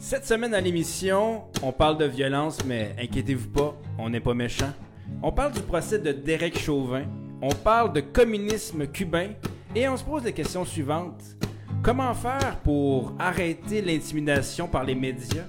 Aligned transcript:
Cette 0.00 0.26
semaine 0.26 0.54
à 0.54 0.60
l'émission, 0.60 1.42
on 1.60 1.72
parle 1.72 1.98
de 1.98 2.04
violence, 2.04 2.64
mais 2.64 2.94
inquiétez-vous 3.00 3.48
pas, 3.48 3.74
on 3.98 4.08
n'est 4.08 4.20
pas 4.20 4.32
méchant. 4.32 4.72
On 5.24 5.32
parle 5.32 5.52
du 5.52 5.60
procès 5.60 5.98
de 5.98 6.12
Derek 6.12 6.56
Chauvin, 6.56 7.02
on 7.42 7.48
parle 7.48 7.92
de 7.92 8.00
communisme 8.00 8.86
cubain 8.86 9.30
et 9.74 9.88
on 9.88 9.96
se 9.96 10.04
pose 10.04 10.22
les 10.22 10.32
questions 10.32 10.64
suivantes. 10.64 11.24
Comment 11.82 12.14
faire 12.14 12.60
pour 12.62 13.12
arrêter 13.18 13.82
l'intimidation 13.82 14.68
par 14.68 14.84
les 14.84 14.94
médias? 14.94 15.46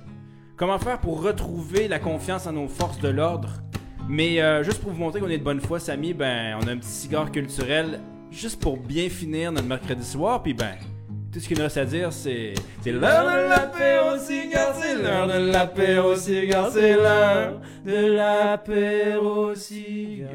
Comment 0.57 0.79
faire 0.79 0.99
pour 0.99 1.21
retrouver 1.21 1.87
la 1.87 1.99
confiance 1.99 2.47
en 2.47 2.53
nos 2.53 2.67
forces 2.67 2.99
de 2.99 3.09
l'ordre? 3.09 3.61
Mais 4.09 4.41
euh, 4.41 4.63
juste 4.63 4.81
pour 4.81 4.91
vous 4.91 4.99
montrer 4.99 5.19
qu'on 5.19 5.29
est 5.29 5.37
de 5.37 5.43
bonne 5.43 5.61
foi, 5.61 5.79
Samy, 5.79 6.15
ben 6.15 6.57
on 6.59 6.67
a 6.67 6.71
un 6.71 6.77
petit 6.77 6.89
cigare 6.89 7.31
culturel 7.31 7.99
juste 8.31 8.59
pour 8.59 8.77
bien 8.77 9.09
finir 9.09 9.51
notre 9.51 9.67
mercredi 9.67 10.03
soir, 10.03 10.41
puis 10.41 10.55
ben 10.55 10.75
tout 11.31 11.39
ce 11.39 11.47
qu'il 11.47 11.57
nous 11.57 11.63
reste 11.63 11.77
à 11.77 11.85
dire, 11.85 12.11
c'est. 12.11 12.53
C'est 12.81 12.91
l'heure 12.91 13.25
de 13.25 13.49
l'apéro 13.49 14.17
cigare, 14.17 14.75
c'est 14.75 14.95
l'heure 14.95 15.27
de 15.27 15.51
l'apéro 15.51 16.15
cigare, 16.15 16.71
c'est 16.71 16.95
l'heure 16.95 17.61
de 17.85 18.05
l'apéro 18.15 19.55
cigare. 19.55 20.29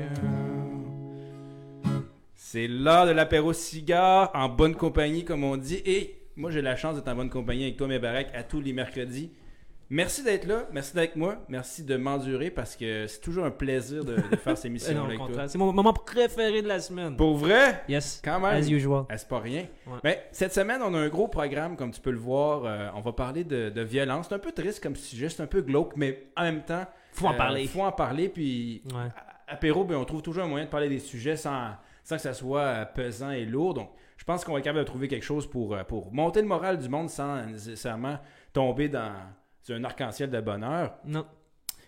C'est 2.35 2.69
l'heure 2.69 3.07
de 3.07 3.11
l'apéro 3.11 3.53
cigare 3.53 4.31
en 4.35 4.49
bonne 4.49 4.75
compagnie, 4.75 5.25
comme 5.25 5.43
on 5.43 5.57
dit. 5.57 5.83
Et 5.85 6.15
moi, 6.37 6.51
j'ai 6.51 6.63
la 6.63 6.77
chance 6.77 6.95
d'être 6.95 7.09
en 7.09 7.17
bonne 7.17 7.31
compagnie 7.31 7.65
avec 7.65 7.77
toi, 7.77 7.89
mes 7.89 7.99
baraques, 7.99 8.31
à 8.35 8.45
tous 8.45 8.61
les 8.61 8.73
mercredis. 8.73 9.31
Merci 9.91 10.23
d'être 10.23 10.47
là, 10.47 10.67
merci 10.73 10.95
d'être 10.95 10.99
avec 11.05 11.17
moi, 11.17 11.37
merci 11.49 11.85
de 11.85 11.97
m'endurer 11.97 12.51
parce 12.51 12.75
que 12.75 13.07
c'est 13.07 13.21
toujours 13.21 13.45
un 13.45 13.51
plaisir 13.51 14.05
de, 14.05 14.17
de 14.17 14.37
faire 14.37 14.57
ces 14.57 14.69
missions 14.71 15.05
avec 15.05 15.19
toi. 15.19 15.47
C'est 15.47 15.59
mon 15.59 15.73
moment 15.73 15.93
préféré 15.93 16.63
de 16.63 16.69
la 16.69 16.81
semaine. 16.81 17.17
Pour 17.17 17.37
vrai? 17.37 17.83
Yes. 17.89 18.21
Quand 18.25 18.41
même. 18.41 18.55
As 18.57 18.69
usual. 18.71 19.05
C'est 19.15 19.29
pas 19.29 19.41
rien? 19.41 19.67
Ouais. 19.87 19.99
Mais 20.03 20.27
cette 20.33 20.55
semaine, 20.55 20.81
on 20.83 20.95
a 20.95 20.99
un 20.99 21.09
gros 21.09 21.29
programme, 21.29 21.77
comme 21.77 21.91
tu 21.91 22.01
peux 22.01 22.11
le 22.13 22.19
voir. 22.19 22.65
Euh, 22.65 22.89
on 22.95 23.01
va 23.03 23.13
parler 23.13 23.45
de, 23.45 23.69
de 23.69 23.81
violence. 23.83 24.27
C'est 24.29 24.35
un 24.35 24.39
peu 24.39 24.53
triste 24.53 24.83
comme 24.83 24.97
sujet, 24.97 25.29
c'est 25.29 25.43
un 25.43 25.47
peu 25.47 25.61
glauque, 25.61 25.93
mais 25.97 26.29
en 26.37 26.43
même 26.45 26.63
temps, 26.65 26.87
Faut 27.13 27.27
en 27.27 27.35
euh, 27.35 27.37
parler. 27.37 27.67
faut 27.67 27.83
en 27.83 27.93
parler. 27.93 28.29
Puis, 28.31 28.83
Ouais. 28.87 29.03
à- 29.47 29.53
apéro, 29.55 29.85
ben, 29.85 29.97
on 29.97 30.05
trouve 30.07 30.23
toujours 30.23 30.45
un 30.45 30.49
moyen 30.49 30.65
de 30.65 30.71
parler 30.71 30.89
des 30.89 30.99
sujets 30.99 31.37
sans, 31.37 31.73
sans 32.03 32.17
que 32.17 32.23
ça 32.23 32.33
soit 32.33 32.61
euh, 32.61 32.85
pesant 32.87 33.31
et 33.33 33.45
lourd. 33.45 33.75
Donc, 33.75 33.91
je 34.17 34.25
pense 34.25 34.45
qu'on 34.45 34.53
va 34.55 34.59
être 34.61 34.65
capable 34.65 34.81
de 34.85 34.89
trouver 34.89 35.09
quelque 35.09 35.25
chose 35.27 35.47
pour, 35.47 35.77
pour 35.87 36.13
monter 36.15 36.41
le 36.41 36.49
moral 36.49 36.79
du 36.79 36.89
monde 36.89 37.11
sans 37.11 37.45
nécessairement 37.47 38.19
tomber 38.55 38.89
dans 38.89 39.13
sur 39.65 39.75
un 39.75 39.83
arc-en-ciel 39.83 40.31
de 40.31 40.41
bonheur. 40.41 40.95
Non. 41.05 41.27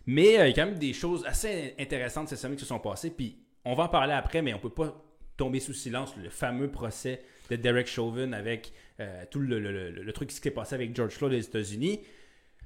Mais 0.07 0.39
euh, 0.39 0.49
il 0.49 0.57
y 0.57 0.61
a 0.61 0.65
quand 0.65 0.71
même 0.71 0.79
des 0.79 0.93
choses 0.93 1.25
assez 1.27 1.75
intéressantes 1.79 2.29
cette 2.29 2.39
semaine 2.39 2.57
qui 2.57 2.63
se 2.63 2.69
sont 2.69 2.79
passées. 2.81 3.11
Puis 3.11 3.39
on 3.65 3.75
va 3.75 3.85
en 3.85 3.89
parler 3.89 4.13
après, 4.15 4.43
mais 4.43 4.55
on 4.55 4.59
peut 4.59 4.71
pas 4.71 4.95
tomber 5.37 5.61
sous 5.61 5.75
silence 5.75 6.15
le 6.17 6.31
fameux 6.31 6.71
procès 6.71 7.23
de 7.51 7.57
Derek 7.57 7.87
Chauvin 7.87 8.33
avec 8.33 8.73
euh, 9.01 9.25
tout 9.31 9.39
le, 9.41 9.61
le- 9.61 9.91
le- 9.91 10.03
le 10.03 10.13
truc 10.13 10.31
qui 10.31 10.37
s'est 10.37 10.51
passé 10.51 10.75
avec 10.75 10.97
George 10.97 11.13
Floyd 11.13 11.35
aux 11.35 11.39
États-Unis. 11.39 12.01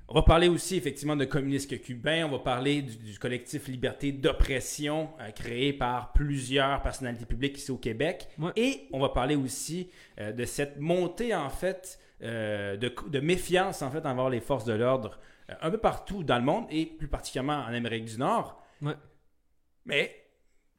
On 0.07 0.15
va 0.15 0.23
parler 0.23 0.49
aussi 0.49 0.77
effectivement 0.77 1.17
de 1.17 1.25
communisme 1.25 1.77
cubain. 1.79 2.27
On 2.27 2.31
va 2.31 2.39
parler 2.41 2.83
du, 2.83 2.97
du 2.97 3.19
collectif 3.19 3.69
Liberté 3.69 4.13
d'oppression 4.13 5.11
euh, 5.21 5.31
créé 5.31 5.73
par 5.73 6.13
plusieurs 6.13 6.83
personnalités 6.83 7.27
publiques 7.27 7.59
ici 7.59 7.71
au 7.71 7.77
Québec. 7.79 8.29
Ouais. 8.39 8.51
Et 8.57 8.89
on 8.93 9.01
va 9.01 9.09
parler 9.09 9.35
aussi 9.37 9.89
de 10.19 10.45
cette 10.45 10.79
montée 10.79 11.35
en 11.35 11.49
fait 11.49 11.99
euh, 12.23 12.77
de, 12.77 12.93
de 13.09 13.21
méfiance 13.21 13.83
en 13.83 13.91
fait 13.91 14.05
envers 14.07 14.29
les 14.29 14.41
forces 14.41 14.65
de 14.65 14.73
l'ordre 14.75 15.19
euh, 15.51 15.55
un 15.63 15.71
peu 15.71 15.79
partout 15.79 16.23
dans 16.23 16.37
le 16.39 16.45
monde 16.45 16.67
et 16.71 16.87
plus 16.87 17.09
particulièrement 17.09 17.59
en 17.65 17.73
Amérique 17.75 18.05
du 18.05 18.19
Nord. 18.19 18.63
Ouais. 18.83 18.95
Mais 19.87 20.15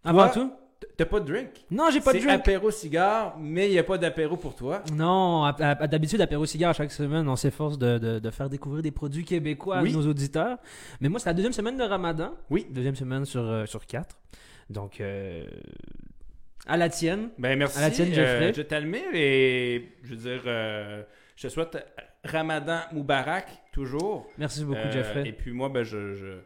Avant 0.03 0.29
tout? 0.29 0.53
t'as 0.97 1.05
pas 1.05 1.19
de 1.19 1.25
drink. 1.31 1.49
Non, 1.69 1.89
j'ai 1.91 1.99
pas 2.01 2.11
de 2.13 2.19
C'est 2.19 2.25
drink. 2.25 2.39
apéro 2.41 2.71
cigare, 2.71 3.37
mais 3.39 3.67
il 3.67 3.71
n'y 3.71 3.79
a 3.79 3.83
pas 3.83 3.97
d'apéro 3.99 4.35
pour 4.37 4.55
toi. 4.55 4.83
Non, 4.93 5.51
d'habitude, 5.89 6.21
apéro 6.21 6.45
cigare, 6.45 6.73
chaque 6.73 6.91
semaine, 6.91 7.27
on 7.29 7.35
s'efforce 7.35 7.77
de, 7.77 7.97
de- 7.99 8.19
de 8.19 8.29
faire 8.31 8.49
découvrir 8.49 8.81
des 8.83 8.91
produits 8.91 9.23
québécois 9.25 9.81
Oui. 9.81 9.91
à 9.91 9.93
nos 9.93 10.07
auditeurs. 10.07 10.57
Mais 10.99 11.09
moi, 11.09 11.19
c'est 11.19 11.29
la 11.29 11.33
deuxième 11.33 11.53
semaine 11.53 11.77
de 11.77 11.83
Ramadan. 11.83 12.33
Oui. 12.49 12.65
Deuxième 12.71 12.95
semaine 12.95 13.25
sur, 13.25 13.41
euh, 13.43 13.65
sur 13.67 13.85
quatre. 13.85 14.17
Donc, 14.69 15.01
à 16.67 16.77
la 16.77 16.89
tienne. 16.89 17.29
Ben 17.37 17.57
merci. 17.57 17.77
À 17.77 17.81
la 17.81 17.91
tienne, 17.91 18.13
Jeffrey. 18.13 18.49
Euh, 18.49 18.53
je 18.55 18.61
t'admire 18.61 19.13
et 19.13 19.89
je 20.03 20.09
veux 20.09 20.15
dire, 20.15 20.41
je 21.41 21.47
te 21.47 21.53
souhaite 21.53 21.77
Ramadan 22.23 22.81
Moubarak 22.91 23.47
toujours. 23.73 24.27
Merci 24.37 24.63
beaucoup, 24.63 24.77
Euh, 24.79 24.91
Jeffrey. 24.91 25.27
Et 25.27 25.33
puis 25.33 25.51
moi, 25.51 25.69
ben 25.69 25.83
je, 25.83 26.13
je, 26.13 26.39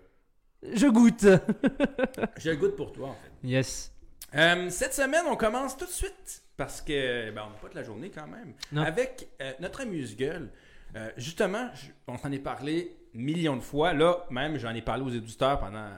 Je 0.73 0.87
goûte. 0.87 1.25
je 2.37 2.51
goûte 2.51 2.75
pour 2.75 2.91
toi 2.93 3.09
en 3.09 3.13
fait. 3.13 3.47
yes. 3.47 3.91
Euh, 4.35 4.69
cette 4.69 4.93
semaine, 4.93 5.23
on 5.29 5.35
commence 5.35 5.77
tout 5.77 5.85
de 5.85 5.91
suite 5.91 6.43
parce 6.57 6.81
que 6.81 7.31
ben, 7.31 7.43
on 7.45 7.49
n'a 7.51 7.55
pas 7.57 7.69
de 7.69 7.75
la 7.75 7.83
journée 7.83 8.09
quand 8.09 8.27
même. 8.27 8.53
Non. 8.71 8.81
Avec 8.83 9.27
euh, 9.41 9.51
notre 9.59 9.81
amuse-gueule. 9.81 10.49
Euh, 10.95 11.09
justement, 11.17 11.69
je- 11.73 11.87
on 12.07 12.17
s'en 12.17 12.31
est 12.31 12.39
parlé 12.39 12.95
millions 13.13 13.55
de 13.57 13.61
fois. 13.61 13.93
Là, 13.93 14.25
même, 14.29 14.57
j'en 14.57 14.73
ai 14.73 14.81
parlé 14.81 15.03
aux 15.03 15.09
éditeurs 15.09 15.59
pendant 15.59 15.89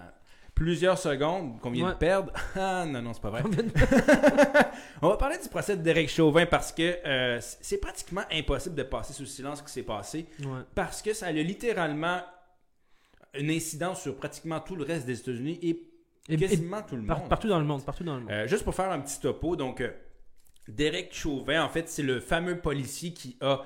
plusieurs 0.57 0.97
secondes 0.97 1.59
qu'on 1.61 1.69
vient 1.69 1.85
Ouais. 1.85 1.93
de 1.93 1.97
perdre. 1.99 2.33
Ah 2.55 2.83
non, 2.87 3.01
non, 3.03 3.13
c'est 3.13 3.21
pas 3.21 3.29
vrai. 3.29 3.43
on 5.03 5.09
va 5.09 5.17
parler 5.17 5.37
du 5.37 5.47
procès 5.49 5.77
de 5.77 5.83
Derek 5.83 6.09
Chauvin 6.09 6.45
parce 6.47 6.71
que 6.71 6.97
euh, 7.05 7.37
c'est 7.41 7.77
pratiquement 7.79 8.23
impossible 8.31 8.73
de 8.75 8.81
passer 8.83 9.13
sous 9.13 9.25
silence 9.27 9.59
ce 9.59 9.63
qui 9.63 9.71
s'est 9.71 9.83
passé 9.83 10.25
Ouais. 10.39 10.61
parce 10.73 11.01
que 11.03 11.13
ça 11.13 11.27
a 11.27 11.31
littéralement 11.31 12.21
une 13.37 13.51
incidence 13.51 14.01
sur 14.01 14.15
pratiquement 14.15 14.59
tout 14.59 14.75
le 14.75 14.83
reste 14.83 15.05
des 15.05 15.19
États-Unis 15.19 15.59
et, 15.61 15.69
Et- 15.69 16.33
et 16.33 16.37
quasiment 16.37 16.81
tout 16.81 16.95
le 16.95 17.05
par- 17.05 17.19
monde. 17.19 17.29
partout 17.29 17.47
dans 17.49 17.59
le 17.59 17.65
monde. 17.65 17.85
Partout 17.85 18.03
dans 18.03 18.15
le 18.15 18.21
monde. 18.21 18.31
Euh, 18.31 18.47
juste 18.47 18.63
pour 18.63 18.73
faire 18.73 18.89
un 18.91 18.99
petit 18.99 19.19
topo, 19.19 19.55
donc 19.55 19.81
euh, 19.81 19.91
Derek 20.67 21.13
Chauvin, 21.13 21.63
en 21.63 21.69
fait, 21.69 21.87
c'est 21.87 22.03
le 22.03 22.19
fameux 22.19 22.57
policier 22.59 23.13
qui 23.13 23.37
a, 23.41 23.61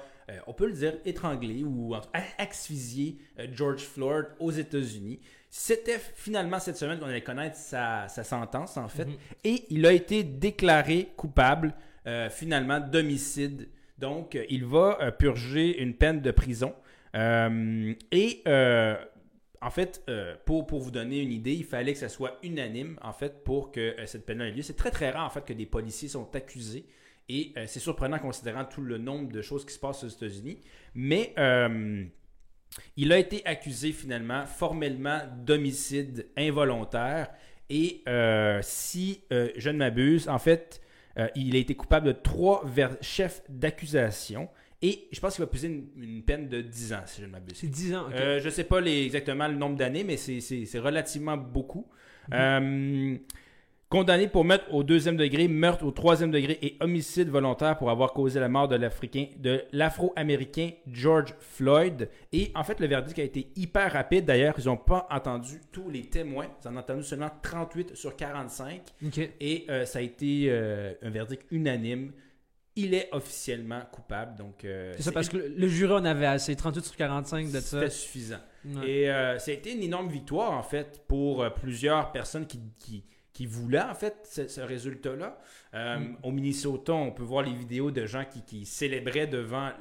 on 0.46 0.53
peut 0.53 0.68
le 0.68 0.74
dire, 0.74 0.96
étranglé 1.06 1.63
ou 1.63 1.96
asphyxié 2.38 3.18
George 3.53 3.81
Floyd 3.81 4.28
aux 4.40 4.51
États-Unis. 4.51 5.19
C'était 5.53 6.00
finalement 6.00 6.59
cette 6.59 6.78
semaine 6.78 6.97
qu'on 6.97 7.07
allait 7.07 7.22
connaître 7.22 7.57
sa, 7.57 8.07
sa 8.07 8.23
sentence, 8.23 8.78
en 8.78 8.88
fait, 8.88 9.03
Mhm. 9.06 9.17
et 9.44 9.66
il 9.69 9.85
a 9.85 9.91
été 9.91 10.23
déclaré 10.23 11.09
coupable 11.17 11.73
euh, 12.07 12.29
finalement 12.29 12.79
d'homicide. 12.79 13.67
Donc, 14.00 14.35
euh, 14.35 14.45
il 14.50 14.66
va 14.66 14.97
euh, 15.01 15.12
purger 15.12 15.81
une 15.84 15.94
peine 15.94 16.22
de 16.22 16.31
prison. 16.31 16.73
Euh, 17.16 17.94
et 18.12 18.41
en 19.63 19.69
fait, 19.69 20.01
euh, 20.09 20.35
pour, 20.45 20.66
pour 20.66 20.79
vous 20.79 20.89
donner 20.89 21.19
une 21.19 21.31
idée, 21.31 21.53
il 21.53 21.66
fallait 21.66 21.94
que 21.94 22.00
ça 22.00 22.09
soit 22.09 22.39
unanime, 22.41 22.97
en 23.03 23.13
fait, 23.13 23.44
pour 23.44 23.72
que 23.72 23.79
euh, 24.00 24.06
cette 24.07 24.25
peine-là 24.25 24.47
ait 24.47 24.51
lieu. 24.51 24.63
C'est 24.63 24.75
très, 24.78 24.89
très 24.89 25.12
rare, 25.12 25.28
en 25.28 25.29
fait, 25.29 25.45
que 25.45 25.53
des 25.53 25.68
policiers 25.68 26.07
sont 26.07 26.33
accusés. 26.35 26.85
Et 27.29 27.53
euh, 27.57 27.66
c'est 27.68 27.79
surprenant 27.79 28.18
considérant 28.18 28.66
tout 28.66 28.81
le 28.81 28.97
nombre 28.97 29.31
de 29.31 29.41
choses 29.44 29.63
qui 29.66 29.73
se 29.73 29.79
passent 29.79 30.03
aux 30.03 30.07
États-Unis. 30.07 30.59
Mais 30.95 31.33
il 32.98 33.12
a 33.12 33.18
été 33.18 33.46
accusé, 33.46 33.92
finalement, 33.92 34.46
formellement 34.46 35.20
d'homicide 35.38 36.28
involontaire. 36.38 37.30
Et 37.70 38.02
euh, 38.08 38.59
si 38.62 39.22
euh, 39.32 39.50
je 39.58 39.70
ne 39.70 39.78
m'abuse, 39.78 40.28
en 40.28 40.40
fait, 40.40 40.81
euh, 41.18 41.28
il 41.36 41.56
a 41.56 41.60
été 41.60 41.76
coupable 41.76 42.08
de 42.08 42.12
trois 42.14 42.66
chefs 43.02 43.44
d'accusation. 43.50 44.50
Et 44.81 45.08
je 45.12 45.20
pense 45.20 45.36
qu'il 45.36 45.44
va 45.44 45.48
peser 45.52 45.68
une, 45.68 45.88
une 46.04 46.24
peine 46.24 46.50
de 46.50 46.60
10 46.62 46.94
ans, 46.94 47.04
si 47.06 47.22
je 47.22 47.28
ne 47.28 47.31
m'abuse. 47.31 47.56
C'est 47.56 47.68
10 47.68 47.94
ans. 47.96 48.08
je 48.16 48.44
ne 48.44 48.50
sais 48.50 48.64
pas 48.64 48.81
les- 48.81 49.04
exactement 49.06 49.48
le 49.48 49.54
nombre 49.56 49.76
d'années, 49.78 50.04
mais 50.04 50.18
c'est 50.18 50.80
relativement 50.80 51.38
beaucoup. 51.38 51.88
Mhm. 52.31 53.20
Condamné 53.91 54.29
pour 54.29 54.46
meurtre 54.46 54.74
au 54.74 54.84
deuxième 54.84 55.18
degré, 55.18 55.50
meurtre 55.50 55.84
au 55.84 55.91
troisième 55.91 56.31
degré 56.31 56.57
et 56.62 56.78
homicide 56.79 57.28
volontaire 57.28 57.78
pour 57.78 57.90
avoir 57.90 58.13
causé 58.13 58.40
la 58.40 58.47
mort 58.47 58.69
de 58.69 58.78
l'Africain, 58.78 59.25
de 59.38 59.66
l'Afro-Américain 59.74 60.69
George 60.88 61.35
Floyd. 61.41 62.07
Et 62.31 62.53
en 62.56 62.63
fait, 62.63 62.80
le 62.80 62.88
verdict 62.88 63.19
a 63.19 63.24
été 63.24 63.51
hyper 63.57 63.91
rapide. 63.91 64.24
D'ailleurs, 64.24 64.56
ils 64.57 64.68
n'ont 64.68 64.78
pas 64.78 65.09
entendu 65.12 65.59
tous 65.74 65.90
les 65.90 66.03
témoins. 66.03 66.47
Ils 66.63 66.69
en 66.69 66.78
ont 66.78 66.80
entendu 66.80 67.03
seulement 67.03 67.30
38 67.44 67.97
sur 67.97 68.16
45. 68.16 68.81
Ok. 69.07 69.30
Et 69.41 69.66
euh, 69.69 69.84
ça 69.84 70.00
a 70.00 70.01
été 70.01 70.46
euh, 70.47 70.94
un 71.01 71.09
verdict 71.09 71.46
unanime. 71.51 72.13
Il 72.78 72.94
est 72.94 73.09
officiellement 73.12 73.81
coupable. 73.92 74.38
Donc, 74.38 74.63
euh, 74.63 74.94
C'est 74.95 75.04
ça, 75.04 75.12
parce 75.12 75.27
que 75.27 75.36
le, 75.36 75.68
jury 75.68 75.92
en 75.92 76.06
avait 76.06 76.27
assez. 76.27 76.56
38 76.56 76.86
sur 76.86 76.95
45 76.95 77.48
de 77.48 77.51
ça. 77.51 77.60
c'était 77.60 77.89
suffisant. 77.89 78.39
Ouais. 78.63 78.89
Et 78.89 79.07
ça 79.38 79.51
a 79.51 79.54
été 79.54 79.74
une 79.74 79.83
énorme 79.83 80.07
victoire, 80.07 80.54
en 80.54 80.63
fait, 80.63 81.01
pour 81.10 81.45
plusieurs 81.56 82.13
personnes 82.13 82.48
qui, 82.48 82.62
qui, 82.80 83.04
qui 83.42 83.48
voulaient, 83.48 83.82
en 83.82 83.96
fait, 83.96 84.16
ce, 84.24 84.48
ce 84.48 84.62
résultat-là. 84.62 85.40
Euh, 85.74 85.98
Mm. 86.00 86.18
Au 86.24 86.32
Minnesota, 86.32 86.94
on 86.94 87.12
peut 87.12 87.24
voir 87.24 87.44
les 87.44 87.54
vidéos 87.54 87.90
de 87.92 88.06
gens 88.06 88.24
qui, 88.26 88.44
qui 88.44 88.66
célébraient 88.66 89.28
devant 89.28 89.72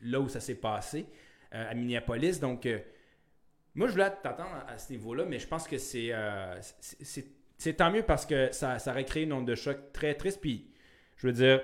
là 0.00 0.18
où 0.20 0.28
ça 0.28 0.40
s'est 0.40 0.54
passé, 0.54 1.06
euh, 1.54 1.70
à 1.70 1.74
Minneapolis. 1.74 2.40
Donc, 2.40 2.64
euh, 2.66 2.78
moi, 3.74 3.86
je 3.88 3.92
voulais 3.92 4.10
t'attendre 4.22 4.54
à, 4.66 4.72
à 4.72 4.78
ce 4.78 4.92
niveau-là, 4.92 5.24
mais 5.26 5.38
je 5.38 5.46
pense 5.46 5.68
que 5.68 5.78
c'est 5.78 6.10
c'est- 6.60 7.04
c'est- 7.04 7.26
c'est 7.58 7.74
tant 7.74 7.90
mieux 7.90 8.02
parce 8.02 8.24
que 8.26 8.50
ça, 8.52 8.78
ça 8.78 8.90
aurait 8.92 9.04
créé 9.04 9.22
une 9.24 9.32
onde 9.32 9.46
de 9.46 9.54
choc 9.54 9.76
très 9.92 10.14
triste. 10.14 10.40
Puis, 10.40 10.70
je 11.16 11.26
veux 11.26 11.32
dire, 11.32 11.60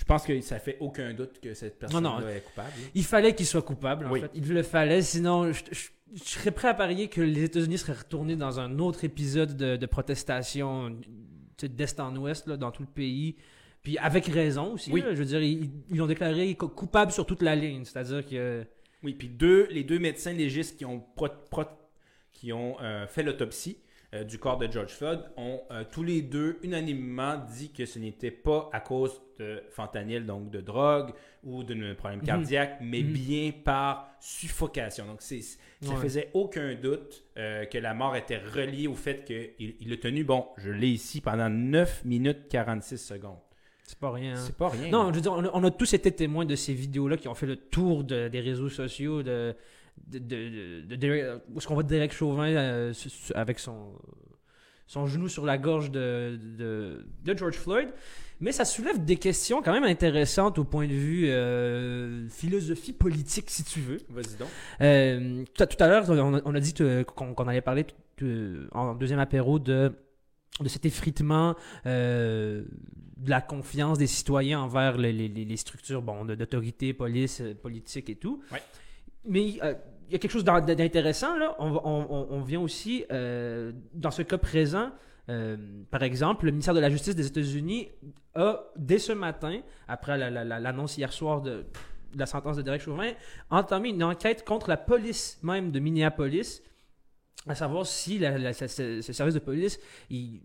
je 0.00 0.04
pense 0.06 0.24
que 0.24 0.40
ça 0.40 0.58
fait 0.58 0.78
aucun 0.80 1.12
doute 1.12 1.40
que 1.42 1.52
cette 1.52 1.78
personne-là 1.78 2.20
non. 2.22 2.26
est 2.28 2.40
coupable. 2.40 2.72
Il 2.94 3.04
fallait 3.04 3.34
qu'il 3.34 3.44
soit 3.44 3.60
coupable, 3.60 4.06
en 4.06 4.10
Oui. 4.12 4.20
fait. 4.22 4.30
Il 4.34 4.48
le 4.52 4.62
fallait, 4.62 5.02
sinon 5.02 5.52
je, 5.52 5.62
je- 5.70 5.88
je 6.14 6.22
serais 6.24 6.50
prêt 6.52 6.68
à 6.68 6.74
parier 6.74 7.08
que 7.08 7.20
les 7.20 7.44
États-Unis 7.44 7.76
seraient 7.78 7.92
retournés 7.98 8.34
dans 8.34 8.58
un 8.58 8.78
autre 8.78 9.04
épisode 9.04 9.56
de, 9.56 9.76
de 9.76 9.86
protestation 9.86 10.96
d'est 11.62 12.00
en 12.00 12.16
ouest 12.16 12.46
là, 12.46 12.56
dans 12.56 12.70
tout 12.70 12.82
le 12.82 12.88
pays. 12.88 13.36
Puis 13.82 13.98
avec 13.98 14.26
raison 14.26 14.72
aussi. 14.72 14.90
Oui. 14.90 15.02
là. 15.02 15.12
je 15.12 15.18
veux 15.18 15.24
dire, 15.26 15.42
ils 15.42 15.70
ils 15.90 15.96
l'ont 15.98 16.06
déclaré 16.06 16.54
cou- 16.54 16.68
coupable 16.68 17.12
sur 17.12 17.26
toute 17.26 17.42
la 17.42 17.54
ligne. 17.54 17.84
C'est-à-dire 17.84 18.24
que 18.26 18.64
Oui, 19.02 19.14
puis 19.14 19.28
deux, 19.28 19.68
les 19.70 19.84
deux 19.84 19.98
médecins 19.98 20.32
légistes 20.32 20.76
qui 20.78 20.84
ont, 20.86 21.00
pro- 21.14 21.28
pro- 21.50 21.64
qui 22.32 22.52
ont 22.52 22.76
euh, 22.80 23.06
fait 23.06 23.22
l'autopsie 23.22 23.76
euh, 24.14 24.24
du 24.24 24.38
corps 24.38 24.58
de 24.58 24.70
George 24.70 24.90
Floyd 24.92 25.20
ont 25.36 25.60
euh, 25.70 25.84
tous 25.90 26.02
les 26.02 26.20
deux 26.22 26.58
unanimement 26.62 27.36
dit 27.56 27.70
que 27.72 27.86
ce 27.86 27.98
n'était 27.98 28.30
pas 28.32 28.68
à 28.72 28.80
cause 28.80 29.20
de 29.38 29.62
fentanyl, 29.70 30.26
donc 30.26 30.50
de 30.50 30.60
drogue 30.60 31.12
ou 31.44 31.62
d'un 31.62 31.94
problème 31.94 32.18
Mhm. 32.20 32.26
cardiaque, 32.26 32.78
mais 32.82 33.02
Mhm. 33.02 33.12
bien 33.12 33.52
par 33.64 34.10
suffocation. 34.20 35.06
Donc, 35.06 35.22
ça 35.22 35.34
Ouais. 35.36 35.96
faisait 35.96 36.30
aucun 36.34 36.74
doute 36.74 37.24
euh, 37.38 37.64
que 37.66 37.78
la 37.78 37.94
mort 37.94 38.16
était 38.16 38.36
reliée 38.38 38.86
au 38.86 38.94
fait 38.94 39.24
qu'il 39.24 39.74
il 39.80 39.92
a 39.92 39.96
tenu, 39.96 40.24
bon, 40.24 40.44
je 40.58 40.70
l'ai 40.70 40.88
ici 40.88 41.20
pendant 41.20 41.48
9 41.48 42.04
minutes 42.04 42.48
46 42.50 42.98
secondes. 42.98 43.38
C'est 43.84 43.98
pas 43.98 44.10
rien. 44.12 44.36
C'est 44.36 44.54
pas 44.56 44.68
rien. 44.68 44.90
Non, 44.90 45.08
je 45.10 45.14
veux 45.16 45.20
dire, 45.20 45.32
on 45.32 45.44
a, 45.44 45.50
on 45.54 45.64
a 45.64 45.70
tous 45.70 45.94
été 45.94 46.12
témoins 46.12 46.44
de 46.44 46.54
ces 46.54 46.74
vidéos-là 46.74 47.16
qui 47.16 47.28
ont 47.28 47.34
fait 47.34 47.46
le 47.46 47.56
tour 47.56 48.04
de- 48.04 48.28
des 48.28 48.40
réseaux 48.40 48.68
sociaux 48.68 49.22
de, 49.22 49.54
de, 50.08 50.18
de, 50.18 50.80
de- 50.88 50.96
de- 50.96 51.40
où 51.52 51.58
est-ce 51.58 51.66
qu'on 51.66 51.74
voit 51.74 51.82
Derek 51.82 52.12
Chauvin 52.12 52.48
euh, 52.48 52.92
avec 53.34 53.58
son, 53.58 53.92
son 54.86 55.06
genou 55.06 55.28
sur 55.28 55.44
la 55.46 55.58
gorge 55.58 55.90
de, 55.90 56.38
de, 56.58 57.36
George 57.36 57.54
Floyd. 57.56 57.88
Mais 58.42 58.52
ça 58.52 58.64
soulève 58.64 59.04
des 59.04 59.16
questions 59.16 59.60
quand 59.62 59.72
même 59.72 59.84
intéressantes 59.84 60.58
au 60.58 60.64
point 60.64 60.86
de 60.86 60.94
vue 60.94 61.28
euh, 61.28 62.26
philosophie 62.30 62.94
politique, 62.94 63.50
si 63.50 63.64
tu 63.64 63.80
veux. 63.80 63.98
Vas-y 64.08 64.36
donc. 64.38 64.48
Euh, 64.80 65.44
tout, 65.54 65.62
à, 65.62 65.66
tout 65.66 65.82
à 65.84 65.88
l'heure, 65.88 66.04
on, 66.08 66.34
a- 66.34 66.42
on 66.44 66.54
a 66.54 66.60
dit 66.60 66.72
qu'on 66.74 67.34
allait 67.48 67.60
parler 67.60 67.84
euh, 68.22 68.66
en 68.72 68.94
deuxième 68.94 69.18
apéro 69.18 69.58
de, 69.58 69.92
de 70.58 70.68
cet 70.68 70.86
effritement 70.86 71.54
euh, 71.84 72.64
de 73.18 73.28
la 73.30 73.42
confiance 73.42 73.98
des 73.98 74.06
citoyens 74.06 74.60
envers 74.60 74.96
les, 74.96 75.12
les- 75.12 75.56
structures 75.58 76.00
bon, 76.00 76.24
d'autorité, 76.24 76.94
police, 76.94 77.42
politique 77.62 78.08
et 78.08 78.16
tout. 78.16 78.42
Ouais. 78.50 78.62
Mais 79.24 79.54
euh, 79.62 79.74
il 80.08 80.12
y 80.12 80.16
a 80.16 80.18
quelque 80.18 80.30
chose 80.32 80.44
d'in- 80.44 80.60
d'intéressant 80.60 81.36
là. 81.36 81.54
On, 81.58 82.40
vient 82.42 82.60
aussi, 82.60 83.04
euh, 83.12 83.72
dans 83.94 84.10
ce 84.10 84.22
cas 84.22 84.38
présent, 84.38 84.90
euh, 85.28 85.56
par 85.90 86.02
exemple, 86.02 86.46
le 86.46 86.50
ministère 86.52 86.74
de 86.74 86.80
la 86.80 86.90
Justice 86.90 87.14
des 87.14 87.26
États-Unis 87.26 87.88
a, 88.34 88.64
dès 88.76 88.98
ce 88.98 89.12
matin, 89.12 89.60
après 89.86 90.18
la- 90.18 90.30
la- 90.30 90.44
la- 90.44 90.58
l'annonce 90.58 90.96
hier 90.98 91.12
soir 91.12 91.40
de, 91.42 91.64
la 92.16 92.26
sentence 92.26 92.56
de 92.56 92.62
Derek 92.62 92.80
Chauvin, 92.80 93.12
entamé 93.50 93.90
une 93.90 94.02
enquête 94.02 94.44
contre 94.44 94.68
la 94.68 94.76
police 94.76 95.38
même 95.44 95.70
de 95.70 95.78
Minneapolis, 95.78 96.62
à 97.46 97.54
savoir 97.54 97.86
si 97.86 98.18
ce, 98.18 98.66
ce- 98.66 99.00
ce 99.02 99.12
service 99.12 99.34
de 99.34 99.38
police 99.40 99.78
il, 100.10 100.40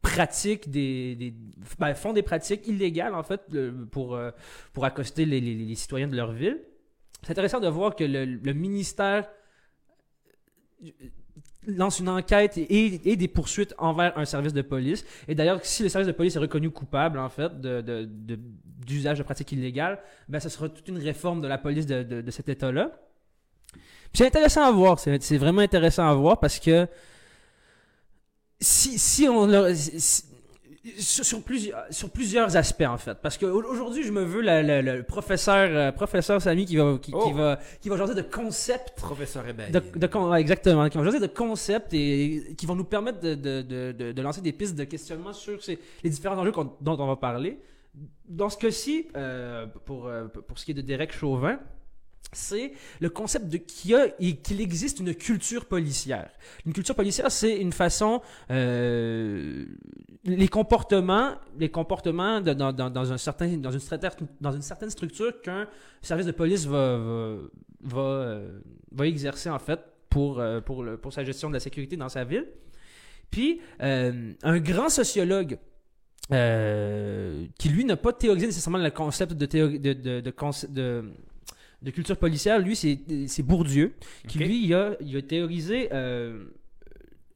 pratique 0.00 0.70
des, 0.70 1.34
ben, 1.78 1.94
font 1.94 2.12
des 2.12 2.22
pratiques 2.22 2.66
illégales 2.66 3.14
en 3.14 3.22
fait 3.22 3.42
pour, 3.90 4.18
pour 4.72 4.84
accoster 4.84 5.26
les 5.26 5.74
citoyens 5.74 6.08
de 6.08 6.16
leur 6.16 6.32
ville. 6.32 6.58
C'est 7.22 7.32
intéressant 7.32 7.60
de 7.60 7.68
voir 7.68 7.96
que 7.96 8.04
le, 8.04 8.24
le 8.24 8.52
ministère 8.52 9.28
euh, 10.84 10.90
lance 11.66 11.98
une 12.00 12.08
enquête 12.08 12.56
et, 12.56 13.10
et 13.10 13.16
des 13.16 13.28
poursuites 13.28 13.74
envers 13.78 14.16
un 14.16 14.24
service 14.24 14.52
de 14.54 14.62
police. 14.62 15.04
Et 15.26 15.34
d'ailleurs, 15.34 15.60
si 15.64 15.82
le 15.82 15.88
service 15.88 16.06
de 16.06 16.12
police 16.12 16.36
est 16.36 16.38
reconnu 16.38 16.70
coupable, 16.70 17.18
en 17.18 17.28
fait, 17.28 17.60
de, 17.60 17.80
de- 17.80 18.04
de- 18.08 18.38
d'usage 18.86 19.18
de 19.18 19.22
pratiques 19.22 19.52
illégales, 19.52 20.00
ben, 20.28 20.40
ce 20.40 20.48
sera 20.48 20.68
toute 20.68 20.88
une 20.88 20.98
réforme 20.98 21.40
de 21.42 21.48
la 21.48 21.58
police 21.58 21.84
de, 21.86 22.02
de- 22.02 22.20
de 22.22 22.30
cet 22.30 22.48
État-là. 22.48 22.98
C'est 24.14 24.26
intéressant 24.26 24.62
à 24.62 24.70
voir, 24.72 24.98
c'est, 24.98 25.36
vraiment 25.36 25.60
intéressant 25.60 26.08
à 26.08 26.14
voir 26.14 26.40
parce 26.40 26.58
que 26.58 26.86
si, 28.60 28.98
si 28.98 29.28
on 29.28 29.46
si- 29.74 30.24
sur, 30.98 31.24
sur 31.24 31.42
plusieurs, 31.42 31.84
sur 31.90 32.10
plusieurs 32.10 32.56
aspects 32.56 32.82
en 32.88 32.96
fait 32.98 33.18
parce 33.22 33.36
qu'aujourd'hui 33.38 34.02
je 34.02 34.12
me 34.12 34.22
veux 34.22 34.40
la- 34.40 34.62
la- 34.62 34.82
le 34.82 35.02
professeur 35.02 35.68
euh, 35.70 35.92
professeur 35.92 36.40
Samy 36.40 36.64
qui 36.66 36.76
va 36.76 36.98
qui, 37.00 37.12
qui 37.12 37.16
Oh. 37.20 37.30
va 37.32 37.58
qui 37.80 37.88
va 37.88 37.96
jaser 37.96 38.14
de 38.14 38.22
concepts 38.22 38.96
Professeur 39.00 39.46
Ebaï. 39.46 39.70
de, 39.70 39.78
de 39.80 40.36
exactement, 40.38 40.88
qui 40.88 40.98
vont 40.98 41.04
jaser 41.04 41.20
de 41.20 41.26
concepts 41.26 41.92
et 41.94 42.54
qui 42.56 42.66
vont 42.66 42.74
nous 42.74 42.84
permettre 42.84 43.20
de, 43.20 43.34
de, 43.34 44.12
de, 44.12 44.22
lancer 44.22 44.40
des 44.40 44.52
pistes 44.52 44.74
de 44.76 44.84
questionnement 44.84 45.32
sur 45.32 45.62
ces, 45.62 45.78
les 46.02 46.10
différents 46.10 46.36
enjeux 46.38 46.52
dont 46.80 46.96
on 46.98 47.06
va 47.06 47.16
parler. 47.16 47.58
Dans 48.28 48.48
ce 48.48 48.56
cas-ci, 48.58 49.08
euh, 49.16 49.66
pour, 49.84 50.06
euh, 50.06 50.26
pour 50.28 50.58
ce 50.58 50.64
qui 50.64 50.70
est 50.72 50.74
de 50.74 50.82
Derek 50.82 51.12
Chauvin, 51.12 51.58
c'est 52.32 52.72
le 53.00 53.08
concept 53.08 53.48
de 53.48 53.56
qu'il 53.56 54.60
existe 54.60 55.00
une 55.00 55.14
culture 55.14 55.64
policière. 55.64 56.30
Une 56.66 56.72
culture 56.72 56.94
policière, 56.94 57.30
c'est 57.30 57.56
une 57.56 57.72
façon, 57.72 58.20
euh, 58.50 59.64
les 60.24 60.48
comportements, 60.48 61.36
dans, 61.56 63.16
certain, 63.16 63.48
une 63.48 63.80
certaine, 63.80 64.90
structure 64.90 65.40
qu'un 65.40 65.66
service 66.02 66.26
de 66.26 66.32
police 66.32 66.66
va, 66.66 66.76
euh, 66.76 67.48
exercer 69.00 69.48
en 69.48 69.58
fait 69.58 69.80
pour, 70.10 70.38
euh, 70.40 70.60
pour, 70.60 71.12
sa 71.12 71.24
gestion 71.24 71.48
de 71.48 71.54
la 71.54 71.60
sécurité 71.60 71.96
dans 71.96 72.10
sa 72.10 72.24
ville. 72.24 72.46
Puis, 73.30 73.60
un 73.80 74.58
grand 74.58 74.90
sociologue 74.90 75.58
qui, 76.28 77.68
lui, 77.70 77.86
n'a 77.86 77.96
pas 77.96 78.12
théorisé 78.12 78.46
nécessairement 78.46 78.78
le 78.78 78.90
concept 78.90 79.32
de, 79.32 79.46
de, 79.46 81.10
de 81.82 81.90
culture 81.90 82.16
policière, 82.16 82.58
lui, 82.58 82.74
c'est 82.76 83.42
Bourdieu, 83.42 83.94
qui, 84.26 84.38
lui, 84.38 84.64
il 84.64 84.74
a, 84.74 84.96
il 85.00 85.16
a 85.16 85.22
théorisé 85.22 85.88
euh, 85.92 86.44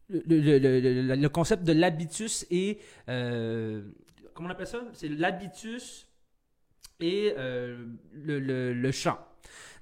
le, 0.09 0.23
le- 0.27 0.59
le- 0.59 0.81
le- 0.81 1.15
le 1.17 1.29
concept 1.29 1.65
de 1.65 1.73
l'habitus 1.73 2.47
et... 2.51 2.79
euh, 3.09 3.83
comment 4.35 4.49
on 4.49 4.53
appelle 4.53 4.67
ça? 4.67 4.83
C'est 4.95 5.09
l'habitus 5.09 6.07
et 7.01 7.35
euh, 7.39 7.85
le, 8.15 8.91
champ. 8.91 9.19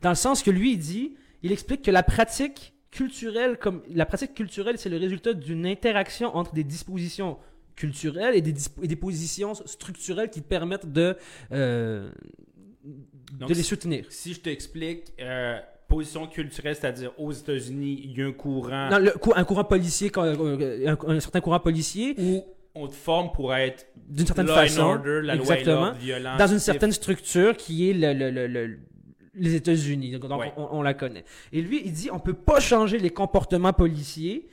Dans 0.03 0.11
le 0.11 0.15
sens 0.15 0.43
que 0.43 0.51
lui, 0.51 0.73
il 0.73 0.79
dit, 0.79 1.17
il 1.43 1.53
explique 1.53 1.83
que 1.83 1.91
la 1.91 2.03
pratique 2.03 2.75
culturelle, 2.91 3.57
comme 3.59 3.83
la 3.89 4.05
pratique 4.07 4.35
culturelle, 4.35 4.77
c'est 4.79 4.89
le 4.89 4.97
résultat 4.99 5.33
d'une 5.33 5.67
interaction 5.67 6.35
entre 6.37 6.53
des 6.53 6.65
dispositions 6.65 7.39
culturelles 7.77 8.35
et 8.35 8.43
des, 8.43 8.53
et 8.83 8.89
des 8.89 8.97
positions 8.97 9.55
structurelles 9.55 10.29
qui 10.29 10.43
permettent 10.43 10.93
de, 10.93 11.17
euh, 11.53 12.11
Donc, 13.41 13.49
de 13.51 13.55
les 13.55 13.63
soutenir. 13.63 14.05
Si 14.11 14.35
je 14.35 14.41
t'explique, 14.41 15.13
euh, 15.21 15.59
position 15.89 16.27
culturelle, 16.29 16.77
c'est-à-dire 16.77 17.11
aux 17.19 17.33
États-Unis, 17.33 18.01
il 18.05 18.17
y 18.19 18.23
a 18.23 18.27
un 18.27 18.33
courant 18.33 18.91
Non, 18.91 18.99
le 18.99 19.13
un 19.35 19.45
courant 19.45 19.65
policier, 19.65 20.13
euh, 20.17 20.87
un, 20.87 20.97
un 21.17 21.21
certain 21.21 21.41
courant 21.41 21.59
policier, 21.61 22.15
où 22.19 22.45
on 22.75 22.87
te 22.87 22.95
forme 22.95 23.33
pour 23.33 23.53
être 23.55 23.87
d'une 23.97 24.27
certaine 24.27 24.47
law 24.47 24.55
façon, 24.55 24.83
and 24.83 24.91
order, 24.91 25.21
la 25.25 25.35
loi 25.35 25.35
et 25.35 25.39
exactement, 25.41 25.93
violence, 25.95 26.39
dans 26.39 26.47
une 26.47 26.59
certaine 26.61 26.93
structure 26.93 27.57
qui 27.57 27.91
est 27.91 27.95
le, 27.95 28.13
le- 28.13 28.31
le- 28.31 28.47
le- 28.47 28.79
les 29.35 29.55
États-Unis. 29.57 30.13
Donc, 30.19 30.39
Ouais. 30.39 30.53
on, 30.57 30.69
on 30.79 30.83
la 30.83 30.95
connaît. 30.95 31.25
Et 31.53 31.61
lui, 31.63 31.83
il 31.85 31.93
dit 31.93 32.11
on 32.13 32.21
peut 32.21 32.35
pas 32.35 32.61
changer 32.61 32.99
les 32.99 33.11
comportements 33.11 33.73
policiers, 33.73 34.49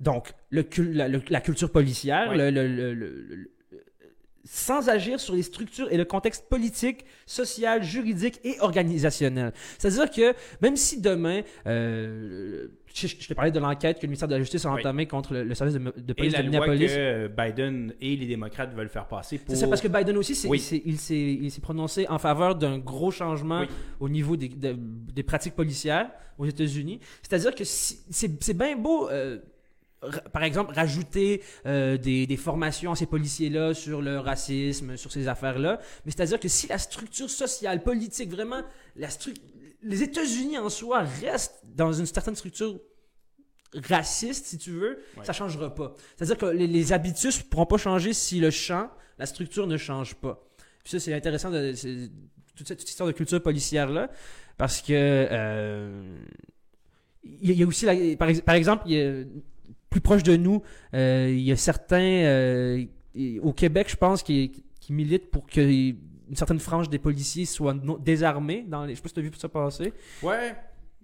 donc 0.00 0.32
le, 0.50 0.64
la, 0.92 1.06
le- 1.08 1.22
la 1.28 1.40
culture 1.40 1.70
policière, 1.70 2.30
Ouais. 2.30 2.50
le- 2.50 3.50
sans 4.44 4.88
agir 4.88 5.20
sur 5.20 5.34
les 5.34 5.42
structures 5.42 5.92
et 5.92 5.96
le 5.96 6.04
contexte 6.04 6.48
politique, 6.48 7.04
social, 7.26 7.82
juridique 7.82 8.40
et 8.44 8.58
organisationnel. 8.60 9.52
C'est-à-dire 9.78 10.10
que 10.10 10.34
même 10.62 10.76
si 10.76 11.00
demain, 11.00 11.42
euh, 11.66 12.68
je, 12.94 13.06
je 13.06 13.28
te 13.28 13.34
parlais 13.34 13.50
de 13.52 13.58
l'enquête 13.60 13.98
que 13.98 14.02
le 14.02 14.08
ministère 14.08 14.28
de 14.28 14.34
la 14.34 14.40
Justice 14.40 14.64
a 14.64 14.72
Oui. 14.72 14.80
entamée 14.80 15.06
contre 15.06 15.34
le, 15.34 15.44
le 15.44 15.54
service 15.54 15.74
de, 15.74 15.80
de 15.80 16.12
Et 16.12 16.14
police 16.14 16.32
la 16.32 16.42
de 16.42 16.48
loi 16.56 16.66
que 16.66 16.70
Minneapolis, 16.72 17.34
Biden 17.36 17.94
et 18.00 18.16
les 18.16 18.26
démocrates 18.26 18.74
veulent 18.74 18.88
faire 18.88 19.06
passer 19.06 19.38
pour... 19.38 19.54
c'est 19.54 19.68
parce 19.68 19.80
que 19.80 19.88
Biden 19.88 20.16
aussi, 20.16 20.32
Oui. 20.48 20.58
il 20.84 20.98
s'est- 20.98 21.60
prononcé 21.60 22.06
en 22.08 22.18
faveur 22.18 22.54
d'un 22.56 22.78
gros 22.78 23.10
changement 23.10 23.60
Oui. 23.60 23.68
au 24.00 24.08
niveau 24.08 24.36
des, 24.36 24.48
de- 24.48 24.76
des 24.78 25.22
pratiques 25.22 25.54
policières 25.54 26.10
aux 26.38 26.46
États-Unis. 26.46 26.98
C'est-à-dire 27.22 27.54
que 27.54 27.64
si- 27.64 28.00
c'est 28.10 28.56
bien 28.56 28.76
beau, 28.76 29.08
euh, 29.10 29.38
par 30.32 30.42
exemple, 30.44 30.72
rajouter 30.74 31.42
euh, 31.66 31.96
des, 31.98 32.26
des 32.26 32.36
formations 32.36 32.92
à 32.92 32.96
ces 32.96 33.06
policiers-là 33.06 33.74
sur 33.74 34.00
le 34.00 34.18
racisme, 34.18 34.96
sur 34.96 35.12
ces 35.12 35.28
affaires-là, 35.28 35.78
mais 36.04 36.12
c'est-à-dire 36.12 36.40
que 36.40 36.48
si 36.48 36.66
la 36.68 36.78
structure 36.78 37.28
sociale, 37.28 37.82
politique, 37.82 38.30
vraiment, 38.30 38.62
la 38.96 39.08
les 39.82 40.02
États-Unis 40.02 40.58
en 40.58 40.68
soi 40.68 41.00
restent 41.22 41.62
dans 41.74 41.92
une 41.92 42.04
certaine 42.06 42.36
structure 42.36 42.78
raciste, 43.88 44.46
si 44.46 44.58
tu 44.58 44.70
veux, 44.72 44.98
Ouais. 45.16 45.24
ça 45.24 45.32
changera 45.32 45.74
pas. 45.74 45.94
C'est-à-dire 46.16 46.36
que 46.38 46.46
les, 46.46 46.66
les 46.66 46.92
habitus 46.92 47.38
ne 47.38 47.48
pourront 47.48 47.66
pas 47.66 47.78
changer 47.78 48.12
si 48.12 48.40
le 48.40 48.50
champ, 48.50 48.90
la 49.18 49.26
structure 49.26 49.66
ne 49.66 49.76
change 49.76 50.14
pas. 50.16 50.42
Puis 50.82 50.92
ça, 50.92 51.00
c'est 51.00 51.14
intéressant, 51.14 51.50
de, 51.50 51.72
toute 52.56 52.66
cette 52.68 52.82
histoire 52.88 53.06
de 53.06 53.12
culture 53.12 53.42
policière-là, 53.42 54.10
parce 54.58 54.82
que 54.82 54.92
euh, 54.92 56.18
il 57.22 57.52
y, 57.52 57.62
a- 57.62 57.66
aussi, 57.66 57.86
la- 57.86 58.16
par, 58.16 58.28
par 58.44 58.54
exemple, 58.54 58.82
il 58.86 58.92
y 58.92 59.00
a- 59.00 59.24
plus 59.90 60.00
proche 60.00 60.22
de 60.22 60.36
nous, 60.36 60.62
euh, 60.94 61.28
il 61.30 61.40
y 61.42 61.52
a 61.52 61.56
certains, 61.56 62.00
euh, 62.00 62.84
et- 63.14 63.40
au 63.40 63.52
Québec, 63.52 63.88
je 63.90 63.96
pense, 63.96 64.22
qui, 64.22 64.64
militent 64.88 65.30
pour 65.30 65.46
que 65.46 65.60
une 65.60 66.34
certaine 66.34 66.58
frange 66.58 66.88
des 66.90 66.98
policiers 66.98 67.44
soit 67.44 67.76
désarmée. 68.00 68.64
Dans 68.66 68.84
les, 68.84 68.94
je 68.94 68.96
sais 68.96 69.02
pas 69.02 69.08
si 69.08 69.14
tu 69.14 69.20
as 69.20 69.22
vu 69.22 69.30
ça 69.36 69.48
passer. 69.48 69.92
Ouais. 70.20 70.54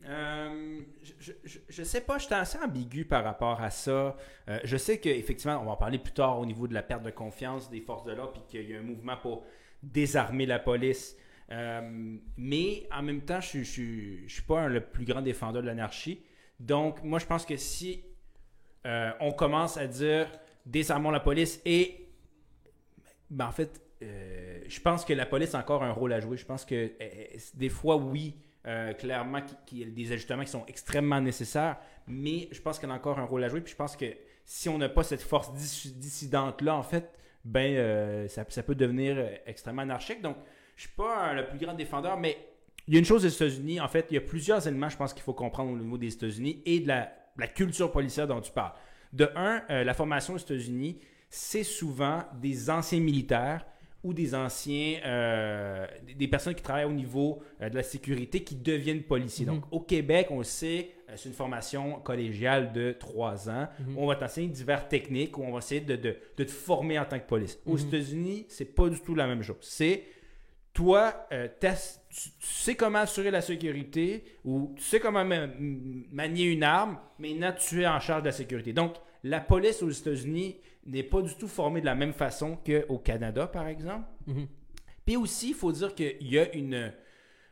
Euh, 0.08 0.80
je, 1.22 1.32
je 1.68 1.82
sais 1.84 2.00
pas, 2.00 2.18
je 2.18 2.24
suis 2.26 2.34
assez 2.34 2.58
ambigu 2.58 3.04
par 3.04 3.22
rapport 3.22 3.60
à 3.60 3.70
ça. 3.70 4.16
Je 4.64 4.76
sais 4.76 4.98
qu'effectivement, 4.98 5.60
on 5.62 5.66
va 5.66 5.72
en 5.72 5.76
parler 5.76 5.98
plus 5.98 6.12
tard 6.12 6.40
au 6.40 6.46
niveau 6.46 6.66
de 6.66 6.74
la 6.74 6.82
perte 6.82 7.04
de 7.04 7.10
confiance 7.10 7.70
des 7.70 7.80
forces 7.80 8.04
de 8.04 8.12
l'ordre, 8.12 8.32
puis 8.32 8.42
qu'il 8.48 8.70
y 8.70 8.74
a 8.74 8.78
un 8.78 8.82
mouvement 8.82 9.16
pour 9.16 9.44
désarmer 9.84 10.46
la 10.46 10.58
police. 10.58 11.16
Mais 12.36 12.88
en 12.92 13.02
même 13.02 13.20
temps, 13.22 13.40
je 13.40 13.58
ne 13.58 13.64
suis 13.64 14.42
pas 14.46 14.62
un- 14.62 14.68
le 14.68 14.80
plus 14.80 15.04
grand 15.04 15.22
défendeur 15.22 15.62
de 15.62 15.66
l'anarchie. 15.68 16.20
Donc, 16.58 17.02
moi, 17.04 17.18
je 17.18 17.26
pense 17.26 17.44
que 17.46 17.56
si 17.56 18.02
euh, 18.86 19.10
on 19.20 19.32
commence 19.32 19.76
à 19.76 19.86
dire 19.86 20.30
désarmons 20.64 21.10
la 21.10 21.20
police 21.20 21.60
et. 21.64 22.02
Ben, 23.28 23.46
en 23.46 23.52
fait, 23.52 23.80
euh, 24.02 24.60
je 24.68 24.80
pense 24.80 25.04
que 25.04 25.12
la 25.12 25.26
police 25.26 25.54
a 25.54 25.58
encore 25.58 25.82
un 25.82 25.92
rôle 25.92 26.12
à 26.12 26.20
jouer. 26.20 26.36
Je 26.36 26.46
pense 26.46 26.64
que 26.64 26.74
euh, 26.74 26.88
euh, 27.00 27.38
des 27.54 27.68
fois, 27.68 27.96
oui, 27.96 28.36
euh, 28.66 28.92
clairement, 28.92 29.40
qu'il 29.66 29.78
y 29.78 29.82
a 29.82 29.86
des 29.86 30.12
ajustements 30.12 30.44
qui 30.44 30.50
sont 30.50 30.64
extrêmement 30.66 31.20
nécessaires, 31.20 31.78
mais 32.06 32.48
je 32.52 32.60
pense 32.60 32.78
qu'elle 32.78 32.90
a 32.90 32.94
encore 32.94 33.18
un 33.18 33.24
rôle 33.24 33.42
à 33.42 33.48
jouer. 33.48 33.60
Puis 33.60 33.72
je 33.72 33.76
pense 33.76 33.96
que 33.96 34.06
si 34.44 34.68
on 34.68 34.78
n'a 34.78 34.88
pas 34.88 35.02
cette 35.02 35.22
force 35.22 35.52
dis- 35.54 35.94
dissidente-là, 35.96 36.76
en 36.76 36.82
fait, 36.82 37.10
ben, 37.44 38.28
ça, 38.28 38.44
peut 38.62 38.74
devenir 38.74 39.24
extrêmement 39.46 39.82
anarchique. 39.82 40.20
Donc, 40.20 40.36
je 40.74 40.82
suis 40.82 40.92
pas 40.96 41.32
le 41.32 41.46
plus 41.46 41.58
grand 41.58 41.74
défendeur, 41.74 42.18
mais 42.18 42.36
il 42.88 42.94
y 42.94 42.96
a 42.96 43.00
une 43.00 43.04
chose 43.04 43.24
aux 43.24 43.28
États-Unis. 43.28 43.80
En 43.80 43.88
fait, 43.88 44.06
il 44.10 44.14
y 44.14 44.16
a 44.16 44.20
plusieurs 44.20 44.66
éléments, 44.66 44.88
je 44.88 44.96
pense, 44.96 45.14
qu'il 45.14 45.22
faut 45.22 45.32
comprendre 45.32 45.72
au 45.72 45.76
niveau 45.76 45.96
des 45.96 46.12
États-Unis 46.12 46.60
et 46.66 46.80
de 46.80 46.88
la, 46.88 47.12
la 47.38 47.48
culture 47.48 47.90
policière 47.92 48.26
dont 48.26 48.40
tu 48.40 48.52
parles. 48.52 48.72
De 49.12 49.28
un, 49.36 49.62
euh, 49.70 49.84
la 49.84 49.94
formation 49.94 50.34
aux 50.34 50.38
États-Unis, 50.38 50.98
c'est 51.30 51.62
souvent 51.64 52.22
des 52.40 52.70
anciens 52.70 53.00
militaires 53.00 53.64
ou 54.04 54.12
des 54.14 54.34
anciens, 54.36 55.00
euh, 55.04 55.84
des- 56.16 56.28
personnes 56.28 56.54
qui 56.54 56.62
travaillent 56.62 56.84
au 56.84 56.92
niveau 56.92 57.42
euh, 57.60 57.68
de 57.68 57.74
la 57.74 57.82
sécurité 57.82 58.44
qui 58.44 58.54
deviennent 58.54 59.02
policiers. 59.02 59.46
Mhm. 59.46 59.54
Donc, 59.54 59.64
au 59.72 59.80
Québec, 59.80 60.28
on 60.30 60.38
le 60.38 60.44
sait, 60.44 60.90
c'est 61.16 61.28
une 61.28 61.34
formation 61.34 61.98
collégiale 62.00 62.72
de 62.72 62.92
trois 62.92 63.48
ans. 63.50 63.68
Mhm. 63.80 63.98
On 63.98 64.06
va 64.06 64.14
t'enseigner 64.16 64.48
divers 64.48 64.88
techniques 64.88 65.36
où 65.38 65.42
on 65.42 65.50
va 65.52 65.58
essayer 65.58 65.80
de, 65.80 65.96
de- 65.96 66.16
de 66.36 66.44
te 66.44 66.50
former 66.52 66.98
en 66.98 67.04
tant 67.04 67.18
que 67.18 67.26
police. 67.26 67.58
Aux 67.66 67.76
Mhm. 67.78 67.86
États-Unis, 67.88 68.46
c'est 68.48 68.74
pas 68.76 68.88
du 68.88 69.00
tout 69.00 69.14
la 69.14 69.26
même 69.26 69.42
chose. 69.42 69.56
C'est 69.60 70.04
toi, 70.72 71.26
euh, 71.32 71.48
tu, 72.16 72.30
sais 72.40 72.74
comment 72.74 73.00
assurer 73.00 73.30
la 73.30 73.42
sécurité 73.42 74.24
ou 74.44 74.72
tu 74.76 74.82
sais 74.82 75.00
comment 75.00 75.24
manier 75.24 76.44
une 76.44 76.62
arme, 76.62 76.98
maintenant 77.18 77.52
tu 77.52 77.82
es 77.82 77.86
en 77.86 78.00
charge 78.00 78.22
de 78.22 78.28
la 78.28 78.32
sécurité. 78.32 78.72
Donc, 78.72 78.94
la 79.22 79.40
police 79.40 79.82
aux 79.82 79.90
États-Unis 79.90 80.56
n'est 80.86 81.02
pas 81.02 81.20
du 81.20 81.34
tout 81.34 81.48
formée 81.48 81.80
de 81.80 81.86
la 81.86 81.94
même 81.94 82.12
façon 82.12 82.58
qu'au 82.64 82.98
Canada, 82.98 83.46
par 83.46 83.66
exemple. 83.68 84.06
Mhm. 84.26 84.46
Puis 85.04 85.16
aussi, 85.16 85.48
il 85.48 85.54
faut 85.54 85.72
dire 85.72 85.94
qu'il 85.94 86.16
y 86.20 86.38
a 86.38 86.52
une. 86.54 86.92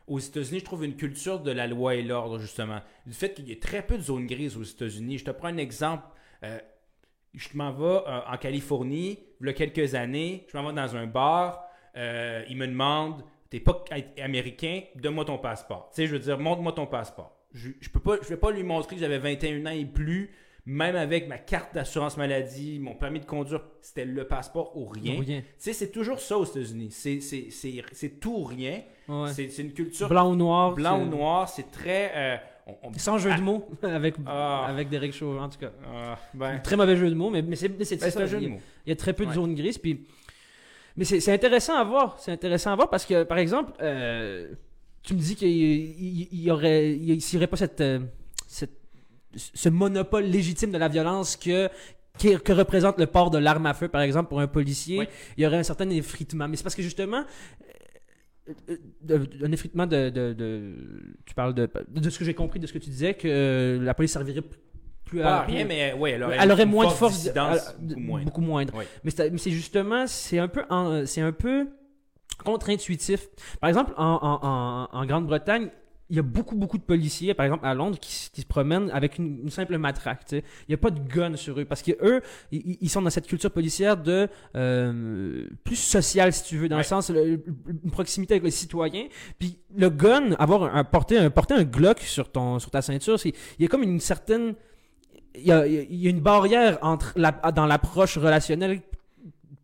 Aux 0.07 0.19
États-Unis, 0.19 0.59
je 0.59 0.65
trouve 0.65 0.85
une 0.85 0.95
culture 0.95 1.39
de 1.39 1.51
la 1.51 1.67
loi 1.67 1.95
et 1.95 2.03
l'ordre, 2.03 2.37
justement. 2.37 2.79
Du 3.07 3.13
fait 3.13 3.33
qu'il 3.33 3.49
y 3.49 3.51
a 3.51 3.55
très 3.55 3.81
peu 3.81 3.97
de 3.97 4.03
zones 4.03 4.27
grises 4.27 4.55
aux 4.55 4.63
États-Unis. 4.63 5.17
Je 5.17 5.25
te 5.25 5.31
prends 5.31 5.47
un 5.47 5.57
exemple. 5.57 6.05
Euh, 6.43 6.59
je 7.33 7.49
m'en 7.55 7.71
vais 7.71 7.83
euh, 8.07 8.21
en 8.27 8.37
Californie, 8.37 9.19
il 9.41 9.47
y 9.47 9.49
a 9.49 9.53
quelques 9.53 9.95
années. 9.95 10.45
Je 10.51 10.57
m'en 10.57 10.67
vais 10.67 10.73
dans 10.73 10.95
un 10.95 11.07
bar. 11.07 11.67
euh, 11.97 12.43
il 12.49 12.57
me 12.57 12.67
demande 12.67 13.23
T'es 13.55 13.61
pas 13.61 13.85
américain, 14.21 14.81
donne-moi 14.95 15.23
ton 15.23 15.37
passeport. 15.37 15.89
Tu 15.93 16.01
sais, 16.01 16.07
je 16.07 16.11
veux 16.13 16.19
dire, 16.19 16.37
montre-moi 16.37 16.73
ton 16.73 16.87
passeport. 16.87 17.37
Je 17.53 17.69
ne 17.69 17.73
peux 17.93 18.01
pas, 18.01 18.17
je 18.21 18.27
vais 18.27 18.35
pas 18.37 18.51
lui 18.51 18.63
montrer 18.63 18.95
que 18.95 19.01
j'avais 19.01 19.17
21 19.17 19.65
ans 19.65 19.69
et 19.69 19.85
plus, 19.85 20.29
même 20.65 20.97
avec 20.97 21.29
ma 21.29 21.37
carte 21.37 21.73
d'assurance 21.73 22.17
maladie, 22.17 22.79
mon 22.79 22.95
permis 22.95 23.21
de 23.21 23.25
conduire, 23.25 23.61
c'était 23.81 24.03
le 24.03 24.27
passeport 24.27 24.75
ou 24.75 24.87
rien. 24.87 25.21
Rien. 25.21 25.39
Tu 25.41 25.45
sais, 25.57 25.71
c'est 25.73 25.89
toujours 25.91 26.19
ça 26.19 26.37
aux 26.37 26.43
États-Unis. 26.43 26.89
C'est- 26.91 27.21
C'est 27.21 27.49
c'est- 27.49 27.81
c'est 27.93 28.19
tout 28.19 28.33
ou 28.39 28.43
rien. 28.43 28.81
Ouais. 29.07 29.29
C'est 29.31 29.57
une 29.59 29.71
culture 29.71 30.09
Blanc 30.09 30.31
ou 30.31 30.35
noir. 30.35 30.73
blanc 30.73 30.97
c'est- 30.99 31.05
ou 31.05 31.09
noir. 31.09 31.47
C'est 31.47 31.71
très. 31.71 32.11
euh, 32.13 32.37
on- 32.67 32.89
on- 32.89 32.93
Sans 32.97 33.17
jeu 33.19 33.29
Ah. 33.33 33.37
de 33.37 33.41
mots 33.43 33.69
avec, 33.83 34.15
Ah. 34.25 34.65
avec 34.67 34.89
Derek 34.89 35.13
Chauvin, 35.13 35.43
en 35.43 35.49
tout 35.49 35.59
cas. 35.59 35.71
Ah, 35.87 36.17
ben, 36.33 36.59
Très 36.59 36.75
mauvais 36.75 36.97
jeu 36.97 37.09
de 37.09 37.15
mots, 37.15 37.29
mais, 37.29 37.41
mais 37.41 37.55
c'est 37.55 37.69
ben, 37.69 37.85
un 37.85 38.25
jeu 38.25 38.37
il, 38.39 38.43
y 38.43 38.45
de 38.47 38.51
a, 38.51 38.53
mots. 38.55 38.61
il 38.85 38.89
y 38.89 38.91
a 38.91 38.95
très 38.97 39.13
peu 39.13 39.25
de 39.25 39.31
zones 39.31 39.55
grises. 39.55 39.77
Puis... 39.77 40.07
Mais 40.97 41.03
c'est 41.05 41.31
intéressant 41.33 41.75
à 41.75 41.83
voir. 41.83 42.17
C'est 42.19 42.31
intéressant 42.31 42.71
à 42.71 42.75
voir 42.75 42.89
parce 42.89 43.05
que, 43.05 43.23
par 43.23 43.37
exemple, 43.37 43.73
euh, 43.81 44.53
tu 45.03 45.13
me 45.13 45.19
dis 45.19 45.35
qu'il 45.35 45.49
il- 45.49 46.51
aurait, 46.51 46.91
il 46.93 47.17
n'y 47.17 47.35
aurait 47.35 47.47
pas 47.47 47.57
cette, 47.57 47.81
euh, 47.81 47.99
cette- 48.47 48.79
ce 49.35 49.69
monopole 49.69 50.23
légitime 50.25 50.71
de 50.71 50.77
la 50.77 50.87
violence 50.87 51.35
que, 51.35 51.69
que 52.17 52.53
représente 52.53 52.97
le 52.97 53.07
port 53.07 53.29
de 53.29 53.37
l'arme 53.37 53.65
à 53.65 53.73
feu, 53.73 53.89
par 53.89 54.01
exemple, 54.01 54.29
pour 54.29 54.39
un 54.39 54.47
policier. 54.47 54.99
Oui. 54.99 55.05
Il 55.37 55.43
y 55.43 55.47
aurait 55.47 55.57
un 55.57 55.63
certain 55.63 55.89
effritement. 55.89 56.47
Mais 56.47 56.55
c'est 56.55 56.63
parce 56.63 56.75
que 56.75 56.81
justement, 56.81 57.25
euh, 59.09 59.25
un 59.43 59.51
effritement 59.51 59.85
de, 59.87 60.09
de- 60.09 60.33
de- 60.33 60.75
tu 61.25 61.33
parles 61.33 61.53
de, 61.53 61.69
de 61.89 62.09
ce 62.09 62.17
que 62.19 62.25
j'ai 62.25 62.33
compris 62.33 62.59
de 62.59 62.67
ce 62.67 62.73
que 62.73 62.77
tu 62.77 62.89
disais 62.89 63.15
que 63.15 63.79
la 63.81 63.93
police 63.93 64.11
servirait 64.13 64.43
plus 65.05 65.19
Pas 65.21 65.37
à 65.37 65.41
à 65.41 65.45
rien, 65.45 65.65
mais 65.65 65.93
ouais, 65.93 66.11
elle 66.11 66.23
aurait, 66.23 66.37
elle 66.39 66.51
aurait 66.51 66.65
moins 66.65 66.85
de 66.87 66.91
force 66.91 67.29
beaucoup 67.79 67.99
moins. 67.99 68.23
beaucoup 68.23 68.41
moindre. 68.41 68.73
Oui. 68.75 68.83
Mais 69.03 69.11
c'est 69.37 69.51
justement, 69.51 70.05
c'est 70.07 70.39
un 70.39 70.47
peu, 70.47 70.63
c'est 71.05 71.21
un 71.21 71.31
peu 71.31 71.67
contre-intuitif. 72.43 73.27
Par 73.61 73.69
exemple, 73.69 73.93
en, 73.97 74.19
en- 74.21 74.39
en- 74.47 74.87
en 74.99 75.05
Grande-Bretagne, 75.05 75.69
il 76.11 76.17
y 76.17 76.19
a 76.19 76.21
beaucoup, 76.21 76.55
beaucoup 76.55 76.77
de 76.77 76.83
policiers, 76.83 77.33
par 77.33 77.47
exemple 77.47 77.65
à 77.65 77.73
Londres, 77.73 77.97
qui, 77.99 78.13
se 78.41 78.45
promènent 78.45 78.91
avec 78.91 79.17
une, 79.17 79.39
une 79.43 79.49
simple 79.49 79.75
matraque. 79.79 80.25
tu 80.25 80.35
sais. 80.37 80.43
Il 80.67 80.71
n'y 80.71 80.75
a 80.75 80.77
pas 80.77 80.91
de 80.91 80.99
gun 80.99 81.35
sur 81.35 81.59
eux 81.59 81.65
parce 81.65 81.81
que 81.81 81.93
eux, 82.03 82.21
ils, 82.51 82.77
ils 82.79 82.89
sont 82.89 83.01
dans 83.01 83.09
cette 83.09 83.25
culture 83.25 83.49
policière 83.49 83.97
de 83.97 84.27
euh, 84.55 85.47
plus 85.63 85.77
sociale, 85.77 86.31
si 86.31 86.43
tu 86.43 86.57
veux, 86.57 86.69
dans 86.69 86.75
Ouais. 86.75 86.83
le 86.83 86.87
sens 86.87 87.09
le- 87.09 87.43
une 87.83 87.89
proximité 87.91 88.35
avec 88.35 88.43
les 88.43 88.51
citoyens. 88.51 89.07
Puis 89.39 89.57
le 89.75 89.89
gun, 89.89 90.33
avoir 90.33 90.63
un, 90.63 90.79
un- 90.79 90.83
porter 90.83 91.17
un 91.17 91.31
porter 91.31 91.55
un 91.55 91.63
Glock 91.63 91.99
sur 92.01 92.31
ton 92.31 92.59
sur 92.59 92.69
ta 92.69 92.83
ceinture, 92.83 93.17
il 93.25 93.33
y 93.59 93.65
a 93.65 93.67
comme 93.67 93.81
une 93.83 93.99
certaine 93.99 94.53
il 95.37 95.45
y 95.45 95.51
a, 95.51 95.65
il 95.67 95.95
y 95.95 96.07
a 96.07 96.09
une 96.09 96.19
barrière 96.21 96.77
entre 96.81 97.13
la, 97.15 97.31
dans 97.51 97.65
l'approche 97.65 98.17
relationnelle 98.17 98.81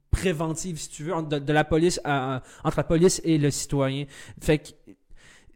préventive, 0.10 0.78
si 0.78 0.90
tu 0.90 1.04
veux, 1.04 1.13
entre- 1.13 1.30
de, 1.30 1.40
de 1.40 1.54
la 1.54 1.63
police 1.63 2.00
à- 2.04 2.42
entre 2.63 2.78
la 2.78 2.84
police 2.84 3.22
et 3.24 3.38
le 3.38 3.50
citoyen. 3.50 4.06
Fait 4.42 4.58
que, 4.60 4.70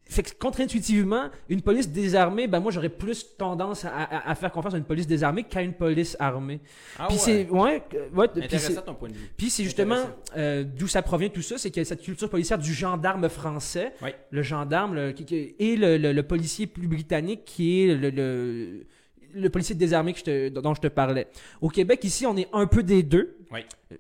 fait 0.08 0.22
que 0.24 0.34
contre-intuitivement, 0.40 1.30
une 1.50 1.62
police 1.62 1.90
désarmée, 1.90 2.48
ben 2.48 2.60
moi 2.60 2.72
j'aurais 2.72 2.90
plus 2.90 3.36
tendance 3.38 3.86
à, 3.86 3.90
à- 3.90 4.30
à 4.30 4.36
faire 4.36 4.52
confiance 4.52 4.76
à 4.76 4.78
une 4.78 4.84
police 4.86 5.08
désarmée 5.08 5.44
qu'à 5.44 5.62
une 5.64 5.74
police 5.74 6.16
armée. 6.20 6.62
Ah 7.00 7.08
puis 7.08 7.16
ouais. 7.18 7.22
c'est 7.22 7.50
ouais, 7.50 8.30
Intéressant 8.38 8.82
ton 8.84 8.94
point 8.94 9.10
de 9.10 9.16
vue. 9.16 9.32
puis 9.36 9.50
c'est 9.50 9.64
justement 9.64 9.98
euh, 10.38 10.64
d'où 10.64 10.88
ça 10.88 11.02
provient 11.02 11.30
tout 11.30 11.42
ça, 11.42 11.58
c'est 11.58 11.70
qu'il 11.72 11.82
y 11.82 11.86
a 11.86 11.86
cette 11.86 12.04
culture 12.04 12.30
policière 12.30 12.60
du 12.60 12.72
gendarme 12.74 13.28
français, 13.30 13.94
Oui. 14.04 14.12
le 14.30 14.42
gendarme 14.44 14.94
le- 14.96 15.12
qui- 15.12 15.26
qui- 15.26 15.56
et 15.58 15.76
le, 15.76 15.98
le- 15.98 16.14
le 16.14 16.24
policier 16.24 16.68
plus 16.68 16.88
britannique 16.88 17.44
qui 17.44 17.82
est 17.90 17.96
le, 17.96 18.86
le, 19.36 19.50
policier 19.50 19.76
désarmé 19.76 20.14
que 20.14 20.20
je 20.20 20.24
te- 20.24 20.50
dont 20.50 20.74
je 20.74 20.82
te 20.82 20.88
parlais. 20.88 21.28
Au 21.62 21.70
Québec, 21.70 22.04
ici, 22.04 22.26
on 22.26 22.36
est 22.38 22.48
un 22.54 22.66
peu 22.68 22.84
des 22.84 23.04
deux. 23.04 23.38
Oui. 23.52 23.60
Euh, 23.92 23.96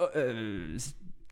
euh, 0.00 0.06
euh, 0.16 0.78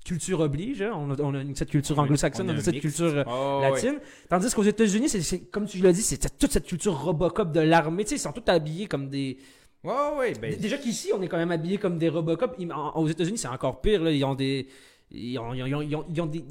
culture 0.05 0.41
oblige, 0.41 0.83
hein. 0.83 0.93
on 0.95 1.11
a, 1.13 1.21
on 1.21 1.35
a 1.35 1.41
une- 1.43 1.55
cette 1.55 1.71
culture 1.71 1.99
anglo-saxonne, 1.99 2.51
on 2.51 2.55
on 2.55 2.57
a 2.57 2.61
cette 2.61 2.75
mix. 2.75 2.83
culture 2.83 3.25
Oh, 3.29 3.61
latine. 3.63 3.99
Tandis 4.29 4.53
qu'aux 4.53 4.63
États-Unis, 4.65 5.09
c'est- 5.09 5.51
comme 5.51 5.67
tu 5.67 5.79
l'as 5.79 5.93
dit, 5.93 6.03
c'est 6.03 6.39
toute 6.39 6.51
cette 6.51 6.67
culture 6.67 6.99
Robocop 7.01 7.53
de 7.53 7.61
l'armée. 7.61 8.03
Tu 8.05 8.11
sais, 8.11 8.15
ils 8.17 8.19
sont 8.19 8.33
tous 8.33 8.51
habillés 8.51 8.87
comme 8.87 9.09
des, 9.09 9.39
Ouais, 9.85 9.93
ouais, 10.17 10.33
ben, 10.41 10.57
Déjà 10.61 10.79
qu'ici, 10.79 11.11
on 11.13 11.21
est 11.23 11.27
quand 11.29 11.37
même 11.39 11.51
habillés 11.51 11.77
comme 11.79 11.99
des 11.99 12.09
Robocop. 12.09 12.57
Aux 12.95 13.09
États-Unis, 13.09 13.37
c'est 13.39 13.49
encore 13.49 13.81
pire. 13.81 14.03
Là. 14.05 14.13
Ils 14.13 14.25
ont 14.25 14.35
des. 14.37 14.69
Ils 15.11 15.37
ont, 15.41 15.53
ils 15.55 15.63
ont- 15.75 15.83
ils 15.83 15.97
ont- 15.97 16.05
ils 16.09 16.21
ont 16.21 16.27
des- 16.27 16.45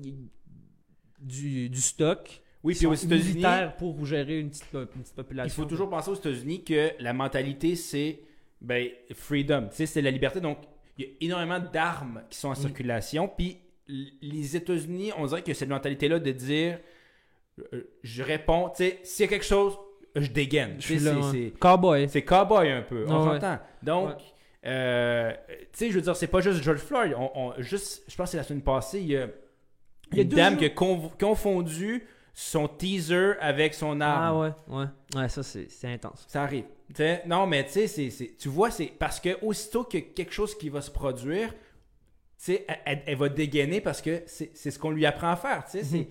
du, 1.20 1.70
du 1.70 1.81
stock. 1.81 2.40
Oui, 2.63 2.75
puis 2.75 2.86
aux 2.86 2.94
États-Unis, 2.94 3.44
pour 3.77 4.06
gérer 4.06 4.39
une 4.39 4.50
petite, 4.50 4.65
po- 4.65 4.80
une 4.82 4.88
petite 5.01 5.15
population. 5.15 5.53
il 5.53 5.63
faut 5.63 5.70
toujours 5.70 5.89
penser 5.89 6.12
aux 6.12 6.15
États-Unis 6.15 6.63
que 6.63 6.91
la 7.00 7.13
mentalité, 7.13 7.75
c'est 7.75 8.20
ben, 8.62 8.88
freedom. 9.13 9.68
Tu 9.72 9.77
sais, 9.77 9.86
c'est 9.88 10.01
la 10.01 10.12
liberté. 10.12 10.39
Donc, 10.39 10.60
il 10.98 11.06
y 11.06 11.08
a 11.08 11.12
énormément 11.22 11.60
d'armes 11.60 12.22
qui 12.30 12.38
sont 12.38 12.50
en 12.50 12.51
Mm. 12.51 12.56
circulation. 12.56 13.27
Puis, 13.36 13.58
les 13.88 14.56
États-Unis, 14.56 15.12
on 15.18 15.25
dirait 15.25 15.41
que 15.41 15.53
cette 15.53 15.70
mentalité-là 15.70 16.20
de 16.20 16.32
dire 16.32 16.80
euh, 17.74 17.82
je 18.03 18.24
réponds, 18.24 18.70
tu 18.70 18.84
sais, 18.84 19.00
s'il 19.03 19.25
y 19.25 19.27
a 19.27 19.30
quelque 19.30 19.46
chose, 19.46 19.77
je 20.15 20.30
dégaine. 20.30 20.77
C'est- 20.80 21.51
Cowboy. 21.60 22.08
C'est 22.10 22.24
cowboy 22.24 22.72
un 22.72 22.82
peu, 22.82 23.06
on 23.08 23.12
Ah 23.12 23.20
ouais. 23.34 23.39
s'entend. 23.39 23.60
Donc, 23.84 24.10
Ouais. 24.10 24.15
euh, 24.68 25.32
tu 25.50 25.68
sais, 25.74 25.89
je 25.89 25.96
veux 25.96 26.01
dire, 26.01 26.15
c'est 26.15 26.27
pas 26.27 26.39
juste 26.41 26.62
George 26.63 26.80
Floyd. 26.80 27.13
On, 27.18 27.30
on- 27.36 27.53
juste, 27.62 28.03
je 28.08 28.15
pense 28.15 28.27
que 28.27 28.32
c'est 28.32 28.38
la 28.38 28.44
semaine 28.44 28.62
passée, 28.63 29.00
il 29.01 29.08
y 29.08 29.18
a, 29.18 29.27
Il 30.12 30.18
y 30.18 30.20
a 30.20 30.24
une 30.24 30.30
deux 30.30 30.36
dame 30.38 30.53
jours. 30.53 30.60
qui 30.60 30.65
a 30.65 30.70
confondu 31.25 32.03
son 32.34 32.68
teaser 32.68 33.34
avec 33.40 33.74
son 33.74 34.00
arme. 34.02 34.54
Ah 34.70 34.76
ouais, 34.76 34.80
ouais. 34.80 35.22
Ouais, 35.22 35.30
ça, 35.30 35.44
c'est 35.44 35.68
intense. 35.86 36.26
Ça 36.28 36.44
arrive. 36.44 36.66
Non, 37.26 37.46
mais 37.48 37.66
tu 37.66 37.88
sais, 37.88 38.10
tu 38.38 38.50
vois, 38.50 38.72
c'est 38.72 38.86
parce 38.88 39.20
que 39.20 39.38
aussitôt 39.44 39.84
a 39.84 40.00
quelque 40.02 40.32
chose 40.34 40.58
qui 40.58 40.70
va 40.70 40.82
se 40.82 40.92
produire, 40.92 41.54
elle, 42.48 42.64
elle- 42.86 43.04
elle 43.06 43.16
va 43.18 43.30
dégainer 43.30 43.82
parce 43.82 44.02
que 44.02 44.24
c'est 44.26 44.52
c'est 44.58 44.72
ce 44.72 44.80
qu'on 44.80 44.92
lui 44.92 45.06
apprend 45.06 45.30
à 45.32 45.36
faire. 45.36 45.64
Tu 45.70 45.84
sais, 45.84 45.98
Mhm. 45.98 46.06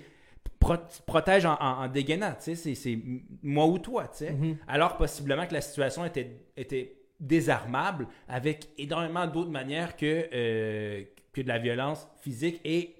pro- 0.59 0.77
protège 1.07 1.45
en, 1.45 1.55
en- 1.55 1.85
en 1.85 1.89
dégainant. 1.89 2.35
Tu 2.43 2.55
sais, 2.57 2.75
c'est- 2.75 2.99
moi 3.43 3.67
ou 3.67 3.79
toi. 3.79 4.09
Tu 4.09 4.19
sais. 4.19 4.31
Mhm. 4.33 4.57
Alors, 4.69 4.97
possiblement 4.97 5.47
que 5.47 5.55
la 5.55 5.61
situation 5.61 6.05
était, 6.05 6.37
était 6.57 6.97
désarmable 7.19 8.07
avec 8.29 8.69
énormément 8.79 9.27
d'autres 9.27 9.50
manières 9.50 9.97
que, 9.97 10.29
euh, 10.33 11.03
que 11.33 11.41
de 11.43 11.49
la 11.49 11.59
violence 11.59 12.07
physique 12.21 12.61
et 12.65 12.95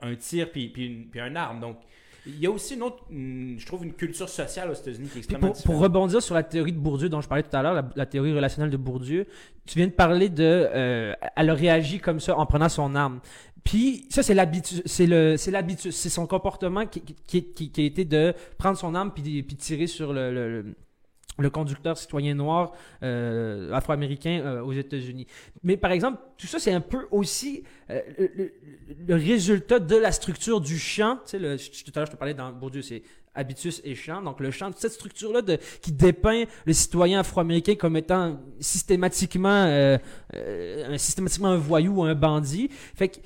un 0.00 0.14
tir 0.14 0.50
puis, 0.50 0.68
puis, 0.68 0.86
une- 0.86 1.10
puis 1.10 1.20
un 1.20 1.34
arme. 1.36 1.60
Donc, 1.60 1.78
Il 2.26 2.38
y 2.38 2.46
a 2.46 2.50
aussi 2.50 2.74
une 2.74 2.82
autre, 2.82 3.04
hum, 3.10 3.56
je 3.58 3.66
trouve, 3.66 3.84
une 3.84 3.94
culture 3.94 4.28
sociale 4.28 4.70
aux 4.70 4.74
États-Unis 4.74 5.08
qui 5.08 5.18
est 5.18 5.20
extrêmement 5.20 5.52
pour, 5.52 5.62
pour 5.62 5.78
rebondir 5.78 6.22
sur 6.22 6.34
la 6.34 6.42
théorie 6.42 6.72
de 6.72 6.78
Bourdieu 6.78 7.08
dont 7.08 7.20
je 7.20 7.28
parlais 7.28 7.42
tout 7.42 7.56
à 7.56 7.62
l'heure, 7.62 7.74
la, 7.74 7.88
la 7.94 8.06
théorie 8.06 8.34
relationnelle 8.34 8.70
de 8.70 8.76
Bourdieu, 8.76 9.26
tu 9.66 9.78
viens 9.78 9.86
de 9.86 9.92
parler 9.92 10.28
de, 10.28 10.42
euh, 10.44 11.14
elle 11.36 11.50
a 11.50 11.54
réagi 11.54 12.00
comme 12.00 12.20
ça 12.20 12.36
en 12.36 12.46
prenant 12.46 12.68
son 12.68 12.94
arme. 12.94 13.20
Puis 13.64 14.06
ça 14.08 14.22
c'est 14.22 14.34
l'habitude, 14.34 14.82
c'est 14.86 15.06
le, 15.06 15.36
c'est 15.36 15.50
l'habitude, 15.50 15.92
c'est 15.92 16.08
son 16.08 16.26
comportement 16.26 16.86
qui, 16.86 17.00
qui, 17.00 17.44
qui, 17.52 17.70
qui 17.70 17.80
a 17.80 17.84
été 17.84 18.04
de 18.04 18.34
prendre 18.56 18.78
son 18.78 18.94
arme 18.94 19.12
puis, 19.12 19.42
puis 19.42 19.56
tirer 19.56 19.86
sur 19.86 20.12
le, 20.12 20.32
le, 20.32 20.74
le- 21.38 21.50
conducteur 21.50 21.96
citoyen 21.96 22.34
noir 22.34 22.72
euh, 23.02 23.72
afro-américain 23.72 24.40
euh, 24.44 24.62
aux 24.62 24.72
États-Unis. 24.72 25.26
Mais 25.62 25.76
par 25.76 25.92
exemple, 25.92 26.18
tout 26.36 26.46
ça, 26.46 26.58
c'est 26.58 26.72
un 26.72 26.80
peu 26.80 27.06
aussi 27.10 27.64
euh, 27.90 28.00
le, 28.18 28.52
le- 29.06 29.14
résultat 29.14 29.78
de 29.78 29.96
la 29.96 30.12
structure 30.12 30.60
du 30.60 30.78
champ. 30.78 31.16
Tu 31.24 31.30
sais, 31.30 31.38
le, 31.38 31.56
tout 31.56 31.92
à 31.94 31.98
l'heure, 32.00 32.06
je 32.06 32.12
te 32.12 32.16
parlais 32.16 32.34
dans 32.34 32.52
Bourdieu, 32.52 32.82
c'est 32.82 33.02
habitus 33.34 33.80
et 33.84 33.94
champ. 33.94 34.20
Donc, 34.20 34.40
le 34.40 34.50
champ, 34.50 34.70
cette 34.76 34.92
structure-là 34.92 35.42
de, 35.42 35.58
qui 35.80 35.92
dépeint 35.92 36.44
le 36.64 36.72
citoyen 36.72 37.20
afro-américain 37.20 37.76
comme 37.76 37.96
étant 37.96 38.40
systématiquement, 38.58 39.64
euh, 39.66 39.96
euh, 40.34 40.94
un- 40.94 40.98
systématiquement 40.98 41.48
un 41.48 41.56
voyou 41.56 42.00
ou 42.00 42.02
un 42.04 42.14
bandit. 42.14 42.68
Fait 42.96 43.08
que 43.08 43.18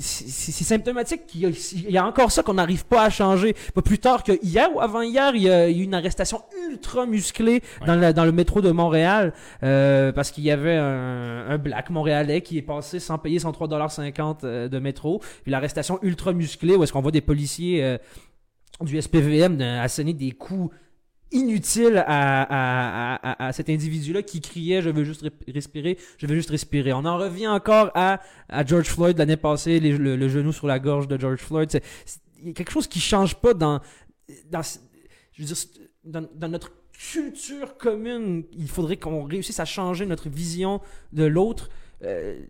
c'est- 0.00 0.64
symptomatique 0.64 1.26
qu'il 1.26 1.40
y, 1.42 1.46
a- 1.46 1.50
il 1.74 1.90
y 1.90 1.98
a 1.98 2.06
encore 2.06 2.32
ça 2.32 2.42
qu'on 2.42 2.54
n'arrive 2.54 2.84
pas 2.86 3.04
à 3.04 3.10
changer. 3.10 3.54
Pas 3.74 3.82
plus 3.82 3.98
tard 3.98 4.22
que 4.22 4.32
hier 4.42 4.68
ou 4.74 4.80
avant-hier, 4.80 5.34
il 5.34 5.42
y 5.42 5.50
a 5.50 5.68
eu 5.68 5.82
une 5.82 5.94
arrestation 5.94 6.42
ultra 6.68 7.06
musclée 7.06 7.62
dans, 7.86 7.94
la- 7.96 8.12
dans 8.12 8.24
le 8.24 8.32
métro 8.32 8.60
de 8.60 8.70
Montréal 8.70 9.32
euh, 9.62 10.12
parce 10.12 10.30
qu'il 10.30 10.44
y 10.44 10.50
avait 10.50 10.76
un, 10.76 11.46
un 11.48 11.58
black 11.58 11.90
montréalais 11.90 12.40
qui 12.40 12.58
est 12.58 12.62
passé 12.62 12.98
sans 13.00 13.18
payer 13.18 13.38
son 13.38 13.50
3,50$ 13.52 14.38
euh, 14.44 14.68
de 14.68 14.78
métro. 14.78 15.20
Puis 15.42 15.50
l'arrestation 15.52 15.98
ultra 16.02 16.32
musclée 16.32 16.76
où 16.76 16.82
est-ce 16.82 16.92
qu'on 16.92 17.02
voit 17.02 17.10
des 17.12 17.20
policiers 17.20 17.84
euh, 17.84 17.98
du 18.80 19.00
SPVM 19.00 19.60
asséner 19.60 20.14
des 20.14 20.32
coups 20.32 20.74
inutiles 21.32 21.98
à, 22.06 22.42
à, 22.42 23.14
à, 23.14 23.46
à- 23.48 23.52
cet 23.52 23.68
individu-là 23.70 24.22
qui 24.22 24.40
criait 24.40 24.82
je 24.82 24.90
veux 24.90 25.04
juste 25.04 25.24
respirer, 25.48 25.96
je 26.18 26.26
veux 26.26 26.34
juste 26.34 26.50
respirer. 26.50 26.92
On 26.92 27.04
en 27.04 27.18
revient 27.18 27.48
encore 27.48 27.90
à, 27.94 28.20
à 28.48 28.64
George 28.64 28.88
Floyd 28.88 29.16
l'année 29.18 29.36
passée, 29.36 29.78
le, 29.80 30.28
genou 30.28 30.52
sur 30.52 30.66
la 30.66 30.78
gorge 30.78 31.06
de 31.08 31.18
George 31.18 31.40
Floyd. 31.40 31.70
C'est- 31.70 31.84
c'est- 32.04 32.20
Il 32.42 32.48
y 32.48 32.50
a 32.50 32.54
quelque 32.54 32.72
chose 32.72 32.86
qui 32.86 33.00
change 33.00 33.34
pas 33.36 33.52
dans, 33.54 33.80
dans, 34.50 34.62
je 35.32 35.42
veux 35.42 35.44
dire, 35.46 35.56
dans 36.34 36.48
notre 36.48 36.72
culture 36.92 37.76
commune. 37.76 38.44
Il 38.56 38.68
faudrait 38.68 38.96
qu'on 38.96 39.24
réussisse 39.24 39.60
à 39.60 39.64
changer 39.66 40.06
notre 40.06 40.28
vision 40.30 40.80
de 41.12 41.24
l'autre. 41.24 41.68
Euh, 42.02 42.40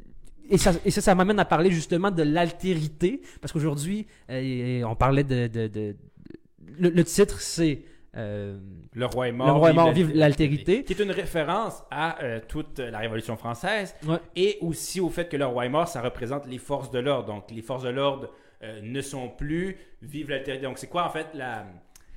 et 0.49 0.59
ça, 0.59 0.73
et 0.85 0.91
ça, 0.91 1.01
ça 1.01 1.15
m'amène 1.15 1.39
à 1.41 1.45
parler 1.45 1.71
justement 1.71 2.11
de 2.11 2.23
l'altérité, 2.23 3.21
parce 3.41 3.53
qu'aujourd'hui, 3.53 4.07
euh, 4.31 4.83
on 4.85 4.95
parlait 4.97 5.25
de... 5.25 5.47
de- 5.49 5.69
de- 5.69 5.97
le, 6.79 6.89
le 6.89 7.05
titre, 7.05 7.41
c'est... 7.41 7.83
euh, 8.17 8.59
Le 8.93 9.07
roi 9.07 9.29
est 9.29 9.33
mort. 9.33 9.47
Le 9.47 9.53
roi 9.53 9.71
est 9.71 9.75
mort, 9.75 9.93
vive 9.93 10.13
l'altérité. 10.15 10.85
Qui 10.85 10.93
est 10.95 11.01
une 11.03 11.11
référence 11.13 11.83
à 11.91 12.23
euh, 12.23 12.41
toute 12.47 12.79
la 12.79 12.99
Révolution 12.99 13.37
française 13.37 13.95
Ouais. 14.07 14.19
et 14.37 14.59
aussi 14.61 15.01
au 15.01 15.09
fait 15.11 15.29
que 15.29 15.37
le 15.37 15.47
roi 15.47 15.67
est 15.67 15.71
mort, 15.71 15.87
ça 15.89 16.01
représente 16.03 16.47
les 16.47 16.59
forces 16.59 16.91
de 16.91 16.99
l'ordre. 16.99 17.27
Donc, 17.27 17.51
les 17.51 17.63
forces 17.63 17.85
de 17.85 17.91
l'ordre 17.91 18.31
euh, 18.63 18.81
ne 18.83 19.01
sont 19.01 19.29
plus, 19.29 19.77
vive 20.03 20.31
l'altérité. 20.31 20.65
Donc, 20.65 20.79
c'est 20.79 20.89
quoi 20.89 21.05
en 21.07 21.11
fait 21.11 21.29
la, 21.35 21.67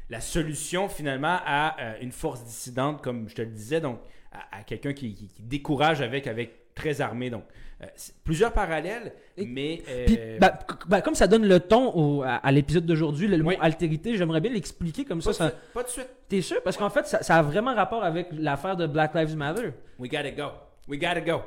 la 0.10 0.20
solution 0.22 0.90
finalement 0.90 1.38
à 1.46 1.76
une 2.02 2.12
force 2.12 2.44
dissidente, 2.44 3.02
comme 3.02 3.30
je 3.30 3.36
te 3.36 3.42
le 3.42 3.50
disais, 3.50 3.80
donc 3.82 4.00
à, 4.32 4.58
à 4.60 4.64
quelqu'un 4.64 4.94
qui, 4.94 5.14
qui- 5.14 5.28
qui 5.28 5.44
décourage 5.44 6.02
avec, 6.02 6.26
avec 6.28 6.74
très 6.76 7.02
armé. 7.02 7.30
Donc, 7.30 7.44
euh, 7.84 7.88
plusieurs 8.24 8.52
parallèles, 8.54 9.14
Et- 9.38 9.46
mais. 9.46 9.82
euh, 9.90 10.38
bah, 10.40 10.60
c- 10.70 10.76
bah, 10.88 11.02
comme 11.02 11.16
ça 11.16 11.28
donne 11.28 11.46
le 11.46 11.60
ton 11.60 11.92
au- 11.94 12.24
à, 12.24 12.36
à 12.36 12.52
l'épisode 12.52 12.86
d'aujourd'hui, 12.86 13.28
le, 13.28 13.38
Oui. 13.38 13.56
mot 13.56 13.62
altérité, 13.62 14.16
j'aimerais 14.18 14.42
bien 14.42 14.52
l'expliquer 14.52 15.06
comme 15.06 15.20
pas, 15.22 15.32
ça. 15.32 15.32
de 15.32 15.36
ça 15.36 15.50
suite, 15.50 15.74
pas 15.74 15.84
de 15.84 15.90
suite. 15.90 16.10
T'es 16.30 16.42
sûr? 16.42 16.62
Parce 16.64 16.78
qu'en 16.78 16.90
fait, 16.90 17.06
ça, 17.08 17.22
ça 17.24 17.38
a 17.38 17.42
vraiment 17.42 17.76
rapport 17.76 18.04
avec 18.04 18.28
l'affaire 18.32 18.76
de 18.78 18.88
Black 18.88 19.14
Lives 19.16 19.36
Matter. 19.36 19.72
We 20.00 20.10
gotta 20.10 20.32
go. 20.32 20.50
We 20.88 21.00
gotta 21.00 21.22
go. 21.22 21.42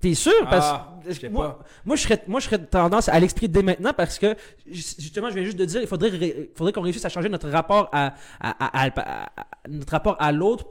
T'es 0.00 0.14
sûr? 0.14 0.32
Parce 0.50 0.66
Ah, 0.68 0.94
sais 1.12 1.28
moi, 1.28 1.60
moi, 1.84 1.94
je 1.94 2.02
serais, 2.02 2.20
moi, 2.26 2.40
je 2.40 2.46
serais 2.46 2.58
tendance 2.58 3.08
à 3.08 3.20
l'expliquer 3.20 3.46
dès 3.46 3.62
maintenant 3.62 3.92
parce 3.96 4.18
que, 4.18 4.34
ju- 4.66 4.82
justement, 4.98 5.28
je 5.30 5.34
viens 5.34 5.44
juste 5.44 5.56
de 5.56 5.64
dire, 5.64 5.80
il 5.80 5.86
faudrait, 5.86 6.08
ré- 6.08 6.50
faudrait 6.56 6.72
qu'on 6.72 6.80
réussisse 6.82 7.04
à 7.04 7.08
changer 7.08 7.28
notre 7.28 7.48
rapport 7.48 7.88
à, 7.92 8.14
notre 9.68 9.92
rapport 9.92 10.16
à 10.18 10.32
l'autre 10.32 10.66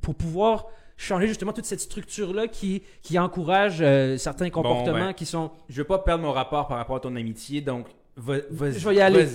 pour 0.00 0.14
pouvoir 0.14 0.66
changer 1.02 1.26
justement 1.26 1.52
toute 1.52 1.64
cette 1.64 1.80
structure-là 1.80 2.46
qui, 2.48 2.82
qui 3.02 3.18
encourage 3.18 3.78
euh, 3.80 4.16
certains 4.16 4.50
comportements 4.50 5.06
ben, 5.06 5.12
qui 5.12 5.26
sont... 5.26 5.50
Je 5.68 5.78
veux 5.78 5.86
pas 5.86 5.98
perdre 5.98 6.22
mon 6.24 6.32
rapport 6.32 6.68
par 6.68 6.78
rapport 6.78 6.96
à 6.96 7.00
ton 7.00 7.16
amitié, 7.16 7.60
donc 7.60 7.88
va- 8.16 8.38
vas-y. 8.50 8.78
Je 8.78 8.88
vais 8.88 8.94
y 8.96 9.00
aller. 9.00 9.28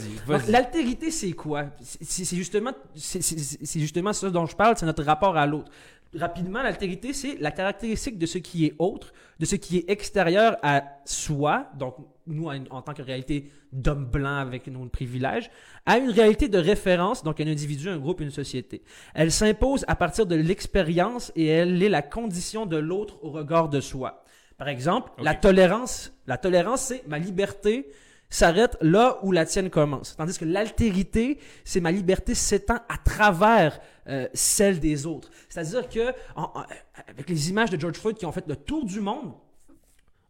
L'altérité, 0.47 1.11
c'est 1.11 1.33
quoi? 1.33 1.65
C'est 1.81 2.25
c'est 2.25 2.35
justement, 2.35 2.71
c'est 2.95 3.21
c'est 3.21 3.79
justement 3.79 4.13
ça 4.13 4.29
dont 4.29 4.45
je 4.45 4.55
parle, 4.55 4.75
c'est 4.77 4.85
notre 4.85 5.03
rapport 5.03 5.35
à 5.35 5.45
l'autre. 5.45 5.69
Rapidement, 6.15 6.63
l'altérité, 6.63 7.11
c'est 7.11 7.35
la 7.39 7.51
caractéristique 7.51 8.17
de 8.17 8.25
ce 8.25 8.37
qui 8.37 8.65
est 8.65 8.73
autre, 8.79 9.11
de 9.39 9.45
ce 9.45 9.55
qui 9.55 9.77
est 9.77 9.89
extérieur 9.89 10.55
à 10.63 10.83
soi, 11.05 11.67
donc 11.77 11.95
nous 12.27 12.47
en, 12.47 12.63
en 12.69 12.81
tant 12.81 12.93
que 12.93 13.01
réalité 13.01 13.49
d'homme 13.71 14.05
blanc 14.05 14.37
avec 14.37 14.67
nos 14.67 14.85
privilèges, 14.87 15.49
à 15.85 15.97
une 15.97 16.09
réalité 16.09 16.47
de 16.47 16.57
référence, 16.57 17.23
donc 17.23 17.39
un 17.39 17.47
individu, 17.47 17.89
un 17.89 17.97
groupe, 17.97 18.21
une 18.21 18.31
société. 18.31 18.83
Elle 19.13 19.31
s'impose 19.31 19.85
à 19.87 19.95
partir 19.95 20.25
de 20.25 20.35
l'expérience 20.35 21.31
et 21.35 21.45
elle 21.47 21.81
est 21.81 21.89
la 21.89 22.01
condition 22.01 22.65
de 22.65 22.77
l'autre 22.77 23.17
au 23.23 23.29
regard 23.31 23.69
de 23.69 23.79
soi. 23.79 24.23
Par 24.57 24.67
exemple, 24.69 25.11
la 25.21 25.35
tolérance, 25.35 26.11
la 26.25 26.37
tolérance, 26.37 26.81
c'est 26.81 27.07
ma 27.07 27.19
liberté 27.19 27.87
s'arrête 28.29 28.75
là 28.81 29.19
où 29.23 29.31
la 29.31 29.45
tienne 29.45 29.69
commence. 29.69 30.17
Tandis 30.17 30.37
que 30.37 30.43
l'altérité, 30.43 31.37
c'est 31.63 31.79
ma 31.79 31.91
liberté 31.91 32.35
s'étend 32.35 32.79
à 32.89 32.97
travers 32.97 33.79
euh, 34.09 34.27
celle 34.33 34.79
des 34.81 35.05
autres. 35.05 35.29
C'est-à-dire 35.47 35.87
que 35.87 36.09
en- 36.35 36.51
en- 36.55 36.65
avec 37.07 37.29
les 37.29 37.49
images 37.49 37.69
de 37.69 37.79
George 37.79 37.95
Floyd 37.97 38.17
qui 38.17 38.25
ont 38.25 38.31
fait 38.33 38.45
le 38.47 38.57
tour 38.57 38.83
du 38.85 38.99
monde, 38.99 39.31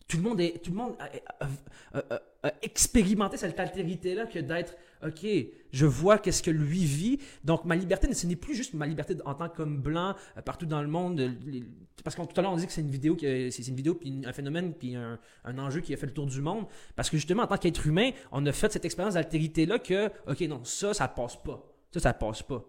tout 0.08 0.18
le 0.18 0.24
monde, 0.24 0.40
est, 0.40 0.64
tout 0.64 0.72
le 0.72 0.78
monde 0.78 0.96
a, 1.00 1.10
a- 2.00 2.22
expérimenté 2.62 3.36
cette 3.38 3.60
altérité-là 3.60 4.26
que 4.26 4.40
d'être, 4.40 4.76
OK, 5.06 5.26
je 5.72 5.86
vois 5.86 6.18
qu'est-ce 6.18 6.42
que 6.42 6.50
lui 6.52 6.86
vit. 6.86 7.20
Donc, 7.44 7.66
ma 7.66 7.76
liberté, 7.76 8.12
ce 8.14 8.26
n'est 8.26 8.36
plus 8.38 8.56
juste 8.56 8.74
ma 8.74 8.86
liberté 8.88 9.16
en 9.26 9.34
tant 9.36 9.50
qu'homme 9.50 9.82
blanc 9.82 10.16
euh, 10.38 10.42
partout 10.42 10.66
dans 10.66 10.82
le 10.82 10.88
monde. 10.88 11.20
euh, 11.20 11.32
parce 12.04 12.16
que 12.16 12.22
tout 12.22 12.40
à 12.40 12.42
l'heure, 12.42 12.54
on 12.54 12.58
dit 12.58 12.66
que 12.66 12.72
c'est 12.72 12.82
une 12.82 12.90
vidéo, 12.90 13.18
c'est 13.20 13.68
une 13.68 13.76
vidéo, 13.76 13.96
puis 13.96 14.22
un 14.26 14.32
phénomène, 14.32 14.74
puis 14.74 14.96
un, 14.96 15.20
un 15.44 15.58
enjeu 15.60 15.82
qui 15.82 15.94
a 15.94 15.98
fait 15.98 16.06
le 16.06 16.14
tour 16.14 16.26
du 16.28 16.42
monde. 16.42 16.66
Parce 16.96 17.10
que 17.10 17.18
justement, 17.18 17.44
en 17.44 17.48
tant 17.48 17.58
qu'être 17.58 17.86
humain, 17.86 18.12
on 18.32 18.46
a 18.46 18.52
fait 18.54 18.72
cette 18.72 18.86
expérience 18.86 19.16
d'altérité-là 19.16 19.80
que, 19.80 20.08
OK, 20.28 20.40
non, 20.42 20.64
ça, 20.64 20.94
ça 20.94 21.08
passe 21.10 21.36
pas. 21.36 21.62
Ça, 21.92 22.00
ça 22.00 22.14
passe 22.14 22.44
pas. 22.44 22.64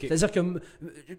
C'est-à-dire 0.00 0.30
que 0.32 0.40
m- 0.40 0.60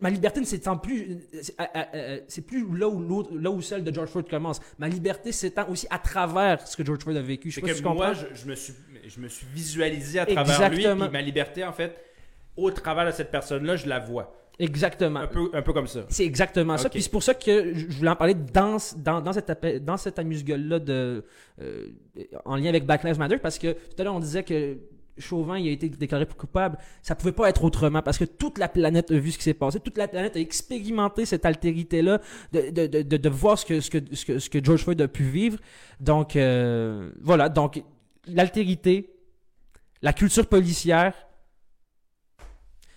ma 0.02 0.10
liberté 0.10 0.40
ne 0.40 0.46
s'étend 0.46 0.78
plus, 0.78 1.20
c'est 1.42 1.54
à- 1.60 1.82
à- 1.82 2.18
c'est 2.28 2.42
plus 2.42 2.66
là 2.78 2.88
où 2.88 3.00
l'autre, 3.00 3.30
là 3.38 3.52
où 3.52 3.62
celle 3.62 3.84
de 3.84 3.94
George 3.94 4.10
Floyd 4.10 4.28
commence. 4.28 4.60
Ma 4.80 4.88
liberté 4.88 5.32
s'étend 5.32 5.70
aussi 5.70 5.86
à 5.92 6.00
travers 6.00 6.68
ce 6.68 6.76
que 6.76 6.84
George 6.84 7.00
Floyd 7.04 7.18
a 7.18 7.22
vécu. 7.22 7.52
Je 7.52 7.56
sais 7.56 7.62
pas 7.62 7.68
que 7.68 7.74
si 7.76 7.84
moi, 7.84 8.14
je, 8.14 8.26
je 8.34 8.46
me 8.48 8.56
suis, 8.56 8.74
je 9.08 9.20
me 9.20 9.28
suis 9.28 9.46
visualisé 9.54 10.20
à 10.20 10.26
travers 10.26 10.70
lui, 10.70 10.78
Exactement. 10.78 11.06
puis 11.06 11.14
ma 11.14 11.22
liberté, 11.22 11.64
en 11.64 11.74
fait, 11.74 11.96
au 12.58 12.72
travers 12.72 13.06
de 13.06 13.12
cette 13.12 13.30
personne-là, 13.30 13.76
je 13.76 13.88
la 13.88 14.00
vois. 14.00 14.34
Exactement. 14.58 15.20
Un 15.20 15.28
peu, 15.28 15.50
un 15.54 15.62
peu 15.62 15.74
comme 15.74 15.86
ça. 15.86 16.06
C'est 16.08 16.24
exactement 16.26 16.78
ça. 16.78 16.90
Puis 16.90 17.02
c'est 17.02 17.12
pour 17.12 17.22
ça 17.24 17.34
que 17.34 17.74
je 17.76 17.88
voulais 17.98 18.10
en 18.12 18.16
parler 18.16 18.34
dans, 18.36 18.78
dans, 18.96 19.20
dans, 19.22 19.34
cette, 19.34 19.84
dans 19.84 19.98
cet 19.98 20.18
amuse-gueule-là 20.18 20.80
de, 20.80 21.26
euh, 21.62 21.88
en 22.46 22.56
lien 22.56 22.70
avec 22.70 22.86
Black 22.86 23.04
Lives 23.04 23.20
Matter, 23.20 23.38
parce 23.38 23.60
que 23.60 23.74
tout 23.74 23.96
à 24.00 24.04
l'heure 24.06 24.16
on 24.16 24.20
disait 24.22 24.44
que 24.44 24.78
Chauvin 25.18 25.58
il 25.58 25.68
a 25.70 25.72
été 25.72 25.90
déclaré 25.90 26.26
coupable. 26.26 26.78
Ça 27.02 27.16
pouvait 27.16 27.32
pas 27.32 27.50
être 27.50 27.64
autrement, 27.64 28.02
parce 28.02 28.18
que 28.18 28.26
toute 28.26 28.58
la 28.58 28.68
planète 28.68 29.12
a 29.12 29.18
vu 29.18 29.32
ce 29.32 29.38
qui 29.38 29.44
s'est 29.44 29.54
passé. 29.54 29.80
Toute 29.80 29.98
la 29.98 30.08
planète 30.08 30.36
a 30.36 30.40
expérimenté 30.40 31.26
cette 31.26 31.46
altérité-là, 31.46 32.22
de, 32.52 32.88
de, 32.88 33.02
de, 33.02 33.30
voir 33.30 33.58
ce 33.58 33.66
que 34.50 34.64
George 34.64 34.84
Floyd 34.84 35.02
a 35.02 35.08
pu 35.08 35.24
vivre. 35.24 35.58
Donc, 36.00 36.36
euh, 36.36 37.12
voilà. 37.22 37.50
Donc, 37.50 37.82
l'altérité, 38.28 39.10
la 40.02 40.14
culture 40.14 40.48
policière, 40.48 41.14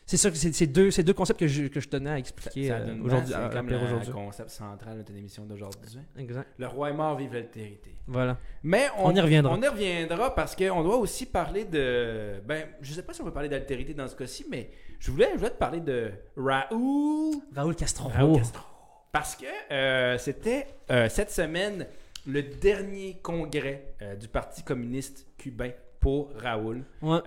c'est 0.08 0.16
ça, 0.16 0.30
que 0.30 0.36
c'est 0.36 0.66
deux, 0.66 1.12
concepts 1.12 1.38
que 1.38 1.46
je, 1.46 1.64
que 1.66 1.80
je 1.80 1.88
tenais 1.88 2.08
à 2.08 2.18
expliquer 2.18 2.72
euh, 2.72 2.96
aujourd'hui. 3.02 3.34
c'est 3.34 3.52
comme 3.54 3.68
le 3.68 4.12
concept 4.12 4.48
central 4.48 4.96
de 4.96 5.02
ton 5.02 5.14
émission 5.14 5.44
d'aujourd'hui. 5.44 5.98
Exact. 6.16 6.48
Le 6.56 6.66
roi 6.66 6.88
est 6.88 6.94
mort, 6.94 7.14
vive 7.18 7.34
l'altérité. 7.34 7.94
Voilà. 8.06 8.38
Mais 8.62 8.86
on, 8.96 9.08
On 9.10 9.14
y 9.14 9.20
reviendra. 9.20 9.52
On 9.54 9.60
y 9.60 9.68
reviendra 9.68 10.34
parce 10.34 10.56
qu'on 10.56 10.82
doit 10.82 10.96
aussi 10.96 11.26
parler 11.26 11.66
de. 11.66 12.40
Ben, 12.46 12.68
je 12.80 12.94
sais 12.94 13.02
pas 13.02 13.12
si 13.12 13.20
on 13.20 13.24
peut 13.26 13.34
parler 13.34 13.50
d'altérité 13.50 13.92
dans 13.92 14.08
ce 14.08 14.16
cas-ci, 14.16 14.46
mais 14.50 14.70
je 14.98 15.10
voulais, 15.10 15.28
je 15.34 15.38
voulais 15.38 15.50
te 15.50 15.58
parler 15.58 15.80
de 15.80 16.10
Raoul. 16.36 17.34
Raoul 17.54 17.76
Castro. 17.76 18.08
Raoul 18.08 18.38
Castro. 18.38 18.64
Parce 19.12 19.36
que 19.36 19.44
euh, 19.72 20.16
c'était 20.16 20.68
euh, 20.90 21.10
cette 21.10 21.30
semaine 21.30 21.86
le 22.26 22.42
dernier 22.42 23.18
congrès 23.22 23.92
euh, 24.00 24.16
du 24.16 24.28
Parti 24.28 24.62
communiste 24.62 25.26
cubain 25.36 25.70
pour 26.00 26.30
Raoul, 26.40 26.82
Ouais. 27.02 27.18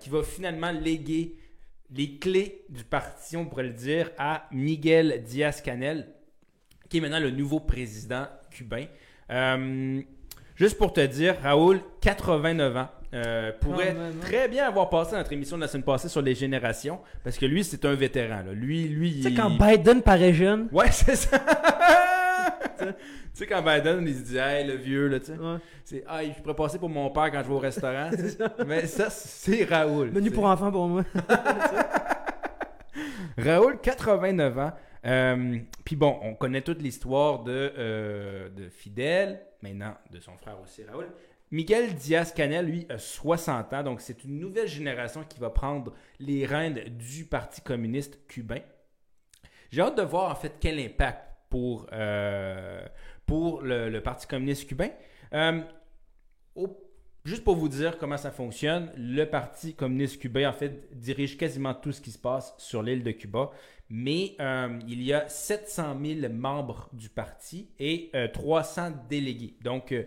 qui 0.00 0.08
va 0.10 0.24
finalement 0.24 0.72
léguer 0.72 1.36
les 1.94 2.16
clés 2.18 2.64
du 2.68 2.84
parti, 2.84 3.36
on 3.36 3.46
pourrait 3.46 3.64
le 3.64 3.70
dire, 3.72 4.10
à 4.18 4.46
Miguel 4.52 5.22
Diaz-Canel, 5.24 6.08
qui 6.88 6.98
est 6.98 7.00
maintenant 7.00 7.20
le 7.20 7.30
nouveau 7.30 7.60
président 7.60 8.26
cubain. 8.50 8.86
Euh, 9.30 10.00
juste 10.54 10.78
pour 10.78 10.92
te 10.92 11.00
dire, 11.04 11.36
Raoul, 11.42 11.80
89 12.00 12.76
ans, 12.76 12.88
euh, 13.14 13.52
pourrait 13.60 13.94
très 14.20 14.48
bien 14.48 14.66
avoir 14.66 14.90
passé 14.90 15.14
notre 15.14 15.32
émission 15.32 15.56
de 15.56 15.62
la 15.62 15.68
semaine 15.68 15.84
passée 15.84 16.08
sur 16.08 16.22
les 16.22 16.34
générations, 16.34 17.00
parce 17.24 17.38
que 17.38 17.46
lui, 17.46 17.62
c'est 17.64 17.84
un 17.84 17.94
vétéran. 17.94 18.42
là. 18.46 18.52
Lui, 18.52 18.88
lui, 18.88 19.14
Tu 19.16 19.22
sais, 19.22 19.30
il- 19.30 19.36
quand 19.36 19.50
Biden 19.50 20.02
paraît 20.02 20.34
jeune. 20.34 20.68
Ouais, 20.72 20.90
c'est 20.90 21.16
ça. 21.16 21.40
tu 22.78 22.86
sais, 23.32 23.46
quand 23.46 23.62
Biden, 23.62 24.06
il 24.06 24.14
se 24.14 24.22
dit, 24.22 24.36
hey, 24.36 24.66
le 24.66 24.74
vieux, 24.74 25.08
là, 25.08 25.20
tu 25.20 25.26
sais. 25.26 25.38
Ouais. 25.38 25.56
C'est, 25.84 26.04
ah, 26.06 26.24
je 26.24 26.40
pourrais 26.40 26.54
passer 26.54 26.78
pour 26.78 26.88
mon 26.88 27.10
père 27.10 27.30
quand 27.30 27.42
je 27.42 27.48
vais 27.48 27.54
au 27.54 27.58
restaurant. 27.58 28.10
Mais 28.66 28.86
ça, 28.86 29.10
c'est 29.10 29.64
Raoul. 29.64 30.10
Menu 30.10 30.30
pour 30.30 30.44
enfants 30.44 30.70
pour 30.70 30.88
moi. 30.88 31.04
Raoul, 33.38 33.78
89 33.80 34.58
ans. 34.58 34.72
Euh, 35.04 35.58
Puis 35.84 35.96
bon, 35.96 36.18
on 36.22 36.34
connaît 36.34 36.62
toute 36.62 36.82
l'histoire 36.82 37.44
de, 37.44 37.72
euh, 37.78 38.48
de 38.48 38.68
Fidel, 38.68 39.40
maintenant 39.62 39.94
de 40.10 40.18
son 40.18 40.36
frère 40.36 40.56
aussi, 40.62 40.82
Raoul. 40.84 41.06
Miguel 41.52 41.94
Diaz-Canel, 41.94 42.66
lui, 42.66 42.86
a 42.88 42.98
60 42.98 43.72
ans, 43.72 43.82
donc 43.84 44.00
c'est 44.00 44.24
une 44.24 44.40
nouvelle 44.40 44.66
génération 44.66 45.22
qui 45.22 45.38
va 45.38 45.50
prendre 45.50 45.92
les 46.18 46.44
rênes 46.44 46.80
du 46.88 47.24
Parti 47.24 47.60
communiste 47.60 48.26
cubain. 48.26 48.60
J'ai 49.70 49.82
hâte 49.82 49.96
de 49.96 50.02
voir 50.02 50.30
en 50.30 50.34
fait 50.34 50.54
quel 50.58 50.80
impact 50.80 51.35
pour, 51.56 51.86
euh, 51.92 52.84
pour 53.24 53.62
le, 53.62 53.88
le 53.88 54.00
Parti 54.02 54.26
communiste 54.26 54.68
cubain. 54.68 54.90
Euh, 55.32 55.62
au- 56.54 56.76
juste 57.24 57.44
pour 57.44 57.56
vous 57.56 57.68
dire 57.70 57.96
comment 57.96 58.18
ça 58.18 58.30
fonctionne, 58.30 58.92
le 58.96 59.24
Parti 59.24 59.74
communiste 59.74 60.20
cubain 60.20 60.50
en 60.50 60.52
fait 60.52 60.88
dirige 60.92 61.38
quasiment 61.38 61.72
tout 61.72 61.92
ce 61.92 62.00
qui 62.02 62.10
se 62.10 62.18
passe 62.18 62.54
sur 62.58 62.82
l'île 62.82 63.02
de 63.02 63.10
Cuba, 63.12 63.50
mais 63.88 64.34
euh, 64.38 64.78
il 64.86 65.02
y 65.02 65.14
a 65.14 65.26
700 65.28 65.96
000 66.20 66.30
membres 66.32 66.90
du 66.92 67.08
parti 67.08 67.70
et 67.78 68.10
euh, 68.14 68.28
300 68.28 68.90
délégués. 69.08 69.54
Donc, 69.62 69.92
euh, 69.92 70.02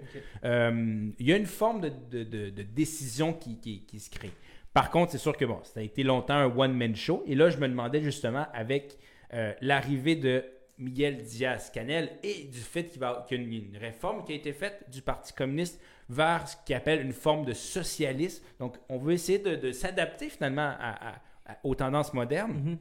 il 1.18 1.26
y 1.28 1.34
a 1.34 1.38
une 1.38 1.46
forme 1.48 1.82
de, 1.82 1.90
de- 2.12 2.24
de- 2.26 2.50
de 2.52 2.62
décision 2.64 3.34
qui, 3.34 3.60
qui- 3.60 3.86
qui 3.88 4.00
se 4.00 4.10
crée. 4.12 4.32
Par 4.74 4.92
contre, 4.92 5.14
c'est 5.14 5.18
sûr 5.18 5.36
que 5.36 5.46
bon, 5.46 5.60
ça 5.64 5.80
a 5.80 5.84
été 5.84 6.04
longtemps 6.04 6.36
un 6.36 6.56
one-man 6.56 6.96
show. 6.96 7.24
Et 7.26 7.34
là, 7.34 7.50
je 7.50 7.58
me 7.58 7.68
demandais 7.68 8.02
justement, 8.04 8.46
avec 8.54 8.98
l'arrivée 9.62 10.16
de 10.16 10.44
Miguel 10.80 11.18
Diaz-Canel 11.24 12.18
et 12.24 12.46
du 12.46 12.60
fait 12.60 12.86
qu'il 12.88 13.02
y 13.02 13.06
a 13.06 13.26
une, 13.32 13.54
une 13.54 13.78
réforme 13.78 14.24
qui 14.24 14.32
a 14.32 14.36
été 14.36 14.54
faite 14.54 14.86
du 14.90 15.02
Parti 15.02 15.34
communiste 15.34 15.80
vers 16.10 16.48
ce 16.48 16.56
qu'il 16.66 16.76
appelle 16.76 17.02
une 17.02 17.14
forme 17.14 17.46
de 17.46 17.54
socialisme. 17.54 18.44
Donc, 18.60 18.78
on 18.90 18.98
veut 18.98 19.14
essayer 19.14 19.40
de, 19.40 19.56
de 19.56 19.72
s'adapter 19.72 20.30
finalement 20.30 20.74
à- 20.80 21.10
à- 21.10 21.16
à- 21.46 21.58
aux 21.64 21.76
tendances 21.76 22.14
modernes. 22.14 22.54
Mhm. 22.54 22.78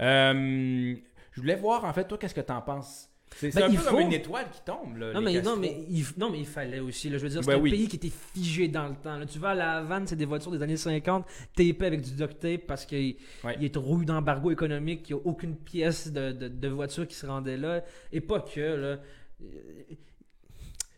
Euh, 0.00 0.96
je 1.32 1.40
voulais 1.40 1.56
voir, 1.56 1.84
en 1.84 1.92
fait, 1.92 2.04
toi, 2.06 2.18
qu'est-ce 2.18 2.34
que 2.34 2.40
tu 2.40 2.52
en 2.52 2.62
penses? 2.62 3.10
C'est 3.36 3.50
c'est 3.50 3.60
Ben, 3.60 3.66
un 3.66 3.74
peu 3.74 3.76
faut- 3.76 3.90
comme 3.90 4.00
une 4.00 4.12
étoile 4.12 4.46
qui 4.50 4.60
tombe. 4.64 4.96
Là, 4.96 5.12
Non 5.12 5.20
les 5.20 5.34
mais, 5.36 5.42
non, 5.42 5.56
mais 5.56 5.84
il, 5.88 6.04
non, 6.16 6.30
mais 6.30 6.40
il 6.40 6.46
fallait 6.46 6.80
aussi. 6.80 7.08
Là, 7.10 7.18
je 7.18 7.22
veux 7.24 7.28
dire, 7.28 7.44
c'est 7.44 7.50
Ben 7.50 7.58
un 7.58 7.60
oui. 7.60 7.70
pays 7.70 7.86
qui 7.88 7.96
était 7.96 8.10
figé 8.34 8.68
dans 8.68 8.88
le 8.88 8.94
temps. 8.96 9.16
Là, 9.16 9.26
tu 9.26 9.38
vas 9.38 9.50
à 9.50 9.54
la 9.54 9.72
Havane, 9.78 10.06
c'est 10.06 10.16
des 10.16 10.24
voitures 10.24 10.50
des 10.50 10.62
années 10.62 10.76
50, 10.76 11.24
tapées 11.54 11.76
avec 11.86 12.00
du 12.00 12.12
duct 12.12 12.38
tape 12.40 12.66
parce 12.66 12.84
qu'il 12.86 13.16
Ouais. 13.44 13.56
il 13.60 13.64
est 13.66 13.76
rouillé 13.76 14.06
d'embargo 14.06 14.50
économique, 14.50 15.08
il 15.10 15.14
n'y 15.14 15.20
a 15.20 15.26
aucune 15.26 15.56
pièce 15.56 16.10
de, 16.12 16.32
de, 16.32 16.48
de 16.48 16.68
voiture 16.68 17.06
qui 17.06 17.14
se 17.14 17.26
rendait 17.26 17.56
là. 17.56 17.84
Et 18.12 18.20
pas 18.20 18.40
que. 18.40 18.60
Là. 18.60 18.98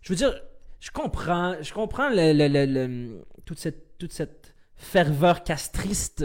Je 0.03 0.09
veux 0.13 0.17
dire, 0.17 0.41
je 0.81 0.91
comprends, 0.91 1.57
je 1.61 1.73
comprends 1.75 2.09
le, 2.09 2.33
le- 2.33 2.49
le- 2.49 2.67
le- 2.67 3.25
toute, 3.45 3.59
cette, 3.59 3.99
toute 3.99 4.13
cette 4.13 4.55
ferveur 4.77 5.45
castriste 5.45 6.25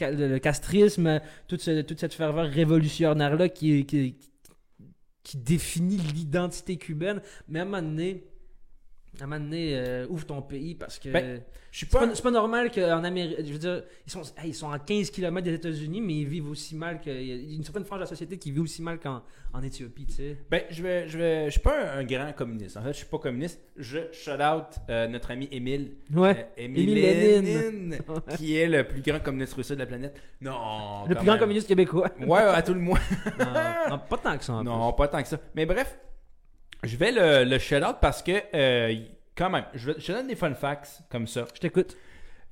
le, 0.00 0.28
le 0.28 0.38
castrisme, 0.38 1.20
toute, 1.48 1.60
ce- 1.60 1.82
toute 1.82 1.98
cette 2.00 2.14
ferveur 2.14 2.46
révolutionnaire-là 2.48 3.48
qui, 3.48 3.84
qui, 3.86 4.14
qui 4.14 4.30
définit 5.34 5.96
l'identité 5.96 6.76
cubaine. 6.76 7.20
Mais 7.48 7.60
à 7.60 7.62
un 7.62 7.64
moment 7.64 7.82
donné, 7.82 8.24
à 9.20 9.24
un 9.24 9.26
moment 9.26 9.40
donné, 9.44 9.72
euh, 9.74 10.06
ouvre 10.08 10.26
ton 10.26 10.42
pays 10.42 10.74
parce 10.74 10.98
que 10.98 11.08
Ben, 11.08 11.40
Je 11.70 11.78
suis 11.78 11.86
c'est 11.90 11.98
pas. 11.98 12.08
c'est 12.14 12.22
pas 12.22 12.30
normal 12.30 12.70
qu'en 12.70 13.04
Amérique, 13.04 13.36
je 13.46 13.52
veux 13.52 13.58
dire, 13.58 13.82
ils 14.06 14.10
sont, 14.12 14.22
hey, 14.38 14.50
ils 14.50 14.54
sont 14.54 14.70
à 14.70 14.78
15 14.78 15.10
km 15.10 15.44
des 15.44 15.54
États-Unis, 15.54 16.00
mais 16.00 16.14
ils 16.14 16.26
vivent 16.26 16.48
aussi 16.50 16.74
mal 16.76 17.00
que. 17.00 17.10
Il 17.10 17.50
y 17.50 17.52
a 17.54 17.56
une 17.56 17.62
certaine 17.64 17.84
frange 17.84 17.98
de 18.00 18.04
la 18.04 18.08
société 18.08 18.38
qui 18.38 18.50
vit 18.50 18.60
aussi 18.60 18.82
mal 18.82 18.98
qu'en 18.98 19.22
en 19.52 19.62
Éthiopie, 19.62 20.06
tu 20.06 20.14
sais. 20.14 20.36
Ben, 20.50 20.62
je 20.68 20.82
vais, 20.82 21.08
je 21.08 21.16
vais, 21.16 21.44
je 21.46 21.50
suis 21.50 21.60
pas 21.60 21.94
un, 21.94 21.98
un 22.00 22.04
grand 22.04 22.32
communiste. 22.32 22.76
En 22.76 22.82
fait, 22.82 22.92
je 22.92 22.98
suis 22.98 23.06
pas 23.06 23.18
communiste. 23.18 23.60
Je 23.76 23.98
shout 24.12 24.30
out 24.42 24.66
euh, 24.90 25.06
notre 25.06 25.30
ami 25.30 25.48
Émile. 25.52 25.92
Ouais. 26.12 26.48
euh, 26.58 26.62
Émile 26.64 26.94
Lénine, 26.94 27.98
qui 28.36 28.56
est 28.56 28.66
le 28.66 28.84
plus 28.86 29.00
grand 29.00 29.20
communiste 29.20 29.54
russe 29.54 29.70
de 29.70 29.76
la 29.76 29.86
planète. 29.86 30.20
Non. 30.40 31.06
le 31.08 31.14
plus 31.14 31.24
grand 31.26 31.38
communiste 31.38 31.68
québécois. 31.68 32.10
Ouais, 32.26 32.40
à 32.40 32.62
tout 32.62 32.74
le 32.74 32.80
moins. 32.80 32.98
non, 33.38 33.90
non, 33.90 33.98
pas 34.10 34.18
tant 34.18 34.36
que 34.36 34.44
ça. 34.44 34.54
en 34.54 34.64
Non, 34.64 34.92
pas 34.92 35.06
tant 35.06 35.22
que 35.22 35.28
ça. 35.28 35.38
Mais 35.54 35.66
bref, 35.66 35.96
je 36.86 36.96
vais 36.96 37.12
le, 37.12 37.44
le 37.48 37.58
shout 37.58 37.76
out 37.76 37.96
parce 38.00 38.22
que, 38.22 38.32
euh, 38.54 38.94
quand 39.36 39.50
même, 39.50 39.64
je, 39.74 39.90
vais- 39.92 40.00
je 40.00 40.06
te 40.06 40.12
donne 40.12 40.26
des 40.28 40.36
fun 40.36 40.54
facts 40.54 41.02
comme 41.10 41.26
ça. 41.26 41.46
Je 41.54 41.60
t'écoute. 41.60 41.96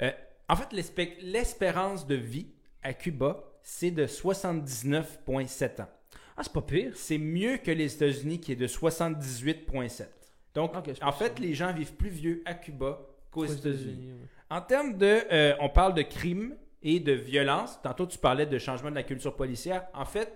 Euh, 0.01 0.11
en 0.49 0.57
fait, 0.57 0.73
l'espé- 0.73 1.17
l'espérance 1.23 2.07
de 2.07 2.15
vie 2.15 2.49
à 2.83 2.93
Cuba, 2.93 3.45
c'est 3.63 3.91
de 3.91 4.07
79,7 4.07 5.81
ans. 5.81 5.89
Ah, 6.37 6.43
c'est 6.43 6.53
pas 6.53 6.63
pire. 6.63 6.93
C'est 6.97 7.19
mieux 7.19 7.59
que 7.59 7.71
les 7.71 7.95
États-Unis 7.95 8.41
qui 8.41 8.53
est 8.53 8.57
de 8.57 8.67
78,7. 8.67 10.07
Donc, 10.55 10.75
en 10.77 10.83
fait, 10.83 10.95
ça. 10.95 11.35
les 11.41 11.55
gens 11.55 11.73
vivent 11.73 11.95
plus 11.95 12.09
vieux 12.11 12.43
à 12.45 12.55
Cuba 12.55 13.01
qu'aux 13.31 13.43
Aux 13.43 13.47
États-Unis. 13.47 14.13
Ouais. 14.13 14.27
En 14.51 14.61
termes 14.61 14.97
de. 14.99 15.21
euh, 15.33 15.55
on 15.61 15.69
parle 15.69 15.95
de 15.95 16.03
crimes 16.03 16.55
et 16.83 17.01
de 17.01 17.13
violence. 17.13 17.79
Tantôt, 17.83 18.07
tu 18.07 18.19
parlais 18.19 18.47
de 18.47 18.59
changement 18.59 18.91
de 18.91 18.95
la 18.97 19.03
culture 19.03 19.35
policière. 19.37 19.85
En 19.95 20.05
fait, 20.05 20.33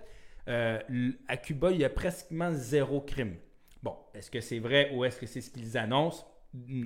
à 0.47 1.37
Cuba, 1.37 1.71
il 1.71 1.77
y 1.79 1.83
a 1.85 1.89
pratiquement 1.89 2.51
zéro 2.53 3.01
crime. 3.01 3.35
Bon, 3.83 3.95
est-ce 4.13 4.31
que 4.31 4.41
c'est 4.41 4.59
vrai 4.59 4.91
ou 4.93 5.05
est-ce 5.05 5.19
que 5.19 5.25
c'est 5.25 5.41
ce 5.41 5.49
qu'ils 5.51 5.77
annoncent? 5.77 6.25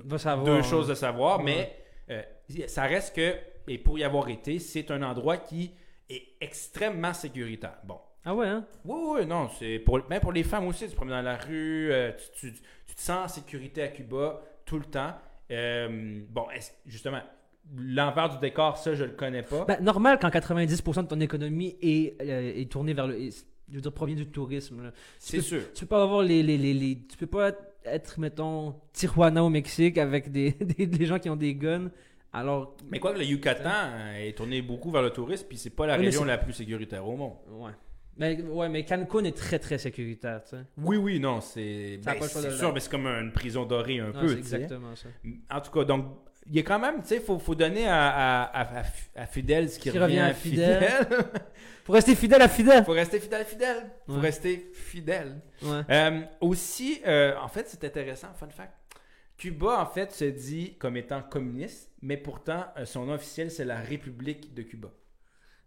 Va 0.04 0.18
savoir. 0.18 0.44
Deux 0.46 0.58
hein. 0.58 0.62
choses 0.62 0.90
à 0.90 0.94
savoir, 0.94 1.38
Ouais. 1.38 1.44
mais 1.44 1.76
euh, 2.10 2.66
ça 2.68 2.82
reste 2.82 3.14
que, 3.16 3.34
et 3.68 3.78
pour 3.78 3.98
y 3.98 4.04
avoir 4.04 4.28
été, 4.28 4.58
c'est 4.58 4.90
un 4.90 5.02
endroit 5.02 5.38
qui 5.38 5.72
est 6.10 6.22
extrêmement 6.40 7.14
sécuritaire. 7.14 7.78
Bon. 7.84 7.98
Ah 8.24 8.34
ouais, 8.34 8.46
hein? 8.46 8.66
Oui, 8.84 9.00
oui, 9.20 9.26
non, 9.26 9.48
c'est 9.58 9.78
pour, 9.78 10.00
même 10.08 10.20
pour 10.20 10.32
les 10.32 10.42
femmes 10.44 10.66
aussi, 10.68 10.84
tu 10.84 10.90
te 10.90 10.96
promènes 10.96 11.14
dans 11.16 11.22
la 11.22 11.36
rue, 11.36 11.90
euh, 11.92 12.12
tu, 12.38 12.52
tu- 12.52 12.58
tu 12.86 12.94
te 12.94 13.00
sens 13.00 13.24
en 13.24 13.28
sécurité 13.34 13.82
à 13.82 13.88
Cuba 13.88 14.42
tout 14.64 14.78
le 14.78 14.84
temps. 14.84 15.12
Euh, 15.50 16.20
bon, 16.28 16.46
justement, 16.86 17.20
l'envers 17.76 18.28
du 18.28 18.38
décor, 18.38 18.76
ça, 18.76 18.94
je 18.94 19.04
le 19.04 19.12
connais 19.12 19.42
pas. 19.42 19.64
Ben, 19.64 19.80
normal 19.82 20.18
quand 20.20 20.28
90% 20.28 21.02
de 21.02 21.08
ton 21.08 21.20
économie 21.20 21.76
est, 21.82 22.20
euh, 22.22 22.52
est 22.60 22.70
tournée 22.70 22.92
vers 22.94 23.06
le. 23.08 23.20
est- 23.20 23.46
je 23.72 23.76
veux 23.76 23.82
dire, 23.82 23.92
provient 23.92 24.14
du 24.14 24.26
tourisme. 24.26 24.92
c'est 25.18 25.40
sûr. 25.40 25.62
Tu 25.74 25.80
peux 25.80 25.88
pas 25.96 26.02
avoir 26.04 26.22
les, 26.22 26.42
les, 26.44 26.56
les, 26.58 26.74
les- 26.74 26.98
Tu 27.08 27.16
peux 27.16 27.26
pas 27.26 27.50
être, 27.84 28.20
mettons, 28.20 28.76
Tijuana 28.92 29.42
au 29.42 29.48
Mexique 29.48 29.98
avec 29.98 30.30
des, 30.30 30.52
des, 30.60 30.86
des 30.86 31.06
gens 31.06 31.18
qui 31.18 31.28
ont 31.30 31.36
des 31.36 31.54
guns. 31.54 31.90
Alors. 32.32 32.76
Mais 32.90 32.98
quoi 33.00 33.12
que 33.12 33.18
le 33.18 33.24
Yucatan 33.24 33.68
euh, 33.68 34.28
est 34.28 34.36
tourné 34.36 34.62
beaucoup 34.62 34.90
vers 34.90 35.02
le 35.02 35.10
tourisme, 35.10 35.46
puis 35.48 35.58
c'est 35.58 35.70
pas 35.70 35.86
la 35.86 35.98
Oui, 35.98 36.04
région 36.06 36.24
la 36.24 36.38
plus 36.38 36.52
sécuritaire 36.52 37.06
au 37.06 37.16
monde. 37.16 37.34
Ouais. 37.50 37.72
Mais, 38.16 38.40
ouais, 38.42 38.68
mais 38.68 38.84
Cancun 38.84 39.24
est 39.24 39.36
très 39.36 39.58
très 39.58 39.78
sécuritaire, 39.78 40.42
tu 40.44 40.50
sais. 40.50 40.62
Oui, 40.78 40.98
oui, 40.98 41.18
non, 41.18 41.40
c'est 41.40 41.98
ben, 42.04 42.14
c'est 42.20 42.50
sûr, 42.52 42.72
mais 42.72 42.80
c'est 42.80 42.90
comme 42.90 43.06
une 43.06 43.32
prison 43.32 43.64
dorée 43.64 44.00
un 44.00 44.12
peu. 44.12 44.30
exactement 44.36 44.94
ça. 44.94 45.08
En 45.50 45.60
tout 45.62 45.70
cas, 45.70 45.84
donc, 45.84 46.06
il 46.52 46.56
y 46.56 46.60
a 46.60 46.62
quand 46.62 46.78
même, 46.78 47.00
tu 47.00 47.08
sais, 47.08 47.16
il 47.16 47.22
faut, 47.22 47.38
faut 47.38 47.54
donner 47.54 47.86
à, 47.88 48.08
à, 48.10 48.42
à, 48.80 48.82
à- 49.16 49.26
Fidel 49.26 49.70
ce 49.70 49.78
qui, 49.78 49.90
revient, 49.90 50.18
à 50.18 50.34
Fidel. 50.34 50.84
Faut 51.84 51.92
rester 51.98 52.14
fidèle 52.14 52.42
à 52.42 52.48
fidèle. 52.48 52.84
faut 52.84 52.92
rester 52.92 53.18
fidèle 53.20 53.40
à 53.40 53.44
Fidel. 53.44 53.76
faut 54.06 54.12
Ouais. 54.14 54.20
rester 54.20 54.70
fidèle. 54.74 55.40
Ouais. 55.62 55.80
Euh, 55.90 56.20
aussi, 56.40 57.00
euh, 57.06 57.34
en 57.38 57.48
fait, 57.48 57.68
c'est 57.68 57.82
intéressant, 57.84 58.28
fun 58.34 58.48
fact. 58.50 58.74
Cuba, 59.38 59.80
en 59.80 59.86
fait, 59.86 60.12
se 60.12 60.24
dit 60.26 60.76
comme 60.78 60.96
étant 60.96 61.22
communiste, 61.22 61.90
mais 62.02 62.16
pourtant, 62.18 62.66
euh, 62.76 62.84
son 62.84 63.06
nom 63.06 63.14
officiel, 63.14 63.50
c'est 63.50 63.64
la 63.64 63.80
République 63.80 64.54
de 64.54 64.62
Cuba. 64.62 64.90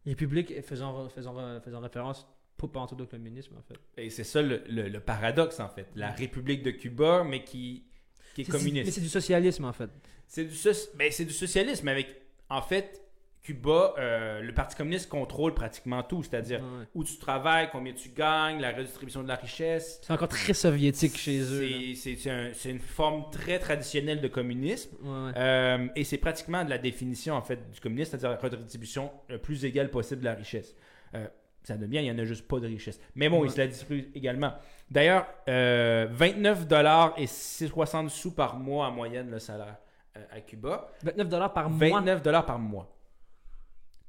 République 0.06 0.62
faisant, 0.62 1.10
faisant, 1.10 1.36
faisant 1.62 1.80
référence 1.82 2.28
pas 2.72 2.80
en 2.80 2.88
tout 2.88 3.00
au 3.02 3.06
communisme, 3.06 3.56
en 3.58 3.62
fait. 3.62 3.76
Et 4.02 4.10
c'est 4.10 4.24
ça 4.24 4.42
le, 4.42 4.64
le- 4.70 4.88
le 4.88 5.00
paradoxe, 5.00 5.60
en 5.60 5.68
fait. 5.68 5.88
La 5.96 6.10
République 6.12 6.64
de 6.64 6.72
Cuba, 6.72 7.24
mais 7.24 7.44
qui, 7.44 7.86
qui 8.34 8.42
est 8.42 8.46
C'est- 8.46 8.52
c'est- 8.52 8.58
Mais 8.58 8.64
communiste. 8.70 8.92
c'est 8.94 9.02
du 9.02 9.10
socialisme, 9.10 9.66
en 9.66 9.74
fait. 9.74 9.90
C'est 10.28 10.46
du, 10.46 10.56
soci- 10.56 10.90
ben, 10.96 11.12
c'est 11.12 11.26
du 11.26 11.34
socialisme 11.34 11.88
avec, 11.88 12.08
en 12.50 12.62
fait, 12.62 13.02
Cuba, 13.42 13.94
euh, 14.00 14.42
le 14.42 14.54
Parti 14.56 14.76
communiste 14.76 15.08
contrôle 15.08 15.54
pratiquement 15.54 16.02
tout, 16.02 16.24
c'est-à-dire 16.24 16.62
Ouais. 16.62 16.86
où 16.96 17.04
tu 17.04 17.18
travailles, 17.20 17.70
combien 17.72 17.94
tu 17.94 18.10
gagnes, 18.10 18.60
la 18.60 18.72
redistribution 18.72 19.22
de 19.22 19.28
la 19.28 19.36
richesse. 19.36 20.00
C'est 20.02 20.12
encore 20.12 20.30
très 20.30 20.56
soviétique 20.56 21.16
chez 21.16 21.42
eux. 21.42 21.68
C'est- 21.68 21.96
C'est 21.96 22.16
c'est 22.16 22.32
un- 22.32 22.50
c'est 22.56 22.72
une 22.72 22.80
forme 22.80 23.26
très 23.32 23.60
traditionnelle 23.60 24.20
de 24.20 24.28
communisme. 24.28 24.96
Ouais, 25.04 25.10
ouais. 25.28 25.32
Euh, 25.38 25.88
et 25.96 26.04
c'est 26.04 26.18
pratiquement 26.18 26.66
de 26.66 26.72
la 26.72 26.80
définition 26.80 27.36
en 27.36 27.42
fait 27.44 27.70
du 27.72 27.80
communisme, 27.80 28.12
c'est-à-dire 28.12 28.32
la 28.32 28.38
redistribution 28.38 29.12
le 29.30 29.38
plus 29.38 29.64
égale 29.64 29.92
possible 29.92 30.22
de 30.22 30.26
la 30.26 30.34
richesse. 30.34 30.74
Euh, 31.14 31.28
ça 31.62 31.78
donne 31.78 31.90
bien, 31.90 32.02
il 32.02 32.06
n'y 32.06 32.12
en 32.12 32.18
a 32.18 32.26
juste 32.26 32.48
pas 32.48 32.60
de 32.60 32.66
richesse. 32.68 33.00
Mais 33.14 33.30
bon, 33.30 33.42
Ouais. 33.42 33.48
il 33.48 33.52
se 33.52 33.58
la 33.60 33.68
distribue 33.68 34.10
également. 34.16 34.54
D'ailleurs, 34.90 35.28
euh, 35.50 36.08
29 36.10 36.66
dollars 36.68 37.14
et 37.18 37.28
60 37.28 38.10
sous 38.10 38.32
par 38.34 38.58
mois 38.58 38.88
en 38.88 38.92
moyenne 38.92 39.30
le 39.30 39.38
salaire 39.40 39.68
euh, 39.68 39.85
à 40.32 40.42
Cuba. 40.42 40.92
29 41.04 41.30
dollars 41.30 41.54
par 41.54 41.70
mois. 41.70 42.00
29 42.00 42.22
dollars 42.22 42.46
par 42.46 42.60
mois. 42.60 42.96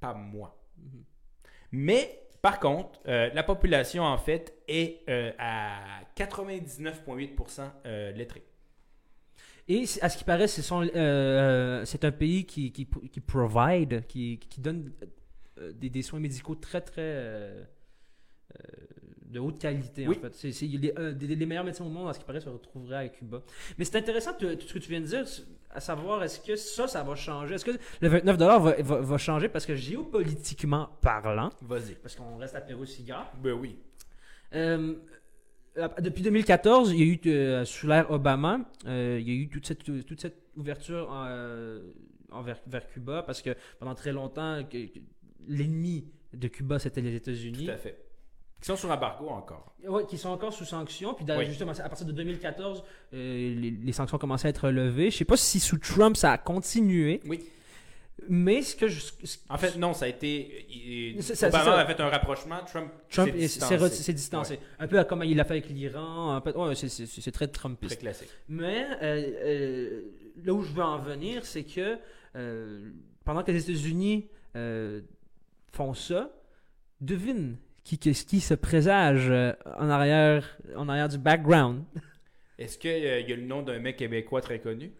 Par 0.01 0.16
mois. 0.16 0.57
Mais 1.73 2.27
par 2.47 2.61
contre, 2.61 3.01
euh, 3.09 3.29
la 3.35 3.42
population 3.42 4.05
en 4.05 4.19
fait 4.19 4.55
est 4.69 5.03
euh, 5.09 5.33
à 5.38 5.81
99,8% 6.16 7.71
euh, 7.87 8.12
lettrée. 8.12 8.45
Et 9.66 9.85
à 10.01 10.09
ce 10.09 10.16
qui 10.16 10.23
paraît, 10.23 10.47
ce 10.47 10.62
c'est 10.62 12.05
un 12.05 12.12
pays 12.12 12.47
qui, 12.47 12.71
qui, 12.71 12.87
qui 12.87 13.21
provide, 13.21 14.07
qui, 14.07 14.38
qui 14.38 14.61
donne 14.61 14.92
des, 15.75 15.90
des 15.90 16.03
soins 16.03 16.21
médicaux 16.21 16.55
très, 16.55 16.81
très 16.83 17.66
de 19.29 19.39
haute 19.41 19.59
qualité, 19.59 20.07
Oui. 20.07 20.17
en 20.17 20.21
fait. 20.21 20.35
C'est, 20.35 20.53
c'est- 20.53 20.67
les, 20.67 20.93
euh, 20.99 21.12
des- 21.12 21.35
les 21.35 21.47
meilleurs 21.47 21.65
médecins 21.65 21.85
au 21.85 21.89
monde, 21.89 22.09
à 22.09 22.12
ce 22.12 22.19
qui 22.21 22.25
paraît, 22.25 22.41
se 22.41 22.49
retrouveraient 22.49 22.97
à 23.07 23.09
Cuba. 23.09 23.43
Mais 23.77 23.85
c'est 23.85 23.97
intéressant 23.99 24.33
tout, 24.39 24.55
tout 24.55 24.67
ce 24.69 24.75
que 24.75 24.79
tu 24.79 24.89
viens 24.91 25.01
de 25.01 25.07
dire, 25.07 25.25
à 25.71 25.81
savoir, 25.81 26.23
est-ce 26.23 26.41
que 26.41 26.55
ça, 26.57 26.87
ça 26.87 27.03
va 27.03 27.15
changer? 27.17 27.55
Est-ce 27.57 27.65
que 27.65 27.73
le 28.01 28.09
29 28.09 28.37
va, 28.39 28.59
va, 28.59 29.01
va 29.01 29.19
changer? 29.19 29.49
Parce 29.49 29.67
que 29.67 29.75
géopolitiquement 29.75 30.89
parlant, 31.01 31.51
Vas-y. 31.62 31.95
parce 31.97 32.15
qu'on 32.15 32.37
reste 32.39 32.55
apéro 32.55 32.85
cigare, 32.87 33.33
Ben 33.43 33.53
oui. 33.53 33.77
euh, 34.55 34.95
euh, 35.77 35.89
depuis 36.01 36.23
2014, 36.23 36.93
il 36.93 36.99
y 36.99 37.03
a 37.03 37.07
eu, 37.12 37.21
euh, 37.27 37.65
sous 37.65 37.87
l'ère 37.87 38.11
Obama, 38.11 38.61
euh, 38.87 39.19
il 39.21 39.29
y 39.29 39.33
a 39.33 39.35
eu 39.43 39.49
toute 39.49 39.67
cette, 39.67 39.83
toute 40.07 40.21
cette 40.21 40.41
ouverture 40.57 41.11
euh, 41.12 41.81
envers- 42.31 42.62
vers 42.67 42.87
Cuba 42.89 43.23
parce 43.23 43.43
que 43.43 43.51
pendant 43.79 43.95
très 43.95 44.12
longtemps, 44.12 44.62
que- 44.65 44.87
que 44.87 44.99
l'ennemi 45.49 46.07
de 46.33 46.49
Cuba, 46.49 46.79
c'était 46.79 47.01
les 47.03 47.15
États-Unis. 47.15 47.67
Tout 47.67 47.73
à 47.73 47.77
fait. 47.77 48.06
Qui 48.61 48.66
sont 48.66 48.77
sur 48.77 48.90
embargo 48.90 49.29
encore. 49.29 49.75
Ouais, 49.87 50.05
qui 50.07 50.16
sont 50.19 50.31
encore 50.31 50.53
sous 50.53 50.64
sanctions. 50.64 51.14
Puis 51.14 51.25
Oui. 51.29 51.47
justement, 51.47 51.73
à 51.73 51.88
partir 51.88 52.07
de 52.07 52.12
2014, 52.12 52.83
euh, 53.14 53.55
les, 53.55 53.71
les 53.71 53.92
sanctions 53.92 54.19
commençaient 54.19 54.49
à 54.49 54.51
être 54.51 54.71
levées. 54.71 55.11
Je 55.11 55.19
sais 55.19 55.25
pas 55.25 55.37
si 55.37 55.61
sous 55.61 55.79
Trump, 55.79 56.16
ça 56.16 56.33
a 56.33 56.38
continué. 56.38 57.21
Oui. 57.29 57.45
Mais 58.31 58.62
ce 58.62 58.75
que 58.75 58.88
je. 58.88 58.99
ce- 59.25 59.37
En 59.51 59.59
fait, 59.59 59.77
non, 59.77 59.92
ça 59.92 60.07
a 60.07 60.09
été. 60.09 60.66
il- 60.71 61.19
Obama 61.19 61.64
ça. 61.64 61.79
a 61.81 61.87
fait 61.87 62.01
un 62.01 62.09
rapprochement. 62.09 62.57
Trump, 62.66 62.90
Trump 63.11 63.31
s'est 63.47 64.12
distancé. 64.14 64.59
Un 64.79 64.88
peu 64.88 65.05
comme 65.05 65.23
il 65.25 65.37
l'a 65.37 65.45
fait 65.45 65.53
avec 65.53 65.69
l'Iran. 65.69 66.40
ouais, 66.42 66.75
c'est- 66.75 67.31
très 67.31 67.47
Trumpiste. 67.49 67.92
Très 67.92 68.01
classique. 68.01 68.31
Mais 68.49 68.87
euh, 69.03 69.33
euh, 69.45 70.01
là 70.45 70.55
où 70.55 70.62
je 70.62 70.73
veux 70.73 70.83
en 70.83 70.99
venir, 70.99 71.45
c'est 71.45 71.64
que 71.64 71.99
euh, 72.37 72.90
pendant 73.25 73.42
que 73.42 73.53
les 73.53 73.71
États-Unis 73.71 74.29
font 75.73 75.92
ça, 75.95 76.31
devine 77.03 77.57
qui, 77.87 77.99
qui, 77.99 78.12
qui 78.12 78.40
se 78.40 78.55
présage 78.55 79.29
euh, 79.31 79.53
en 79.79 79.88
arrière, 79.88 80.59
en 80.77 80.88
arrière 80.88 81.09
du 81.09 81.18
background. 81.18 81.85
Est-ce 82.59 82.79
qu'il 82.79 82.90
y 83.01 83.33
a 83.33 83.37
le 83.37 83.42
nom 83.42 83.62
d'un 83.62 83.79
mec 83.79 83.96
québécois 83.96 84.40
très 84.40 84.59
connu? 84.59 84.92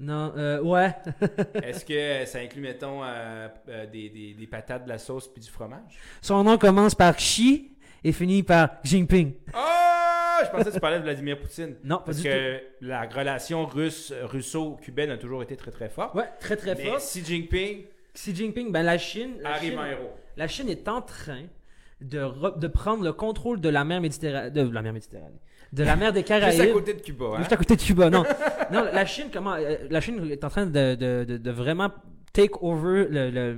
Non, 0.00 0.32
euh, 0.36 0.60
ouais. 0.60 0.92
Est-ce 1.62 1.84
que 1.84 2.28
ça 2.28 2.40
inclut, 2.40 2.62
mettons, 2.62 3.04
euh, 3.04 3.48
euh, 3.68 3.86
des, 3.86 4.08
des, 4.10 4.34
des 4.34 4.46
patates, 4.46 4.84
de 4.84 4.88
la 4.88 4.98
sauce 4.98 5.28
puis 5.28 5.42
du 5.42 5.48
fromage? 5.50 5.98
Son 6.20 6.42
nom 6.42 6.58
commence 6.58 6.94
par 6.96 7.16
Xi 7.16 7.76
et 8.02 8.12
finit 8.12 8.42
par 8.42 8.70
Jinping. 8.82 9.32
Ah! 9.54 10.40
Je 10.44 10.50
pensais 10.50 10.64
que 10.70 10.74
tu 10.74 10.80
parlais 10.80 10.98
de 10.98 11.04
Vladimir 11.04 11.38
Poutine. 11.38 11.76
Non, 11.84 11.98
pas 11.98 12.04
Parce 12.06 12.18
du 12.18 12.24
que 12.24 12.60
la 12.82 13.02
relation 13.04 13.64
russe, 13.66 14.12
russo-cubaine 14.22 15.10
a 15.10 15.16
toujours 15.16 15.42
été 15.42 15.56
très 15.56 15.70
très 15.70 15.88
forte. 15.88 16.14
Ouais, 16.14 16.28
très 16.40 16.56
très 16.56 16.74
Mais 16.74 16.84
fort. 16.86 16.98
Xi 16.98 17.24
Jinping 17.24 17.84
Xi 18.14 18.34
Jinping, 18.34 18.72
ben 18.72 18.82
la 18.82 18.98
Chine, 18.98 19.36
la 19.40 19.50
arrive 19.54 19.70
Chine, 19.70 19.78
en 19.78 19.86
héros. 19.86 20.12
la 20.36 20.48
Chine 20.48 20.68
est 20.68 20.88
en 20.88 21.00
train 21.00 21.44
de, 22.00 22.18
re- 22.20 22.58
de 22.58 22.66
prendre 22.68 23.02
le 23.04 23.12
contrôle 23.12 23.60
de 23.60 23.68
la 23.68 23.84
mer 23.84 24.00
Méditerranée, 24.00 24.50
de 24.50 24.60
la 24.68 24.82
mer 24.82 24.92
Méditerranée, 24.92 25.40
de 25.72 25.82
la 25.84 25.96
mer 25.96 26.12
des 26.12 26.20
Juste 26.26 26.30
à 26.32 26.40
Caraïbes. 26.40 26.72
côté 26.72 26.94
de 26.94 27.00
Cuba. 27.00 27.24
Hein? 27.34 27.38
Juste 27.38 27.52
à 27.52 27.56
côté 27.56 27.76
de 27.76 27.80
Cuba, 27.82 28.10
non. 28.10 28.24
non, 28.72 28.84
la 28.92 29.06
Chine, 29.06 29.28
comment, 29.32 29.54
euh, 29.54 29.76
la 29.90 30.00
Chine 30.00 30.26
est 30.30 30.44
en 30.44 30.48
train 30.50 30.66
de, 30.66 30.94
de, 30.94 31.24
de, 31.24 31.36
de 31.38 31.50
vraiment 31.50 31.90
take 32.32 32.54
over 32.60 33.06
le, 33.10 33.30
le- 33.30 33.56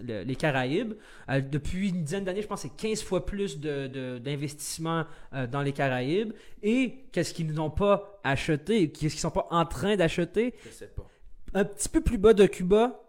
le- 0.00 0.22
les 0.22 0.36
Caraïbes. 0.36 0.94
Euh, 1.28 1.40
depuis 1.40 1.88
une 1.90 2.02
dizaine 2.04 2.24
d'années, 2.24 2.42
je 2.42 2.46
pense 2.46 2.62
que 2.62 2.68
c'est 2.68 2.76
15 2.88 3.02
fois 3.02 3.26
plus 3.26 3.58
de- 3.60 3.86
de- 3.88 4.18
d'investissement 4.18 5.04
euh, 5.34 5.46
dans 5.46 5.62
les 5.62 5.72
Caraïbes. 5.72 6.32
Et 6.62 7.04
qu'est-ce 7.12 7.34
qu'ils 7.34 7.52
n'ont 7.52 7.70
pas 7.70 8.20
acheté, 8.24 8.90
qu'est-ce 8.90 9.14
qu'ils 9.14 9.20
sont 9.20 9.30
pas 9.30 9.46
en 9.50 9.64
train 9.66 9.96
d'acheter? 9.96 10.54
Je 10.64 10.70
sais 10.70 10.86
pas. 10.88 11.06
Un 11.54 11.64
petit 11.64 11.88
peu 11.88 12.00
plus 12.00 12.18
bas 12.18 12.32
de 12.34 12.46
Cuba, 12.46 13.00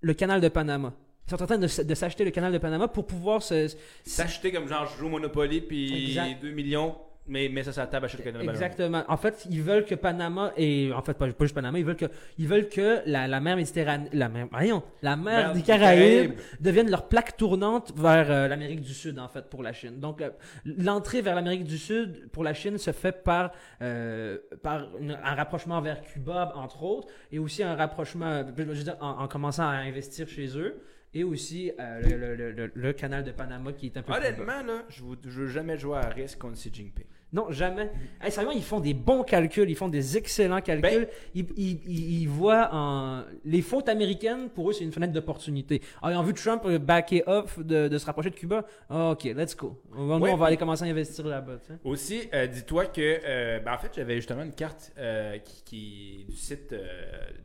le 0.00 0.14
canal 0.14 0.40
de 0.40 0.48
Panama. 0.48 0.92
Ils 1.26 1.30
sont 1.30 1.42
en 1.42 1.46
train 1.46 1.58
de, 1.58 1.82
de 1.82 1.94
s'acheter 1.94 2.24
le 2.24 2.30
canal 2.30 2.52
de 2.52 2.58
Panama 2.58 2.86
pour 2.88 3.06
pouvoir 3.06 3.42
se, 3.42 3.74
S'acheter 4.04 4.52
comme 4.52 4.68
genre 4.68 4.86
je 4.92 4.98
joue 4.98 5.08
Monopoly 5.08 5.62
puis 5.62 6.08
Exact. 6.10 6.42
2 6.42 6.50
millions, 6.50 6.96
mais, 7.26 7.48
mais 7.50 7.62
ça, 7.62 7.72
ça 7.72 7.86
table 7.86 8.04
acheter 8.04 8.22
le 8.22 8.32
canal. 8.32 8.46
Exactement. 8.50 9.02
En 9.08 9.16
fait, 9.16 9.46
ils 9.48 9.62
veulent 9.62 9.86
que 9.86 9.94
Panama 9.94 10.52
et 10.58 10.92
en 10.94 11.00
fait 11.00 11.14
pas, 11.14 11.26
pas 11.32 11.44
juste 11.46 11.54
Panama, 11.54 11.78
ils 11.78 11.84
veulent 11.86 11.96
que 11.96 12.04
ils 12.36 12.46
veulent 12.46 12.68
que 12.68 13.00
la, 13.06 13.26
la 13.26 13.40
mer 13.40 13.56
Méditerranée, 13.56 14.10
la 14.12 14.28
mer, 14.28 14.48
voyons, 14.52 14.82
la 15.00 15.16
mer 15.16 15.46
Mer 15.46 15.52
des 15.54 15.62
Caraïbes, 15.62 16.32
Caraïbes. 16.34 16.38
devienne 16.60 16.90
leur 16.90 17.08
plaque 17.08 17.38
tournante 17.38 17.94
vers 17.96 18.30
euh, 18.30 18.46
l'Amérique 18.46 18.82
du 18.82 18.92
Sud 18.92 19.18
en 19.18 19.28
fait 19.28 19.48
pour 19.48 19.62
la 19.62 19.72
Chine. 19.72 20.00
Donc 20.00 20.20
euh, 20.20 20.28
l'entrée 20.66 21.22
vers 21.22 21.34
l'Amérique 21.34 21.64
du 21.64 21.78
Sud 21.78 22.28
pour 22.32 22.44
la 22.44 22.52
Chine 22.52 22.76
se 22.76 22.92
fait 22.92 23.24
par 23.24 23.50
euh, 23.80 24.36
par 24.62 24.94
une- 25.00 25.12
un 25.24 25.34
rapprochement 25.34 25.80
vers 25.80 26.02
Cuba 26.02 26.52
entre 26.54 26.82
autres 26.82 27.08
et 27.32 27.38
aussi 27.38 27.62
un 27.62 27.74
rapprochement, 27.76 28.44
je 28.54 28.62
veux 28.62 28.74
dire, 28.84 28.98
en, 29.00 29.22
en 29.22 29.26
commençant 29.28 29.66
à 29.66 29.76
investir 29.76 30.28
chez 30.28 30.58
eux. 30.58 30.82
Et 31.14 31.22
aussi 31.24 31.70
euh, 31.78 32.00
le, 32.00 32.16
le- 32.18 32.34
le- 32.34 32.50
le- 32.52 32.72
le 32.74 32.92
canal 32.92 33.22
de 33.24 33.30
Panama 33.30 33.72
qui 33.72 33.86
est 33.86 33.96
un 33.96 34.02
peu 34.02 34.12
plus 34.12 34.20
bas. 34.20 34.26
Honnêtement, 34.28 34.62
là, 34.64 34.84
je 34.88 35.02
ne 35.04 35.30
veux 35.30 35.46
jamais 35.48 35.78
jouer 35.78 35.98
à 35.98 36.08
risque 36.08 36.38
contre 36.38 36.54
Xi 36.56 36.70
Jinping. 36.72 37.04
Non, 37.34 37.50
jamais. 37.50 37.90
Hey, 38.22 38.30
sérieusement, 38.30 38.56
ils 38.56 38.62
font 38.62 38.78
des 38.78 38.94
bons 38.94 39.24
calculs, 39.24 39.68
ils 39.68 39.74
font 39.74 39.88
des 39.88 40.16
excellents 40.16 40.60
calculs. 40.60 40.82
Ben- 41.00 41.06
ils, 41.34 41.44
ils- 41.56 41.80
ils- 41.84 42.20
ils 42.22 42.28
voient 42.28 42.68
en... 42.72 43.24
les 43.44 43.60
fautes 43.60 43.88
américaines, 43.88 44.48
pour 44.50 44.70
eux, 44.70 44.72
c'est 44.72 44.84
une 44.84 44.92
fenêtre 44.92 45.12
d'opportunité. 45.12 45.82
Ah, 46.00 46.12
ils 46.12 46.16
ont 46.16 46.22
vu 46.22 46.32
Trump 46.32 46.62
euh, 46.64 46.78
backer 46.78 47.22
off 47.26 47.58
de, 47.58 47.88
de 47.88 47.98
se 47.98 48.06
rapprocher 48.06 48.30
de 48.30 48.36
Cuba. 48.36 48.64
Ah, 48.88 49.10
ok, 49.10 49.24
let's 49.24 49.56
go. 49.56 49.82
Nous, 49.92 50.16
Ouais, 50.18 50.30
on 50.30 50.36
va 50.36 50.46
aller 50.46 50.56
commencer 50.56 50.84
à 50.84 50.86
investir 50.86 51.26
là-bas. 51.26 51.56
tu 51.66 51.72
sais. 51.72 51.78
Aussi, 51.82 52.28
euh, 52.32 52.46
dis-toi 52.46 52.86
que, 52.86 53.00
euh, 53.24 53.58
ben, 53.58 53.72
en 53.74 53.78
fait, 53.78 53.90
j'avais 53.96 54.14
justement 54.16 54.42
une 54.44 54.54
carte 54.54 54.92
euh, 54.96 55.36
qui, 55.38 55.64
qui- 55.64 56.24
du 56.28 56.36
site 56.36 56.72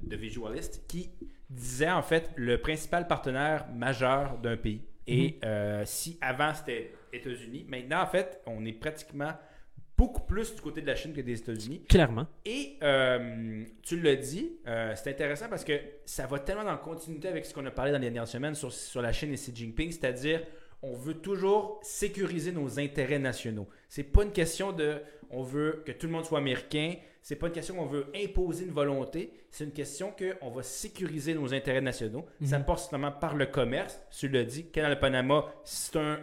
de 0.03 0.15
Visualist 0.15 0.83
qui 0.87 1.09
disait 1.49 1.89
en 1.89 2.03
fait 2.03 2.29
le 2.35 2.59
principal 2.59 3.07
partenaire 3.07 3.65
majeur 3.73 4.37
d'un 4.37 4.55
pays. 4.55 4.83
Et 5.07 5.39
euh, 5.43 5.81
si 5.85 6.19
avant 6.21 6.53
c'était 6.53 6.93
États-Unis, 7.11 7.65
maintenant 7.67 8.03
en 8.03 8.05
fait, 8.05 8.39
on 8.45 8.63
est 8.65 8.73
pratiquement 8.73 9.31
beaucoup 9.99 10.21
plus 10.21 10.55
du 10.55 10.61
côté 10.61 10.81
de 10.81 10.87
la 10.87 10.95
Chine 10.95 11.11
que 11.13 11.19
des 11.21 11.37
États-Unis. 11.39 11.83
Clairement. 11.89 12.25
Et 12.45 12.77
euh, 12.81 13.63
tu 13.83 13.99
l'as 13.99 14.15
dit, 14.15 14.53
euh, 14.65 14.93
c'est 14.95 15.09
intéressant 15.09 15.49
parce 15.49 15.65
que 15.65 15.73
ça 16.05 16.25
va 16.25 16.39
tellement 16.39 16.63
dans 16.63 16.71
la 16.71 16.77
continuité 16.77 17.27
avec 17.27 17.45
ce 17.45 17.53
qu'on 17.53 17.65
a 17.65 17.71
parlé 17.71 17.91
dans 17.91 17.97
les 17.97 18.05
dernières 18.09 18.27
semaines 18.27 18.55
sur, 18.55 18.71
sur 18.71 19.01
la 19.01 19.11
Chine 19.11 19.31
et 19.33 19.35
Xi 19.35 19.51
Jinping, 19.53 19.91
c'est-à-dire 19.91 20.41
on 20.81 20.93
veut 20.93 21.15
toujours 21.15 21.79
sécuriser 21.83 22.53
nos 22.53 22.79
intérêts 22.79 23.19
nationaux. 23.19 23.67
C'est 23.89 24.03
pas 24.03 24.23
une 24.23 24.31
question 24.31 24.71
de 24.71 25.01
on 25.31 25.43
veut 25.43 25.83
que 25.85 25.91
tout 25.91 26.07
le 26.07 26.13
monde 26.13 26.23
soit 26.25 26.39
américain, 26.39 26.93
c'est 27.21 27.35
pas 27.35 27.47
une 27.47 27.53
question 27.53 27.75
qu'on 27.75 27.85
veut 27.85 28.07
imposer 28.15 28.63
une 28.65 28.71
volonté, 28.71 29.33
c'est 29.51 29.65
une 29.65 29.73
question 29.73 30.13
qu'on 30.17 30.49
va 30.49 30.63
sécuriser 30.63 31.33
nos 31.33 31.53
intérêts 31.53 31.81
nationaux. 31.81 32.25
Ça 32.45 32.57
Mhm. 32.59 32.65
passe 32.65 32.85
notamment 32.85 33.11
par 33.11 33.35
le 33.35 33.45
commerce. 33.47 33.99
Tu 34.17 34.29
l'as 34.29 34.45
dit, 34.45 34.67
Canal 34.71 34.95
de 34.95 34.99
Panama, 34.99 35.45
c'est 35.65 35.97
un, 35.97 36.17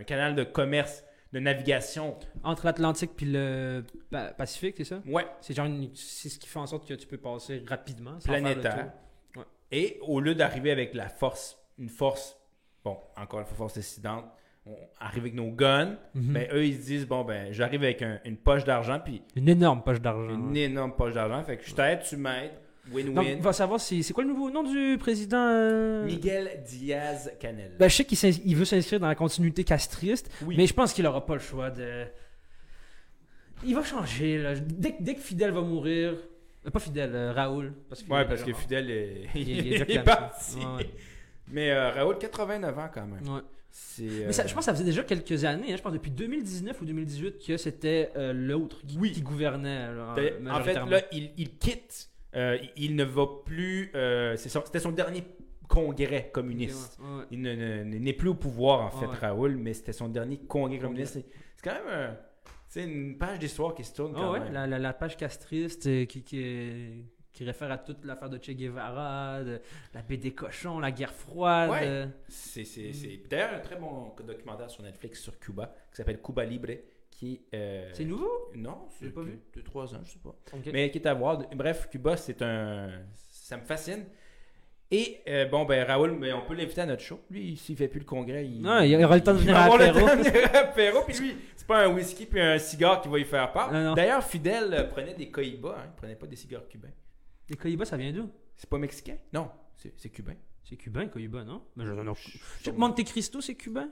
un 0.00 0.04
canal 0.04 0.36
de 0.36 0.44
commerce, 0.44 1.02
de 1.32 1.38
navigation. 1.40 2.16
Entre 2.42 2.64
l'Atlantique 2.66 3.10
puis 3.16 3.26
le 3.26 3.84
Pa- 4.10 4.32
Pacifique, 4.32 4.74
c'est 4.78 4.84
ça? 4.84 5.00
Ouais, 5.06 5.26
C'est 5.40 5.54
genre 5.54 5.66
une- 5.66 5.90
c'est 5.94 6.28
ce 6.28 6.38
qui 6.38 6.48
fait 6.48 6.58
en 6.58 6.66
sorte 6.66 6.86
que 6.88 6.94
tu 6.94 7.06
peux 7.06 7.18
passer 7.18 7.62
rapidement. 7.66 8.18
sans 8.20 8.28
planétaire. 8.28 8.92
Et 9.70 9.98
au 10.02 10.20
lieu 10.20 10.34
d'arriver 10.34 10.70
avec 10.70 10.94
la 10.94 11.08
force, 11.08 11.58
une 11.78 11.90
force, 11.90 12.38
bon, 12.84 12.96
encore 13.16 13.40
une 13.40 13.46
fois, 13.46 13.56
force 13.56 13.74
décidente, 13.74 14.24
on 14.66 14.74
arrive 15.00 15.22
avec 15.24 15.34
nos 15.34 15.50
guns, 15.50 15.96
Mhm. 16.14 16.32
ben 16.32 16.48
eux, 16.52 16.64
ils 16.66 16.74
se 16.80 16.86
disent, 16.86 17.06
bon, 17.06 17.22
ben, 17.24 17.52
j'arrive 17.52 17.82
avec 17.82 18.00
un- 18.02 18.18
une 18.24 18.36
poche 18.38 18.64
d'argent, 18.64 18.98
puis 19.02 19.22
Une 19.36 19.48
énorme 19.48 19.82
poche 19.82 20.00
d'argent. 20.00 20.30
une 20.34 20.52
ouais. 20.52 20.60
énorme 20.60 20.94
poche 20.96 21.12
d'argent. 21.14 21.42
Fait 21.42 21.56
que 21.58 21.64
je 21.66 21.74
t'aide, 21.74 22.00
tu 22.02 22.16
m'aides, 22.16 22.52
Donc, 22.90 22.96
win-win. 23.16 23.36
on 23.38 23.42
va 23.42 23.52
savoir 23.52 23.80
si 23.80 24.02
c'est 24.02 24.12
quoi 24.12 24.24
le 24.24 24.30
nouveau 24.30 24.50
nom 24.50 24.62
du 24.62 24.96
président. 24.98 25.36
euh, 25.50 26.04
Miguel 26.04 26.62
Diaz-Canel. 26.66 27.72
Ben, 27.78 27.88
je 27.88 27.94
sais 27.96 28.04
qu'il 28.04 28.18
il 28.46 28.56
veut 28.56 28.64
s'inscrire 28.64 29.00
dans 29.00 29.08
la 29.08 29.14
continuité 29.14 29.64
castriste, 29.64 30.30
Oui. 30.46 30.54
mais 30.56 30.66
je 30.66 30.74
pense 30.74 30.92
qu'il 30.92 31.06
aura 31.06 31.24
pas 31.26 31.34
le 31.34 31.40
choix 31.40 31.70
de. 31.70 32.04
Il 33.64 33.74
va 33.74 33.82
changer. 33.82 34.38
Là. 34.38 34.54
Dès, 34.54 34.92
que- 34.92 35.02
dès 35.02 35.14
que 35.14 35.20
Fidel 35.20 35.50
va 35.50 35.60
mourir. 35.62 36.14
euh, 36.66 36.70
pas 36.70 36.78
Fidel, 36.78 37.10
euh, 37.14 37.32
Raoul. 37.32 37.72
Parce 37.88 38.02
que 38.02 38.10
ouais, 38.12 38.24
parce 38.24 38.42
que. 38.42 38.52
Fidel 38.52 38.90
est, 38.90 39.22
Il- 39.34 39.48
il 39.66 39.72
est 39.74 39.86
il 39.88 40.02
parti. 40.02 40.56
Ouais. 40.58 40.90
Mais 41.50 41.70
euh, 41.70 41.90
Raoul, 41.90 42.18
89 42.18 42.78
ans 42.78 42.88
quand 42.92 43.06
même. 43.06 43.26
Ouais. 43.28 43.40
C'est, 43.70 44.02
Mais 44.26 44.32
ça- 44.32 44.46
je 44.46 44.54
pense 44.54 44.62
que 44.62 44.70
ça 44.70 44.72
faisait 44.72 44.84
déjà 44.84 45.02
quelques 45.02 45.44
années, 45.44 45.72
hein, 45.72 45.76
je 45.76 45.82
pense 45.82 45.92
depuis 45.92 46.10
2019 46.10 46.80
ou 46.80 46.84
2018, 46.84 47.38
que 47.46 47.56
c'était 47.56 48.10
euh, 48.16 48.32
l'autre 48.32 48.78
qui, 48.86 48.96
Oui. 48.98 49.12
qui 49.12 49.20
gouvernait. 49.22 49.88
En 50.50 50.62
fait, 50.62 50.74
là, 50.74 51.02
il, 51.12 51.30
il 51.36 51.50
quitte. 51.58 52.07
Euh, 52.34 52.58
il- 52.76 52.96
ne 52.96 53.04
va 53.04 53.26
plus. 53.44 53.90
euh, 53.94 54.36
C'était 54.36 54.80
son 54.80 54.92
dernier 54.92 55.24
congrès 55.68 56.30
communiste. 56.32 56.98
Ouais, 57.00 57.18
ouais. 57.18 57.24
Il 57.30 57.42
ne- 57.42 57.54
ne- 57.54 57.98
n'est 57.98 58.12
plus 58.12 58.28
au 58.30 58.34
pouvoir, 58.34 58.80
en 58.86 58.90
fait, 58.90 59.06
Ouais. 59.06 59.16
Raoul, 59.16 59.56
mais 59.56 59.74
c'était 59.74 59.92
son 59.92 60.08
dernier 60.08 60.38
congrès 60.38 60.78
communiste. 60.78 61.14
C'est 61.56 61.62
quand 61.62 61.74
même 61.84 62.16
c'est 62.70 62.84
une 62.84 63.16
page 63.16 63.38
d'histoire 63.38 63.74
qui 63.74 63.82
se 63.82 63.94
tourne 63.94 64.12
Ah 64.14 64.20
quand 64.20 64.32
ouais, 64.32 64.40
même. 64.40 64.52
la, 64.52 64.66
la- 64.66 64.78
la 64.78 64.92
page 64.92 65.16
castriste 65.16 65.86
euh, 65.86 66.04
qui, 66.04 66.22
qui, 66.22 67.04
qui 67.32 67.44
réfère 67.44 67.70
à 67.72 67.78
toute 67.78 68.04
l'affaire 68.04 68.28
de 68.28 68.36
Che 68.38 68.50
Guevara, 68.50 69.42
de 69.42 69.60
la 69.94 70.02
baie 70.02 70.18
des 70.18 70.32
cochons, 70.32 70.78
la 70.78 70.90
guerre 70.90 71.12
froide. 71.14 71.70
Ouais. 71.70 72.08
C'est 72.28 72.64
c'est- 72.64 73.26
d'ailleurs 73.28 73.54
un 73.54 73.60
très 73.60 73.76
bon 73.76 74.12
documentaire 74.26 74.68
sur 74.70 74.82
Netflix 74.82 75.20
sur 75.22 75.38
Cuba 75.38 75.74
qui 75.90 75.96
s'appelle 75.96 76.20
Cuba 76.20 76.44
Libre, 76.44 76.72
qui 77.18 77.42
euh, 77.52 77.90
C'est 77.94 78.04
nouveau? 78.04 78.30
Non, 78.54 78.86
c'est 78.90 79.06
J'ai 79.06 79.10
pas 79.10 79.22
vu. 79.22 79.40
2-3 79.56 79.96
ans, 79.96 80.00
je 80.04 80.12
sais 80.12 80.18
pas. 80.20 80.36
Mais 80.72 80.90
qui 80.90 80.98
est 80.98 81.06
à 81.06 81.14
voir. 81.14 81.38
Bref, 81.54 81.88
Cuba, 81.90 82.16
c'est 82.16 82.40
un. 82.42 82.90
Ça 83.14 83.56
me 83.56 83.62
fascine. 83.62 84.04
Et 84.90 85.20
euh, 85.28 85.46
bon, 85.46 85.64
ben 85.64 85.84
Raoul, 85.84 86.12
mais 86.12 86.32
on 86.32 86.42
peut 86.42 86.54
l'inviter 86.54 86.80
à 86.80 86.86
notre 86.86 87.02
show. 87.02 87.20
Lui, 87.28 87.56
s'il 87.56 87.76
fait 87.76 87.88
plus 87.88 87.98
le 87.98 88.06
congrès, 88.06 88.46
il. 88.46 88.62
Non, 88.62 88.80
il 88.80 89.04
aura 89.04 89.16
le 89.16 89.22
temps 89.22 89.34
de 89.34 89.38
venir 89.38 89.56
à 89.56 89.76
l'apéro. 89.76 91.02
Puis 91.06 91.18
lui, 91.18 91.36
c'est 91.56 91.66
pas 91.66 91.84
un 91.84 91.92
whisky 91.92 92.24
puis 92.24 92.40
un 92.40 92.58
cigare 92.58 93.00
qui 93.00 93.08
va 93.08 93.18
y 93.18 93.24
faire 93.24 93.52
part. 93.52 93.72
Non, 93.72 93.82
non. 93.82 93.94
D'ailleurs, 93.94 94.22
Fidel 94.22 94.72
euh, 94.72 94.84
prenait 94.84 95.14
des 95.14 95.28
cohibas, 95.28 95.76
hein. 95.76 95.90
il 95.92 95.96
prenait 95.96 96.16
pas 96.16 96.26
des 96.26 96.36
cigares 96.36 96.66
cubains. 96.68 96.92
Les 97.50 97.56
Cohiba, 97.56 97.84
ça 97.84 97.96
vient 97.96 98.12
d'où? 98.12 98.30
C'est 98.56 98.68
pas 98.68 98.78
mexicain? 98.78 99.16
Non, 99.32 99.50
c'est 99.74 100.10
cubain. 100.10 100.36
C'est 100.62 100.76
cubain, 100.76 101.06
Cohiba, 101.06 101.44
non? 101.44 101.62
Mais 101.76 101.84
je, 101.84 101.92
non. 101.92 102.14
Sûrement. 102.62 102.88
Monte 102.88 103.04
Cristo, 103.04 103.40
c'est 103.40 103.54
cubain? 103.54 103.90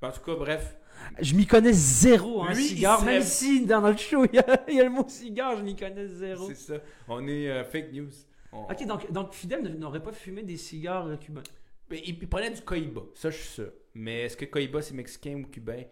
En 0.00 0.10
tout 0.10 0.20
cas, 0.20 0.36
bref. 0.36 0.76
Je 1.20 1.34
m'y 1.34 1.46
connais 1.46 1.72
zéro 1.72 2.40
en 2.42 2.50
il 2.50 2.56
cigare. 2.56 3.04
Même 3.04 3.22
si 3.22 3.64
dans 3.66 3.80
notre 3.80 3.98
show, 4.00 4.24
il 4.24 4.34
y, 4.34 4.38
a, 4.38 4.64
il 4.68 4.74
y 4.76 4.80
a 4.80 4.84
le 4.84 4.90
mot 4.90 5.04
cigare, 5.08 5.56
je 5.56 5.62
m'y 5.62 5.76
connais 5.76 6.08
zéro. 6.08 6.46
C'est 6.48 6.54
ça. 6.56 6.74
On 7.08 7.26
est 7.28 7.48
euh, 7.50 7.64
fake 7.64 7.92
news. 7.92 8.10
On- 8.52 8.62
Ok, 8.64 8.86
donc, 8.86 9.10
donc 9.12 9.32
Fidel 9.34 9.62
n'aurait 9.78 10.02
pas 10.02 10.12
fumé 10.12 10.42
des 10.42 10.56
cigares 10.56 11.06
euh, 11.06 11.16
cubains. 11.16 11.42
Mais 11.90 12.00
il, 12.06 12.16
il 12.20 12.28
prenait 12.28 12.50
du 12.50 12.60
cohiba, 12.62 13.02
ça 13.14 13.30
je 13.30 13.36
suis 13.36 13.48
sûr. 13.48 13.70
Mais 13.94 14.22
est-ce 14.22 14.36
que 14.36 14.44
cohiba 14.46 14.80
c'est 14.82 14.94
mexicain 14.94 15.34
ou 15.44 15.46
cubain? 15.48 15.82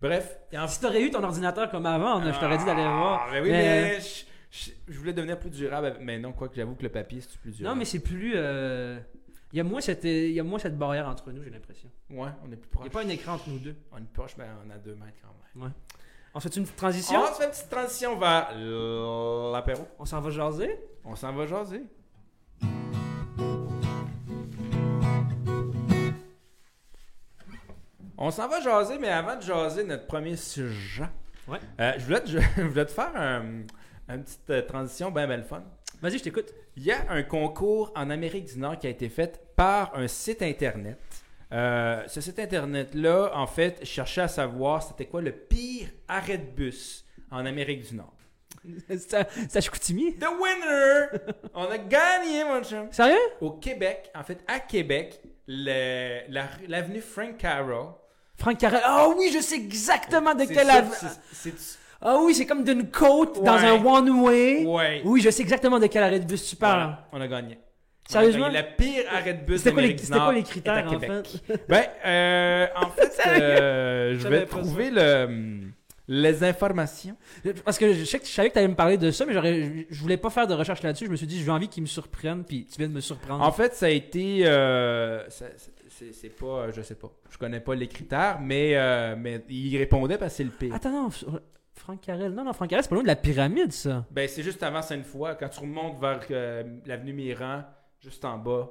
Bref. 0.00 0.38
En- 0.56 0.66
Si 0.68 0.80
t'aurais 0.80 1.02
eu 1.02 1.10
ton 1.10 1.22
ordinateur 1.22 1.70
comme 1.70 1.86
avant, 1.86 2.20
je 2.22 2.38
t'aurais 2.38 2.58
dit 2.58 2.64
d'aller 2.64 2.82
voir. 2.82 3.24
Ah, 3.26 3.30
mais 3.32 3.40
oui, 3.40 3.50
Mais- 3.50 3.82
mais 3.82 4.00
je, 4.00 4.24
je- 4.50 4.70
je 4.88 4.98
voulais 4.98 5.12
devenir 5.12 5.38
plus 5.38 5.50
durable. 5.50 5.96
Mais 6.00 6.18
non, 6.18 6.32
quoi 6.32 6.48
que 6.48 6.54
j'avoue 6.56 6.74
que 6.74 6.82
le 6.82 6.88
papier 6.90 7.20
c'est 7.20 7.38
plus 7.40 7.50
durable. 7.56 7.74
Non, 7.74 7.78
mais 7.78 7.84
c'est 7.84 7.98
plus. 8.00 8.32
euh, 8.36 8.98
Il 9.52 9.56
y, 9.56 9.60
a 9.60 9.64
moins 9.64 9.80
cette, 9.80 10.04
il 10.04 10.32
y 10.32 10.40
a 10.40 10.44
moins 10.44 10.58
cette 10.58 10.76
barrière 10.76 11.08
entre 11.08 11.32
nous, 11.32 11.42
j'ai 11.42 11.48
l'impression. 11.50 11.88
Ouais, 12.10 12.28
on 12.44 12.52
est 12.52 12.56
plus 12.56 12.68
Il 12.68 12.70
proche. 12.70 12.82
n'y 12.84 12.88
a 12.88 12.90
pas 12.90 13.02
un 13.02 13.08
écran 13.08 13.32
entre 13.34 13.48
nous 13.48 13.58
deux. 13.58 13.76
On 13.92 13.96
est 13.96 14.12
proche, 14.12 14.36
mais 14.36 14.44
on 14.66 14.70
a 14.70 14.76
deux 14.76 14.94
mètres 14.94 15.16
quand 15.22 15.60
même. 15.62 15.72
On 16.34 16.40
fait 16.40 16.54
une 16.54 16.64
petite 16.64 16.76
transition? 16.76 17.18
On 17.18 17.26
se 17.32 17.38
fait 17.38 17.44
une 17.44 17.50
petite 17.50 17.70
transition 17.70 18.18
vers 18.18 18.50
l'apéro. 19.52 19.88
On 19.98 20.04
s'en 20.04 20.20
va 20.20 20.30
jaser? 20.30 20.78
On 21.02 21.16
s'en 21.16 21.32
va 21.32 21.46
jaser. 21.46 21.82
On 28.16 28.30
s'en 28.30 28.48
va 28.48 28.60
jaser, 28.60 28.98
mais 28.98 29.08
avant 29.08 29.36
de 29.36 29.42
jaser 29.42 29.84
notre 29.84 30.06
premier 30.06 30.36
sujet, 30.36 31.04
Ouais. 31.46 31.58
euh, 31.80 31.92
je, 31.98 32.04
voulais 32.04 32.20
te, 32.20 32.26
je 32.56 32.62
voulais 32.62 32.84
te 32.86 32.90
faire 32.90 33.12
un, 33.14 33.42
une 34.08 34.22
petite 34.24 34.50
euh, 34.50 34.62
transition 34.62 35.10
bien 35.10 35.26
belle 35.28 35.44
fun. 35.44 35.62
Vas-y, 36.00 36.18
je 36.18 36.24
t'écoute. 36.24 36.52
Il 36.76 36.84
y 36.84 36.92
a 36.92 37.10
un 37.10 37.22
concours 37.22 37.92
en 37.96 38.08
Amérique 38.10 38.46
du 38.46 38.58
Nord 38.58 38.78
qui 38.78 38.86
a 38.86 38.90
été 38.90 39.08
fait 39.08 39.40
par 39.56 39.94
un 39.96 40.06
site 40.08 40.42
internet. 40.42 40.98
Euh, 41.52 42.02
ce 42.06 42.20
site 42.20 42.38
internet-là, 42.38 43.30
en 43.34 43.46
fait, 43.46 43.84
cherchait 43.84 44.20
à 44.22 44.28
savoir 44.28 44.82
c'était 44.82 45.06
quoi 45.06 45.22
le 45.22 45.32
pire 45.32 45.88
arrêt 46.06 46.38
de 46.38 46.44
bus 46.50 47.04
en 47.30 47.44
Amérique 47.46 47.88
du 47.88 47.96
Nord. 47.96 48.12
À 49.54 49.60
Chicoutimi? 49.60 50.14
The 50.16 50.26
winner! 50.28 51.32
On 51.54 51.64
a 51.70 51.78
gagné, 51.78 52.44
mon 52.44 52.62
chum! 52.62 52.88
Sérieux? 52.92 53.16
Au 53.40 53.52
Québec, 53.52 54.10
en 54.14 54.22
fait, 54.22 54.40
à 54.46 54.60
Québec, 54.60 55.20
la- 55.46 56.26
l'avenue 56.68 57.00
Frank 57.00 57.38
Carroll. 57.38 57.92
Franck 58.36 58.58
Carrel. 58.58 58.82
Ah 58.84 59.08
oui, 59.16 59.30
je 59.34 59.40
sais 59.40 59.56
exactement 59.56 60.34
de 60.34 60.44
quelle 60.44 60.66
ça, 60.66 60.76
av- 60.78 60.94
c'est- 61.32 61.52
c'est- 61.56 61.78
Ah 62.00 62.18
oui, 62.22 62.34
c'est 62.34 62.46
comme 62.46 62.62
d'une 62.64 62.90
côte 62.90 63.42
dans 63.42 63.56
un 63.56 63.84
one-way. 63.84 64.64
Ouais. 64.64 65.02
Oui, 65.04 65.20
je 65.20 65.30
sais 65.30 65.42
exactement 65.42 65.78
de 65.80 65.86
quel 65.86 66.02
arrêt 66.02 66.20
de 66.20 66.26
bus 66.26 66.48
tu 66.48 66.56
parles. 66.56 66.80
Voilà, 66.80 67.08
on 67.12 67.20
a 67.20 67.28
gagné. 67.28 67.58
Sérieusement? 68.08 68.44
On 68.46 68.48
a 68.48 68.52
gagné 68.52 68.68
le 68.70 68.76
pire 68.76 69.04
arrêt 69.12 69.34
de 69.34 69.44
bus 69.44 69.58
C'était 69.58 69.72
quoi, 69.72 70.20
quoi 70.20 70.32
les 70.32 70.42
critères 70.42 70.86
en 70.92 70.98
fait? 71.00 71.42
Ben, 71.68 71.84
euh, 72.06 72.66
en 72.76 72.88
fait, 72.90 73.20
euh, 73.26 74.16
je 74.18 74.28
vais 74.28 74.46
trouver 74.46 74.90
le, 74.90 75.60
les 76.08 76.42
informations. 76.44 77.16
Parce 77.64 77.78
que 77.78 77.92
je, 77.92 78.04
sais 78.04 78.18
que, 78.18 78.26
je 78.26 78.30
savais 78.30 78.48
que 78.48 78.54
tu 78.54 78.58
allais 78.58 78.68
me 78.68 78.74
parler 78.74 78.96
de 78.96 79.10
ça, 79.10 79.26
mais 79.26 79.34
j'aurais, 79.34 79.86
je 79.90 80.00
voulais 80.00 80.16
pas 80.16 80.30
faire 80.30 80.46
de 80.46 80.54
recherche 80.54 80.82
là-dessus. 80.82 81.04
Je 81.06 81.10
me 81.10 81.16
suis 81.16 81.26
dit, 81.26 81.42
j'ai 81.42 81.50
envie 81.50 81.68
qu'ils 81.68 81.82
me 81.82 81.88
surprennent, 81.88 82.44
puis 82.44 82.64
tu 82.64 82.78
viens 82.78 82.88
de 82.88 82.94
me 82.94 83.00
surprendre. 83.00 83.44
En 83.44 83.52
fait, 83.52 83.74
ça 83.74 83.86
a 83.86 83.90
été. 83.90 84.42
euh, 84.46 85.24
c'est, 85.28 86.28
pas. 86.38 86.70
Je 86.70 86.80
sais 86.80 86.94
pas. 86.94 87.10
Je 87.28 87.36
connais 87.36 87.60
pas 87.60 87.74
les 87.74 87.88
critères, 87.88 88.38
mais, 88.40 88.72
euh, 88.76 89.16
mais 89.18 89.42
il 89.50 89.76
répondait 89.76 90.16
parce 90.16 90.32
que 90.32 90.36
c'est 90.38 90.44
le 90.44 90.50
pire. 90.50 90.74
Attends, 90.74 90.90
non, 90.92 91.10
Franck 91.78 92.00
Carrel. 92.02 92.32
Non, 92.32 92.44
non, 92.44 92.52
Franck 92.52 92.70
Carrel, 92.70 92.82
c'est 92.82 92.88
pas 92.88 92.94
loin 92.96 93.02
de 93.04 93.08
la 93.08 93.16
pyramide, 93.16 93.72
ça. 93.72 94.06
Ben, 94.10 94.28
c'est 94.28 94.42
juste 94.42 94.62
avant 94.62 94.82
Sainte-Foy, 94.82 95.36
quand 95.38 95.48
tu 95.48 95.60
remontes 95.60 96.00
vers 96.00 96.20
euh, 96.30 96.78
l'avenue 96.86 97.12
Miran, 97.12 97.64
juste 98.00 98.24
en 98.24 98.38
bas. 98.38 98.70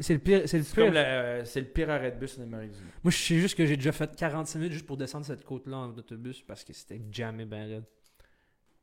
C'est 0.00 0.12
le 0.14 0.20
pire. 0.20 0.42
C'est 0.46 0.58
le 0.58 0.64
pire. 0.64 0.92
euh, 0.94 1.44
c'est 1.44 1.60
le 1.60 1.66
pire 1.66 1.90
arrêt 1.90 2.12
de 2.12 2.16
bus 2.18 2.38
en 2.38 2.42
Amérique 2.42 2.70
du 2.72 2.78
Nord. 2.78 2.92
Moi, 3.02 3.10
je 3.10 3.16
sais 3.16 3.38
juste 3.38 3.56
que 3.56 3.66
j'ai 3.66 3.76
déjà 3.76 3.90
fait 3.92 4.14
45 4.14 4.58
minutes 4.58 4.72
juste 4.72 4.86
pour 4.86 4.96
descendre 4.96 5.26
cette 5.26 5.44
côte-là 5.44 5.76
en 5.76 5.88
autobus 5.90 6.40
parce 6.42 6.62
que 6.62 6.72
c'était 6.72 7.00
jamais 7.10 7.44
ben 7.44 7.68
raide. 7.68 7.84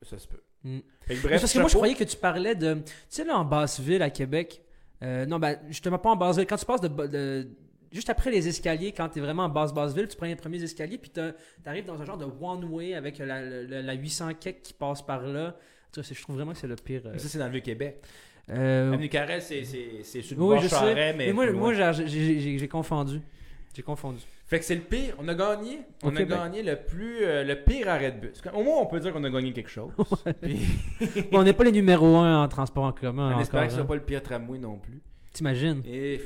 Ça 0.02 0.18
se 0.20 0.28
peut. 0.28 0.42
Mm. 0.64 0.80
Bref, 1.24 1.42
parce 1.42 1.54
que 1.54 1.60
moi, 1.60 1.70
je 1.70 1.76
croyais 1.76 1.96
que 1.96 2.04
tu 2.04 2.18
parlais 2.18 2.54
de. 2.54 2.74
Tu 2.76 2.92
sais, 3.08 3.24
là, 3.24 3.38
en 3.38 3.46
Basse-Ville, 3.46 4.02
à 4.02 4.10
Québec. 4.10 4.62
euh, 5.04 5.26
non, 5.26 5.40
ben, 5.40 5.58
justement, 5.68 5.98
pas 5.98 6.10
en 6.12 6.16
Basse-Ville. 6.18 6.46
Quand 6.48 6.58
tu 6.58 6.66
passes 6.66 6.82
de. 6.82 6.88
de- 6.90 7.48
juste 7.96 8.10
après 8.10 8.30
les 8.30 8.48
escaliers, 8.48 8.92
quand 8.92 9.10
tu 9.10 9.20
es 9.20 9.22
vraiment 9.22 9.44
en 9.46 9.50
basse-basse-ville, 9.50 10.08
tu 10.08 10.18
prends 10.18 10.26
les 10.28 10.36
premiers 10.36 10.62
escaliers, 10.62 10.98
puis 10.98 11.10
tu 11.12 11.22
arrives 11.66 11.86
dans 11.86 12.00
un 12.00 12.06
genre 12.06 12.18
de 12.18 12.26
one-way 12.42 12.94
avec 12.94 13.18
la, 13.18 13.42
la, 13.42 13.82
la 13.82 13.94
800 13.94 14.30
kek 14.40 14.62
qui 14.62 14.74
passe 14.74 15.02
par 15.02 15.22
là. 15.22 15.56
Je 15.98 16.22
trouve 16.22 16.36
vraiment 16.36 16.52
que 16.52 16.58
c'est 16.58 16.68
le 16.68 16.76
pire. 16.76 17.02
euh, 17.06 17.18
Ça, 17.18 17.30
c'est 17.30 17.40
dans 17.40 17.46
le 17.46 17.52
Vieux-Québec. 17.52 18.02
euh, 18.50 18.92
Avenue 18.92 19.08
Carrel, 19.08 19.42
c'est, 19.42 19.64
sur 19.64 20.38
le 20.38 20.44
oui, 20.44 20.56
bord 20.56 20.60
je 20.60 20.68
sais. 20.68 20.94
Mais. 20.94 21.14
Mais 21.14 21.32
moi, 21.34 21.50
moi 21.54 21.74
j'ai- 21.74 22.68
confondu. 22.68 23.22
J'ai 23.74 23.82
confondu. 23.82 24.20
Fait 24.48 24.60
que 24.60 24.66
c'est 24.66 24.76
le 24.76 24.82
pire. 24.82 25.16
On 25.20 25.28
a 25.28 25.34
gagné. 25.34 25.80
On 26.04 26.16
a 26.16 26.24
gagné 26.24 26.64
le 26.64 26.76
plus, 26.76 27.24
euh, 27.24 27.44
le 27.44 27.56
pire 27.64 27.90
arrêt 27.90 28.12
de 28.12 28.20
bus. 28.28 28.42
Au 28.54 28.64
moins, 28.64 28.78
on 28.82 28.86
peut 28.86 29.00
dire 29.00 29.12
qu'on 29.14 29.24
a 29.24 29.30
gagné 29.30 29.52
quelque 29.54 29.70
chose. 29.70 29.92
Puis, 30.42 30.60
Bon, 31.32 31.40
on 31.40 31.44
n'est 31.44 31.54
pas 31.54 31.64
les 31.64 31.72
numéros 31.72 32.18
1 32.18 32.44
en 32.44 32.48
transport 32.48 32.84
en 32.84 32.92
commun. 32.92 33.36
on 33.36 33.40
espère 33.40 33.64
que 33.64 33.70
ce 33.70 33.74
hein. 33.76 33.78
soit 33.80 33.88
pas 33.88 33.96
le 33.96 34.02
pire 34.02 34.22
tramway 34.22 34.60
non 34.60 34.78
plus. 34.78 35.02
T'imagines? 35.34 35.82
Et 35.86 36.22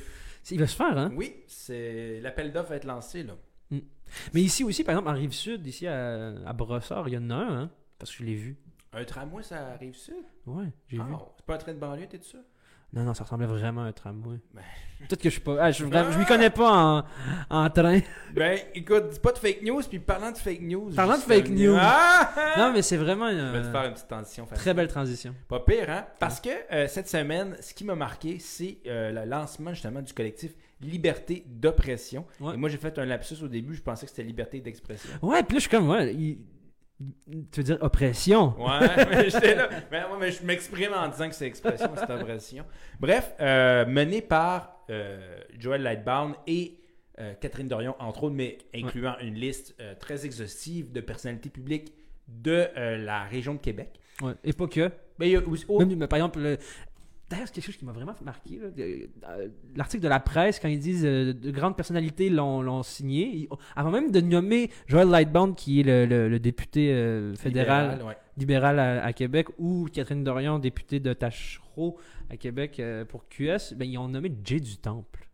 Il 0.55 0.59
va 0.59 0.67
se 0.67 0.75
faire, 0.75 0.97
hein? 0.97 1.12
oui, 1.15 1.35
c'est 1.47 2.19
l'appel 2.21 2.51
d'offres 2.51 2.69
va 2.69 2.75
être 2.75 2.85
lancé 2.85 3.23
là. 3.23 3.35
Mais 4.33 4.41
ici 4.41 4.63
aussi, 4.63 4.83
par 4.83 4.93
exemple, 4.93 5.09
en 5.09 5.13
Rive-Sud, 5.13 5.65
ici 5.67 5.85
à, 5.85 6.29
à 6.47 6.53
Brossard, 6.53 7.07
il 7.09 7.13
y 7.13 7.17
en 7.17 7.29
a 7.29 7.35
un, 7.35 7.62
hein? 7.63 7.71
Parce 7.99 8.12
que 8.12 8.17
je 8.17 8.23
l'ai 8.23 8.33
vu. 8.35 8.57
Un 8.93 9.03
tramway, 9.05 9.43
ça 9.43 9.67
arrive 9.73 9.95
sud. 9.95 10.15
Ouais, 10.47 10.65
j'ai 10.88 10.97
Ah, 10.99 11.03
vu. 11.03 11.13
c'est 11.38 11.45
pas 11.45 11.53
un 11.53 11.57
train 11.59 11.73
de 11.73 11.77
banlieue, 11.79 12.07
t'es 12.07 12.19
sûr? 12.19 12.39
Non, 12.93 13.04
non, 13.04 13.13
ça 13.13 13.23
ressemblait 13.23 13.47
vraiment 13.47 13.82
à 13.84 13.86
un 13.86 13.91
tramway. 13.91 14.38
Ben. 14.54 14.62
Peut-être 14.99 15.21
que 15.21 15.30
je 15.30 15.36
suis 15.36 15.41
pas. 15.41 15.56
Ah, 15.60 15.71
je, 15.71 15.86
je 15.86 16.17
m'y 16.19 16.25
connais 16.25 16.49
pas 16.49 16.71
en, 16.71 17.04
en 17.49 17.69
train. 17.69 17.99
Ben, 18.34 18.60
écoute, 18.75 19.10
dis 19.13 19.19
pas 19.19 19.32
de 19.32 19.38
fake 19.38 19.62
news, 19.62 19.82
puis 19.88 19.99
parlant 19.99 20.32
de 20.32 20.38
fake 20.38 20.62
news. 20.62 20.91
Parlant 20.93 21.15
de 21.17 21.21
fake 21.21 21.49
news. 21.49 21.78
Ah! 21.80 22.34
ah! 22.36 22.56
Non, 22.58 22.73
mais 22.73 22.82
c'est 22.82 22.97
vraiment 22.97 23.30
Je 23.30 23.36
vais 23.38 23.62
te 23.62 23.71
faire 23.71 23.86
une 23.86 23.93
petite 23.93 24.08
transition 24.10 24.45
facile. 24.45 24.62
très 24.62 24.73
belle 24.73 24.88
transition. 24.88 25.34
Pas 25.47 25.62
pire, 25.62 25.89
hein? 25.89 26.06
Parce 26.19 26.41
que 26.41 26.49
euh, 26.71 26.88
cette 26.88 27.08
semaine, 27.08 27.56
ce 27.62 27.73
qui 27.73 27.86
m'a 27.86 27.95
marqué, 27.95 28.39
c'est 28.39 28.80
euh, 28.88 29.12
le 29.12 29.30
lancement 29.30 29.73
justement 29.73 30.02
du 30.02 30.13
collectif 30.13 30.52
Liberté 30.82 31.43
d'oppression. 31.45 32.25
Ouais. 32.39 32.54
Et 32.54 32.58
moi, 32.58 32.69
j'ai 32.69 32.78
fait 32.78 32.97
un 32.99 33.06
lapsus 33.06 33.43
au 33.43 33.49
début, 33.49 33.75
je 33.75 33.82
pensais 33.82 34.06
que 34.06 34.12
c'était 34.12 34.23
liberté 34.23 34.62
d'expression. 34.62 35.10
Ouais, 35.21 35.43
puis 35.43 35.56
là, 35.56 35.60
je 35.60 35.60
suis 35.60 35.69
comme, 35.69 35.89
ouais, 35.89 36.13
il- 36.13 36.39
tu 37.51 37.59
veux 37.59 37.63
dire 37.63 37.77
oppression? 37.81 38.55
Ouais, 38.59 39.05
mais 39.09 39.29
j'étais 39.29 39.55
là. 39.55 39.69
Mais, 39.91 39.99
ouais, 39.99 40.17
mais 40.19 40.31
je 40.31 40.43
m'exprime 40.43 40.93
en 40.93 41.07
disant 41.07 41.29
que 41.29 41.35
c'est 41.35 41.47
expression, 41.47 41.89
c'est 41.95 42.12
oppression. 42.12 42.65
Bref, 42.99 43.33
euh, 43.39 43.85
mené 43.85 44.21
par 44.21 44.83
euh, 44.89 45.39
Joël 45.57 45.81
Lightbound 45.81 46.35
et 46.47 46.77
euh, 47.19 47.33
Catherine 47.39 47.67
Dorion, 47.67 47.95
entre 47.99 48.25
autres, 48.25 48.35
mais 48.35 48.57
incluant 48.75 49.15
une 49.21 49.35
liste 49.35 49.75
euh, 49.79 49.93
très 49.95 50.25
exhaustive 50.25 50.91
de 50.91 51.01
personnalités 51.01 51.49
publiques 51.49 51.93
de 52.27 52.67
la 52.75 53.23
région 53.23 53.55
de 53.55 53.59
Québec. 53.59 53.99
Ouais. 54.21 54.33
Et 54.43 54.53
pas 54.53 54.67
que. 54.67 54.91
Mais 55.17 55.29
il 55.29 55.31
y 55.31 55.35
a 55.35 55.41
aussi- 55.47 55.65
oh, 55.67 55.79
Même, 55.79 55.95
mais 55.95 56.07
par 56.07 56.17
exemple, 56.17 56.39
le- 56.39 56.57
d'ailleurs, 57.29 57.47
c'est 57.47 57.53
quelque 57.53 57.65
chose 57.65 57.77
qui 57.77 57.85
m'a 57.85 57.91
vraiment 57.91 58.15
marqué. 58.23 58.59
Euh, 58.59 59.47
L'article 59.75 60.03
de 60.03 60.07
la 60.07 60.19
presse, 60.19 60.59
quand 60.59 60.67
ils 60.67 60.79
disent 60.79 61.05
euh, 61.05 61.33
de 61.33 61.51
grandes 61.51 61.75
personnalités 61.75 62.29
l'ont 62.29 62.83
signé, 62.83 63.47
avant 63.75 63.91
même 63.91 64.11
de 64.11 64.21
nommer 64.21 64.69
Joel 64.87 65.09
Lightbound, 65.09 65.55
qui 65.55 65.79
est 65.79 65.83
le, 65.83 66.05
le- 66.05 66.29
le 66.29 66.39
député 66.39 66.91
euh, 66.91 67.35
fédéral 67.35 67.91
libéral, 67.91 68.07
ouais. 68.07 68.17
libéral 68.37 68.79
à, 68.79 69.05
à 69.05 69.13
Québec, 69.13 69.47
ou 69.57 69.87
Catherine 69.91 70.23
Dorion, 70.23 70.59
députée 70.59 70.99
de 70.99 71.13
Tachereau 71.13 71.97
à 72.29 72.37
Québec 72.37 72.79
euh, 72.79 73.05
pour 73.05 73.27
QS, 73.29 73.73
ben, 73.75 73.85
ils 73.89 73.97
ont 73.97 74.07
nommé 74.07 74.31
Jay 74.43 74.59
du 74.59 74.77
Temple. 74.77 75.27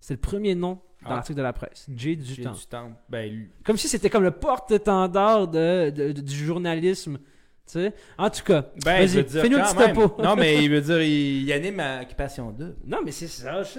C'est 0.00 0.14
le 0.14 0.20
premier 0.20 0.54
nom 0.54 0.80
dans 1.02 1.10
Ah. 1.10 1.14
l'article 1.16 1.36
de 1.38 1.42
la 1.42 1.52
presse. 1.52 1.86
Jay 1.94 2.16
du 2.16 2.36
Temple. 2.42 2.94
Ben, 3.08 3.30
lui- 3.30 3.50
Comme 3.64 3.76
si 3.76 3.88
c'était 3.88 4.10
comme 4.10 4.22
le 4.24 4.30
porte-étendard 4.30 5.48
de, 5.48 5.90
de- 5.90 6.12
de- 6.12 6.20
du 6.20 6.34
journalisme. 6.44 7.18
Tu 7.72 7.78
sais? 7.80 7.94
En 8.18 8.28
tout 8.28 8.42
cas, 8.44 8.66
Ben, 8.84 9.06
Vas-y, 9.06 9.24
fais-nous 9.24 9.56
le 9.56 9.62
quand 9.62 9.74
petit 9.74 9.94
topo. 9.94 10.22
Non, 10.22 10.36
mais 10.36 10.62
il 10.62 10.70
veut 10.70 10.80
dire, 10.82 11.00
il, 11.02 11.42
il 11.44 11.52
anime 11.52 11.80
à 11.80 12.02
Occupation 12.02 12.50
2. 12.50 12.76
non, 12.86 12.98
mais 13.04 13.12
c'est 13.12 13.28
ça. 13.28 13.62
Je, 13.62 13.70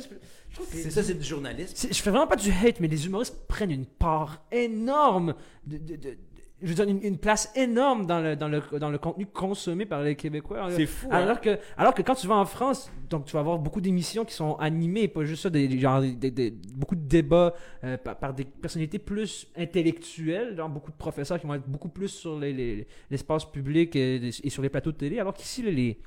trouve 0.55 0.67
que- 0.67 0.77
C'est 0.77 0.89
ça, 0.89 1.03
c'est 1.03 1.13
du 1.13 1.23
journalisme. 1.23 1.87
je 1.91 2.01
fais 2.01 2.09
vraiment 2.09 2.25
pas 2.27 2.35
du 2.35 2.49
hate, 2.51 2.79
mais 2.79 2.87
les 2.87 3.05
humoristes 3.05 3.45
prennent 3.47 3.71
une 3.71 3.85
part 3.85 4.43
énorme 4.51 5.35
de, 5.67 5.77
de- 5.77 5.95
de- 5.95 6.17
je 6.63 6.67
veux 6.69 6.73
dire, 6.75 6.87
une, 6.87 7.03
une 7.03 7.17
place 7.17 7.51
énorme 7.55 8.05
dans 8.07 8.19
le, 8.21 8.35
dans, 8.35 8.47
le, 8.47 8.61
dans 8.79 8.89
le 8.89 8.97
contenu 8.97 9.25
consommé 9.25 9.85
par 9.85 10.01
les 10.01 10.15
Québécois. 10.15 10.67
C'est 10.71 10.85
fou. 10.85 11.07
hein? 11.11 11.17
Alors 11.17 11.41
que, 11.41 11.59
alors 11.77 11.93
que 11.93 12.01
quand 12.01 12.15
tu 12.15 12.25
vas 12.25 12.35
en 12.37 12.45
France, 12.45 12.89
donc 13.09 13.25
tu 13.25 13.33
vas 13.33 13.41
avoir 13.41 13.59
beaucoup 13.59 13.81
d'émissions 13.81 14.25
qui 14.25 14.33
sont 14.33 14.55
animées, 14.55 15.07
pas 15.07 15.23
juste 15.25 15.43
ça, 15.43 15.49
des, 15.49 15.77
genre, 15.79 16.01
des- 16.01 16.51
beaucoup 16.75 16.95
de 16.95 17.05
débats 17.07 17.53
euh, 17.83 17.97
par, 17.97 18.17
par 18.17 18.33
des 18.33 18.45
personnalités 18.45 18.97
plus 18.97 19.47
intellectuelles, 19.55 20.55
genre 20.55 20.69
beaucoup 20.69 20.91
de 20.91 20.97
professeurs 20.97 21.39
qui 21.39 21.45
vont 21.45 21.53
être 21.55 21.67
beaucoup 21.67 21.89
plus 21.89 22.07
sur 22.07 22.39
les- 22.39 22.53
les- 22.53 22.87
l'espace 23.11 23.45
public 23.45 23.95
et, 23.95 24.15
et 24.43 24.49
sur 24.49 24.63
les 24.63 24.69
plateaux 24.69 24.91
de 24.91 24.97
télé, 24.97 25.19
alors 25.19 25.33
qu'ici, 25.33 25.61
les 25.61 25.99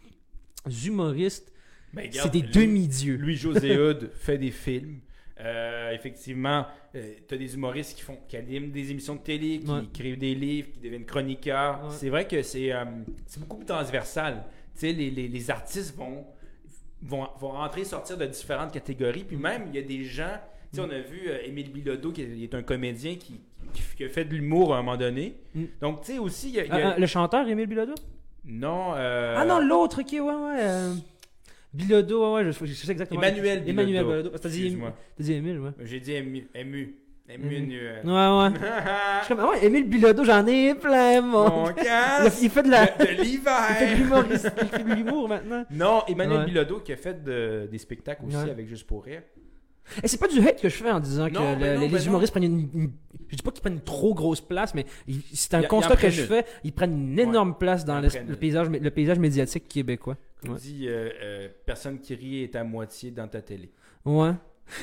humoristes, 0.87 1.53
Ben, 1.93 2.09
c'est 2.11 2.31
des 2.33 2.41
Louis- 2.43 2.51
demi-dieux. 2.53 3.17
Louis-José 3.17 3.79
Hood 3.79 4.11
fait 4.15 4.39
des 4.39 4.51
films. 4.51 5.01
Euh, 5.39 5.91
effectivement, 5.93 6.67
tu 6.95 7.35
as 7.35 7.37
des 7.37 7.55
humoristes 7.55 7.95
qui 7.97 8.03
font 8.03 8.17
qui 8.27 8.37
animent 8.39 8.71
des 8.71 8.91
émissions 8.91 9.17
de 9.17 9.21
télé, 9.21 9.61
qui 9.61 9.71
Ouais. 9.71 9.83
écrivent 9.85 10.19
des 10.19 10.35
livres, 10.35 10.69
qui 10.73 10.81
deviennent 10.81 11.05
chroniqueurs. 11.05 11.85
Ouais. 11.85 11.91
C'est 11.91 12.09
vrai 12.09 12.27
que 12.27 12.43
c'est 12.43 12.73
euh, 12.73 12.85
beaucoup 13.39 13.57
plus 13.59 13.67
transversal. 13.67 14.45
Les, 14.81 14.93
les, 14.93 15.29
les 15.29 15.51
artistes 15.51 15.95
vont, 15.97 16.25
vont, 17.03 17.27
vont 17.39 17.51
rentrer 17.51 17.83
et 17.83 17.85
sortir 17.85 18.17
de 18.17 18.27
différentes 18.27 18.73
catégories. 18.73 19.25
Puis 19.25 19.37
même, 19.37 19.65
il 19.69 19.75
y 19.75 19.79
a 19.79 19.87
des 19.87 20.05
gens. 20.05 20.39
Sais, 20.73 20.81
on 20.81 20.91
a 20.91 20.99
vu 20.99 21.29
euh, 21.29 21.39
Émile 21.45 21.71
Bilodeau, 21.71 22.13
qui 22.13 22.23
est, 22.23 22.55
un 22.55 22.63
comédien 22.63 23.15
qui, 23.15 23.41
qui, 23.73 23.83
qui 23.97 24.05
a 24.05 24.09
fait 24.09 24.25
de 24.25 24.35
l'humour 24.35 24.75
à 24.75 24.79
un 24.79 24.83
moment 24.83 24.97
donné. 24.97 25.37
Mm. 25.55 25.65
Donc, 25.81 26.01
tu 26.01 26.13
sais, 26.13 26.19
aussi, 26.19 26.49
il 26.49 26.55
y 26.57 26.61
a. 26.61 26.65
il 26.65 26.69
y 26.69 26.73
Ah, 26.73 26.89
a- 26.89 26.93
ah, 26.95 26.99
le 26.99 27.07
chanteur, 27.07 27.47
Émile 27.49 27.67
Bilodeau? 27.67 27.95
Non. 28.45 28.93
euh, 28.95 29.35
Ah 29.39 29.45
non, 29.45 29.61
l'autre, 29.61 30.01
ok, 30.03 30.13
ouais, 30.13 30.21
ouais. 30.21 30.91
Bilodeau, 31.77 32.35
ouais, 32.35 32.45
je, 32.45 32.65
je 32.65 32.73
sais 32.75 32.91
exactement. 32.93 33.21
Emmanuel 33.23 33.61
Bilodeau. 33.63 33.71
Emmanuel 33.71 34.05
Bilodeau. 34.05 34.39
T'as 34.39 34.49
dit, 34.49 34.63
Excuse-moi. 34.63 34.95
t'as 35.17 35.25
dit 35.25 35.33
Émile, 35.35 35.59
ouais. 35.61 35.71
J'ai 35.83 36.01
dit 36.01 36.13
ému. 36.13 36.49
Ému. 36.55 36.97
Euh. 37.29 38.03
Ouais, 38.05 38.51
ouais. 38.51 38.59
Je 39.21 39.25
suis 39.25 39.35
comme, 39.35 39.45
ah 39.45 39.51
ouais, 39.51 39.65
Émile 39.67 39.89
Bilodeau, 39.89 40.25
j'en 40.25 40.47
ai 40.47 40.75
plein, 40.77 41.21
mon. 41.21 41.49
Mon 41.51 41.67
Il, 42.41 42.51
fait 42.51 42.63
de 42.63 42.71
la. 42.71 42.87
de, 42.87 43.21
l'hiver. 43.23 43.53
il 43.71 43.75
fait 43.75 44.85
de 44.85 44.95
l'humour 44.95 45.29
maintenant. 45.29 45.65
Non, 45.73 46.03
Emmanuel 46.07 46.39
Ouais. 46.41 46.45
Bilodeau 46.47 46.79
qui 46.81 46.93
a 46.93 46.97
fait 46.97 47.23
de- 47.25 47.67
des 47.71 47.79
spectacles 47.79 48.25
aussi 48.27 48.37
Ouais. 48.37 48.51
avec 48.51 48.69
Juste 48.69 48.87
pour 48.87 49.05
rire. 49.05 49.23
Et 50.03 50.09
c'est 50.09 50.19
pas 50.19 50.29
du 50.29 50.41
hate 50.41 50.61
que 50.61 50.69
je 50.69 50.75
fais 50.77 50.91
en 50.91 51.01
disant 51.01 51.29
que 51.29 51.35
le- 51.35 51.39
ben 51.39 51.75
non, 51.77 51.81
les, 51.83 51.89
ben 51.89 51.97
les 51.99 52.07
humoristes 52.07 52.33
prennent 52.33 52.45
une, 52.45 52.69
une- 52.75 52.91
Je 53.29 53.37
dis 53.37 53.43
pas 53.43 53.51
qu'ils 53.51 53.61
prennent 53.61 53.75
une 53.75 53.81
trop 53.81 54.15
grosse 54.15 54.41
place, 54.41 54.75
mais 54.75 54.85
c'est 55.33 55.55
un 55.55 55.59
Il 55.61 55.63
y 55.63 55.65
a- 55.67 55.69
constat 55.69 55.97
que 55.97 56.11
je 56.11 56.23
fais. 56.23 56.45
Ils 56.65 56.73
prennent 56.73 57.13
une 57.13 57.19
énorme 57.19 57.57
place 57.57 57.85
dans 57.85 58.01
le 58.01 58.09
paysage, 58.37 58.69
le 58.71 58.91
paysage 58.91 59.19
médiatique 59.19 59.69
québécois. 59.69 60.17
Comme 60.43 60.53
Ouais. 60.55 60.59
dit, 60.61 60.87
euh, 60.89 61.09
euh, 61.23 61.49
personne 61.65 61.99
qui 62.01 62.15
rit 62.15 62.43
est 62.43 62.57
à 62.57 62.63
moitié 62.65 63.11
dans 63.11 63.27
ta 63.29 63.41
télé. 63.41 63.71
Ouais. 64.05 64.33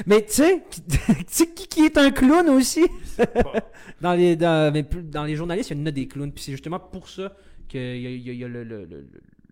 Mais 0.06 0.22
tu 0.26 0.32
sais, 0.34 0.64
tu 0.90 0.98
sais 1.28 1.48
qui, 1.50 1.68
qui 1.68 1.82
est 1.86 1.98
un 1.98 2.10
clown 2.12 2.48
aussi? 2.50 2.86
Dans 4.02 4.14
les, 4.14 4.36
dans, 4.36 4.72
mais 4.74 4.84
dans 5.04 5.24
les 5.26 5.36
journalistes, 5.36 5.70
il 5.72 5.78
y 5.78 5.82
en 5.82 5.86
a 5.86 5.92
des 5.92 6.08
clowns. 6.08 6.32
Puis 6.32 6.44
c'est 6.44 6.52
justement 6.52 6.80
pour 6.80 7.08
ça 7.10 7.36
qu'il 7.68 7.80
y 7.82 8.08
a, 8.08 8.10
y 8.10 8.30
a- 8.30 8.34
il 8.34 8.40
y 8.40 8.44
a 8.44 8.48
le, 8.48 8.64
le- 8.64 8.86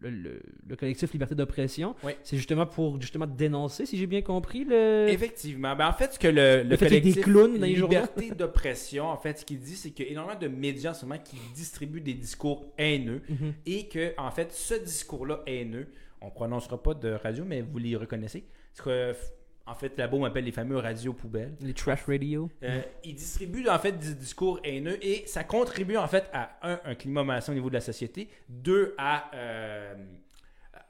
le- 0.02 0.10
le- 0.10 0.18
le- 0.34 0.42
le 0.68 0.76
collectif 0.76 1.12
Liberté 1.14 1.36
d'oppression. 1.36 1.96
Oui. 2.04 2.14
C'est 2.24 2.36
justement 2.38 2.66
pour 2.66 3.00
justement 3.00 3.28
dénoncer, 3.28 3.86
si 3.86 3.98
j'ai 3.98 4.08
bien 4.08 4.22
compris, 4.22 4.64
le. 4.66 5.08
Effectivement. 5.10 5.76
Ben, 5.76 5.88
en 5.88 5.94
fait, 5.94 6.14
ce 6.14 6.20
que 6.20 6.28
le, 6.28 6.64
le, 6.64 6.76
fait 6.78 6.90
des 6.90 7.00
collectif 7.02 7.24
clowns 7.24 7.58
dans 7.60 7.66
les. 7.66 7.76
Liberté 7.76 8.32
d'oppression, 8.32 9.06
en 9.06 9.18
fait, 9.18 9.40
ce 9.40 9.46
qu'il 9.46 9.60
dit, 9.60 9.76
c'est 9.76 9.92
qu'il 9.92 10.06
y 10.06 10.10
a 10.10 10.12
énormément 10.12 10.40
de 10.40 10.48
médias 10.48 10.92
en 10.92 10.94
ce 10.94 11.06
moment 11.06 11.22
qui 11.24 11.38
distribuent 11.56 12.02
des 12.02 12.14
discours 12.16 12.66
haineux 12.78 13.22
Mhm. 13.30 13.54
et 13.66 13.88
que, 13.88 14.14
en 14.18 14.32
fait, 14.32 14.52
ce 14.52 14.74
discours-là 14.74 15.42
haineux, 15.46 15.88
on 16.22 16.28
ne 16.28 16.32
prononcera 16.32 16.82
pas 16.82 16.94
de 16.94 17.10
radio, 17.12 17.44
mais 17.46 17.62
vous 17.62 17.78
les 17.78 17.96
reconnaissez. 17.96 18.44
En 19.68 19.76
fait, 19.76 19.98
là-bas, 19.98 20.18
on 20.18 20.26
appelle 20.26 20.44
les 20.46 20.52
fameux 20.52 20.78
radios 20.78 21.14
poubelles. 21.14 21.56
Les 21.62 21.74
trash 21.74 22.04
radio. 22.06 22.50
Euh, 22.64 22.82
il 23.04 23.16
distribue 23.16 23.68
en 23.70 23.80
fait 23.80 23.94
du 23.94 24.16
discours 24.16 24.60
haineux 24.64 24.98
et 25.06 25.24
ça 25.28 25.44
contribue 25.44 25.98
en 25.98 26.08
fait 26.08 26.26
à 26.34 26.58
un, 26.64 26.80
un 26.84 26.96
climat 26.96 27.24
menacé 27.24 27.52
au 27.52 27.56
niveau 27.56 27.70
de 27.70 27.76
la 27.76 27.82
société, 27.82 28.28
deux 28.50 28.96
à, 28.98 29.30
euh, 29.36 29.94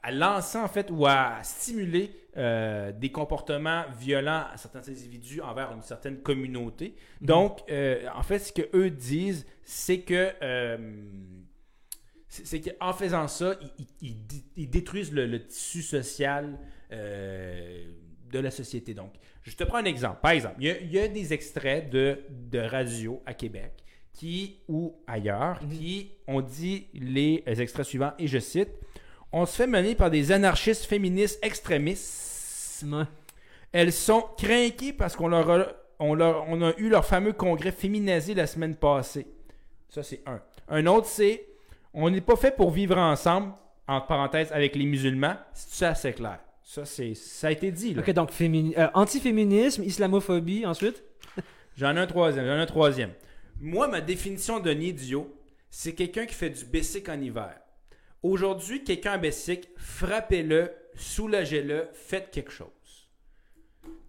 à 0.02 0.10
lancer 0.10 0.58
en 0.58 0.68
fait 0.68 0.90
ou 0.90 1.06
à 1.06 1.38
stimuler 1.42 2.10
euh, 2.38 2.92
des 2.92 3.12
comportements 3.12 3.84
violents 4.00 4.46
à 4.52 4.56
certains 4.56 4.88
individus 4.88 5.42
envers 5.42 5.70
une 5.72 5.82
certaine 5.82 6.22
communauté. 6.22 6.94
Donc, 7.20 7.60
euh, 7.70 8.06
en 8.14 8.22
fait, 8.22 8.38
ce 8.38 8.52
que 8.52 8.62
eux 8.74 8.88
disent, 8.90 9.46
c'est 9.62 10.00
que 10.00 10.30
c'est 12.28 12.60
qu'en 12.62 12.94
faisant 12.94 13.28
ça, 13.28 13.54
ils, 13.60 13.70
ils- 14.00 14.08
ils 14.08 14.26
dé- 14.26 14.44
ils 14.56 14.70
détruisent 14.70 15.12
le, 15.12 15.26
le 15.26 15.46
tissu 15.46 15.82
social 15.82 16.58
euh, 16.90 17.84
de 18.32 18.38
la 18.40 18.50
société. 18.50 18.94
Donc, 18.94 19.12
je 19.42 19.54
te 19.54 19.62
prends 19.64 19.78
un 19.78 19.84
exemple. 19.84 20.18
Par 20.22 20.32
exemple, 20.32 20.56
il 20.58 20.66
y 20.66 20.70
a, 20.70 20.80
il 20.80 20.90
y 20.92 20.98
a 20.98 21.06
des 21.08 21.32
extraits 21.32 21.88
de, 21.90 22.18
de 22.30 22.58
radio 22.58 23.22
à 23.26 23.34
Québec 23.34 23.72
qui, 24.12 24.58
ou 24.68 24.96
ailleurs, 25.06 25.62
Mhm. 25.62 25.70
qui 25.70 26.10
ont 26.26 26.40
dit 26.40 26.86
les 26.94 27.42
extraits 27.46 27.86
suivants, 27.86 28.12
et 28.18 28.26
je 28.26 28.38
cite, 28.38 28.70
On 29.34 29.46
se 29.46 29.56
fait 29.56 29.66
mener 29.66 29.94
par 29.94 30.10
des 30.10 30.30
anarchistes 30.30 30.84
féministes 30.84 31.42
extrémistes. 31.42 32.84
Elles 33.72 33.92
sont 33.92 34.22
crainquées 34.36 34.92
parce 34.92 35.16
qu'on 35.16 35.28
leur 35.28 35.50
a, 35.50 35.66
on 35.98 36.14
leur- 36.14 36.44
on 36.48 36.60
a 36.60 36.72
eu 36.76 36.90
leur 36.90 37.06
fameux 37.06 37.32
congrès 37.32 37.72
féminisé 37.72 38.34
la 38.34 38.46
semaine 38.46 38.76
passée. 38.76 39.26
Ça, 39.88 40.02
c'est 40.02 40.20
un. 40.26 40.40
Un 40.68 40.86
autre, 40.86 41.06
c'est 41.06 41.46
on 41.94 42.10
n'est 42.10 42.20
pas 42.20 42.36
fait 42.36 42.54
pour 42.54 42.70
vivre 42.70 42.98
ensemble, 42.98 43.52
entre 43.88 44.06
parenthèses, 44.06 44.52
avec 44.52 44.76
les 44.76 44.84
musulmans. 44.84 45.36
Ça, 45.54 45.94
c'est 45.94 46.12
clair. 46.12 46.38
Ça, 46.64 46.84
c'est, 46.84 47.14
ça 47.14 47.48
a 47.48 47.50
été 47.50 47.70
dit. 47.70 47.94
Là. 47.94 48.02
Ok, 48.02 48.10
donc 48.12 48.30
fémini- 48.32 48.74
euh, 48.78 48.88
antiféminisme, 48.94 49.82
islamophobie, 49.82 50.64
ensuite? 50.64 51.02
J'en 51.76 51.96
ai 51.96 52.00
un 52.00 52.06
troisième. 52.06 52.46
J'en 52.46 52.56
ai 52.56 52.60
un 52.60 52.66
troisième. 52.66 53.12
Moi, 53.60 53.88
ma 53.88 54.00
définition 54.00 54.60
d'un 54.60 54.78
idiot, 54.80 55.34
c'est 55.70 55.94
quelqu'un 55.94 56.26
qui 56.26 56.34
fait 56.34 56.50
du 56.50 56.64
basic 56.64 57.08
en 57.08 57.20
hiver. 57.20 57.58
Aujourd'hui, 58.22 58.84
quelqu'un 58.84 59.16
en 59.16 59.18
basic, 59.20 59.68
frappez-le, 59.76 60.70
soulagez-le, 60.94 61.88
faites 61.92 62.30
quelque 62.30 62.52
chose. 62.52 62.68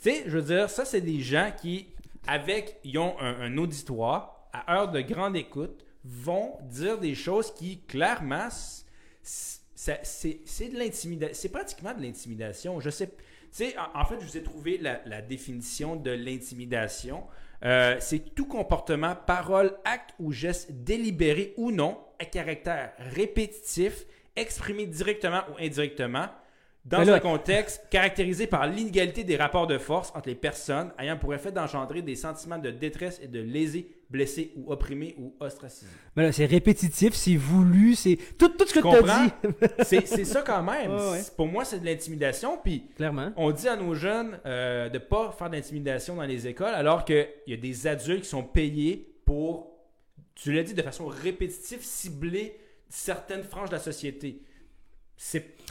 Tu 0.02 0.12
sais, 0.12 0.24
je 0.28 0.38
veux 0.38 0.44
dire, 0.44 0.70
ça, 0.70 0.86
c'est 0.86 1.02
des 1.02 1.20
gens 1.22 1.52
qui, 1.60 1.88
avec, 2.28 2.78
ils 2.84 2.98
ont 3.00 3.20
un, 3.20 3.42
un 3.42 3.58
auditoire, 3.58 4.48
à 4.54 4.76
heure 4.76 4.92
de 4.92 5.02
grande 5.02 5.36
écoute, 5.36 5.84
vont 6.06 6.58
dire 6.70 7.00
des 7.00 7.16
choses 7.16 7.54
qui, 7.54 7.80
clairement, 7.82 8.48
s- 8.48 8.86
c'est 10.04 10.70
de 10.70 10.78
l'intimidation. 10.78 11.34
C'est 11.34 11.50
pratiquement 11.50 11.94
de 11.94 12.02
l'intimidation. 12.02 12.80
Je 12.80 12.90
sais. 12.90 13.10
En, 13.78 14.02
en 14.02 14.06
fait, 14.06 14.16
je 14.20 14.26
vous 14.26 14.38
ai 14.38 14.44
trouvé 14.44 14.78
la, 14.78 15.02
la 15.06 15.22
définition 15.22 15.96
de 15.96 16.12
l'intimidation. 16.12 17.24
Euh, 17.64 17.96
c'est 18.00 18.34
tout 18.36 18.46
comportement, 18.46 19.16
parole, 19.16 19.78
acte 19.86 20.14
ou 20.20 20.32
geste 20.32 20.72
délibéré 20.72 21.54
ou 21.58 21.72
non, 21.72 21.98
à 22.20 22.26
caractère 22.26 22.92
répétitif, 22.98 24.06
exprimé 24.36 24.86
directement 24.86 25.42
ou 25.52 25.64
indirectement, 25.64 26.28
dans 26.84 27.04
là- 27.04 27.14
un 27.16 27.20
contexte 27.20 27.84
caractérisé 27.90 28.48
par 28.48 28.68
l'inégalité 28.68 29.24
des 29.24 29.38
rapports 29.38 29.68
de 29.68 29.78
force 29.78 30.12
entre 30.16 30.28
les 30.28 30.36
personnes, 30.36 30.92
ayant 31.00 31.18
pour 31.18 31.34
effet 31.34 31.52
d'engendrer 31.54 32.02
des 32.02 32.16
sentiments 32.18 32.58
de 32.58 32.70
détresse 32.72 33.20
et 33.24 33.28
de 33.28 33.40
léser, 33.40 33.88
blessé 34.14 34.54
ou 34.56 34.72
opprimé 34.72 35.16
ou 35.18 35.34
ostracisé. 35.40 35.88
Mais 36.16 36.24
là, 36.24 36.32
c'est 36.32 36.46
répétitif, 36.46 37.14
c'est 37.16 37.36
voulu, 37.36 37.96
c'est. 37.96 38.18
Tout, 38.38 38.50
tout 38.50 38.68
ce 38.68 38.74
que 38.76 38.80
tu 38.80 39.10
as 39.10 39.26
dit. 39.26 39.32
C'est 40.06 40.24
ça 40.26 40.44
quand 40.44 40.62
même. 40.62 40.92
Ouais. 40.94 41.22
Pour 41.36 41.48
moi, 41.48 41.66
c'est 41.66 41.80
de 41.80 41.86
l'intimidation. 41.86 42.60
Puis 42.64 42.84
Clairement. 42.96 43.32
on 43.36 43.50
dit 43.52 43.68
à 43.68 43.76
nos 43.76 43.96
jeunes 43.96 44.40
euh, 44.46 44.88
de 44.88 44.94
ne 44.94 45.04
pas 45.04 45.32
faire 45.38 45.50
d'intimidation 45.50 46.16
dans 46.16 46.24
les 46.24 46.48
écoles, 46.48 46.76
alors 46.76 47.04
qu'il 47.06 47.28
y 47.48 47.54
a 47.54 47.58
des 47.58 47.88
adultes 47.88 48.22
qui 48.22 48.30
sont 48.30 48.44
payés 48.44 49.16
pour, 49.26 49.72
tu 50.36 50.54
l'as 50.54 50.62
dit, 50.64 50.76
de 50.76 50.82
façon 50.84 51.08
répétitive, 51.08 51.80
cibler 51.82 52.56
certaines 52.90 53.44
franges 53.44 53.70
de 53.70 53.76
la 53.76 53.82
société. 53.82 54.42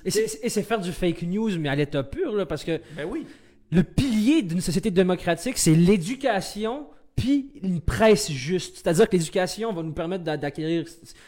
Et 0.05 0.11
c'est- 0.11 0.41
et 0.43 0.49
c'est 0.49 0.63
faire 0.65 0.81
du 0.81 0.91
fake 0.93 1.23
news, 1.23 1.59
mais 1.59 1.69
à 1.69 1.77
l'état 1.77 2.03
pur, 2.03 2.33
là, 2.35 2.45
parce 2.47 2.65
que 2.65 2.81
Ben 2.97 3.07
oui. 3.09 3.25
le 3.71 3.85
pilier 3.85 4.43
d'une 4.43 4.61
société 4.61 4.91
démocratique, 4.91 5.59
c'est 5.59 5.75
l'éducation 5.75 6.87
puis 7.17 7.51
une 7.63 7.81
presse 7.81 8.31
juste. 8.31 8.77
C'est-à-dire 8.77 9.09
que 9.09 9.17
l'éducation 9.17 9.73
va 9.73 9.83
nous 9.83 9.93
permettre 9.93 10.25
d'a- 10.25 10.37
d'acquérir 10.37 10.87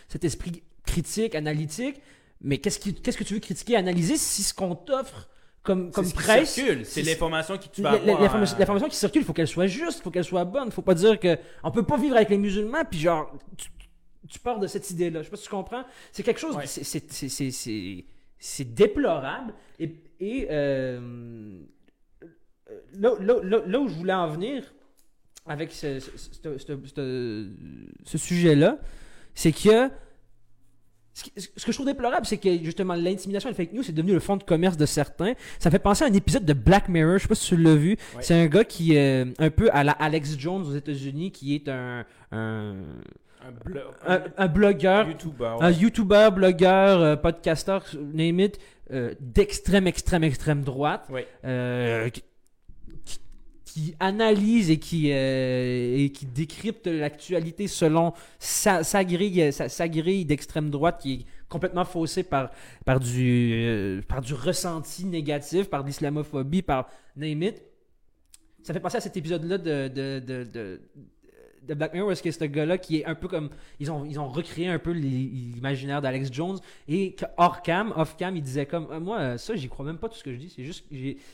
cet 0.09 0.25
esprit 0.25 0.63
critique, 0.87 1.35
analytique. 1.35 2.01
Mais 2.41 2.59
qu'est-ce 2.59 2.79
que 2.79 3.25
tu 3.25 3.35
veux 3.35 3.41
critiquer, 3.41 3.77
analyser 3.77 4.17
si 4.17 4.43
ce 4.43 4.53
qu'on 4.53 4.75
t'offre 4.75 5.29
comme, 5.63 5.91
comme 5.91 6.05
c'est 6.05 6.11
ce 6.11 6.15
qui 6.17 6.23
presse. 6.23 6.51
circule. 6.53 6.85
C'est 6.85 7.01
l'information 7.03 7.57
qui 7.57 7.71
tu 7.71 7.81
vas. 7.81 7.99
L'information 7.99 8.57
l'information 8.59 8.89
qui 8.89 8.97
circule, 8.97 9.23
il 9.23 9.25
faut 9.25 9.33
qu'elle 9.33 9.49
soit 9.49 9.67
juste, 9.67 10.01
il 10.01 10.03
faut 10.03 10.11
qu'elle 10.11 10.25
soit 10.25 10.45
bonne. 10.45 10.67
Il 10.67 10.73
faut 10.73 10.83
pas 10.83 10.95
dire 10.95 11.19
que 11.19 11.39
on 11.63 11.71
peut 11.71 11.85
pas 11.85 11.97
vivre 11.97 12.17
avec 12.17 12.29
les 12.29 12.37
musulmans, 12.37 12.85
puis 12.85 12.99
genre, 13.01 13.33
tu, 13.57 13.69
tu 14.29 14.39
pars 14.41 14.59
de 14.59 14.67
cette 14.67 14.91
idée-là. 14.91 15.21
Je 15.21 15.25
sais 15.25 15.31
pas 15.31 15.37
si 15.39 15.45
tu 15.45 15.49
comprends. 15.51 15.85
C'est 16.13 16.23
quelque 16.23 16.41
chose, 16.41 16.55
Ouais. 16.57 16.67
c'est- 16.67 18.65
déplorable. 18.75 19.55
Et, 19.79 19.95
et 20.21 20.47
euh, 20.51 21.59
là, 22.95 23.13
là- 23.21 23.41
là- 23.43 23.63
là 23.67 23.81
où 23.81 23.89
je 23.89 23.95
voulais 23.95 24.13
en 24.13 24.29
venir 24.29 24.75
avec 25.47 25.73
ce, 25.73 26.01
ce- 26.01 26.11
ce- 26.57 27.49
ce- 28.05 28.19
sujet-là, 28.19 28.79
c'est 29.35 29.53
que 29.53 29.91
ce 31.13 31.65
que 31.65 31.71
je 31.71 31.73
trouve 31.73 31.87
déplorable, 31.87 32.27
c'est 32.27 32.39
que 32.39 32.57
justement 32.65 32.95
l'intimidation 32.95 33.49
et 33.49 33.53
le 33.53 33.57
fake 33.57 33.73
news, 33.73 33.83
c'est 33.85 33.93
devenu 33.93 34.13
le 34.15 34.21
fond 34.21 34.37
de 34.37 34.43
commerce 34.43 34.77
de 34.77 34.87
certains. 34.87 35.35
Ça 35.61 35.69
me 35.69 35.73
fait 35.73 35.79
penser 35.79 36.03
à 36.05 36.09
un 36.09 36.13
épisode 36.13 36.45
de 36.45 36.55
Black 36.55 36.89
Mirror, 36.89 37.19
je 37.19 37.23
sais 37.23 37.29
pas 37.29 37.35
si 37.37 37.47
tu 37.49 37.57
l'as 37.57 37.77
vu. 37.77 37.91
Ouais. 38.17 38.23
C'est 38.23 38.35
un 38.35 38.47
gars 38.47 38.65
qui 38.65 38.95
est 38.97 39.25
un 39.39 39.51
peu 39.51 39.71
à 39.73 39.85
la 39.85 39.93
Alex 39.93 40.37
Jones 40.39 40.63
aux 40.67 40.75
États-Unis, 40.75 41.31
qui 41.31 41.55
est 41.55 41.69
un, 41.69 42.05
un, 42.33 42.75
Un, 43.47 43.53
blog, 43.65 43.85
un, 44.07 44.23
un 44.39 44.47
blogueur, 44.49 45.07
YouTuber. 45.09 45.57
un 45.61 45.71
YouTuber, 45.71 46.29
blogueur, 46.35 47.01
euh, 47.01 47.17
podcasteur, 47.17 47.85
name 48.13 48.41
it, 48.41 48.59
euh, 48.91 49.15
d'extrême, 49.21 49.87
extrême, 49.87 50.25
extrême 50.25 50.63
droite, 50.63 51.07
Oui. 51.11 51.21
euh, 51.45 52.11
qui 53.75 53.97
analyse 53.99 54.71
et 54.71 54.79
qui, 54.79 55.11
euh, 55.11 55.97
et 55.99 56.13
qui 56.13 56.27
décrypte 56.27 56.87
l'actualité 56.87 57.67
selon 57.67 58.13
sa, 58.39 58.83
grille, 59.03 59.53
sa, 59.53 59.89
grille 59.89 60.25
d'extrême 60.25 60.71
droite 60.71 61.01
qui 61.03 61.13
est 61.13 61.27
complètement 61.49 61.85
faussée 61.85 62.23
par, 62.23 62.53
par, 62.85 63.01
du, 63.01 63.53
euh, 63.67 64.01
par 64.07 64.21
du 64.21 64.33
ressenti 64.33 65.05
négatif, 65.07 65.69
par 65.69 65.83
l'islamophobie, 65.83 66.63
par 66.63 66.89
name. 67.17 67.51
Ça 68.63 68.73
fait 68.73 68.79
penser 68.79 68.99
à 68.99 69.01
cet 69.01 69.17
épisode-là 69.17 69.59
de, 69.59 69.89
de, 69.89 70.21
de, 70.21 70.45
de, 70.45 70.81
de 71.67 71.75
Black 71.75 71.95
Mirror, 71.95 72.13
est-ce 72.13 72.23
que 72.23 72.31
ce 72.31 72.45
gars-là 72.45 72.79
qui 72.79 72.99
est 72.99 73.05
un 73.07 73.15
peu 73.15 73.29
comme. 73.29 73.51
Ils 73.81 73.91
ont, 73.91 74.05
ils 74.05 74.19
ont 74.21 74.29
recréé 74.29 74.69
un 74.69 74.79
peu 74.79 74.93
l'imaginaire 74.93 76.01
d'Alex 76.03 76.33
Jones 76.33 76.59
et 76.89 77.15
que 77.15 77.25
hors 77.37 77.63
cam, 77.63 77.93
off 77.97 78.17
cam, 78.17 78.37
il 78.37 78.43
disait 78.43 78.67
comme 78.67 78.87
Ah, 78.91 79.01
Moi, 79.01 79.19
euh, 79.19 79.39
ça, 79.39 79.55
j'y 79.57 79.69
crois 79.69 79.85
même 79.85 79.99
pas 79.99 80.09
tout 80.09 80.17
ce 80.17 80.25
que 80.25 80.33
je 80.33 80.39
dis. 80.39 80.51
C'est 80.55 80.65
juste, 80.65 80.85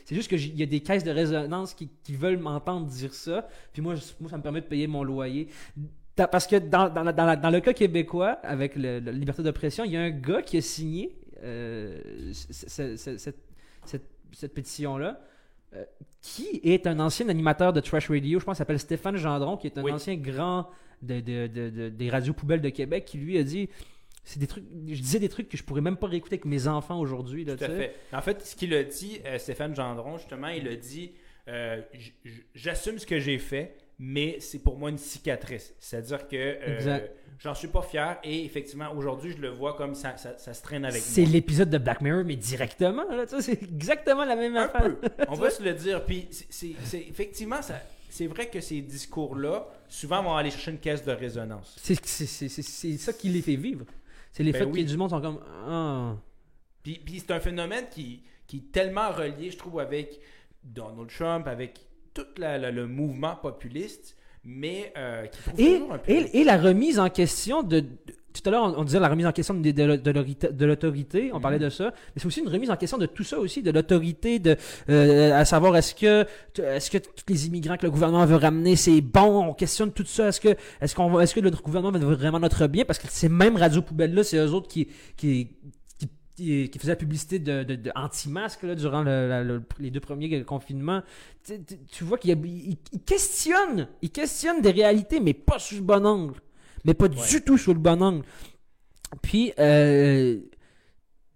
c'est 0.04 0.14
juste 0.14 0.28
qu'il 0.28 0.58
y 0.58 0.62
a 0.62 0.66
des 0.66 0.80
caisses 0.80 1.04
de 1.04 1.10
résonance 1.10 1.74
qui, 1.74 1.88
veulent 2.14 2.38
m'entendre 2.38 2.86
dire 2.86 3.14
ça. 3.14 3.48
Puis 3.72 3.82
moi, 3.82 3.94
ça 3.96 4.36
me 4.36 4.42
permet 4.42 4.60
de 4.60 4.66
payer 4.66 4.86
mon 4.86 5.02
loyer. 5.04 5.48
Parce 6.16 6.46
que 6.46 6.56
dans, 6.56 6.88
dans, 6.90 7.04
dans 7.12 7.24
la- 7.24 7.36
dans 7.36 7.50
le 7.50 7.60
cas 7.60 7.72
québécois, 7.72 8.32
avec 8.42 8.76
le- 8.76 8.98
la 8.98 9.12
liberté 9.12 9.42
d'oppression, 9.42 9.84
il 9.84 9.92
y 9.92 9.96
a 9.96 10.02
un 10.02 10.10
gars 10.10 10.42
qui 10.42 10.58
a 10.58 10.60
signé 10.60 11.16
euh, 11.42 11.98
cette, 12.32 12.98
cette, 13.86 14.04
cette 14.32 14.54
pétition-là, 14.54 15.20
euh, 15.74 15.84
qui 16.22 16.60
est 16.64 16.86
un 16.86 16.98
ancien 17.00 17.28
animateur 17.28 17.72
de 17.72 17.80
Trash 17.80 18.08
Radio, 18.10 18.38
je 18.40 18.44
pense 18.44 18.58
s'appelle 18.58 18.78
Stéphane 18.78 19.16
Gendron, 19.16 19.56
qui 19.56 19.66
est 19.68 19.78
un 19.78 19.82
Oui. 19.82 19.92
ancien 19.92 20.16
grand 20.16 20.68
de, 21.02 21.20
de- 21.20 21.46
de- 21.46 21.70
de- 21.70 21.88
des 21.88 22.10
radios 22.10 22.34
poubelles 22.34 22.60
de 22.60 22.68
Québec, 22.68 23.04
qui 23.06 23.18
lui 23.18 23.38
a 23.38 23.42
dit 23.42 23.68
c'est 24.22 24.38
des 24.38 24.46
trucs, 24.46 24.64
je 24.86 25.00
disais 25.00 25.18
des 25.18 25.30
trucs 25.30 25.48
que 25.48 25.56
je 25.56 25.64
pourrais 25.64 25.80
même 25.80 25.96
pas 25.96 26.06
réécouter 26.08 26.34
avec 26.34 26.44
mes 26.44 26.66
enfants 26.68 27.00
aujourd'hui. 27.00 27.44
là, 27.44 27.56
Tout 27.56 27.64
à 27.64 27.68
fait. 27.68 27.94
En 28.12 28.20
fait, 28.20 28.44
ce 28.44 28.54
qu'il 28.54 28.74
a 28.74 28.84
dit, 28.84 29.18
euh, 29.24 29.38
Stéphane 29.38 29.74
Gendron, 29.74 30.18
justement, 30.18 30.48
il 30.48 30.68
a 30.68 30.76
dit 30.76 31.12
euh, 31.48 31.80
J'assume 32.54 32.98
ce 32.98 33.06
que 33.06 33.18
j'ai 33.18 33.38
fait, 33.38 33.76
mais 34.02 34.38
c'est 34.40 34.58
pour 34.60 34.78
moi 34.78 34.88
une 34.88 34.96
cicatrice. 34.98 35.74
C'est-à-dire 35.78 36.26
que 36.26 36.36
euh, 36.36 36.98
j'en 37.38 37.54
suis 37.54 37.68
pas 37.68 37.82
fier 37.82 38.18
et 38.24 38.46
effectivement, 38.46 38.90
aujourd'hui, 38.96 39.32
je 39.36 39.42
le 39.42 39.50
vois 39.50 39.74
comme 39.74 39.94
ça, 39.94 40.16
ça, 40.16 40.38
ça 40.38 40.54
se 40.54 40.62
traîne 40.62 40.86
avec 40.86 41.02
C'est 41.02 41.20
moi. 41.20 41.30
l'épisode 41.32 41.68
de 41.68 41.76
Black 41.76 42.00
Mirror, 42.00 42.24
mais 42.24 42.36
directement. 42.36 43.04
là, 43.10 43.26
tu 43.26 43.36
sais, 43.36 43.42
C'est 43.42 43.62
exactement 43.62 44.24
la 44.24 44.36
même 44.36 44.56
Un 44.56 44.62
affaire. 44.64 44.96
peu. 44.98 45.08
On 45.28 45.34
va 45.34 45.50
se 45.50 45.62
le 45.62 45.74
dire. 45.74 46.02
Puis, 46.06 46.28
c'est- 46.30 46.46
c'est 46.48 46.72
c'est- 46.82 47.06
effectivement, 47.08 47.60
ça. 47.60 47.74
C'est 48.08 48.26
vrai 48.26 48.48
que 48.48 48.60
ces 48.62 48.80
discours-là, 48.80 49.68
souvent, 49.86 50.22
vont 50.22 50.34
aller 50.34 50.50
chercher 50.50 50.70
une 50.72 50.78
caisse 50.80 51.04
de 51.04 51.12
résonance. 51.12 51.76
C'est 51.78 52.02
c'est- 52.06 52.24
c'est- 52.26 52.48
c'est- 52.48 52.62
c'est 52.62 52.96
ça 52.96 53.12
qui 53.12 53.28
les 53.28 53.42
fait 53.42 53.56
vivre. 53.56 53.84
C'est 54.32 54.42
les 54.42 54.52
Ben 54.52 54.60
faits 54.60 54.68
oui. 54.72 54.84
du 54.86 54.96
monde 54.96 55.10
sont 55.10 55.20
comme 55.20 55.40
ah. 55.68 56.16
Puis, 56.82 56.98
puis 57.04 57.18
c'est 57.20 57.32
un 57.32 57.40
phénomène 57.40 57.84
qui, 57.90 58.22
qui 58.46 58.56
est 58.56 58.72
tellement 58.72 59.10
relié, 59.12 59.50
je 59.50 59.58
trouve, 59.58 59.78
avec 59.78 60.18
Donald 60.64 61.08
Trump, 61.10 61.46
avec 61.46 61.78
tout 62.22 62.40
la- 62.40 62.58
la- 62.58 62.70
le 62.70 62.86
mouvement 62.86 63.34
populiste, 63.36 64.16
mais 64.44 64.92
euh, 64.96 65.26
qui 65.26 65.40
trouve 65.42 65.60
Et, 65.60 65.74
toujours 65.74 65.92
un 65.92 65.98
peu... 65.98 66.12
et, 66.12 66.40
et 66.40 66.44
la 66.44 66.56
remise 66.58 66.98
en 66.98 67.08
question 67.10 67.62
de. 67.62 67.80
de- 67.80 67.86
tout 68.32 68.48
à 68.48 68.52
l'heure, 68.52 68.62
on, 68.62 68.80
on 68.82 68.84
disait 68.84 69.00
la 69.00 69.08
remise 69.08 69.26
en 69.26 69.32
question 69.32 69.54
de, 69.54 69.70
de- 69.72 69.96
de 69.96 70.64
l'autorité- 70.66 71.30
on 71.32 71.36
Mhm. 71.36 71.42
parlait 71.42 71.58
de 71.58 71.68
ça, 71.68 71.86
mais 72.14 72.20
c'est 72.20 72.26
aussi 72.26 72.38
une 72.40 72.48
remise 72.48 72.70
en 72.70 72.76
question 72.76 72.96
de 72.96 73.06
tout 73.06 73.24
ça 73.24 73.40
aussi, 73.40 73.60
de 73.60 73.72
l'autorité, 73.72 74.38
de 74.38 74.56
euh, 74.88 75.32
à 75.36 75.44
savoir 75.44 75.76
est-ce 75.76 75.96
que 75.96 76.24
est-ce 76.62 76.90
que 76.92 76.98
tous 76.98 77.24
les 77.28 77.48
immigrants 77.48 77.76
que 77.76 77.82
le 77.86 77.90
gouvernement 77.90 78.24
veut 78.26 78.36
ramener, 78.36 78.76
c'est 78.76 79.00
bon, 79.00 79.46
on 79.48 79.52
questionne 79.52 79.92
tout 79.92 80.04
ça, 80.06 80.28
est-ce 80.28 80.40
que 80.40 80.54
est-ce 80.80 80.94
qu'on 80.94 81.18
est-ce 81.18 81.34
que 81.34 81.40
le 81.40 81.50
gouvernement 81.50 81.98
veut 81.98 82.14
vraiment 82.14 82.38
notre 82.38 82.68
bien, 82.68 82.84
parce 82.84 83.00
que 83.00 83.08
ces 83.10 83.28
mêmes 83.28 83.56
radio 83.56 83.82
poubelles 83.82 84.14
là, 84.14 84.22
c'est 84.22 84.36
eux 84.38 84.52
autres 84.52 84.68
qui 84.68 84.86
qui 85.16 85.48
qui, 86.68 86.78
faisaient 86.78 86.92
la 86.92 86.96
publicité 86.96 87.38
de, 87.38 87.62
de- 87.62 87.76
de 87.76 87.90
anti-masque 87.94 88.64
durant 88.74 89.02
le- 89.02 89.28
la- 89.28 89.42
le- 89.44 89.62
les 89.78 89.90
deux 89.90 90.00
premiers 90.00 90.42
confinements. 90.44 91.02
Tu, 91.44 91.62
tu- 91.64 91.78
tu 91.86 92.04
vois 92.04 92.18
qu'il 92.18 92.30
il, 92.44 92.76
il 92.92 93.00
questionne, 93.02 93.88
il 94.02 94.10
questionne 94.10 94.60
des 94.60 94.70
réalités, 94.70 95.20
mais 95.20 95.34
pas 95.34 95.58
sous 95.58 95.76
le 95.76 95.80
bon 95.82 96.04
angle. 96.06 96.34
Mais 96.84 96.94
pas 96.94 97.06
Ouais. 97.06 97.16
du 97.28 97.42
tout 97.42 97.58
sous 97.58 97.72
le 97.74 97.80
bon 97.80 98.02
angle. 98.02 98.24
Puis, 99.22 99.52
euh, 99.58 100.38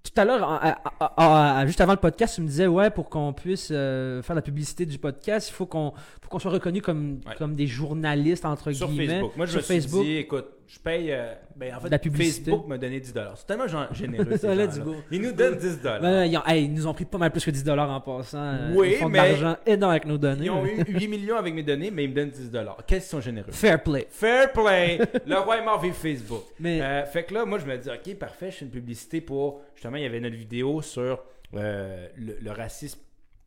tout 0.03 0.13
à 0.21 0.25
l'heure, 0.25 1.67
juste 1.67 1.81
avant 1.81 1.93
le 1.93 1.99
podcast, 1.99 2.35
tu 2.37 2.43
me 2.43 2.47
disais, 2.47 2.67
ouais, 2.67 2.91
pour 2.91 3.09
qu'on 3.09 3.33
puisse 3.33 3.69
euh, 3.73 4.23
faire 4.23 4.37
la 4.37 4.43
publicité 4.43 4.85
du 4.87 4.99
podcast, 4.99 5.49
il 5.49 5.53
faut 5.53 5.67
qu'on 5.67 5.93
faut 6.23 6.29
qu'on 6.29 6.39
soit 6.39 6.51
reconnu 6.51 6.83
comme, 6.83 7.21
Ouais. 7.27 7.35
comme 7.39 7.55
des 7.57 7.67
journalistes, 7.67 8.45
entre 8.45 8.71
sur 8.73 8.89
guillemets. 8.89 9.07
Facebook. 9.09 9.37
Moi, 9.37 9.47
je 9.47 9.51
sur 9.53 9.59
me 9.61 9.65
suis 9.65 9.75
Facebook. 9.75 10.05
dit, 10.05 10.17
écoute, 10.17 10.47
je 10.67 10.79
paye... 10.79 11.13
euh, 11.13 11.35
ben, 11.57 11.75
en 11.75 11.81
fait, 11.81 11.89
La 11.89 11.99
publicité. 11.99 12.51
Facebook 12.51 12.67
m'a 12.69 12.79
donné 12.79 13.01
10 13.01 13.13
C'est 13.37 13.47
tellement 13.47 13.67
généreux, 13.93 14.37
ces 14.37 14.47
gens-là. 14.49 14.67
Ils 15.11 15.21
nous 15.21 15.33
donnent 15.33 15.57
10 15.59 15.81
Ben, 15.83 16.25
ils, 16.25 16.37
ont- 16.39 16.47
hey, 16.47 16.65
ils 16.65 16.73
nous 16.73 16.87
ont 16.87 16.95
pris 16.95 17.05
pas 17.05 17.19
mal 17.19 17.31
plus 17.31 17.45
que 17.45 17.51
10$ 17.51 17.79
en 17.79 18.01
passant. 18.01 18.39
Euh, 18.43 18.73
Oui, 18.75 18.91
ils 18.93 18.97
font 18.97 19.07
de 19.07 19.13
mais- 19.13 19.29
l'argent 19.31 19.57
énorme 19.67 19.91
avec 19.93 20.05
nos 20.07 20.19
données. 20.19 20.47
Ils 20.47 20.51
ont 20.51 20.65
eu 20.65 20.85
8 20.89 21.09
millions 21.09 21.37
avec 21.37 21.53
mes 21.55 21.63
données, 21.63 21.91
mais 21.91 22.05
ils 22.05 22.11
me 22.11 22.15
donnent 22.15 22.31
10 22.31 22.51
Qu'est-ce 22.87 23.01
qu'ils 23.07 23.11
sont 23.11 23.21
généreux? 23.21 23.51
Fair 23.53 23.83
play. 23.83 24.07
Fair 24.11 24.53
play! 24.53 24.99
Le 25.27 25.37
roi 25.39 25.59
est 25.59 25.65
mort, 25.65 25.81
vive 25.81 25.95
Facebook. 25.95 26.43
Mais 26.61 26.81
Euh, 26.83 27.05
fait 27.07 27.25
que 27.25 27.35
là, 27.35 27.45
moi, 27.45 27.59
je 27.59 27.67
me 27.67 27.77
dis, 27.77 27.89
OK, 27.91 28.15
parfait, 28.17 28.51
je 28.51 28.57
fais 28.57 28.65
une 28.65 28.71
publicité 28.71 29.21
pour. 29.21 29.61
Justement, 29.75 29.97
il 29.97 30.03
y 30.03 30.07
avait 30.07 30.21
notre 30.21 30.37
vidéo 30.37 30.81
sur 30.83 31.23
euh, 31.55 32.09
le, 32.17 32.37
le 32.41 32.51
racisme 32.51 32.99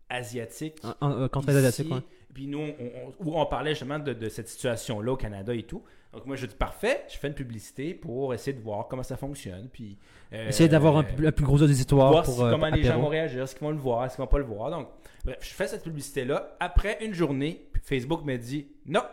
asiatique. 0.10 0.78
en- 1.02 1.24
en- 1.24 1.28
contre 1.30 1.48
les 1.48 1.54
ici. 1.58 1.66
Asiatiques, 1.68 1.94
ouais. 1.94 2.02
Puis 2.34 2.48
nous, 2.48 2.60
on, 2.60 2.76
on- 2.80 3.14
où 3.26 3.40
on 3.40 3.46
parlait 3.46 3.72
justement 3.72 4.00
de, 4.00 4.14
de 4.14 4.30
cette 4.30 4.48
situation-là 4.48 5.12
au 5.14 5.18
Canada 5.18 5.54
et 5.54 5.64
tout. 5.64 5.84
Donc 6.14 6.26
moi, 6.26 6.36
je 6.36 6.46
dis, 6.46 6.56
parfait, 6.56 7.04
je 7.10 7.18
fais 7.18 7.28
une 7.28 7.34
publicité 7.34 7.94
pour 7.94 8.34
essayer 8.34 8.54
de 8.58 8.62
voir 8.62 8.88
comment 8.88 9.04
ça 9.04 9.18
fonctionne. 9.18 9.70
Puis. 9.72 9.98
euh, 10.34 10.48
Essayer 10.48 10.70
d'avoir 10.70 10.98
un, 10.98 11.04
plus- 11.04 11.28
un 11.28 11.32
plus 11.32 11.46
gros 11.46 11.62
auditoire 11.62 12.12
voir 12.12 12.24
pour 12.24 12.36
si- 12.36 12.42
euh, 12.44 12.52
comment 12.52 12.68
les 12.70 12.82
gens 12.84 12.90
apéro. 12.92 13.04
vont 13.04 13.10
réagir, 13.10 13.44
est-ce 13.44 13.56
qu'ils 13.56 13.66
vont 13.66 13.72
le 13.72 13.78
voir, 13.78 14.06
est-ce 14.06 14.16
qu'ils 14.16 14.24
vont 14.24 14.28
pas 14.28 14.38
le 14.40 14.46
voir. 14.46 14.72
Donc, 14.72 14.88
bref, 15.26 15.38
je 15.42 15.50
fais 15.54 15.68
cette 15.68 15.84
publicité-là. 15.84 16.56
Après 16.60 16.98
une 17.06 17.14
journée, 17.14 17.68
Facebook 17.84 18.24
me 18.24 18.38
dit 18.38 18.68
non, 18.86 19.04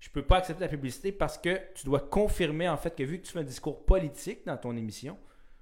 je 0.00 0.08
peux 0.10 0.22
pas 0.22 0.38
accepter 0.38 0.62
la 0.62 0.68
publicité 0.68 1.12
parce 1.12 1.38
que 1.38 1.60
tu 1.74 1.84
dois 1.84 2.00
confirmer 2.00 2.68
en 2.68 2.76
fait 2.76 2.96
que 2.96 3.02
vu 3.04 3.20
que 3.20 3.26
tu 3.26 3.32
fais 3.32 3.38
un 3.40 3.44
discours 3.44 3.84
politique 3.84 4.44
dans 4.46 4.56
ton 4.56 4.76
émission, 4.76 5.16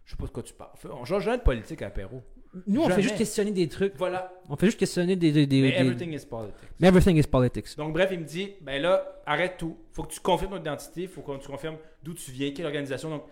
je 0.06 0.12
sais 0.12 0.16
pas 0.16 0.26
de 0.26 0.30
quoi 0.30 0.42
tu 0.42 0.54
parles. 0.54 0.70
On 0.90 1.04
change 1.04 1.26
de 1.26 1.36
politique 1.36 1.82
à 1.82 1.86
l'apéro. 1.86 2.22
Nous, 2.66 2.80
on 2.80 2.84
Jamais. 2.84 2.96
fait 2.96 3.02
juste 3.02 3.16
questionner 3.16 3.52
des 3.52 3.68
trucs. 3.68 3.94
Voilà. 3.96 4.32
On 4.48 4.56
fait 4.56 4.66
juste 4.66 4.78
questionner 4.78 5.14
des. 5.14 5.30
des, 5.30 5.46
des- 5.46 5.62
Mais 5.62 5.70
des- 5.70 5.76
everything 5.76 6.12
is 6.12 6.26
politics. 6.26 6.68
Mais 6.80 6.88
everything 6.88 7.16
is 7.16 7.22
politics. 7.22 7.76
Donc, 7.76 7.92
bref, 7.92 8.08
il 8.12 8.18
me 8.20 8.24
dit 8.24 8.52
ben 8.60 8.82
là, 8.82 9.20
arrête 9.24 9.56
tout. 9.56 9.76
faut 9.92 10.02
que 10.02 10.12
tu 10.12 10.20
confirmes 10.20 10.52
ton 10.54 10.60
identité, 10.60 11.06
faut 11.06 11.20
que 11.22 11.36
tu 11.38 11.46
confirmes 11.48 11.76
d'où 12.02 12.12
tu 12.14 12.32
viens, 12.32 12.50
quelle 12.52 12.66
organisation. 12.66 13.08
Donc, 13.10 13.22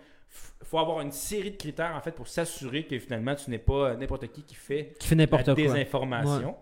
il 0.61 0.67
faut 0.67 0.77
avoir 0.79 1.01
une 1.01 1.11
série 1.11 1.51
de 1.51 1.57
critères 1.57 1.93
en 1.95 2.01
fait 2.01 2.11
pour 2.11 2.27
s'assurer 2.27 2.83
que 2.85 2.97
finalement 2.99 3.33
tu 3.35 3.49
n'es 3.49 3.57
pas 3.57 3.95
n'importe 3.95 4.27
qui 4.31 4.43
qui 4.43 4.55
fait 4.55 4.93
Qui 4.99 5.07
fait 5.07 5.15
la 5.15 5.23
n'importe 5.23 5.45
quoi. 5.45 5.55
désinformation. 5.55 6.55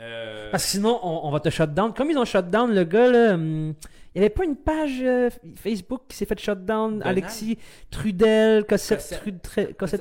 Euh, 0.00 0.50
Parce 0.50 0.64
que 0.64 0.70
sinon, 0.70 0.98
on, 1.02 1.28
on 1.28 1.30
va 1.30 1.40
te 1.40 1.50
shut 1.50 1.72
down. 1.74 1.92
Comme 1.92 2.10
ils 2.10 2.18
ont 2.18 2.24
shut 2.24 2.48
down 2.48 2.74
le 2.74 2.84
gars, 2.84 3.10
là, 3.10 3.34
hum, 3.34 3.74
il 4.14 4.18
n'y 4.20 4.24
avait 4.26 4.34
pas 4.34 4.44
une 4.44 4.56
page 4.56 4.98
euh, 5.02 5.30
Facebook 5.56 6.02
qui 6.08 6.16
s'est 6.16 6.24
fait 6.26 6.38
shut 6.40 6.64
down. 6.64 6.98
Donald? 6.98 7.06
Alexis 7.06 7.58
Trudel, 7.90 8.64
Cossette, 8.64 9.20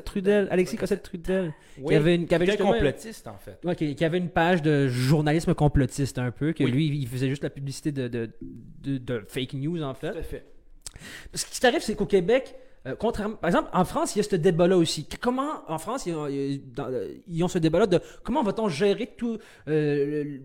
Trudel. 0.06 0.47
Alexis 0.52 0.78
Cossette 0.78 1.04
Trudel. 1.04 1.54
oui, 1.80 1.89
Qui 1.89 1.95
avait, 1.95 2.16
une, 2.16 2.26
qui 2.28 2.34
avait 2.36 2.45
justement- 2.45 2.72
complotiste 2.72 3.28
en 3.28 3.38
fait. 3.38 3.60
Ouais, 3.64 3.76
qui, 3.76 3.93
qui 3.95 4.06
avait 4.06 4.18
une 4.18 4.30
page 4.30 4.62
de 4.62 4.88
journalisme 4.88 5.54
complotiste 5.54 6.18
un 6.18 6.32
peu, 6.32 6.54
que 6.54 6.64
Oui. 6.64 6.72
lui, 6.72 6.88
il 6.88 7.08
faisait 7.08 7.30
juste 7.30 7.43
la 7.43 7.50
publicité 7.50 7.91
de, 7.91 8.08
de, 8.08 8.30
de- 8.41 8.97
de 8.97 9.26
fake 9.28 9.54
news 9.54 9.82
en 9.84 9.93
fait. 9.93 10.12
Tout 10.12 10.18
à 10.18 10.24
fait. 10.24 10.45
Ce 11.34 11.45
qui 11.45 11.60
t'arrive, 11.60 11.82
c'est 11.82 11.95
qu'au 11.95 12.06
Québec, 12.08 12.56
euh, 12.88 12.95
contrairement, 12.97 13.36
par 13.36 13.49
exemple, 13.49 13.69
en 13.73 13.84
France, 13.86 14.15
il 14.15 14.19
y 14.19 14.21
a 14.21 14.23
ce 14.23 14.36
débat-là 14.36 14.77
aussi. 14.77 15.05
Comment, 15.19 15.63
en 15.67 15.77
France, 15.77 16.05
ils 16.05 16.13
ont, 16.15 16.27
ils- 16.27 16.61
dans- 16.73 16.88
euh, 16.89 17.09
ils 17.27 17.43
ont 17.43 17.47
ce 17.49 17.57
débat-là 17.59 17.88
de 17.88 17.99
comment 18.23 18.41
va-t-on 18.43 18.69
gérer 18.69 19.13
tout 19.17 19.38
euh, 19.67 20.23
le, 20.23 20.41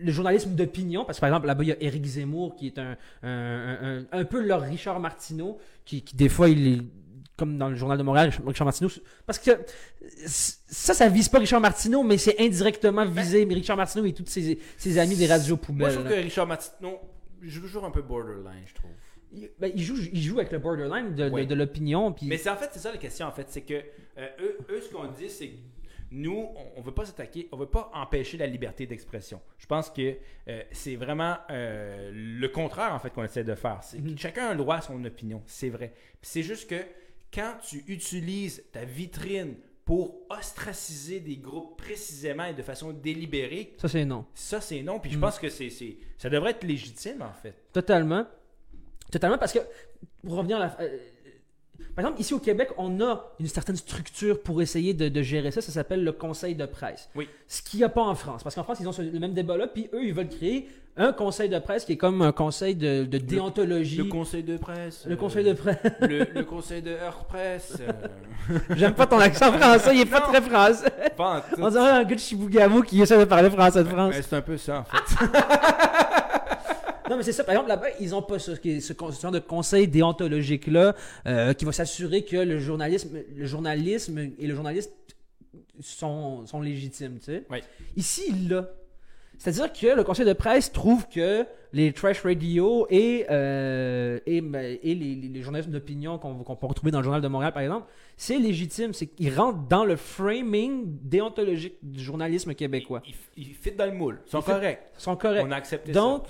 le 0.00 0.12
journalisme 0.12 0.50
d'opinion? 0.54 1.04
Parce 1.04 1.18
que, 1.18 1.20
par 1.20 1.28
exemple, 1.28 1.46
là-bas, 1.46 1.62
il 1.62 1.68
y 1.68 1.72
a 1.72 1.76
Éric 1.82 2.04
Zemmour, 2.04 2.56
qui 2.56 2.66
est 2.68 2.78
un, 2.78 2.96
un, 3.22 3.98
un- 4.00 4.06
un- 4.10 4.24
peu 4.24 4.40
leur 4.44 4.62
Richard 4.62 4.98
Martineau, 5.00 5.58
qui, 5.84 6.02
qui, 6.02 6.16
des 6.16 6.28
fois, 6.28 6.48
il 6.48 6.66
est 6.66 6.82
comme 7.36 7.58
dans 7.58 7.68
le 7.68 7.76
journal 7.76 7.98
de 7.98 8.02
Montréal, 8.02 8.32
Richard 8.46 8.64
Martineau. 8.64 8.90
Parce 9.26 9.38
que 9.38 9.50
ça, 10.26 10.94
ça 10.94 11.08
vise 11.08 11.28
pas 11.28 11.38
Richard 11.38 11.60
Martineau, 11.60 12.02
mais 12.02 12.18
c'est 12.18 12.40
indirectement 12.40 13.04
visé 13.06 13.44
Richard 13.44 13.76
Martineau 13.76 14.04
et 14.06 14.12
tous 14.12 14.24
ses, 14.26 14.58
ses 14.76 14.98
amis 14.98 15.16
des 15.16 15.26
radios 15.26 15.56
Moi, 15.56 15.62
poubelles. 15.66 15.90
je 15.90 15.98
trouve 15.98 16.08
que 16.10 16.14
Richard 16.14 16.46
Martineau 16.46 16.98
joue 17.42 17.60
toujours 17.60 17.84
un 17.84 17.90
peu 17.90 18.02
borderline, 18.02 18.62
je 18.66 18.74
trouve. 18.74 18.90
Ben, 19.58 19.70
il 19.74 19.82
joue, 19.82 19.96
il 20.12 20.22
joue 20.22 20.38
avec 20.38 20.52
le 20.52 20.58
borderline 20.58 21.14
de, 21.14 21.28
de- 21.28 21.30
Ouais. 21.34 21.46
de 21.46 21.54
l'opinion. 21.54 22.12
Puis... 22.12 22.26
Mais 22.26 22.38
c'est 22.38 22.48
en 22.50 22.56
fait, 22.56 22.70
c'est 22.72 22.78
ça 22.78 22.90
la 22.92 22.96
question 22.98 23.26
en 23.26 23.32
fait, 23.32 23.46
c'est 23.50 23.62
que 23.62 23.74
euh, 24.18 24.28
eux, 24.40 24.58
eux, 24.70 24.80
ce 24.80 24.90
qu'on 24.90 25.06
dit, 25.08 25.28
c'est 25.28 25.48
que 25.48 25.56
nous, 26.12 26.48
on, 26.54 26.78
on 26.78 26.80
veut 26.82 26.92
pas 26.94 27.04
s'attaquer, 27.04 27.48
on 27.52 27.56
veut 27.56 27.66
pas 27.66 27.90
empêcher 27.92 28.36
la 28.38 28.46
liberté 28.46 28.86
d'expression. 28.86 29.40
Je 29.58 29.66
pense 29.66 29.90
que 29.90 30.14
euh, 30.48 30.62
c'est 30.70 30.94
vraiment 30.96 31.36
euh, 31.50 32.10
le 32.14 32.48
contraire 32.48 32.94
en 32.94 32.98
fait 33.00 33.10
qu'on 33.10 33.24
essaie 33.24 33.44
de 33.44 33.54
faire. 33.56 33.80
C'est 33.82 33.98
Mhm. 33.98 34.16
chacun 34.16 34.46
a 34.46 34.52
le 34.52 34.58
droit 34.58 34.76
à 34.76 34.80
son 34.80 35.04
opinion, 35.04 35.42
c'est 35.46 35.68
vrai. 35.70 35.92
C'est 36.22 36.42
juste 36.44 36.70
que 36.70 36.80
quand 37.34 37.54
tu 37.68 37.82
utilises 37.88 38.62
ta 38.72 38.84
vitrine 38.84 39.56
pour 39.84 40.20
ostraciser 40.30 41.20
des 41.20 41.36
groupes 41.36 41.76
précisément 41.76 42.44
et 42.44 42.54
de 42.54 42.62
façon 42.62 42.92
délibérée, 42.92 43.74
Ça, 43.78 43.88
c'est 43.88 44.04
non. 44.04 44.24
ça 44.34 44.60
c'est 44.60 44.82
non. 44.82 44.98
Puis 45.00 45.10
je 45.10 45.16
Mhm. 45.16 45.20
pense 45.22 45.38
que 45.38 45.48
c'est- 45.48 45.70
ça 46.18 46.30
devrait 46.30 46.52
être 46.52 46.64
légitime 46.64 47.22
en 47.22 47.32
fait. 47.32 47.54
Totalement. 47.72 48.26
Totalement, 49.10 49.38
parce 49.38 49.52
que, 49.52 49.60
pour 50.26 50.36
revenir 50.36 50.56
à 50.56 50.60
la. 50.60 50.76
euh, 50.80 50.88
par 51.94 52.04
exemple, 52.04 52.20
ici 52.20 52.34
au 52.34 52.38
Québec, 52.38 52.70
on 52.76 53.00
a 53.00 53.24
une 53.40 53.46
certaine 53.46 53.76
structure 53.76 54.42
pour 54.42 54.60
essayer 54.60 54.92
de, 54.92 55.08
de 55.08 55.22
gérer 55.22 55.50
ça. 55.50 55.60
Ça 55.62 55.72
s'appelle 55.72 56.04
le 56.04 56.12
conseil 56.12 56.54
de 56.54 56.66
presse. 56.66 57.08
Oui. 57.14 57.26
Ce 57.48 57.62
qu'il 57.62 57.78
n'y 57.78 57.84
a 57.84 57.88
pas 57.88 58.02
en 58.02 58.14
France. 58.14 58.42
Parce 58.42 58.54
qu'en 58.54 58.64
France, 58.64 58.78
ils 58.80 58.88
ont 58.88 58.92
ce- 58.92 59.00
le 59.02 59.18
même 59.18 59.32
débat-là, 59.32 59.66
puis 59.66 59.88
eux, 59.94 60.04
ils 60.04 60.12
veulent 60.12 60.28
créer 60.28 60.68
un 60.98 61.12
conseil 61.12 61.48
de 61.50 61.58
presse 61.58 61.84
qui 61.86 61.92
est 61.92 61.96
comme 61.96 62.20
un 62.22 62.32
conseil 62.32 62.74
de, 62.74 63.04
de 63.04 63.18
déontologie. 63.18 63.98
Le 63.98 64.04
conseil 64.04 64.42
de 64.42 64.56
presse. 64.58 65.04
Le 65.06 65.12
euh, 65.12 65.16
conseil 65.16 65.44
de 65.44 65.52
presse. 65.54 65.78
le, 66.02 66.26
le 66.34 66.44
conseil 66.44 66.82
de 66.82 66.90
Heure 66.90 67.24
Presse. 67.26 67.78
euh, 67.80 68.58
J'aime 68.76 68.94
pas 68.94 69.06
ton 69.06 69.18
accent 69.18 69.52
français, 69.52 69.94
il 69.94 70.00
est 70.02 70.06
pas 70.06 70.20
Non. 70.20 70.26
très 70.28 70.40
français. 70.42 70.90
pas 71.16 71.36
en 71.36 71.40
tout. 71.40 71.60
On 71.62 71.68
dirait 71.70 71.90
un 71.90 72.04
gars 72.04 72.14
de 72.14 72.20
Chibougamau 72.20 72.82
qui 72.82 73.00
essaie 73.00 73.18
de 73.18 73.24
parler 73.24 73.48
français 73.50 73.84
de 73.84 73.88
France. 73.88 74.14
Ben, 74.14 74.22
c'est 74.22 74.36
un 74.36 74.42
peu 74.42 74.56
ça, 74.58 74.80
en 74.80 74.84
fait. 74.84 75.26
Non, 77.08 77.16
mais 77.16 77.22
c'est 77.22 77.32
ça. 77.32 77.44
Par 77.44 77.54
exemple, 77.54 77.68
là-bas, 77.68 77.88
ils 78.00 78.14
ont 78.14 78.22
pas 78.22 78.38
ce, 78.38 78.52
genre 79.20 79.32
de 79.32 79.38
conseil 79.38 79.88
déontologique-là 79.88 80.94
euh, 81.26 81.52
qui 81.52 81.64
va 81.64 81.72
s'assurer 81.72 82.24
que 82.24 82.36
le 82.36 82.58
journalisme, 82.58 83.18
le 83.34 83.46
journalisme 83.46 84.18
et 84.18 84.46
le 84.46 84.54
journaliste 84.54 84.92
sont, 85.80 86.46
sont 86.46 86.60
légitimes, 86.60 87.18
tu 87.18 87.26
sais. 87.26 87.44
Oui. 87.50 87.58
Ici, 87.96 88.24
il 88.28 88.48
l'a. 88.48 88.68
C'est-à-dire 89.38 89.72
que 89.72 89.94
le 89.94 90.02
conseil 90.02 90.24
de 90.24 90.32
presse 90.32 90.72
trouve 90.72 91.06
que 91.08 91.44
les 91.72 91.92
trash 91.92 92.22
radio 92.22 92.86
et, 92.88 93.26
euh, 93.30 94.18
et, 94.24 94.38
et 94.38 94.94
les, 94.94 95.42
journalistes 95.42 95.70
d'opinion 95.70 96.18
qu'on 96.18 96.56
peut 96.56 96.66
retrouver 96.66 96.90
dans 96.90 97.00
le 97.00 97.04
Journal 97.04 97.20
de 97.20 97.28
Montréal, 97.28 97.52
par 97.52 97.62
exemple, 97.62 97.86
c'est 98.16 98.38
légitime. 98.38 98.94
C'est 98.94 99.08
qu'ils 99.08 99.34
rentrent 99.34 99.68
dans 99.68 99.84
le 99.84 99.96
framing 99.96 100.84
déontologique 101.02 101.74
du 101.82 102.02
journalisme 102.02 102.54
québécois. 102.54 103.02
Ils, 103.06 103.14
ils, 103.36 103.48
ils 103.48 103.54
fit 103.54 103.72
dans 103.72 103.84
le 103.84 103.92
moule. 103.92 104.22
Ils 104.26 104.30
sont 104.30 104.42
corrects. 104.42 104.80
Ils 104.96 105.02
sont 105.02 105.16
corrects. 105.16 105.44
On 105.46 105.52
a 105.52 105.56
accepté 105.56 105.92
Donc, 105.92 106.24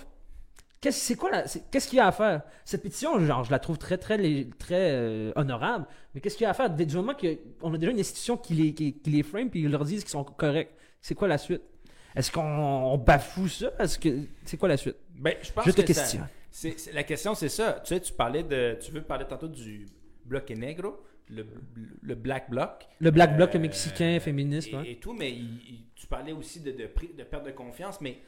qu'est-ce 0.80 1.00
c'est 1.00 1.14
quoi 1.16 1.30
qu'est-ce 1.70 1.88
qu'il 1.88 1.98
y 1.98 2.00
a 2.00 2.06
à 2.08 2.12
faire? 2.12 2.42
Cette 2.64 2.82
pétition, 2.82 3.18
genre, 3.24 3.44
je 3.44 3.50
la 3.50 3.58
trouve 3.58 3.78
très 3.78 3.98
très 3.98 4.16
très 4.58 4.90
euh, 4.92 5.32
honorable, 5.36 5.86
mais 6.14 6.20
qu'est-ce 6.20 6.36
qu'il 6.36 6.44
y 6.44 6.46
a 6.46 6.50
à 6.50 6.54
faire? 6.54 6.70
Du 6.70 6.96
moment 6.96 7.14
qu'on 7.14 7.74
a 7.74 7.78
déjà 7.78 7.92
une 7.92 8.00
institution 8.00 8.36
qui 8.36 8.54
les 8.54 8.74
qui, 8.74 8.94
qui 8.98 9.10
les 9.10 9.22
frame 9.22 9.50
puis 9.50 9.62
ils 9.62 9.70
leur 9.70 9.84
disent 9.84 10.02
qu'ils 10.02 10.10
sont 10.10 10.24
corrects, 10.24 10.72
c'est 11.00 11.14
quoi 11.14 11.28
la 11.28 11.38
suite? 11.38 11.62
Est-ce 12.14 12.30
qu'on 12.32 12.42
on 12.42 12.96
bafoue 12.98 13.48
ça? 13.48 13.72
Est-ce 13.78 13.98
que 13.98 14.08
c'est 14.44 14.56
quoi 14.56 14.68
la 14.68 14.76
suite? 14.76 14.96
Ben, 15.18 15.34
je 15.42 15.52
pense 15.52 15.66
Je 15.66 15.70
te 15.72 15.82
que 15.82 15.92
ça- 15.92 16.04
c'est- 16.50 16.92
la 16.94 17.02
question, 17.02 17.34
c'est 17.34 17.50
ça. 17.50 17.80
Tu 17.84 17.94
sais, 17.94 18.00
tu 18.00 18.12
parlais 18.14 18.42
de. 18.42 18.78
Tu 18.80 18.90
veux 18.90 19.02
parler 19.02 19.26
tantôt 19.26 19.48
du 19.48 19.86
bloc 20.24 20.48
negro, 20.50 20.96
le, 21.28 21.44
le 22.02 22.14
Black 22.14 22.48
Bloc. 22.48 22.86
Le 23.00 23.10
black 23.10 23.36
bloc 23.36 23.54
Euh, 23.54 23.58
mexicain 23.58 24.18
féministe, 24.20 24.68
et, 24.72 24.76
ouais. 24.76 24.90
et 24.92 24.96
tout, 24.96 25.12
mais 25.12 25.30
il- 25.30 25.60
il- 25.68 25.84
tu 25.94 26.06
parlais 26.06 26.32
aussi 26.32 26.60
de, 26.60 26.70
de, 26.70 26.86
pri- 26.86 27.14
de 27.14 27.22
perte 27.24 27.44
de 27.44 27.50
confiance, 27.50 28.00
mais 28.00 28.18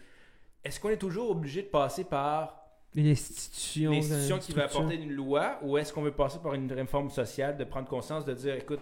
est-ce 0.65 0.79
qu'on 0.81 0.91
est 0.91 0.97
toujours 0.99 1.31
obligé 1.31 1.63
de 1.63 1.69
passer 1.69 2.05
par 2.05 2.57
une 2.95 3.07
institution, 3.09 3.93
une 3.93 3.99
institution 3.99 4.37
une 4.37 4.43
qui 4.43 4.53
va 4.53 4.65
apporter 4.65 4.95
une 4.97 5.13
loi 5.13 5.59
ou 5.63 5.77
est-ce 5.79 5.93
qu'on 5.93 6.03
veut 6.03 6.13
passer 6.15 6.39
par 6.43 6.55
une 6.55 6.73
réforme 6.73 7.11
sociale, 7.11 7.57
de 7.57 7.65
prendre 7.65 7.89
conscience, 7.89 8.25
de 8.25 8.35
dire, 8.35 8.55
écoute, 8.55 8.81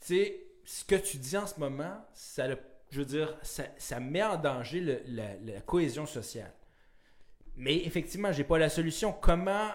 tu 0.00 0.06
sais, 0.14 0.40
ce 0.64 0.84
que 0.84 0.96
tu 0.96 1.16
dis 1.16 1.36
en 1.36 1.46
ce 1.46 1.58
moment, 1.58 1.96
ça 2.12 2.46
le- 2.48 2.58
je 2.90 2.98
veux 3.00 3.04
dire, 3.06 3.36
ça, 3.42 3.64
ça 3.78 4.00
met 4.00 4.22
en 4.22 4.36
danger 4.36 4.80
le- 4.80 5.00
la, 5.06 5.34
la 5.44 5.60
cohésion 5.60 6.06
sociale. 6.06 6.52
Mais 7.56 7.76
effectivement, 7.84 8.32
j'ai 8.32 8.44
pas 8.44 8.58
la 8.58 8.68
solution. 8.68 9.12
Comment, 9.12 9.70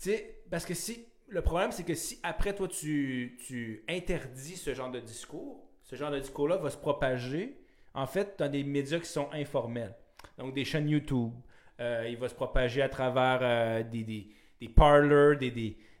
tu 0.00 0.10
sais, 0.10 0.42
parce 0.50 0.64
que 0.64 0.74
si, 0.74 1.04
le 1.28 1.42
problème, 1.42 1.70
c'est 1.72 1.84
que 1.84 1.94
si 1.94 2.18
après 2.22 2.54
toi, 2.54 2.66
tu, 2.66 3.38
tu 3.46 3.84
interdis 3.88 4.56
ce 4.56 4.72
genre 4.74 4.90
de 4.90 5.00
discours, 5.00 5.68
ce 5.82 5.96
genre 5.96 6.10
de 6.10 6.18
discours-là 6.18 6.56
va 6.56 6.70
se 6.70 6.76
propager, 6.78 7.60
en 7.96 8.06
fait, 8.06 8.36
dans 8.38 8.50
des 8.50 8.62
médias 8.62 9.00
qui 9.00 9.08
sont 9.08 9.28
informels. 9.32 9.94
Donc, 10.38 10.54
des 10.54 10.64
chaînes 10.64 10.88
YouTube. 10.88 11.32
Euh, 11.80 12.06
il 12.08 12.16
va 12.16 12.28
se 12.28 12.34
propager 12.34 12.80
à 12.82 12.88
travers 12.88 13.40
euh, 13.42 13.82
des, 13.82 14.04
des, 14.04 14.28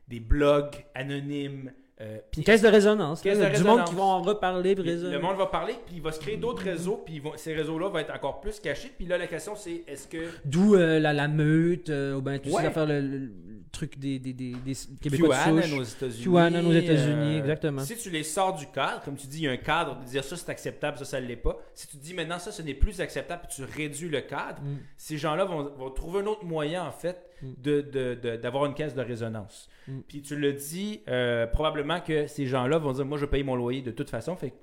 des 0.08 0.20
blogs 0.20 0.76
anonymes. 0.94 1.72
Euh, 2.00 2.18
puis 2.30 2.40
Une 2.42 2.44
caisse 2.44 2.62
de 2.62 2.68
résonance. 2.68 3.22
Caisse 3.22 3.38
là, 3.38 3.50
de 3.50 3.56
du 3.56 3.64
monde 3.64 3.84
qui 3.84 3.94
vont 3.94 4.02
en 4.02 4.20
reparler, 4.22 4.74
le 4.74 5.18
monde 5.18 5.36
va 5.36 5.46
parler, 5.46 5.74
puis 5.86 5.96
il 5.96 6.02
va 6.02 6.12
se 6.12 6.20
créer 6.20 6.36
d'autres 6.36 6.62
réseaux, 6.62 7.02
puis 7.04 7.20
vont- 7.20 7.32
ces 7.36 7.54
réseaux-là 7.54 7.88
vont 7.88 7.98
être 7.98 8.12
encore 8.14 8.40
plus 8.40 8.60
cachés. 8.60 8.92
Puis 8.96 9.06
là, 9.06 9.16
la 9.16 9.26
question, 9.26 9.54
c'est 9.56 9.82
est-ce 9.88 10.06
que 10.06 10.28
D'où 10.44 10.74
euh, 10.74 10.98
la, 10.98 11.12
la 11.14 11.26
meute, 11.28 11.88
euh, 11.88 12.14
ou 12.16 12.20
ben, 12.20 12.38
tout 12.38 12.50
Ouais. 12.50 12.62
ça, 12.64 12.70
faire 12.70 12.86
le, 12.86 13.30
truc 13.72 13.98
des, 13.98 14.18
des, 14.18 14.32
des, 14.32 14.52
des 14.64 14.72
Québécois 15.02 15.36
QAnon 15.36 15.78
aux 15.78 15.82
États-Unis. 15.82 16.24
QAnon 16.24 16.68
aux 16.68 16.72
États-Unis, 16.72 17.38
exactement. 17.38 17.82
Si 17.82 17.96
tu 17.96 18.10
les 18.10 18.22
sors 18.22 18.54
du 18.54 18.66
cadre, 18.66 19.02
comme 19.04 19.16
tu 19.16 19.26
dis, 19.26 19.38
il 19.38 19.44
y 19.44 19.48
a 19.48 19.52
un 19.52 19.56
cadre 19.56 19.98
de 20.00 20.04
dire 20.06 20.24
ça 20.24 20.36
c'est 20.36 20.48
acceptable, 20.50 20.98
ça 20.98 21.04
ça 21.04 21.20
ne 21.20 21.26
l'est 21.26 21.36
pas. 21.36 21.56
Si 21.74 21.86
tu 21.86 21.96
dis 21.98 22.14
maintenant 22.14 22.38
ça 22.38 22.52
ce 22.52 22.62
n'est 22.62 22.74
plus 22.74 23.00
acceptable, 23.00 23.42
puis 23.48 23.56
tu 23.56 23.64
réduis 23.76 24.08
le 24.08 24.20
cadre, 24.22 24.60
Mm. 24.62 24.76
ces 24.96 25.18
gens-là 25.18 25.44
vont, 25.44 25.70
vont 25.76 25.90
trouver 25.90 26.20
un 26.20 26.26
autre 26.26 26.44
moyen 26.44 26.84
en 26.84 26.90
fait 26.92 27.20
Mm. 27.42 27.52
de, 27.58 27.80
de- 27.82 28.14
de- 28.14 28.36
d'avoir 28.36 28.66
une 28.66 28.74
caisse 28.74 28.94
de 28.94 29.02
résonance. 29.02 29.68
Mm. 29.88 30.00
Puis 30.08 30.22
tu 30.22 30.36
le 30.36 30.52
dis, 30.52 31.02
euh, 31.08 31.46
probablement 31.46 32.00
que 32.00 32.26
ces 32.26 32.46
gens-là 32.46 32.78
vont 32.78 32.92
dire 32.92 33.04
moi 33.04 33.18
je 33.18 33.26
paye 33.26 33.42
mon 33.42 33.56
loyer 33.56 33.82
de 33.82 33.90
toute 33.90 34.10
façon, 34.10 34.36
fait 34.36 34.50
que 34.50 34.56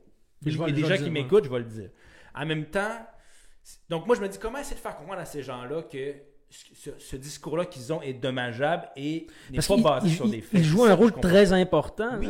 Je 0.46 0.50
il 0.50 0.54
y 0.56 0.58
vais- 0.58 0.64
a 0.64 0.72
des 0.72 0.82
vais 0.82 0.98
gens 0.98 1.04
qui 1.04 1.10
m'écoutent, 1.12 1.46
je 1.46 1.50
vais 1.50 1.60
le 1.60 1.66
dire. 1.66 1.90
En 2.36 2.46
même 2.46 2.66
temps, 2.66 2.98
donc 3.90 4.08
moi 4.08 4.16
je 4.16 4.22
me 4.22 4.28
dis 4.28 4.38
comment 4.40 4.58
essayer 4.60 4.76
de 4.76 4.82
faire 4.82 4.96
comprendre 4.96 5.22
à 5.22 5.26
ces 5.26 5.44
gens-là 5.44 5.84
que 5.84 6.16
ce, 6.50 6.92
ce 7.00 7.16
discours-là 7.16 7.66
qu'ils 7.66 7.92
ont 7.94 8.02
est 8.02 8.14
dommageable 8.14 8.88
et 8.96 9.28
n'est 9.50 9.56
Parce 9.56 9.68
pas 9.68 9.74
qu'ils 9.76 9.84
basé 9.84 10.08
ils- 10.10 10.16
sur 10.16 10.28
des 10.30 10.42
faits? 10.42 10.60
ils 10.60 10.64
jouent 10.66 10.86
C'est 10.86 10.92
un 10.92 10.96
rôle 10.96 11.12
très 11.14 11.54
important. 11.54 12.10
Oui. 12.20 12.30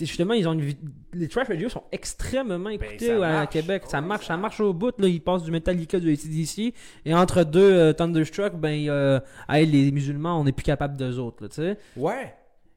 Justement, 0.00 0.32
ils 0.34 0.48
ont 0.48 0.54
une 0.54 0.72
les 1.12 1.28
trash 1.28 1.46
radio 1.48 1.68
sont 1.68 1.84
extrêmement 1.92 2.70
écoutés 2.70 3.08
Ben, 3.10 3.20
ça 3.20 3.40
à. 3.40 3.46
Québec. 3.46 3.82
Ça 3.86 4.00
Oui, 4.00 4.06
marche, 4.06 4.22
ça 4.26 4.34
ça 4.34 4.36
marche 4.38 4.58
au 4.60 4.72
bout. 4.72 4.94
Là, 4.98 5.06
ils 5.08 5.20
passent 5.20 5.42
du 5.42 5.50
Metallica, 5.50 6.00
du 6.00 6.10
ACDC, 6.12 6.72
et 7.04 7.14
entre 7.14 7.44
deux 7.44 7.72
euh, 7.72 7.92
Thunderstruck, 7.92 8.54
ben, 8.54 8.88
euh, 8.88 9.20
hey, 9.48 9.66
les 9.66 9.90
musulmans, 9.92 10.40
on 10.40 10.44
n'est 10.44 10.52
plus 10.52 10.62
capable 10.64 10.96
d'eux 10.96 11.18
autres. 11.18 11.42
Là, 11.42 11.48
tu 11.50 11.56
sais. 11.56 11.76
Ouais. 11.96 12.34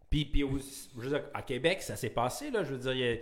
Puis, 0.09 0.25
puis 0.25 0.43
je 0.97 1.01
veux 1.01 1.09
dire, 1.09 1.23
à 1.33 1.41
Québec, 1.41 1.81
ça 1.81 1.95
s'est 1.95 2.09
passé. 2.09 2.49
Là, 2.51 2.63
je 2.63 2.73
veux 2.73 2.77
dire, 2.77 2.93
il 2.93 2.99
y 2.99 3.07
a 3.07 3.15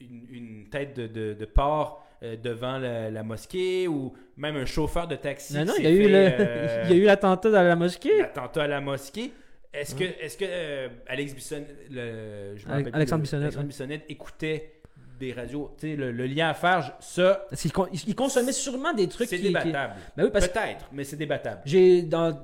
une, 0.00 0.26
une 0.30 0.68
tête 0.68 0.96
de, 0.96 1.06
de, 1.06 1.34
de 1.34 1.44
porc 1.44 2.04
euh, 2.22 2.36
devant 2.36 2.78
la, 2.78 3.10
la 3.10 3.22
mosquée 3.22 3.86
ou 3.88 4.12
même 4.36 4.56
un 4.56 4.64
chauffeur 4.66 5.06
de 5.08 5.16
taxi. 5.16 5.54
non, 5.54 5.64
non, 5.64 5.72
il 5.78 5.84
y 5.84 5.86
a 5.86 5.90
eu 5.90 6.08
le- 6.08 6.14
euh, 6.16 6.82
il 6.88 6.90
y 6.90 6.92
a 6.92 6.96
eu 6.96 7.04
l'attentat 7.04 7.50
dans 7.50 7.62
la 7.62 7.76
mosquée. 7.76 8.18
l'attentat 8.18 8.64
à 8.64 8.66
la 8.68 8.80
mosquée. 8.80 9.32
Est-ce 9.72 9.94
que, 9.94 10.04
est-ce 10.04 10.36
que 10.38 10.44
euh, 10.48 10.88
Alex 11.06 11.34
Bissonnette, 11.34 11.76
le, 11.90 12.56
je 12.56 12.66
me 12.66 12.70
Ale- 12.72 12.76
rappelle 12.78 12.84
plus, 12.84 12.94
Alexandre 12.94 13.18
le- 13.18 13.22
Bissonnette, 13.22 13.42
Alexandre 13.44 13.62
ouais. 13.64 13.68
Bissonnette 13.68 14.04
écoutait 14.08 14.72
des 15.20 15.32
radios. 15.32 15.74
Tu 15.78 15.90
sais, 15.90 15.96
le, 15.96 16.10
le 16.12 16.26
lien 16.26 16.48
à 16.48 16.54
faire, 16.54 16.94
ça, 17.00 17.44
Parce 17.50 17.60
qu'ils 17.62 17.72
con- 17.72 17.88
ils- 17.92 18.08
ils 18.08 18.14
consommaient 18.14 18.52
sûrement 18.52 18.94
des 18.94 19.08
trucs 19.08 19.28
c'est 19.28 19.36
qui, 19.36 19.42
qui- 19.42 19.48
débattable. 19.48 19.94
Ben 20.16 20.24
oui, 20.24 20.30
Peut-être, 20.30 20.88
mais 20.92 21.04
c'est 21.04 21.16
débattable. 21.16 21.60
j'ai 21.64 22.02
dans 22.02 22.38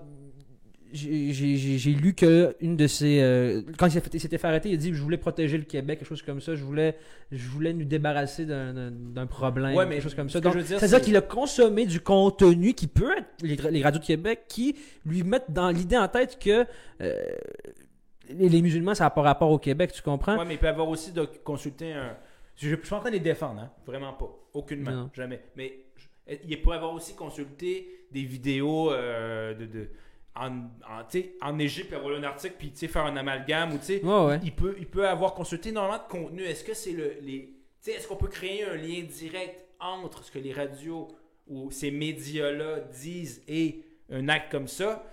j'ai- 0.95 1.90
lu 1.92 2.14
que 2.14 2.57
une 2.61 2.76
de 2.76 2.86
ses 2.86 3.20
euh, 3.20 3.62
quand 3.78 3.88
il 3.88 4.20
s'était 4.20 4.38
fait 4.38 4.47
arrêter, 4.47 4.68
il 4.70 4.74
a 4.74 4.76
dit 4.76 4.95
je 4.95 5.03
voulais 5.03 5.16
protéger 5.18 5.59
le 5.59 5.64
Québec, 5.64 5.99
quelque 5.99 6.09
chose 6.09 6.22
comme 6.22 6.40
ça, 6.40 6.55
je 6.55 6.62
voulais 6.64 6.97
je 7.32 7.49
voulais 7.49 7.72
nous 7.72 7.84
débarrasser 7.84 8.47
d'un- 8.47 9.26
problème, 9.26 9.74
Ouais, 9.74 9.84
mais 9.86 9.95
quelque 9.97 10.05
chose 10.05 10.14
comme 10.14 10.28
ce 10.28 10.34
ça. 10.34 10.38
que 10.40 10.45
Donc, 10.45 10.53
je 10.55 10.59
veux 10.59 10.64
dire, 10.64 10.78
c'est-à-dire 10.78 10.99
c'est- 10.99 11.05
qu'il 11.05 11.16
a 11.16 11.20
consommé 11.20 11.84
du 11.86 12.01
contenu 12.01 12.74
qui 12.74 12.86
peut 12.86 13.12
être 13.18 13.26
les, 13.42 13.57
les 13.70 13.82
radios 13.82 14.01
de 14.01 14.07
Québec 14.07 14.42
qui 14.49 14.76
lui 15.05 15.22
mettent 15.24 15.51
dans 15.51 15.70
l'idée 15.70 15.99
en 15.99 16.09
tête 16.09 16.38
que 16.38 16.64
euh, 17.01 17.22
les, 18.30 18.49
les 18.49 18.62
musulmans 18.62 18.95
ça 18.95 19.05
n'a 19.05 19.11
pas 19.11 19.22
rapport 19.22 19.51
au 19.51 19.59
Québec, 19.59 19.92
tu 19.92 20.03
comprends? 20.03 20.38
Ouais, 20.38 20.45
mais 20.47 20.55
il 20.55 20.59
peut 20.61 20.68
avoir 20.68 20.88
aussi 20.88 21.12
de 21.12 21.24
consulter 21.42 21.92
un. 21.92 22.16
Je 22.57 22.70
ne 22.70 22.76
suis 22.82 22.95
en 22.95 23.01
train 23.01 23.11
de 23.11 23.14
les 23.16 23.20
défendre, 23.20 23.61
hein? 23.61 23.70
vraiment 23.86 24.12
pas. 24.12 24.30
Aucunement, 24.55 24.90
Non. 24.92 25.11
jamais. 25.12 25.40
Mais 25.57 25.72
je- 25.97 26.36
il 26.49 26.61
pourrait 26.62 26.76
avoir 26.76 26.95
aussi 26.95 27.14
consulté 27.16 27.88
des 28.12 28.22
vidéos 28.22 28.92
euh, 28.92 29.55
de, 29.55 29.66
de- 29.66 29.88
en, 30.37 30.51
en, 30.51 31.03
en 31.43 31.59
Égypte, 31.59 31.89
puis 31.89 31.97
avoir 31.97 32.16
un 32.16 32.22
article, 32.24 32.55
puis 32.59 32.72
faire 32.89 33.05
un 33.05 33.16
amalgame, 33.16 33.74
ou 33.74 33.78
sais, 33.80 34.05
Ouais, 34.05 34.41
il, 34.43 34.53
peut, 34.53 34.74
il 34.78 34.87
peut 34.87 35.07
avoir 35.07 35.35
consulté 35.35 35.68
énormément 35.68 36.03
de 36.03 36.09
contenu. 36.11 36.43
Est-ce 36.43 36.64
que 36.64 36.74
c'est 36.74 36.93
le. 36.93 37.16
Les, 37.22 37.55
est-ce 37.87 38.09
qu'on 38.09 38.16
peut 38.16 38.28
créer 38.28 38.64
un 38.64 38.76
lien 38.76 39.03
direct 39.03 39.66
entre 39.78 40.24
ce 40.24 40.30
que 40.30 40.39
les 40.39 40.53
radios 40.53 41.09
ou 41.47 41.70
ces 41.70 41.91
médias-là 41.91 42.80
disent 42.80 43.43
et 43.47 43.82
un 44.11 44.28
acte 44.28 44.51
comme 44.51 44.68
ça? 44.68 45.05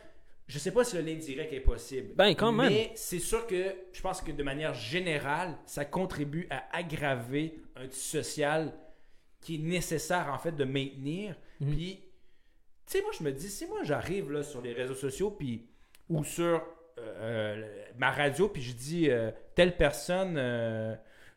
Je 0.47 0.59
sais 0.59 0.71
pas 0.71 0.83
si 0.83 0.95
le 0.97 1.01
lien 1.01 1.15
direct 1.15 1.53
est 1.53 1.61
possible. 1.61 2.13
Ben, 2.15 2.29
quand 2.31 2.51
même. 2.51 2.69
Mais 2.69 2.91
c'est 2.95 3.19
sûr 3.19 3.47
que 3.47 3.73
je 3.93 4.01
pense 4.01 4.21
que 4.21 4.31
de 4.31 4.43
manière 4.43 4.73
générale, 4.73 5.57
ça 5.65 5.85
contribue 5.85 6.47
à 6.49 6.63
aggraver 6.75 7.59
un 7.75 7.87
tissu 7.87 8.17
social 8.17 8.73
qui 9.39 9.55
est 9.55 9.59
nécessaire 9.59 10.29
en 10.33 10.37
fait 10.37 10.51
de 10.53 10.63
maintenir. 10.63 11.35
Mhm. 11.59 11.71
Puis, 11.73 11.99
tu 12.91 12.97
sais, 12.97 13.03
moi 13.03 13.11
je 13.17 13.23
me 13.23 13.31
dis, 13.31 13.49
si 13.49 13.65
moi 13.67 13.79
j'arrive 13.83 14.31
là 14.31 14.43
sur 14.43 14.61
les 14.61 14.73
réseaux 14.73 14.95
sociaux 14.95 15.31
puis 15.31 15.65
ou 16.09 16.23
sur 16.23 16.45
euh, 16.45 16.61
euh, 16.99 17.75
ma 17.97 18.11
radio 18.11 18.49
puis 18.49 18.61
je 18.61 18.73
dis 18.73 19.09
euh, 19.09 19.31
telle 19.55 19.77
personne 19.77 20.35
euh, 20.37 20.93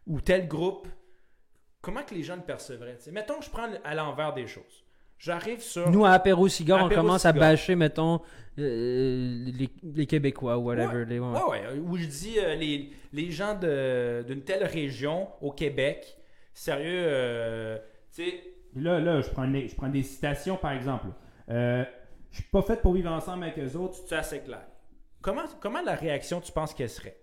ou 0.06 0.20
tel 0.20 0.48
groupe, 0.48 0.88
comment 1.80 2.02
que 2.02 2.14
les 2.14 2.22
gens 2.22 2.36
le 2.36 2.42
percevraient? 2.42 2.98
Mettons 3.12 3.38
que 3.38 3.44
je 3.44 3.50
prends 3.50 3.68
à 3.84 3.94
l'envers 3.94 4.34
des 4.34 4.46
choses. 4.46 4.84
J'arrive 5.18 5.60
sur 5.60 5.88
Nous, 5.90 6.04
à 6.04 6.10
Apéro 6.10 6.48
Cigare, 6.48 6.84
on 6.84 6.88
commence 6.88 7.24
à 7.24 7.32
bâcher, 7.40 7.76
mettons, 7.76 8.20
euh, 8.58 9.44
les, 9.46 9.70
les 9.82 10.06
Québécois 10.06 10.58
ou 10.58 10.64
whatever. 10.64 11.04
les- 11.04 11.18
ouais. 11.20 11.26
Ouais, 11.28 11.50
ouais. 11.50 11.78
Où 11.78 11.96
je 11.96 12.06
dis 12.06 12.34
euh, 12.38 12.54
les, 12.56 12.90
les 13.12 13.30
gens 13.30 13.54
de- 13.54 14.24
d'une 14.26 14.42
telle 14.42 14.64
région 14.64 15.28
au 15.40 15.52
Québec, 15.52 16.18
sérieux, 16.52 17.04
euh, 17.06 17.78
tu 18.14 18.24
sais. 18.24 18.42
Là, 18.76 18.98
là, 18.98 19.20
je 19.20 19.30
prends, 19.30 19.44
les- 19.44 19.68
je 19.68 19.76
prends 19.76 19.88
des 19.88 20.02
citations 20.02 20.56
par 20.56 20.72
exemple. 20.72 21.06
Euh, 21.50 21.84
je 22.30 22.36
suis 22.40 22.50
pas 22.50 22.62
fait 22.62 22.80
pour 22.80 22.94
vivre 22.94 23.10
ensemble 23.12 23.44
avec 23.44 23.58
eux 23.58 23.76
autres, 23.76 23.96
c'est 24.08 24.14
assez 24.16 24.40
clair. 24.40 24.66
Comment, 25.20 25.44
comment 25.60 25.80
la 25.82 25.94
réaction, 25.94 26.40
tu 26.40 26.52
penses 26.52 26.74
qu'elle 26.74 26.90
serait? 26.90 27.18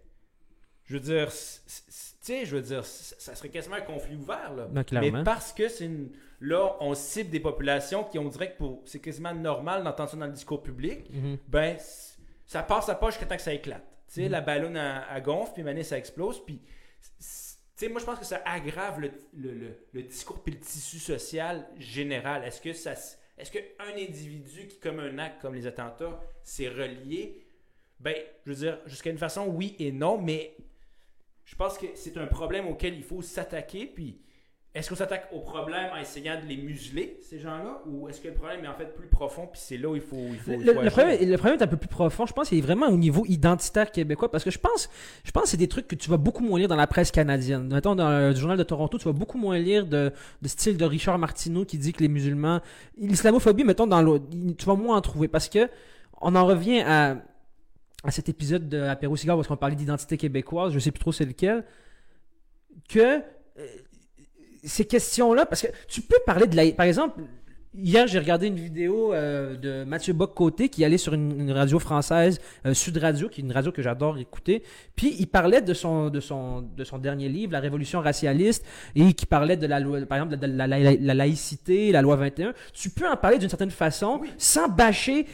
Je 0.86 0.94
veux 0.96 1.00
dire, 1.00 1.28
tu 1.32 1.34
sais, 2.22 2.46
je 2.46 2.56
veux 2.56 2.62
dire, 2.62 2.86
ça 2.86 3.36
serait 3.36 3.50
quasiment 3.50 3.76
un 3.76 3.82
conflit 3.82 4.16
ouvert, 4.16 4.54
là. 4.54 4.68
Non. 4.72 4.84
Mais 5.02 5.24
parce 5.24 5.54
que 5.54 5.68
c'est 5.68 5.86
une. 5.86 6.12
Là, 6.40 6.76
on 6.80 6.96
cible 6.96 7.30
des 7.30 7.40
populations 7.40 8.04
qui, 8.04 8.18
on 8.18 8.28
dirait 8.28 8.54
que 8.54 8.58
pour- 8.58 8.82
c'est 8.86 9.00
quasiment 9.00 9.34
normal 9.34 9.84
d'entendre 9.84 10.10
ça 10.10 10.18
dans 10.18 10.26
le 10.26 10.32
discours 10.32 10.64
public, 10.64 11.08
Mhm. 11.12 11.38
ben, 11.48 11.78
ça 12.48 12.64
passe 12.64 12.90
à 12.90 12.96
pas 12.96 13.12
jusqu'à 13.12 13.28
temps 13.28 13.36
que 13.36 13.42
ça 13.44 13.54
éclate. 13.54 13.84
Tu 14.08 14.16
sais, 14.16 14.22
Mhm. 14.24 14.32
la 14.32 14.42
ballonne 14.42 14.78
à, 14.78 15.08
à 15.10 15.22
gonfle, 15.22 15.54
puis 15.54 15.64
maintenant 15.64 15.84
ça 15.84 15.98
explose, 15.98 16.44
puis. 16.44 16.58
Tu 16.58 17.88
sais, 17.88 17.90
moi, 17.90 18.00
je 18.00 18.06
pense 18.06 18.20
que 18.20 18.26
ça 18.26 18.42
aggrave 18.46 19.00
le, 19.00 19.12
le- 19.36 19.54
le- 19.54 19.78
le 19.94 20.04
discours 20.04 20.42
puis 20.44 20.54
le 20.54 20.60
tissu 20.60 20.98
social 21.00 21.68
général. 21.78 22.44
Est-ce 22.44 22.60
que 22.62 22.74
ça. 22.74 22.94
Est-ce 23.38 23.52
qu'un 23.52 23.62
individu 23.98 24.68
qui 24.68 24.80
commet 24.80 25.04
un 25.04 25.18
acte 25.18 25.42
comme 25.42 25.56
les 25.56 25.68
attentats, 25.68 26.22
c'est 26.44 26.68
relié? 26.68 27.46
Ben, 28.00 28.16
je 28.46 28.52
veux 28.52 28.58
dire, 28.58 28.80
jusqu'à 28.86 29.10
une 29.10 29.18
façon, 29.18 29.48
oui 29.48 29.76
et 29.80 29.92
non, 29.92 30.20
mais 30.20 30.56
je 31.46 31.56
pense 31.56 31.78
que 31.78 31.88
c'est 31.96 32.18
un 32.18 32.28
problème 32.28 32.68
auquel 32.68 32.96
il 32.96 33.04
faut 33.04 33.22
s'attaquer. 33.22 33.86
Puis, 33.86 34.22
est-ce 34.74 34.88
qu'on 34.88 34.96
s'attaque 34.96 35.28
au 35.34 35.40
problème 35.40 35.90
en 35.94 35.98
essayant 35.98 36.40
de 36.42 36.48
les 36.48 36.56
museler, 36.56 37.20
ces 37.22 37.40
gens-là, 37.40 37.82
ou 37.88 38.08
est-ce 38.08 38.22
que 38.22 38.30
le 38.30 38.36
problème 38.36 38.64
est 38.64 38.70
en 38.70 38.74
fait 38.74 38.96
plus 38.96 39.10
profond, 39.10 39.46
puis 39.52 39.60
c'est 39.62 39.76
là 39.76 39.90
où 39.90 39.96
il 39.98 40.02
faut, 40.02 40.16
il 40.30 40.40
faut, 40.40 40.52
Le, 40.52 40.90
problème, 40.90 41.30
le 41.30 41.38
problème 41.38 41.60
est 41.60 41.64
un 41.64 41.68
peu 41.68 41.76
plus 41.76 41.90
profond. 41.90 42.26
Je 42.26 42.32
pense 42.32 42.48
qu'il 42.48 42.58
est 42.58 42.62
vraiment 42.62 42.88
au 42.88 42.96
niveau 42.96 43.26
identitaire 43.28 43.92
québécois. 43.92 44.32
Parce 44.32 44.46
que 44.46 44.50
je 44.50 44.60
pense, 44.60 44.90
je 45.26 45.32
pense 45.32 45.44
que 45.44 45.50
c'est 45.50 45.58
des 45.58 45.68
trucs 45.68 45.90
que 45.90 45.96
tu 45.96 46.10
vas 46.10 46.16
beaucoup 46.16 46.42
moins 46.42 46.58
lire 46.58 46.70
dans 46.70 46.78
la 46.78 46.88
presse 46.88 47.12
canadienne. 47.12 47.68
Mettons, 47.68 47.96
dans 47.96 48.10
le 48.10 48.34
journal 48.34 48.58
de 48.58 48.64
Toronto, 48.64 48.98
tu 48.98 49.04
vas 49.04 49.12
beaucoup 49.12 49.38
moins 49.38 49.60
lire 49.60 49.86
de, 49.86 50.14
de 50.42 50.48
style 50.48 50.78
de 50.78 50.86
Richard 50.86 51.20
Martineau 51.20 51.66
qui 51.66 51.78
dit 51.78 51.92
que 51.92 52.00
les 52.00 52.08
musulmans. 52.08 52.62
L'islamophobie, 52.98 53.66
mettons, 53.66 53.88
dans 53.88 54.02
l'autre, 54.02 54.26
tu 54.58 54.66
vas 54.66 54.76
moins 54.76 54.96
en 54.96 55.02
trouver. 55.02 55.28
Parce 55.28 55.50
que 55.50 55.70
on 56.22 56.34
en 56.34 56.46
revient 56.46 56.80
à, 56.80 57.18
à 58.06 58.12
cet 58.12 58.30
épisode 58.30 58.70
de 58.70 58.82
Apéro 58.84 59.18
Cigare 59.18 59.38
où 59.38 59.44
on 59.50 59.58
parlait 59.58 59.76
d'identité 59.76 60.16
québécoise. 60.16 60.72
Je 60.72 60.80
sais 60.80 60.92
plus 60.92 61.02
trop 61.02 61.12
c'est 61.12 61.26
lequel. 61.26 61.66
Que. 62.88 63.22
Ces 64.64 64.86
questions-là, 64.86 65.46
parce 65.46 65.62
que 65.64 65.68
tu 65.88 66.02
peux 66.02 66.20
parler 66.26 66.48
de 66.48 66.56
la... 66.56 66.72
Par 66.72 66.86
exemple, 66.86 67.22
hier, 67.74 68.06
j'ai 68.08 68.20
regardé 68.20 68.48
une 68.48 68.58
vidéo 68.60 69.14
euh, 69.14 69.56
de 69.56 69.84
Mathieu 69.86 70.14
Bock-Côté 70.14 70.70
qui 70.70 70.84
allait 70.84 70.98
sur 70.98 71.14
une, 71.14 71.40
une 71.40 71.52
radio 71.52 71.80
française, 71.80 72.40
euh, 72.66 72.74
Sud 72.74 72.98
Radio, 72.98 73.30
qui 73.30 73.42
est 73.42 73.44
une 73.44 73.52
radio 73.52 73.72
que 73.72 73.82
j'adore 73.82 74.18
écouter. 74.18 74.64
Puis 74.96 75.16
il 75.20 75.28
parlait 75.28 75.62
de 75.62 75.74
son, 75.74 76.10
de, 76.10 76.20
son, 76.20 76.62
de 76.62 76.84
son 76.84 76.98
dernier 76.98 77.30
livre, 77.30 77.54
La 77.54 77.60
Révolution 77.60 78.02
racialiste, 78.02 78.66
et 78.96 79.14
qui 79.14 79.26
parlait 79.26 79.58
de 79.58 79.68
la 79.68 79.80
loi, 79.80 80.00
par 80.02 80.18
exemple, 80.20 80.38
de 80.38 80.46
la, 80.48 80.68
la- 80.68 80.80
la- 80.80 80.96
la 81.00 81.14
laïcité, 81.14 81.92
la 81.92 82.02
loi 82.02 82.16
21. 82.18 82.54
Tu 82.74 82.90
peux 82.90 83.08
en 83.08 83.16
parler 83.18 83.38
d'une 83.40 83.50
certaine 83.50 83.72
façon 83.72 84.20
Oui. 84.22 84.30
sans 84.38 84.68
bâcher 84.68 85.26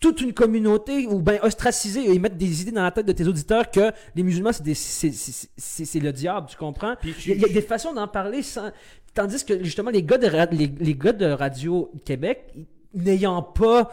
toute 0.00 0.20
une 0.20 0.32
communauté 0.32 1.06
ou 1.06 1.20
bien 1.20 1.38
ostraciser 1.42 2.12
et 2.12 2.18
mettre 2.18 2.36
des 2.36 2.62
idées 2.62 2.70
dans 2.72 2.82
la 2.82 2.90
tête 2.90 3.06
de 3.06 3.12
tes 3.12 3.26
auditeurs 3.26 3.70
que 3.70 3.90
les 4.14 4.22
musulmans, 4.22 4.52
c'est 4.52 6.00
le 6.00 6.10
diable, 6.12 6.46
tu 6.50 6.56
comprends? 6.56 6.94
Puis 7.00 7.14
Il 7.26 7.28
y, 7.28 7.32
a- 7.32 7.34
il 7.36 7.42
y 7.42 7.44
a 7.44 7.48
des 7.48 7.62
façons 7.62 7.92
d'en 7.92 8.08
parler 8.08 8.42
sans. 8.42 8.70
Tandis 9.14 9.44
que 9.44 9.62
justement, 9.64 9.90
les 9.90 10.02
gars 10.02 10.18
de, 10.18 10.28
les, 10.56 10.70
les 10.78 10.94
gars 10.94 11.12
de 11.12 11.26
Radio 11.26 11.90
Québec, 12.04 12.52
n'ayant 12.94 13.42
pas. 13.42 13.90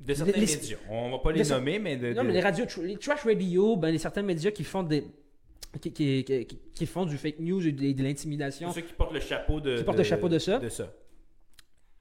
de 0.00 0.14
certains 0.14 0.32
les- 0.32 0.40
médias. 0.40 0.76
On 0.90 1.10
va 1.10 1.18
pas 1.18 1.30
les 1.32 1.44
nommer, 1.44 1.78
mais 1.78 1.96
de. 1.96 2.12
Non, 2.14 2.22
de- 2.22 2.28
mais 2.28 2.32
les 2.34 2.40
radios, 2.40 2.64
les 2.82 2.96
trash 2.96 3.20
radio, 3.24 3.76
ben, 3.76 3.90
les 3.90 3.98
certains 3.98 4.22
médias 4.22 4.50
qui 4.50 4.64
font 4.64 4.82
des. 4.82 5.04
Qui, 5.80 5.92
qui, 5.92 6.24
qui- 6.24 6.46
qui- 6.74 6.86
font 6.86 7.04
du 7.06 7.16
fake 7.16 7.38
news 7.38 7.64
et 7.64 7.70
de, 7.70 7.92
de 7.92 8.02
l'intimidation. 8.02 8.72
Ceux 8.72 8.80
qui 8.80 8.92
portent 8.92 9.12
le 9.14 9.20
chapeau 9.20 9.60
de. 9.60 9.76
Qui 9.78 9.84
portent 9.84 9.98
le 9.98 10.02
chapeau 10.04 10.28
de 10.28 10.38
ça. 10.40 10.58
De 10.58 10.68
ça. 10.68 10.92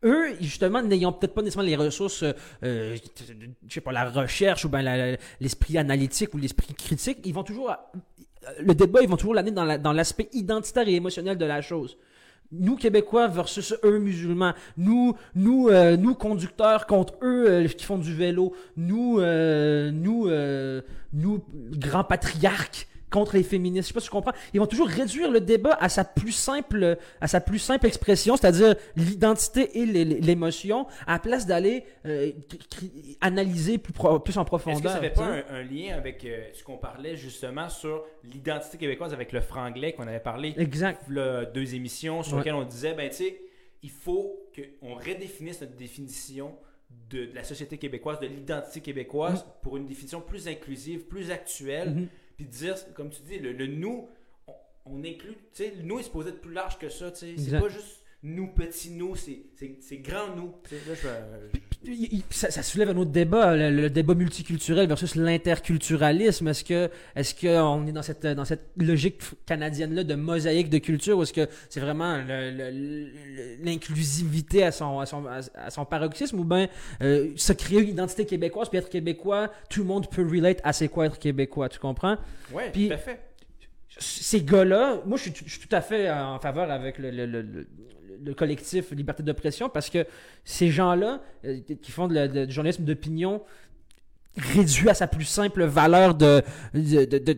Eux, 0.04 0.36
justement, 0.40 0.82
n'ayant 0.82 1.12
peut-être 1.12 1.34
pas 1.34 1.42
nécessairement 1.42 1.68
les 1.70 1.76
ressources, 1.76 2.24
euh, 2.24 2.34
euh, 2.64 2.98
je 3.68 3.74
sais 3.74 3.82
pas, 3.82 3.92
la 3.92 4.10
recherche 4.10 4.66
ou 4.66 4.70
ben 4.70 5.18
l'esprit 5.40 5.78
analytique 5.78 6.34
ou 6.34 6.38
l'esprit 6.38 6.74
critique, 6.74 7.20
ils 7.26 7.34
vont 7.34 7.44
toujours, 7.44 7.76
le 8.62 8.74
débat, 8.74 9.02
ils 9.02 9.10
vont 9.10 9.18
toujours 9.18 9.34
l'amener 9.34 9.52
dans 9.52 9.66
la- 9.66 9.78
dans 9.78 9.94
l'aspect 9.94 10.30
identitaire 10.34 10.88
et 10.88 10.96
émotionnel 10.96 11.38
de 11.38 11.46
la 11.46 11.62
chose. 11.62 11.98
Nous, 12.52 12.78
Québécois 12.78 13.28
versus 13.28 13.76
eux, 13.84 14.00
musulmans. 14.00 14.54
Nous, 14.76 15.16
nous, 15.36 15.70
euh, 15.70 15.96
nous 15.98 16.16
conducteurs 16.16 16.88
contre 16.88 17.14
eux 17.22 17.46
euh, 17.48 17.68
qui 17.68 17.86
font 17.86 18.00
du 18.00 18.12
vélo. 18.16 18.56
Nous, 18.76 19.20
euh, 19.20 19.92
nous, 19.92 20.28
euh, 20.28 20.82
nous, 21.14 21.46
grands 21.78 22.04
patriarques 22.04 22.88
contre 23.10 23.36
les 23.36 23.44
féministes. 23.44 23.88
Je 23.88 23.88
sais 23.90 23.94
pas 23.94 24.00
si 24.00 24.08
tu 24.08 24.12
comprends. 24.12 24.34
Ils 24.54 24.60
vont 24.60 24.68
toujours 24.68 24.88
réduire 24.88 25.32
le 25.32 25.42
débat 25.42 25.78
à 25.80 25.90
sa 25.90 26.04
plus 26.04 26.32
simple, 26.32 26.98
à 27.22 27.28
sa 27.28 27.42
plus 27.42 27.60
simple 27.60 27.86
expression, 27.88 28.38
c'est-à-dire 28.38 28.76
l'identité 28.96 29.80
et 29.80 29.86
l'é- 29.86 30.06
l'émotion, 30.06 30.86
à 31.08 31.14
la 31.14 31.20
place 31.20 31.46
d'aller 31.48 31.84
euh, 32.06 32.32
analyser 33.22 33.78
plus, 33.78 33.94
pro- 33.94 34.20
plus 34.20 34.38
en 34.38 34.46
profondeur. 34.46 34.78
Est-ce 34.78 34.84
que 34.84 34.90
ça 34.90 34.96
n'avait 34.96 35.10
tu 35.12 35.20
pas 35.20 35.54
un, 35.54 35.60
un 35.60 35.64
lien 35.64 35.96
avec 35.96 36.24
euh, 36.26 36.48
ce 36.54 36.64
qu'on 36.64 36.78
parlait 36.78 37.16
justement 37.16 37.70
sur 37.70 38.04
l'identité 38.24 38.78
québécoise 38.78 39.14
avec 39.14 39.32
le 39.32 39.42
franglais 39.42 39.94
qu'on 39.94 40.08
avait 40.08 40.20
parlé 40.20 40.54
Exact. 40.58 41.04
là, 41.10 41.46
deux 41.46 41.76
émissions 41.76 42.24
sur 42.24 42.34
Ouais. 42.34 42.40
lesquelles 42.40 42.54
on 42.56 42.66
disait 42.66 42.94
ben 42.94 43.10
tu 43.10 43.16
sais 43.18 43.42
il 43.82 43.90
faut 43.92 44.48
qu'on 44.56 44.96
redéfinisse 44.96 45.62
notre 45.62 45.76
définition 45.76 46.56
de, 47.10 47.26
de 47.26 47.36
la 47.36 47.44
société 47.44 47.78
québécoise, 47.78 48.20
de 48.20 48.28
l'identité 48.28 48.82
québécoise 48.82 49.46
pour 49.62 49.78
une 49.78 49.86
définition 49.86 50.22
plus 50.22 50.48
inclusive, 50.48 51.06
plus 51.06 51.32
actuelle, 51.32 51.90
Mhm. 51.92 52.08
Puis 52.40 52.48
dire 52.48 52.76
comme 52.94 53.10
tu 53.10 53.22
dis 53.24 53.38
le, 53.38 53.52
le 53.52 53.68
nous 53.68 54.08
on, 54.48 54.54
on 54.86 55.04
inclut 55.04 55.36
tu 55.52 55.64
sais 55.64 55.72
le 55.72 55.84
nous 55.84 56.00
est 56.00 56.04
supposé 56.04 56.30
être 56.30 56.40
plus 56.40 56.54
large 56.54 56.80
que 56.80 56.88
ça 56.88 57.12
tu 57.12 57.18
sais. 57.18 57.36
C'est 57.38 57.60
pas 57.60 57.68
juste 57.68 57.99
nous 58.22 58.48
petits 58.48 58.92
nous 58.92 59.16
c'est 59.16 59.98
grand 59.98 60.36
nous 60.36 60.54
là 60.72 60.94
je, 61.86 62.18
Ça, 62.30 62.52
ça 62.52 62.62
soulève 62.64 62.90
un 62.90 62.98
autre 62.98 63.12
débat, 63.12 63.56
le, 63.56 63.70
le 63.70 63.90
débat 63.90 64.14
multiculturel 64.14 64.86
versus 64.90 65.16
l'interculturalisme. 65.16 66.50
Est-ce 66.50 66.66
que, 66.66 66.90
est-ce 67.16 67.34
que 67.34 67.48
on 67.62 67.88
est 67.88 67.94
dans 67.94 68.02
cette, 68.02 68.26
dans 68.28 68.44
cette 68.44 68.72
logique 68.76 69.22
canadienne-là 69.46 70.04
de 70.04 70.16
mosaïque 70.16 70.70
de 70.70 70.80
culture 70.80 71.18
ou 71.18 71.24
est-ce 71.24 71.32
que 71.32 71.48
c'est 71.70 71.80
vraiment 71.80 72.18
l'inclusivité 73.64 74.64
à 74.64 74.72
son, 74.72 75.00
à 75.00 75.06
son, 75.06 75.26
à 75.26 75.70
son 75.70 75.86
paroxysme 75.86 76.40
ou 76.40 76.44
bien 76.44 76.68
euh, 77.02 77.32
se 77.36 77.54
créer 77.54 77.80
une 77.82 77.90
identité 77.90 78.26
québécoise 78.26 78.70
puis 78.70 78.78
être 78.80 78.90
québécois, 78.90 79.52
tout 79.70 79.80
le 79.82 79.88
monde 79.88 80.10
peut 80.10 80.28
relate 80.28 80.60
à 80.64 80.74
c'est 80.74 80.90
quoi 80.90 81.06
être 81.06 81.20
québécois, 81.20 81.70
tu 81.70 81.80
comprends? 81.80 82.18
ouais 82.54 82.72
Puis- 82.72 82.88
tout 82.90 82.94
à 82.94 82.98
fait 82.98 83.20
ces 84.02 84.44
gars-là, 84.44 85.02
moi, 85.06 85.18
je 85.18 85.24
suis, 85.24 85.34
je 85.46 85.58
suis 85.58 85.68
tout 85.68 85.76
à 85.76 85.82
fait 85.82 86.10
en 86.10 86.40
faveur 86.40 86.72
avec 86.72 87.00
le, 87.00 87.10
le- 87.12 87.26
le- 87.26 87.68
le- 88.20 88.26
le 88.26 88.34
collectif 88.34 88.92
Liberté 88.92 89.24
d'oppression 89.24 89.70
parce 89.70 89.90
que 89.90 90.06
ces 90.44 90.70
gens-là 90.70 91.22
euh, 91.46 91.60
qui 91.82 91.92
font 91.92 92.08
du 92.08 92.18
journalisme 92.52 92.84
d'opinion 92.84 93.42
réduit 94.38 94.90
à 94.90 94.94
sa 94.94 95.08
plus 95.08 95.26
simple 95.26 95.64
valeur 95.66 96.16
de, 96.16 96.42
de, 96.74 97.06
de- 97.06 97.38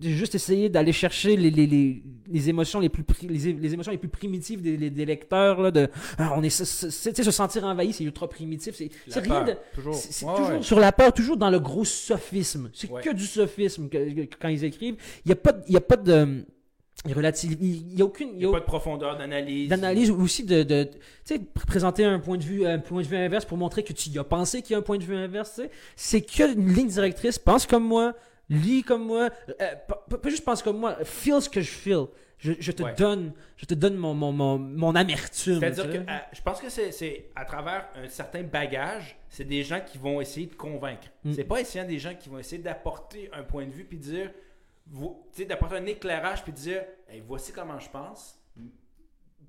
juste 0.00 0.34
essayer 0.34 0.68
d'aller 0.68 0.92
chercher 0.92 1.36
les, 1.36 1.50
les, 1.50 1.64
les, 1.66 2.02
les 2.28 2.48
émotions 2.48 2.80
les 2.80 2.88
plus 2.88 3.04
pri- 3.04 3.28
les, 3.28 3.52
les 3.52 3.72
émotions 3.74 3.92
les 3.92 3.98
plus 3.98 4.08
primitives 4.08 4.60
des, 4.60 4.76
lecteurs 5.06 5.60
là, 5.62 5.70
de 5.70 5.88
ah, 6.18 6.34
on 6.36 6.42
est 6.42 6.50
se- 6.50 6.64
se- 6.64 7.08
tu 7.10 7.14
sais, 7.14 7.22
se 7.22 7.30
sentir 7.30 7.64
envahi 7.64 7.92
c'est 7.92 8.02
ultra 8.02 8.28
primitif 8.28 8.74
c'est 8.74 8.90
rien 9.20 9.44
de 9.44 9.54
toujours 9.72 9.94
c'est 9.94 10.12
c'est 10.12 10.26
Ouais, 10.26 10.34
toujours 10.34 10.50
ouais. 10.56 10.62
sur 10.62 10.80
la 10.80 10.90
peur, 10.90 11.12
toujours 11.14 11.36
dans 11.36 11.50
le 11.50 11.60
gros 11.60 11.84
sophisme. 11.84 12.70
C'est 12.74 12.90
Ouais. 12.90 13.00
que 13.00 13.10
du 13.10 13.24
sophisme 13.24 13.88
que- 13.88 14.24
que- 14.26 14.34
quand 14.40 14.48
ils 14.48 14.64
écrivent. 14.64 14.96
Il 15.24 15.28
n'y 15.28 15.32
a 15.32 15.36
pas, 15.36 15.52
il 15.68 15.74
y 15.74 15.76
a 15.76 15.80
pas 15.80 15.96
de 15.96 16.44
relative, 17.12 17.56
il 17.60 17.86
n'y 17.94 18.02
a 18.02 18.04
aucune, 18.04 18.28
Il 18.34 18.38
n'y 18.38 18.44
a 18.44 18.48
a 18.48 18.52
pas 18.52 18.60
de 18.60 18.64
profondeur 18.64 19.16
d'analyse. 19.18 19.68
d'analyse 19.68 20.10
ou 20.10 20.20
aussi 20.22 20.44
de, 20.44 20.62
de 20.62 20.84
tu 20.84 20.98
sais, 21.24 21.38
pr- 21.38 21.66
présenter 21.66 22.04
un 22.04 22.20
point 22.20 22.36
de 22.36 22.44
vue, 22.44 22.64
un 22.66 22.78
point 22.78 23.02
de 23.02 23.06
vue 23.08 23.16
inverse 23.16 23.44
pour 23.44 23.58
montrer 23.58 23.82
que 23.82 23.92
tu 23.92 24.08
y 24.10 24.18
as 24.18 24.24
pensé 24.24 24.62
qu'il 24.62 24.72
y 24.72 24.74
a 24.76 24.78
un 24.78 24.82
point 24.82 24.98
de 24.98 25.04
vue 25.04 25.16
inverse. 25.16 25.60
C'est 25.96 26.20
qu'une 26.20 26.72
ligne 26.72 26.86
directrice. 26.88 27.38
Pense 27.38 27.66
comme 27.66 27.84
moi, 27.84 28.14
lis 28.48 28.82
comme 28.84 29.04
moi, 29.04 29.30
euh, 29.60 29.74
pas, 29.88 30.06
juste 30.28 30.44
pense 30.44 30.62
comme 30.62 30.78
moi, 30.78 30.96
feel 31.04 31.40
ce 31.42 31.48
que 31.48 31.60
je 31.60 31.70
feel. 31.70 32.04
Je, 32.38 32.52
je 32.58 32.72
te 32.72 32.82
Ouais. 32.82 32.94
donne, 32.96 33.32
je 33.56 33.66
te 33.66 33.74
donne 33.74 33.94
mon, 33.94 34.14
mon, 34.14 34.32
mon, 34.32 34.58
mon 34.58 34.94
amertume. 34.96 35.60
C'est-à-dire 35.60 35.90
que 35.92 36.10
à- 36.10 36.26
je 36.32 36.40
pense 36.42 36.60
que 36.60 36.68
c'est- 36.68 36.90
c'est 36.90 37.30
à 37.36 37.44
travers 37.44 37.86
un 37.94 38.08
certain 38.08 38.42
bagage, 38.42 39.16
c'est 39.28 39.44
des 39.44 39.62
gens 39.62 39.80
qui 39.80 39.96
vont 39.96 40.20
essayer 40.20 40.46
de 40.46 40.54
convaincre. 40.56 41.06
Mm. 41.24 41.32
C'est 41.34 41.44
pas 41.44 41.60
essayant 41.60 41.86
des 41.86 42.00
gens 42.00 42.14
qui 42.18 42.28
vont 42.28 42.38
essayer 42.38 42.60
d'apporter 42.60 43.30
un 43.32 43.44
point 43.44 43.64
de 43.64 43.70
vue 43.70 43.84
puis 43.84 43.98
dire, 43.98 44.30
d'apporter 45.48 45.76
un 45.76 45.86
éclairage 45.86 46.42
puis 46.42 46.52
dire, 46.52 46.82
Hey, 47.08 47.22
voici 47.26 47.52
comment 47.52 47.78
je 47.78 47.90
pense, 47.90 48.38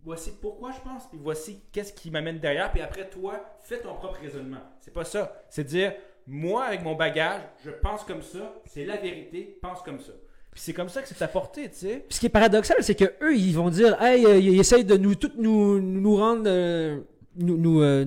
voici 0.03 0.31
pourquoi 0.41 0.71
je 0.71 0.81
pense, 0.81 1.07
puis 1.09 1.19
voici 1.21 1.61
qu'est-ce 1.71 1.93
qui 1.93 2.11
m'amène 2.11 2.39
derrière, 2.39 2.71
puis 2.71 2.81
après 2.81 3.09
toi, 3.09 3.39
fais 3.61 3.79
ton 3.79 3.93
propre 3.95 4.19
raisonnement. 4.21 4.61
C'est 4.79 4.93
pas 4.93 5.05
ça. 5.05 5.43
C'est 5.49 5.63
dire, 5.63 5.93
moi 6.27 6.65
avec 6.65 6.83
mon 6.83 6.95
bagage, 6.95 7.41
je 7.63 7.71
pense 7.71 8.03
comme 8.03 8.21
ça, 8.21 8.53
c'est 8.65 8.85
la 8.85 8.97
vérité, 8.97 9.57
pense 9.61 9.81
comme 9.81 9.99
ça. 9.99 10.11
Puis 10.51 10.61
c'est 10.61 10.73
comme 10.73 10.89
ça 10.89 11.01
que 11.01 11.07
c'est 11.07 11.21
apporté, 11.23 11.69
tu 11.69 11.77
sais. 11.77 12.05
Puis 12.07 12.15
ce 12.15 12.19
qui 12.19 12.27
est 12.27 12.29
paradoxal, 12.29 12.77
c'est 12.81 12.95
que 12.95 13.11
eux, 13.23 13.35
ils 13.35 13.55
vont 13.55 13.69
dire, 13.69 13.99
hey, 14.01 14.25
euh, 14.25 14.37
ils 14.37 14.59
essayent 14.59 14.85
de 14.85 14.97
nous 14.97 15.15
toutes 15.15 15.37
nous 15.37 15.79
nous 15.79 16.15
rendre, 16.15 16.43
euh, 16.45 17.01
nous 17.35 17.57
nous, 17.57 17.81
euh, 17.81 18.05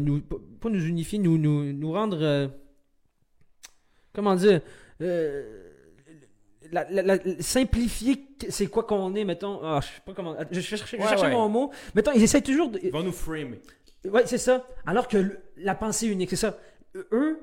pas 0.60 0.68
nous 0.68 0.84
unifier, 0.86 1.18
nous 1.18 1.38
nous 1.38 1.72
nous 1.72 1.92
rendre, 1.92 2.50
comment 4.12 4.36
dire, 4.36 4.60
euh, 5.00 5.65
la, 6.72 6.86
la- 6.90 7.02
la- 7.02 7.18
simplifier 7.40 8.26
c'est 8.48 8.66
quoi 8.66 8.84
qu'on 8.84 9.14
est, 9.14 9.24
mettons. 9.24 9.60
Ah, 9.62 9.80
je 9.82 9.86
sais 9.86 10.00
pas 10.04 10.12
comment. 10.14 10.36
Je 10.50 10.76
Ouais, 10.96 11.22
ouais. 11.22 11.30
mon 11.30 11.48
mot. 11.48 11.70
Mettons, 11.94 12.12
ils 12.14 12.22
essayent 12.22 12.42
toujours. 12.42 12.70
De, 12.70 12.78
Ils 12.82 12.90
vont 12.92 13.02
nous 13.02 13.12
framer. 13.12 13.60
Ouais, 14.04 14.22
c'est 14.26 14.38
ça. 14.38 14.64
Alors 14.86 15.08
que 15.08 15.16
le- 15.16 15.38
la 15.56 15.74
pensée 15.74 16.06
unique, 16.06 16.30
c'est 16.30 16.36
ça. 16.36 16.58
Eux, 17.12 17.40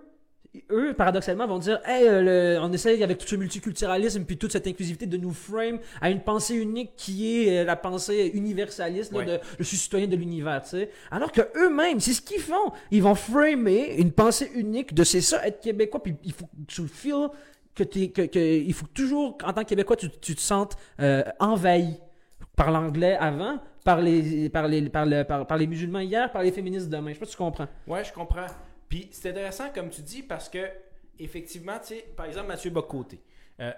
eux, 0.71 0.93
paradoxalement, 0.93 1.47
vont 1.47 1.57
dire 1.57 1.81
Hey, 1.83 2.07
euh, 2.07 2.21
le- 2.55 2.59
on 2.61 2.71
essaye 2.71 3.03
avec 3.03 3.17
tout 3.17 3.27
ce 3.27 3.35
multiculturalisme 3.35 4.23
puis 4.23 4.37
toute 4.37 4.51
cette 4.51 4.67
inclusivité 4.67 5.05
de 5.07 5.17
nous 5.17 5.33
frame 5.33 5.79
à 5.99 6.09
une 6.11 6.21
pensée 6.21 6.53
unique 6.55 6.91
qui 6.95 7.47
est 7.47 7.61
euh, 7.61 7.63
la 7.65 7.75
pensée 7.75 8.31
universaliste 8.35 9.11
là, 9.11 9.17
Ouais. 9.19 9.25
de 9.25 9.39
je 9.57 9.63
suis 9.63 9.77
citoyen 9.77 10.07
de 10.07 10.15
l'univers, 10.15 10.61
tu 10.63 10.69
sais. 10.69 10.89
Alors 11.11 11.31
que 11.31 11.41
eux-mêmes, 11.57 11.99
c'est 11.99 12.13
ce 12.13 12.21
qu'ils 12.21 12.39
font. 12.39 12.71
Ils 12.91 13.01
vont 13.03 13.15
framer 13.15 13.95
une 13.97 14.11
pensée 14.11 14.49
unique 14.53 14.93
de 14.93 15.03
c'est 15.03 15.21
ça 15.21 15.45
être 15.47 15.59
québécois, 15.59 16.01
puis 16.03 16.15
il 16.23 16.33
faut 16.33 16.45
que 16.45 16.51
tu 16.67 16.81
le 16.83 16.87
feels 16.87 17.29
que, 17.75 17.83
t'es- 17.83 18.09
que, 18.11 18.21
que 18.23 18.39
il 18.39 18.73
faut 18.73 18.87
toujours, 18.87 19.37
en 19.43 19.53
tant 19.53 19.63
que 19.63 19.69
québécois, 19.69 19.95
tu, 19.95 20.09
tu 20.09 20.35
te 20.35 20.41
sentes 20.41 20.75
euh, 20.99 21.23
envahi 21.39 21.99
par 22.55 22.71
l'anglais 22.71 23.15
avant, 23.17 23.59
par 23.83 23.99
les, 24.01 24.49
par, 24.49 24.67
les, 24.67 24.89
par, 24.89 25.05
le- 25.05 25.23
par, 25.23 25.47
par 25.47 25.57
les 25.57 25.67
musulmans 25.67 25.99
hier, 25.99 26.31
par 26.31 26.43
les 26.43 26.51
féministes 26.51 26.89
demain. 26.89 27.09
Je 27.09 27.13
sais 27.15 27.19
pas 27.19 27.25
si 27.25 27.31
tu 27.31 27.37
comprends. 27.37 27.67
Ouais, 27.87 28.03
je 28.03 28.13
comprends. 28.13 28.45
Puis 28.89 29.09
c'est 29.11 29.29
intéressant 29.31 29.69
comme 29.73 29.89
tu 29.89 30.01
dis 30.01 30.21
parce 30.23 30.49
que 30.49 30.59
effectivement, 31.19 31.79
tu 31.79 31.95
sais, 31.95 32.05
par 32.15 32.25
exemple 32.27 32.47
Mathieu 32.47 32.69
Bocoté. 32.69 33.19
euh, 33.59 33.71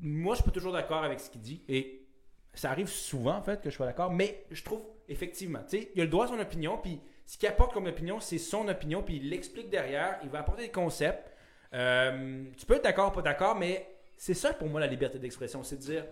moi, 0.00 0.34
je 0.34 0.40
suis 0.40 0.44
pas 0.50 0.54
toujours 0.54 0.72
d'accord 0.72 1.04
avec 1.04 1.20
ce 1.20 1.28
qu'il 1.30 1.42
dit 1.42 1.62
et 1.68 2.06
ça 2.54 2.70
arrive 2.70 2.88
souvent 2.88 3.36
en 3.36 3.42
fait 3.42 3.60
que 3.60 3.68
je 3.70 3.74
sois 3.76 3.86
d'accord, 3.86 4.10
mais 4.10 4.44
je 4.50 4.62
trouve 4.62 4.82
effectivement, 5.08 5.60
tu 5.68 5.78
sais, 5.78 5.90
il 5.94 6.00
a 6.00 6.04
le 6.04 6.10
droit 6.10 6.24
à 6.24 6.28
son 6.28 6.38
opinion, 6.38 6.78
puis 6.82 7.00
ce 7.26 7.36
qu'il 7.36 7.48
apporte 7.48 7.72
comme 7.74 7.86
opinion, 7.86 8.18
c'est 8.20 8.38
son 8.38 8.66
opinion, 8.68 9.02
puis 9.02 9.16
il 9.16 9.28
l'explique 9.30 9.68
derrière, 9.68 10.18
il 10.22 10.30
va 10.30 10.40
apporter 10.40 10.62
des 10.62 10.70
concepts. 10.70 11.30
Euh, 11.74 12.44
tu 12.56 12.66
peux 12.66 12.74
être 12.74 12.84
d'accord 12.84 13.08
ou 13.08 13.14
pas 13.14 13.22
d'accord, 13.22 13.56
mais 13.56 13.86
c'est 14.16 14.34
ça 14.34 14.52
pour 14.52 14.68
moi 14.68 14.80
la 14.80 14.86
liberté 14.86 15.18
d'expression, 15.18 15.62
c'est 15.62 15.76
de 15.76 15.80
dire 15.80 16.04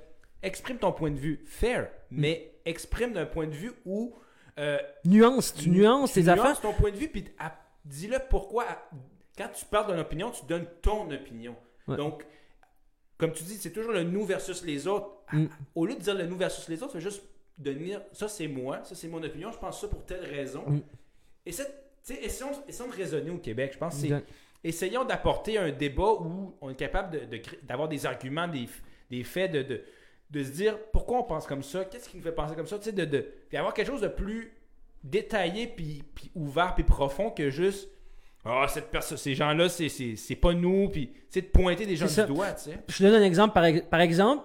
exprime 0.42 0.78
ton 0.78 0.92
point 0.92 1.10
de 1.10 1.18
vue, 1.18 1.42
fair, 1.46 1.90
mais 2.10 2.54
exprime 2.64 3.12
d'un 3.12 3.26
point 3.26 3.46
de 3.46 3.54
vue 3.54 3.72
où 3.84 4.14
euh, 4.58 4.78
Nuance, 5.04 5.54
tu 5.54 5.70
nuances 5.70 6.12
tes 6.12 6.28
affaires. 6.28 6.44
nuances 6.44 6.60
ton 6.60 6.72
point 6.72 6.90
de 6.90 6.96
vue, 6.96 7.08
puis 7.08 7.24
dis-le 7.84 8.18
pourquoi. 8.28 8.66
Quand 9.36 9.48
tu 9.54 9.64
parles 9.64 9.92
d'une 9.92 10.00
opinion, 10.00 10.30
tu 10.30 10.44
donnes 10.46 10.66
ton 10.82 11.10
opinion. 11.10 11.56
Ouais. 11.88 11.96
Donc, 11.96 12.24
comme 13.16 13.32
tu 13.32 13.42
dis, 13.44 13.56
c'est 13.56 13.70
toujours 13.70 13.92
le 13.92 14.02
nous 14.02 14.24
versus 14.24 14.64
les 14.64 14.86
autres. 14.86 15.10
Mm. 15.32 15.46
Au 15.74 15.86
lieu 15.86 15.94
de 15.94 16.00
dire 16.00 16.14
le 16.14 16.26
nous 16.26 16.36
versus 16.36 16.68
les 16.68 16.82
autres, 16.82 16.92
c'est 16.92 17.00
juste 17.00 17.22
de 17.58 17.72
dire 17.72 18.02
ça 18.12 18.28
c'est 18.28 18.48
moi, 18.48 18.82
ça 18.84 18.94
c'est 18.94 19.08
mon 19.08 19.22
opinion, 19.22 19.52
je 19.52 19.58
pense 19.58 19.80
ça 19.80 19.88
pour 19.88 20.04
telle 20.04 20.24
raison. 20.24 20.64
Mm. 20.66 20.80
Et 21.46 21.52
cette, 21.52 21.72
essayons, 22.08 22.50
essayons 22.66 22.90
de 22.90 22.96
raisonner 22.96 23.30
au 23.30 23.38
Québec. 23.38 23.72
Je 23.74 23.78
pense 23.78 23.94
que 23.94 24.08
c'est. 24.08 24.24
Essayons 24.64 25.04
d'apporter 25.04 25.58
un 25.58 25.70
débat 25.70 26.12
où 26.20 26.54
on 26.60 26.70
est 26.70 26.74
capable 26.74 27.18
de- 27.18 27.36
de 27.36 27.42
d'avoir 27.62 27.88
des 27.88 28.06
arguments, 28.06 28.48
des, 28.48 28.68
faits, 29.24 29.52
de, 29.52 29.62
de, 29.62 29.82
de 30.30 30.42
se 30.44 30.50
dire 30.50 30.78
pourquoi 30.92 31.18
on 31.18 31.22
pense 31.24 31.46
comme 31.46 31.62
ça, 31.62 31.84
qu'est-ce 31.84 32.08
qui 32.08 32.16
nous 32.16 32.22
fait 32.22 32.32
penser 32.32 32.54
comme 32.54 32.66
ça, 32.66 32.78
tu 32.78 32.84
sais, 32.84 32.92
de, 32.92 33.04
de, 33.04 33.26
puis 33.48 33.56
avoir 33.58 33.72
quelque 33.74 33.88
chose 33.88 34.00
de 34.02 34.08
plus 34.08 34.52
détaillé, 35.02 35.66
puis, 35.66 36.04
puis 36.14 36.30
ouvert, 36.34 36.74
puis 36.74 36.84
profond 36.84 37.30
que 37.30 37.48
juste 37.50 37.88
ah, 38.44 38.66
cette 38.68 38.90
personne, 38.90 39.18
ces 39.18 39.34
gens-là, 39.34 39.68
c'est, 39.68 39.88
c'est, 39.90 40.16
c'est 40.16 40.36
pas 40.36 40.54
nous, 40.54 40.88
puis 40.88 41.10
sais, 41.28 41.42
de 41.42 41.46
pointer 41.48 41.84
des 41.86 41.96
gens 41.96 42.06
C'est 42.08 42.26
du 42.26 42.32
doigt, 42.34 42.52
tu 42.52 42.64
sais. 42.70 42.78
Je 42.88 42.96
te 42.98 43.02
donne 43.02 43.22
un 43.22 43.24
exemple. 43.24 43.52
Par, 43.54 43.64
ex- 43.66 43.82
par 43.90 44.00
exemple, 44.00 44.44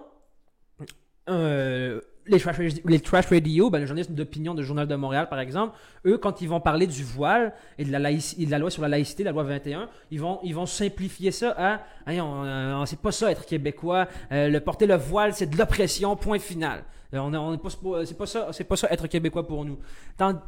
euh, 1.28 2.00
les, 2.28 2.40
trash, 2.40 2.56
les 2.84 3.00
trash 3.00 3.26
radio, 3.26 3.70
ben, 3.70 3.78
les 3.78 3.86
journalistes 3.86 4.12
d'opinion 4.12 4.54
de 4.54 4.62
Journal 4.62 4.86
de 4.86 4.94
Montréal, 4.94 5.28
par 5.28 5.40
exemple, 5.40 5.76
eux, 6.06 6.18
quand 6.18 6.40
ils 6.40 6.48
vont 6.48 6.60
parler 6.60 6.86
du 6.86 7.04
voile 7.04 7.52
et 7.78 7.84
de 7.84 7.92
la, 7.92 8.10
et 8.10 8.16
de 8.46 8.50
la 8.50 8.58
loi 8.58 8.70
sur 8.70 8.82
la 8.82 8.88
laïcité, 8.88 9.24
la 9.24 9.32
loi 9.32 9.42
21, 9.44 9.88
ils 10.10 10.20
vont, 10.20 10.38
ils 10.42 10.54
vont 10.54 10.66
simplifier 10.66 11.30
ça 11.30 11.54
à 11.56 11.80
Hey, 12.10 12.20
on, 12.20 12.44
euh, 12.44 12.74
on- 12.76 12.86
c'est 12.86 13.00
pas 13.00 13.12
ça 13.12 13.30
être 13.30 13.44
québécois, 13.46 14.06
euh, 14.32 14.48
le 14.48 14.60
porter 14.60 14.86
le 14.86 14.96
voile, 14.96 15.34
c'est 15.34 15.46
de 15.46 15.56
l'oppression, 15.56 16.16
point 16.16 16.38
final. 16.38 16.84
Euh, 17.14 17.18
on 17.18 17.32
on 17.34 18.04
c'est 18.04 18.16
pas 18.18 18.26
ça, 18.26 18.48
c'est 18.52 18.64
pas 18.64 18.76
ça 18.76 18.88
être 18.90 19.06
québécois 19.06 19.46
pour 19.46 19.64
nous. 19.64 19.78
Tant- 20.16 20.40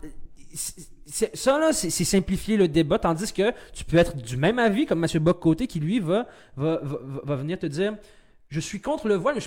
ça 1.34 1.58
là, 1.58 1.72
c'est 1.72 1.90
c'est 1.90 2.04
simplifier 2.04 2.56
le 2.56 2.68
débat, 2.68 2.98
tandis 2.98 3.32
que 3.32 3.52
tu 3.72 3.84
peux 3.84 3.96
être 3.96 4.16
du 4.16 4.36
même 4.36 4.58
avis 4.58 4.86
comme 4.86 5.04
M. 5.04 5.22
Bock-Côté 5.22 5.66
qui 5.66 5.80
lui 5.80 6.00
va, 6.00 6.26
va, 6.56 6.80
va, 6.82 6.98
va 7.24 7.36
venir 7.36 7.58
te 7.58 7.66
dire 7.66 7.94
je 8.50 8.60
suis 8.60 8.80
contre 8.80 9.08
le 9.08 9.14
voile, 9.14 9.34
mais 9.34 9.40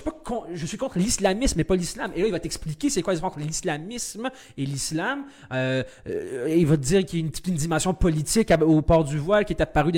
je 0.54 0.66
suis, 0.66 0.78
contre 0.78 0.98
l'islamisme, 0.98 1.54
mais 1.56 1.64
pas 1.64 1.74
l'islam. 1.74 2.12
Et 2.14 2.20
là, 2.20 2.26
il 2.26 2.30
va 2.30 2.38
t'expliquer 2.38 2.88
c'est 2.88 3.02
quoi 3.02 3.14
entre 3.22 3.40
l'islamisme 3.40 4.30
et 4.56 4.64
l'islam. 4.64 5.24
Euh, 5.52 5.82
euh, 6.06 6.54
il 6.56 6.66
va 6.66 6.76
te 6.76 6.82
dire 6.82 7.04
qu'il 7.04 7.18
y 7.18 7.22
a 7.22 7.26
une, 7.26 7.56
dimension 7.56 7.94
politique 7.94 8.52
au 8.60 8.80
port 8.80 9.04
du 9.04 9.18
voile 9.18 9.44
qui 9.44 9.54
est 9.54 9.60
apparue 9.60 9.92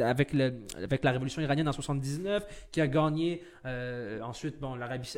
avec, 0.00 0.32
la 0.32 1.10
révolution 1.10 1.42
iranienne 1.42 1.68
en 1.68 1.72
79, 1.72 2.68
qui 2.72 2.80
a 2.80 2.86
gagné 2.86 3.42
euh, 3.66 4.20
ensuite 4.22 4.60
bon, 4.60 4.74
l'Arabie 4.74 5.08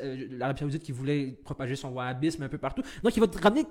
saoudite 0.58 0.82
qui 0.82 0.92
voulait 0.92 1.36
propager 1.44 1.76
son 1.76 1.90
wahhabisme 1.90 2.42
un 2.42 2.48
peu 2.48 2.58
partout. 2.58 2.82
Donc, 3.04 3.16
il 3.16 3.20
va 3.20 3.28
te 3.28 3.40
ramener 3.40 3.64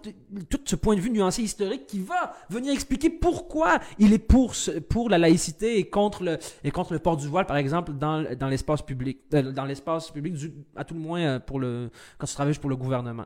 tout 0.50 0.60
ce 0.64 0.76
point 0.76 0.96
de 0.96 1.02
vue 1.02 1.10
nuancé 1.10 1.42
historique 1.42 1.88
qui 1.88 2.00
va 2.00 2.36
venir 2.50 2.72
expliquer 2.72 3.10
pourquoi 3.10 3.80
il 4.00 4.14
est 4.14 4.20
pour, 4.20 4.54
la 5.10 5.18
laïcité 5.18 5.80
et 5.80 5.90
contre 5.90 6.24
le, 6.24 7.00
port 7.00 7.18
du 7.18 7.28
voile, 7.28 7.46
par 7.46 7.58
exemple, 7.58 7.94
dans, 7.94 8.48
l'espace 8.50 8.82
public, 8.82 9.20
dans 9.58 9.66
l'espace 9.66 10.12
public, 10.12 10.34
du- 10.34 10.54
à 10.76 10.84
tout 10.86 10.94
le 10.94 11.00
moins 11.02 11.22
euh, 11.22 11.40
pour 11.40 11.60
le, 11.60 11.90
quand 12.18 12.28
tu 12.28 12.34
travailles 12.34 12.54
pour 12.58 12.70
le 12.70 12.76
gouvernement. 12.78 13.26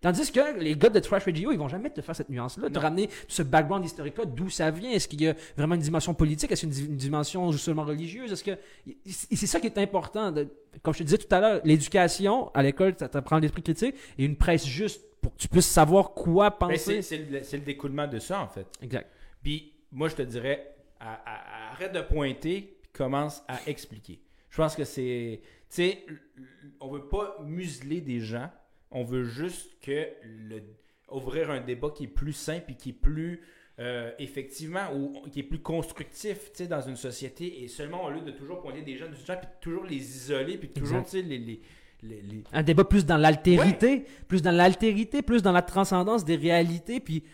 Tandis 0.00 0.32
que 0.32 0.58
les 0.58 0.74
gars 0.74 0.88
de 0.88 0.98
Trash 0.98 1.24
Radio, 1.26 1.52
ils 1.52 1.58
vont 1.58 1.68
jamais 1.68 1.88
te 1.90 2.00
faire 2.00 2.16
cette 2.16 2.28
nuance-là, 2.28 2.68
te 2.70 2.78
ramener 2.78 3.08
ce 3.28 3.42
background 3.44 3.84
historique-là, 3.84 4.24
d'où 4.24 4.50
ça 4.50 4.68
vient? 4.72 4.90
Est-ce 4.90 5.06
qu'il 5.06 5.22
y 5.22 5.28
a 5.28 5.34
vraiment 5.56 5.76
une 5.76 5.80
dimension 5.80 6.12
politique? 6.12 6.50
Est-ce 6.50 6.62
qu'il 6.66 6.70
y 6.74 6.76
a 6.76 6.78
une, 6.80 6.86
di- 6.86 6.90
une 6.92 6.96
dimension 6.96 7.52
seulement 7.52 7.84
religieuse? 7.84 8.32
Est-ce 8.32 8.42
que 8.42 8.58
c'est 9.06 9.46
ça 9.46 9.60
qui 9.60 9.66
est 9.66 9.78
important. 9.78 10.32
de- 10.32 10.48
comme 10.82 10.92
je 10.94 10.98
te 11.00 11.04
disais 11.04 11.18
tout 11.18 11.32
à 11.32 11.40
l'heure, 11.40 11.60
l'éducation 11.64 12.50
à 12.52 12.62
l'école, 12.64 12.94
ça 12.98 13.08
t'apprend 13.08 13.38
l'esprit 13.38 13.62
critique 13.62 13.94
et 14.18 14.24
une 14.24 14.34
presse 14.36 14.66
juste 14.66 15.02
pour 15.20 15.32
que 15.34 15.38
tu 15.38 15.46
puisses 15.46 15.68
savoir 15.68 16.10
quoi 16.14 16.50
Ben, 16.50 16.56
penser. 16.70 17.00
c'est, 17.02 17.18
le, 17.18 17.58
découlement 17.64 18.08
de 18.08 18.18
ça, 18.18 18.40
en 18.40 18.48
fait. 18.48 18.66
Exact. 18.82 19.08
Puis 19.40 19.72
moi, 19.92 20.08
je 20.08 20.16
te 20.16 20.22
dirais, 20.22 20.74
à- 20.98 21.12
à- 21.12 21.18
à- 21.36 21.72
arrête 21.74 21.92
de 21.92 22.00
pointer, 22.00 22.76
puis 22.82 22.90
commence 22.92 23.40
à 23.46 23.58
expliquer. 23.68 24.18
Je 24.50 24.56
pense 24.56 24.74
que 24.74 24.82
c'est. 24.84 25.40
Tu 25.74 25.76
sais, 25.82 26.04
on 26.80 26.88
veut 26.90 27.08
pas 27.08 27.38
museler 27.44 28.00
des 28.00 28.20
gens, 28.20 28.50
on 28.90 29.04
veut 29.04 29.24
juste 29.24 29.78
que 29.80 30.06
le, 30.24 30.62
ouvrir 31.10 31.50
un 31.50 31.60
débat 31.60 31.88
qui 31.90 32.04
est 32.04 32.08
plus 32.08 32.32
simple 32.34 32.72
et 32.72 32.74
qui 32.74 32.90
est 32.90 32.92
plus. 32.92 33.40
euh, 33.78 34.12
effectivement, 34.18 34.94
ou 34.94 35.22
qui 35.30 35.40
est 35.40 35.42
plus 35.44 35.58
constructif 35.62 36.52
dans 36.68 36.82
une 36.82 36.94
société, 36.96 37.62
et 37.64 37.68
seulement 37.68 38.04
au 38.04 38.10
lieu 38.10 38.20
de 38.20 38.30
toujours 38.30 38.60
pointer 38.60 38.82
des 38.82 38.98
gens 38.98 39.08
du 39.08 39.16
doigt, 39.24 39.36
puis 39.36 39.48
toujours 39.62 39.84
les 39.84 39.96
isoler, 39.96 40.58
puis 40.58 40.68
toujours 40.68 40.98
les, 41.14 41.22
les, 41.22 41.38
les- 42.02 42.20
les- 42.22 42.44
Un 42.52 42.62
débat 42.62 42.84
plus 42.84 43.06
dans 43.06 43.16
l'altérité, 43.16 44.04
plus 44.28 44.42
dans 44.42 44.50
l'altérité, 44.54 45.22
plus 45.22 45.40
dans 45.42 45.52
la 45.52 45.62
transcendance 45.62 46.22
des 46.26 46.36
réalités, 46.36 47.00
puis, 47.00 47.24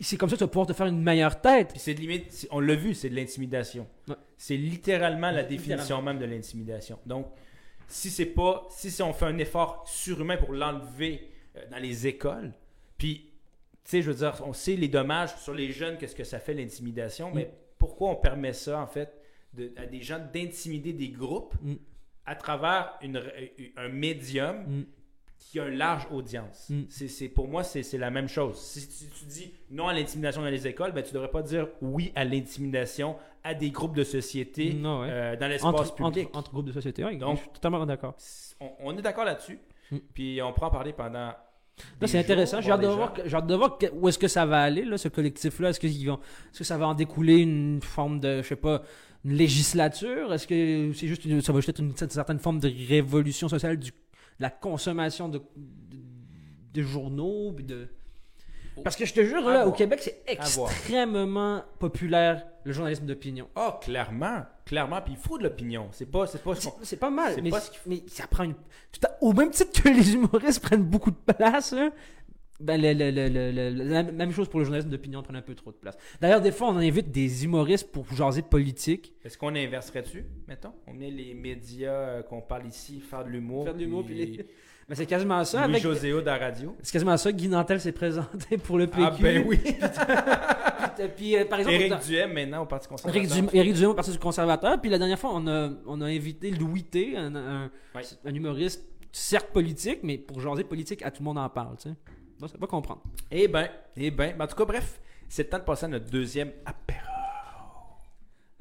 c'est 0.00 0.18
comme 0.18 0.28
ça 0.28 0.34
que 0.36 0.40
tu 0.40 0.44
vas 0.44 0.48
pouvoir 0.48 0.66
te 0.66 0.74
faire 0.74 0.86
une 0.86 1.02
meilleure 1.02 1.40
tête. 1.40 1.72
C'est 1.76 1.94
de 1.94 2.00
limite, 2.00 2.46
on 2.50 2.60
l'a 2.60 2.74
vu, 2.74 2.92
c'est 2.94 3.08
de 3.08 3.16
l'intimidation. 3.16 3.88
Ouais. 4.08 4.14
C'est 4.36 4.56
littéralement 4.56 5.30
la 5.30 5.42
définition 5.42 6.02
même 6.02 6.18
de 6.18 6.24
l'intimidation. 6.26 6.98
Donc, 7.06 7.26
si 7.88 8.10
c'est 8.10 8.26
pas, 8.26 8.66
si 8.70 8.90
c'est- 8.90 9.02
on 9.02 9.12
fait 9.12 9.26
un 9.26 9.38
effort 9.38 9.84
surhumain 9.88 10.36
pour 10.36 10.52
l'enlever 10.52 11.30
euh, 11.56 11.60
dans 11.70 11.78
les 11.78 12.06
écoles, 12.06 12.52
puis, 12.98 13.30
tu 13.84 13.90
sais, 13.90 14.02
je 14.02 14.10
veux 14.10 14.16
dire, 14.16 14.42
on 14.44 14.52
sait 14.52 14.76
les 14.76 14.88
dommages 14.88 15.34
sur 15.36 15.54
les 15.54 15.72
jeunes, 15.72 15.96
qu'est-ce 15.96 16.16
que 16.16 16.24
ça 16.24 16.38
fait 16.38 16.52
l'intimidation, 16.54 17.30
mais 17.32 17.50
pourquoi 17.78 18.10
on 18.10 18.16
permet 18.16 18.52
ça, 18.52 18.80
en 18.80 18.86
fait, 18.86 19.16
de- 19.54 19.72
à 19.76 19.86
des 19.86 20.02
gens 20.02 20.18
d'intimider 20.34 20.92
des 20.92 21.08
groupes 21.08 21.54
Mm. 21.62 21.74
à 22.26 22.34
travers 22.34 22.98
une- 23.00 23.22
un 23.76 23.88
médium 23.88 24.56
Mm. 24.66 24.84
qui 25.38 25.60
a 25.60 25.66
une 25.68 25.76
large 25.78 26.06
audience? 26.10 26.68
Mm. 26.68 26.82
C'est, 26.90 27.28
pour 27.28 27.48
moi, 27.48 27.62
c'est, 27.64 27.96
la 27.96 28.10
même 28.10 28.28
chose. 28.28 28.58
Si 28.60 28.86
tu, 28.88 29.06
tu 29.18 29.24
dis 29.24 29.50
non 29.70 29.88
à 29.88 29.94
l'intimidation 29.94 30.42
dans 30.42 30.48
les 30.50 30.66
écoles, 30.66 30.92
ben, 30.92 31.02
tu 31.02 31.08
ne 31.10 31.14
devrais 31.14 31.30
pas 31.30 31.42
dire 31.42 31.68
oui 31.80 32.12
à 32.16 32.24
l'intimidation 32.24 33.16
à 33.46 33.54
des 33.54 33.70
groupes 33.70 33.94
de 33.96 34.04
société 34.04 34.72
Non, 34.74 35.00
ouais. 35.02 35.08
euh, 35.10 35.36
dans 35.36 35.46
l'espace 35.48 35.72
entre, 35.74 35.94
public. 35.94 36.28
entre 36.34 36.50
groupes 36.52 36.66
de 36.66 36.72
société. 36.72 37.02
Donc- 37.16 37.36
je 37.36 37.40
suis 37.42 37.50
totalement 37.50 37.84
d'accord. 37.86 38.14
On, 38.60 38.70
on 38.80 38.98
est 38.98 39.02
d'accord 39.02 39.24
là-dessus. 39.24 39.58
Mm. 39.90 39.96
Puis 40.14 40.40
on 40.42 40.52
pourra 40.52 40.68
en 40.68 40.70
parler 40.70 40.92
pendant. 40.92 41.32
Des 42.00 42.06
c'est 42.06 42.18
intéressant. 42.18 42.60
J'ai 42.60 42.70
hâte, 42.70 42.82
hâte 42.82 43.46
de 43.46 43.54
voir 43.54 43.78
où 43.92 44.08
est-ce 44.08 44.18
que 44.18 44.28
ça 44.28 44.46
va 44.46 44.62
aller, 44.62 44.84
là, 44.84 44.96
ce 44.98 45.08
collectif-là. 45.08 45.68
Est-ce, 45.70 45.78
qu'ils 45.80 46.06
vont, 46.08 46.16
est-ce 46.50 46.58
que 46.60 46.64
ça 46.64 46.78
va 46.78 46.88
en 46.88 46.94
découler 46.94 47.36
une 47.36 47.80
forme 47.82 48.18
de, 48.18 48.40
je 48.42 48.48
sais 48.48 48.56
pas, 48.56 48.82
une 49.24 49.34
législature? 49.34 50.32
Est-ce 50.32 50.46
que 50.46 50.92
c'est 50.94 51.06
juste 51.06 51.24
une- 51.26 51.42
ça 51.42 51.52
va 51.52 51.58
juste 51.58 51.68
être 51.68 51.80
une, 51.80 51.90
une 52.00 52.10
certaine 52.10 52.38
forme 52.38 52.60
de 52.60 52.72
révolution 52.88 53.48
sociale 53.48 53.76
du, 53.78 53.90
de 53.90 53.94
la 54.40 54.48
consommation 54.50 55.28
de, 55.28 55.38
de, 55.38 55.98
de 56.72 56.82
journaux? 56.82 57.52
puis 57.52 57.64
de... 57.64 57.88
Parce 58.84 58.96
que 58.96 59.04
je 59.06 59.14
te 59.14 59.24
jure, 59.24 59.40
là, 59.48 59.66
au. 59.66 59.72
Québec, 59.72 60.00
c'est 60.02 60.22
extrêmement 60.26 61.62
populaire, 61.78 62.46
le 62.64 62.72
journalisme 62.72 63.06
d'opinion. 63.06 63.48
Ah, 63.56 63.78
clairement. 63.82 64.44
Clairement. 64.64 65.00
Puis 65.02 65.14
il 65.14 65.18
faut 65.18 65.38
de 65.38 65.44
l'opinion. 65.44 65.88
C'est 65.92 66.10
pas, 66.10 66.26
c'est 66.26 66.42
pas 66.42 66.54
ce 66.54 66.68
C'est, 66.82 66.96
pas 66.98 67.10
mal, 67.10 67.34
mais, 67.42 67.50
pas 67.50 67.60
ce 67.60 67.70
qu'il 67.70 67.80
mais 67.86 68.02
ça 68.08 68.26
prend 68.26 68.44
une. 68.44 68.54
tout 68.54 69.00
à- 69.06 69.16
au 69.22 69.32
même 69.32 69.50
titre 69.50 69.82
que 69.82 69.88
les 69.88 70.14
humoristes 70.14 70.60
prennent 70.60 70.82
beaucoup 70.84 71.10
de 71.10 71.16
place, 71.32 71.72
là, 71.72 71.90
ben, 72.58 72.80
le- 72.80 72.92
le- 72.94 73.84
la 73.84 74.02
même 74.02 74.32
chose 74.32 74.48
pour 74.48 74.58
le 74.60 74.64
journalisme 74.64 74.88
d'opinion 74.88 75.22
prend 75.22 75.34
un 75.34 75.42
peu 75.42 75.54
trop 75.54 75.70
de 75.72 75.76
place. 75.76 75.96
D'ailleurs, 76.20 76.40
des 76.40 76.52
fois, 76.52 76.68
on 76.68 76.76
invite 76.78 77.10
des 77.10 77.44
humoristes 77.44 77.92
pour 77.92 78.10
jaser 78.14 78.40
de 78.42 78.46
politique. 78.46 79.12
Est-ce 79.24 79.36
qu'on 79.36 79.54
inverserait 79.54 80.02
dessus, 80.02 80.24
mettons? 80.48 80.72
On 80.86 80.94
met 80.94 81.10
les 81.10 81.34
médias 81.34 81.90
euh, 81.92 82.22
qu'on 82.22 82.40
parle 82.40 82.66
ici, 82.66 83.00
faire 83.00 83.24
de 83.24 83.30
l'humour. 83.30 83.64
Faire 83.64 83.74
de 83.74 83.80
l'humour, 83.80 84.04
puis 84.04 84.14
les- 84.14 84.46
Mais 84.88 84.94
c'est 84.94 85.06
quasiment 85.06 85.42
ça. 85.44 85.62
Louis 85.62 85.70
Avec... 85.76 85.82
Joséo 85.82 86.20
de 86.20 86.26
la 86.26 86.38
radio. 86.38 86.76
C'est 86.82 86.92
quasiment 86.92 87.16
ça. 87.16 87.32
Guy 87.32 87.48
Nantel 87.48 87.80
s'est 87.80 87.90
présenté 87.92 88.56
pour 88.58 88.78
le 88.78 88.86
PQ. 88.86 89.02
Ah 89.04 89.16
ben 89.20 89.44
oui. 89.46 89.58
Puis, 91.16 91.36
euh, 91.36 91.44
par 91.44 91.58
exemple, 91.58 91.74
Éric 91.76 91.98
Duhem 92.06 92.32
maintenant 92.32 92.62
au 92.62 92.66
Parti 92.66 92.88
conservateur. 92.88 93.16
Éric 93.22 93.32
Duhem, 93.32 93.50
Éric 93.52 93.74
Duhem 93.74 93.90
au 93.90 93.94
Parti 93.94 94.16
conservateur. 94.18 94.80
Puis 94.80 94.88
la 94.90 94.98
dernière 94.98 95.18
fois, 95.18 95.30
on 95.34 95.46
a, 95.48 95.70
on 95.86 96.00
a 96.00 96.06
invité 96.06 96.50
Louis 96.52 96.84
T, 96.84 97.16
un, 97.16 97.34
un- 97.34 97.70
Ouais. 97.94 98.02
un 98.24 98.34
humoriste, 98.34 98.84
certes 99.12 99.48
politique, 99.48 100.00
mais 100.02 100.18
pour 100.18 100.40
jaser 100.40 100.64
politique, 100.64 101.02
à 101.02 101.10
tout 101.10 101.20
le 101.22 101.24
monde 101.24 101.38
en 101.38 101.48
parle. 101.48 101.76
Tu 101.78 101.88
sais. 101.90 101.94
Bon, 102.38 102.46
ça 102.46 102.56
va 102.58 102.66
comprendre. 102.66 103.02
Eh 103.30 103.48
ben, 103.48 103.68
eh 103.96 104.10
ben. 104.10 104.36
Ben, 104.36 104.44
En 104.44 104.46
tout 104.46 104.56
cas, 104.56 104.64
bref, 104.64 105.00
c'est 105.28 105.42
le 105.44 105.48
temps 105.50 105.58
de 105.58 105.64
passer 105.64 105.86
à 105.86 105.88
notre 105.88 106.08
deuxième 106.10 106.52
apéro. 106.64 107.00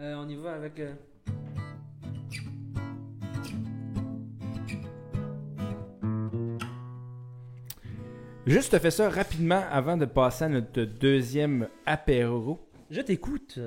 Euh, 0.01 0.15
on 0.17 0.27
y 0.27 0.35
va 0.35 0.53
avec. 0.53 0.79
euh, 0.79 0.93
Juste 8.45 8.77
fait 8.77 8.91
ça 8.91 9.09
rapidement 9.09 9.63
avant 9.71 9.97
de 9.97 10.05
passer 10.05 10.45
à 10.45 10.49
notre 10.49 10.83
deuxième 10.83 11.67
apéro. 11.85 12.59
Je 12.91 13.01
t'écoute. 13.01 13.59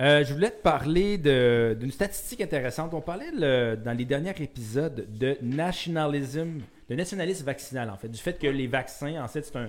Euh, 0.00 0.24
je 0.24 0.34
voulais 0.34 0.50
te 0.50 0.60
parler 0.62 1.16
d'une 1.18 1.90
statistique 1.92 2.40
intéressante. 2.40 2.92
On 2.92 3.00
parlait 3.00 3.30
le- 3.32 3.76
dans 3.76 3.96
les 3.96 4.04
derniers 4.04 4.34
épisodes 4.42 5.06
de 5.16 5.36
nationalism, 5.40 6.58
de 6.90 6.94
nationalisme 6.94 7.44
vaccinal 7.46 7.88
en 7.88 7.96
fait, 7.96 8.08
du 8.08 8.18
fait 8.18 8.38
que 8.38 8.46
les 8.48 8.66
vaccins, 8.66 9.22
en 9.22 9.28
fait, 9.28 9.42
c'est 9.42 9.56
un, 9.56 9.68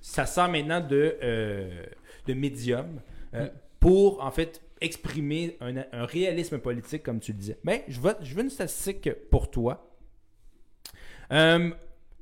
ça 0.00 0.26
sert 0.26 0.48
maintenant 0.48 0.80
de, 0.80 1.16
euh, 1.22 1.84
de 2.26 2.34
médium 2.34 3.00
euh, 3.34 3.46
Mm. 3.46 3.50
pour 3.80 4.22
en 4.22 4.30
fait 4.30 4.60
exprimer 4.80 5.56
un, 5.60 5.76
un 5.92 6.04
réalisme 6.04 6.58
politique 6.58 7.04
comme 7.04 7.20
tu 7.20 7.32
le 7.32 7.38
disais. 7.38 7.58
Mais 7.64 7.84
je 7.88 8.00
veux, 8.00 8.14
je 8.20 8.34
veux 8.34 8.42
une 8.42 8.50
statistique 8.50 9.10
pour 9.30 9.48
toi. 9.50 9.88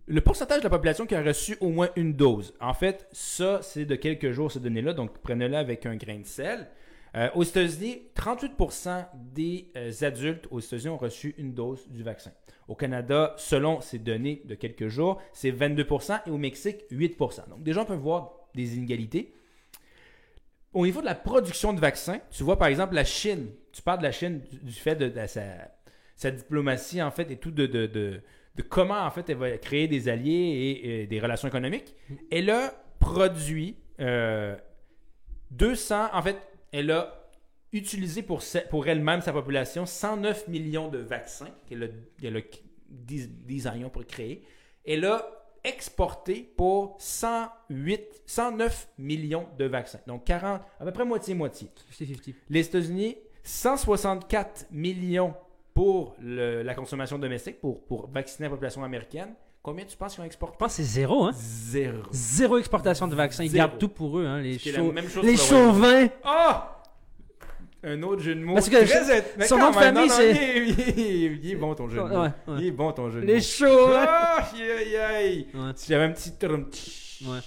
Le 0.07 0.21
pourcentage 0.21 0.59
de 0.59 0.65
la 0.65 0.71
population 0.71 1.07
qui 1.07 1.15
a 1.15 1.23
reçu 1.23 1.57
au 1.61 1.69
moins 1.69 1.91
une 1.97 2.15
dose. 2.15 2.55
En 2.61 2.75
fait, 2.75 3.07
ça, 3.13 3.61
c'est 3.63 3.85
de 3.85 3.95
quelques 3.95 4.33
jours, 4.33 4.51
ces 4.51 4.61
données-là, 4.61 4.93
donc 4.93 5.19
prenez-le 5.23 5.57
avec 5.57 5.87
un 5.87 5.97
grain 5.97 6.19
de 6.19 6.27
sel. 6.27 6.69
Euh, 7.17 7.29
aux 7.35 7.43
États-Unis, 7.43 8.03
38% 8.15 9.07
des 9.33 9.71
euh, 9.77 9.93
adultes 10.03 10.47
aux 10.51 10.61
États-Unis 10.61 10.91
ont 10.91 10.97
reçu 10.97 11.35
une 11.39 11.55
dose 11.55 11.89
du 11.89 12.03
vaccin. 12.03 12.31
Au 12.69 12.77
Canada, 12.77 13.35
selon 13.37 13.81
ces 13.81 13.99
données 13.99 14.43
de 14.45 14.55
quelques 14.55 14.89
jours, 14.89 15.21
c'est 15.33 15.51
22% 15.51 16.21
et 16.27 16.31
au 16.31 16.39
Mexique, 16.39 16.85
8%. 16.93 17.49
Donc, 17.49 17.63
des 17.63 17.73
gens 17.73 17.85
peuvent 17.85 17.99
voir 17.99 18.33
des 18.55 18.77
inégalités. 18.77 19.35
Au 20.73 20.87
niveau 20.87 21.01
de 21.01 21.07
la 21.07 21.17
production 21.17 21.73
de 21.73 21.81
vaccins, 21.81 22.21
tu 22.31 22.45
vois 22.45 22.57
par 22.57 22.69
exemple 22.69 22.95
la 22.95 23.05
Chine. 23.05 23.49
Tu 23.73 23.83
parles 23.83 23.99
de 23.99 24.05
la 24.05 24.13
Chine 24.13 24.41
du, 24.63 24.73
fait 24.73 24.95
de, 24.95 25.13
sa, 25.27 26.31
diplomatie 26.31 27.03
en 27.03 27.11
fait 27.11 27.29
et 27.33 27.37
tout 27.37 27.51
de, 27.51 28.23
de- 28.63 28.67
comment 28.69 29.01
en 29.05 29.11
fait 29.11 29.29
elle 29.31 29.37
va 29.37 29.57
créer 29.59 29.89
des 29.89 30.09
alliés 30.09 30.33
et, 30.83 31.03
et 31.03 31.07
des 31.07 31.21
relations 31.21 31.49
économiques. 31.49 31.95
Elle 32.31 32.51
a 32.51 32.73
produit 32.99 33.77
euh, 34.01 34.57
200, 35.51 36.09
en 36.13 36.23
fait, 36.23 36.37
elle 36.73 36.91
a 36.91 37.17
utilisé 37.73 38.23
pour, 38.23 38.43
pour 38.71 38.87
elle-même, 38.89 39.21
sa 39.21 39.33
population, 39.33 39.87
109 39.87 40.49
millions 40.49 40.89
de 40.89 40.99
vaccins 40.99 41.49
qu'elle 41.69 41.85
a, 41.85 41.87
elle 42.23 42.37
a 42.37 42.41
designé 42.89 43.89
pour 43.91 44.05
créer. 44.07 44.43
Elle 44.85 45.05
a 45.05 45.25
exporté 45.63 46.51
pour 46.57 46.97
108, 46.99 48.23
109 48.27 48.89
millions 48.99 49.47
de 49.59 49.67
vaccins. 49.67 50.01
Donc 50.07 50.25
40, 50.25 50.63
à 50.81 50.85
peu 50.85 50.91
près 50.93 51.05
moitié-moitié. 51.05 51.69
50-50. 51.93 52.35
Les 52.49 52.67
États-Unis, 52.67 53.17
164 53.45 54.67
millions 54.71 55.35
pour 55.81 56.15
le- 56.21 56.61
la 56.63 56.75
consommation 56.75 57.19
domestique, 57.19 57.59
pour, 57.59 57.83
pour 57.87 58.07
vacciner 58.11 58.49
la 58.49 58.51
population 58.51 58.85
américaine. 58.85 59.31
Combien 59.63 59.87
tu 59.87 59.97
penses 59.97 60.13
qu'ils 60.13 60.21
ont 60.21 60.25
Je 60.25 60.27
exporté? 60.27 60.57
pense 60.59 60.73
que 60.77 60.83
c'est 60.83 60.83
zéro, 61.01 61.25
hein? 61.25 61.31
Zéro. 61.33 62.03
Zéro 62.13 62.59
exportation 62.59 63.09
de 63.09 63.15
vaccins. 63.15 63.45
Ils 63.45 63.51
Zéro. 63.53 63.67
gardent 63.67 63.79
tout 63.79 63.89
pour 63.89 64.19
eux, 64.19 64.27
hein? 64.27 64.43
Les, 64.43 64.59
chose 64.59 65.25
les 65.25 65.39
chauvins. 65.39 66.07
Ah! 66.23 66.83
Un 67.83 68.03
autre 68.03 68.21
jeu 68.21 68.35
de 68.35 68.41
mots. 68.45 68.53
Parce 68.57 68.69
que 68.69 68.85
Très 68.87 69.25
mais 69.39 69.47
son 69.47 69.57
nom 69.57 69.71
de 69.71 69.75
famille, 69.75 70.11
c'est- 70.11 70.67
Il 70.99 71.51
est, 71.51 71.57
bon 71.57 71.75
ton 71.75 71.89
jeu 71.89 71.97
de 71.97 72.03
mots. 72.03 72.09
Ouais, 72.25 72.29
ouais. 72.49 72.57
Il 72.59 72.67
est 72.67 72.71
bon 72.73 72.93
ton 72.93 73.09
jeu 73.09 73.23
de 73.23 73.27
Les 73.27 73.37
mots. 73.37 73.41
chauvins. 73.41 74.05
Ah, 74.07 74.51
aïe, 74.53 74.97
aïe. 74.97 75.47
Ouais. 75.55 75.73
J'avais 75.89 76.05
un 76.05 76.11
petit. 76.11 77.25
Ouais. 77.27 77.39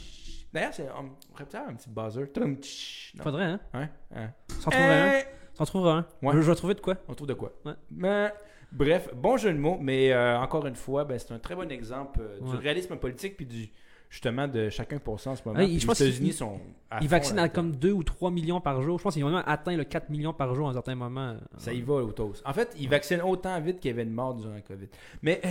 D'ailleurs, 0.52 0.74
c'est- 0.74 0.90
on 0.98 1.10
pourrait 1.32 1.46
peut-être 1.46 1.70
un 1.70 1.76
petit 1.76 1.90
buzzer. 1.90 3.22
Faudrait, 3.22 3.44
hein? 3.44 3.60
Hein? 3.76 3.90
Hein? 4.16 4.30
S'en 4.60 4.72
trouverait 4.72 5.20
un. 5.20 5.43
Eh, 5.54 5.58
S'en 5.58 5.66
trouvera 5.66 5.98
un. 5.98 6.06
Ouais. 6.22 6.34
Je, 6.36 6.42
je 6.42 6.50
vais 6.50 6.56
trouver 6.56 6.74
de 6.74 6.82
quoi? 6.82 6.96
On 7.08 7.14
trouve 7.14 7.28
de 7.28 7.34
quoi? 7.34 7.52
Ouais. 7.66 7.74
Mais, 7.92 8.34
bref, 8.72 9.10
bon 9.16 9.38
jeu 9.38 9.54
de 9.54 9.58
mots, 9.58 9.78
mais 9.80 10.12
euh, 10.12 10.38
encore 10.40 10.66
une 10.66 10.76
fois, 10.76 11.06
ben, 11.06 11.18
c'est 11.20 11.34
un 11.34 11.40
très 11.40 11.56
bon 11.56 11.72
exemple 11.72 12.22
euh, 12.22 12.40
du 12.52 12.56
réalisme 12.58 12.96
politique 12.98 13.38
puis 13.38 13.46
du 13.46 13.70
justement 14.10 14.48
de 14.48 14.70
chacun 14.70 15.00
pour 15.00 15.20
cent 15.20 15.32
en 15.32 15.36
ce 15.36 15.42
moment. 15.44 15.60
Ouais, 15.60 15.66
Puis 15.66 15.80
je 15.80 15.88
pense 15.88 16.00
les 16.00 16.08
États-Unis 16.10 16.34
sont 16.34 16.60
à 16.92 16.98
Ils 17.02 17.06
fond 17.06 17.16
vaccinent 17.16 17.40
à 17.40 17.50
comme 17.50 17.76
2 17.76 17.92
ou 17.92 18.04
3 18.04 18.30
millions 18.30 18.62
par 18.62 18.80
jour. 18.84 19.00
Je 19.00 19.04
pense 19.04 19.16
qu'ils 19.16 19.24
ont 19.24 19.32
même 19.32 19.44
atteint 19.48 19.76
le 19.76 19.84
4 19.84 20.12
millions 20.12 20.34
par 20.34 20.54
jour 20.54 20.68
à 20.68 20.70
un 20.70 20.74
certain 20.74 20.94
moment. 20.94 21.36
Ça 21.58 21.74
y 21.74 21.82
va 21.82 21.96
au 21.96 22.12
toast. 22.12 22.44
En 22.46 22.54
fait, 22.54 22.76
ils 22.80 22.88
vaccinent 22.88 23.24
autant 23.24 23.60
vite 23.60 23.80
qu'il 23.80 23.90
y 23.90 23.94
avait 23.94 24.06
de 24.06 24.12
morts 24.12 24.36
durant 24.36 24.54
la 24.54 24.62
COVID. 24.62 24.88
Mais, 25.24 25.42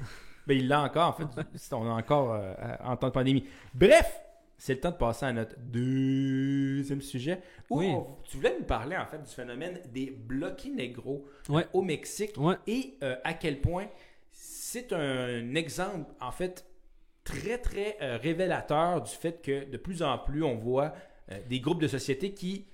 mais 0.46 0.56
il 0.56 0.68
l'a 0.68 0.82
encore, 0.82 1.08
en 1.08 1.12
fait. 1.14 1.72
On 1.72 1.84
a 1.90 1.94
encore 1.94 2.32
euh, 2.32 2.54
en 2.84 2.96
temps 2.96 3.08
de 3.08 3.12
pandémie. 3.12 3.44
Bref, 3.74 4.20
c'est 4.58 4.74
le 4.74 4.80
temps 4.80 4.90
de 4.92 4.96
passer 4.96 5.26
à 5.26 5.32
notre 5.32 5.56
deuxième 5.58 7.00
sujet. 7.02 7.40
Où 7.70 7.78
Oui. 7.80 7.86
on- 7.88 8.16
tu 8.24 8.36
voulais 8.36 8.56
nous 8.58 8.64
parler, 8.64 8.96
en 8.96 9.06
fait, 9.06 9.22
du 9.22 9.30
phénomène 9.30 9.80
des 9.92 10.10
bloquis 10.10 10.70
négros 10.70 11.24
euh, 11.50 11.52
Ouais. 11.54 11.66
au 11.72 11.82
Mexique 11.82 12.36
Ouais. 12.36 12.54
et 12.66 12.94
euh, 13.02 13.16
à 13.24 13.34
quel 13.34 13.60
point 13.60 13.86
c'est 14.30 14.92
un 14.92 15.54
exemple, 15.54 16.10
en 16.20 16.32
fait, 16.32 16.64
très, 17.24 17.58
très 17.58 17.96
euh, 18.02 18.16
révélateur 18.16 19.02
du 19.02 19.10
fait 19.10 19.42
que 19.42 19.64
de 19.70 19.76
plus 19.76 20.02
en 20.02 20.18
plus, 20.18 20.42
on 20.42 20.56
voit 20.56 20.92
euh, 21.30 21.38
des 21.48 21.60
groupes 21.60 21.80
de 21.80 21.88
société 21.88 22.32
qui 22.32 22.66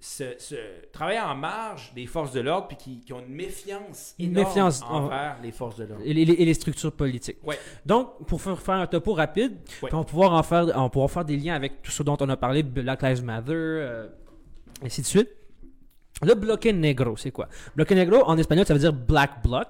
se, 0.00 0.24
se 0.38 0.54
travaillent 0.92 1.20
en 1.20 1.34
marge 1.34 1.92
des 1.94 2.06
forces 2.06 2.32
de 2.32 2.40
l'ordre 2.40 2.68
puis 2.68 2.76
qui, 2.76 3.00
qui 3.04 3.12
ont 3.12 3.20
une 3.20 3.34
méfiance 3.34 4.14
Une 4.18 4.30
énorme 4.30 4.46
méfiance 4.48 4.82
envers 4.82 5.36
les 5.42 5.52
forces 5.52 5.76
de 5.76 5.84
l'ordre. 5.84 6.02
Et 6.04 6.14
les, 6.14 6.22
et 6.22 6.44
les 6.44 6.54
structures 6.54 6.92
politiques. 6.92 7.36
Ouais. 7.44 7.58
Donc, 7.84 8.26
pour 8.26 8.40
faire, 8.40 8.58
un 8.70 8.86
topo 8.86 9.12
rapide, 9.12 9.58
Ouais. 9.82 9.90
on 9.92 9.98
va 9.98 10.04
pouvoir 10.04 10.32
en 10.32 10.42
faire, 10.42 10.66
on 10.74 10.88
pouvoir 10.88 11.10
faire 11.10 11.24
des 11.24 11.36
liens 11.36 11.54
avec 11.54 11.82
tout 11.82 11.90
ce 11.90 12.02
dont 12.02 12.16
on 12.20 12.28
a 12.28 12.36
parlé, 12.36 12.62
Black 12.62 13.02
Lives 13.02 13.22
Matter, 13.24 13.52
euh, 13.54 14.08
ainsi 14.82 15.02
de 15.02 15.06
suite. 15.06 15.28
Le 16.22 16.34
bloque 16.34 16.64
negro, 16.66 17.16
c'est 17.16 17.30
quoi? 17.30 17.48
Bloque 17.76 17.90
negro, 17.92 18.22
en 18.24 18.36
espagnol, 18.36 18.66
ça 18.66 18.74
veut 18.74 18.80
dire 18.80 18.92
Black 18.92 19.42
Bloc. 19.42 19.68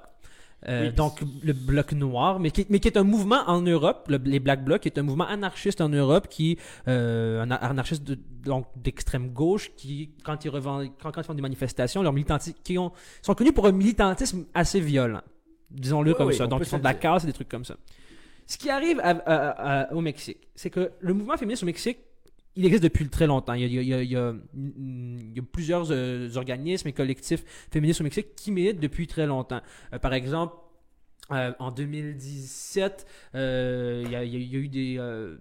Euh, 0.69 0.89
Oui. 0.89 0.93
donc 0.95 1.21
le 1.43 1.55
bloc 1.55 1.93
noir, 1.93 2.39
mais 2.39 2.51
qui, 2.51 2.67
mais 2.69 2.81
qui 2.81 2.89
est 2.89 2.99
un 2.99 3.03
mouvement 3.03 3.43
en 3.47 3.63
Europe, 3.63 4.07
le- 4.11 4.19
les 4.23 4.41
Black 4.41 4.63
Blocs, 4.63 4.83
qui 4.83 4.89
est 4.89 4.99
un 4.99 5.03
mouvement 5.03 5.27
anarchiste 5.27 5.81
en 5.81 5.89
Europe, 5.89 6.29
qui 6.29 6.59
euh, 6.87 7.43
un 7.43 7.51
anarchiste 7.51 8.05
de- 8.05 8.19
donc 8.45 8.67
d'extrême 8.77 9.31
gauche, 9.31 9.71
qui 9.77 10.11
quand 10.23 10.45
ils 10.45 10.51
revendiquent, 10.51 10.93
quand, 11.03 11.13
quand 11.13 11.23
ils 11.23 11.25
font 11.25 11.33
des 11.35 11.41
manifestations, 11.41 12.03
leurs 12.03 12.13
militantistes, 12.13 12.59
qui 12.63 12.77
ont, 12.77 12.93
sont 13.23 13.35
connus 13.35 13.53
pour 13.55 13.67
un 13.67 13.73
militantisme 13.73 14.45
assez 14.53 14.81
violent, 14.81 15.23
disons-le 15.71 16.11
Oui, 16.11 16.17
comme 16.19 16.29
oui, 16.29 16.35
ça. 16.35 16.45
on 16.45 16.49
Donc 16.49 16.61
ils 16.61 16.67
font 16.67 16.79
de 16.79 16.85
la 16.85 16.93
casse 16.95 17.25
et 17.25 17.27
des 17.29 17.33
trucs 17.33 17.49
comme 17.49 17.65
ça. 17.65 17.77
Ce 18.47 18.59
qui 18.59 18.69
arrive 18.69 19.01
à- 19.01 19.11
à- 19.11 19.81
à- 19.89 19.93
au 19.95 20.03
Mexique, 20.03 20.47
c'est 20.55 20.69
que 20.69 20.91
le 21.01 21.15
mouvement 21.15 21.39
féministe 21.39 21.63
au 21.63 21.67
Mexique, 21.67 21.99
il 22.57 22.65
existe 22.67 22.83
depuis 22.83 23.09
très 23.09 23.27
longtemps. 23.27 23.55
Il 23.55 23.61
y 23.63 23.65
a, 23.65 23.67
il 23.69 23.73
y 23.75 23.79
a- 23.79 23.83
il 23.83 23.89
y 23.89 23.95
a- 23.95 24.03
il 24.03 24.11
y 24.11 24.17
a- 24.17 24.35
il 24.57 25.37
y 25.37 25.39
a 25.39 25.43
plusieurs 25.43 25.87
euh, 25.91 26.29
organismes 26.37 26.89
et 26.89 26.93
collectifs 26.93 27.45
féministes 27.71 28.01
au 28.01 28.05
Mexique 28.05 28.35
qui 28.37 28.51
militent 28.51 28.81
depuis 28.81 29.07
très 29.07 29.27
longtemps. 29.27 29.61
Euh, 29.93 29.99
par 29.99 30.13
exemple, 30.15 30.55
euh, 31.33 31.53
en 31.61 31.71
2017, 31.71 33.07
euh, 33.35 34.03
il 34.05 34.11
y, 34.11 34.17
a, 34.17 34.25
eu 34.25 34.69
des... 34.69 34.97
euh, 34.99 35.37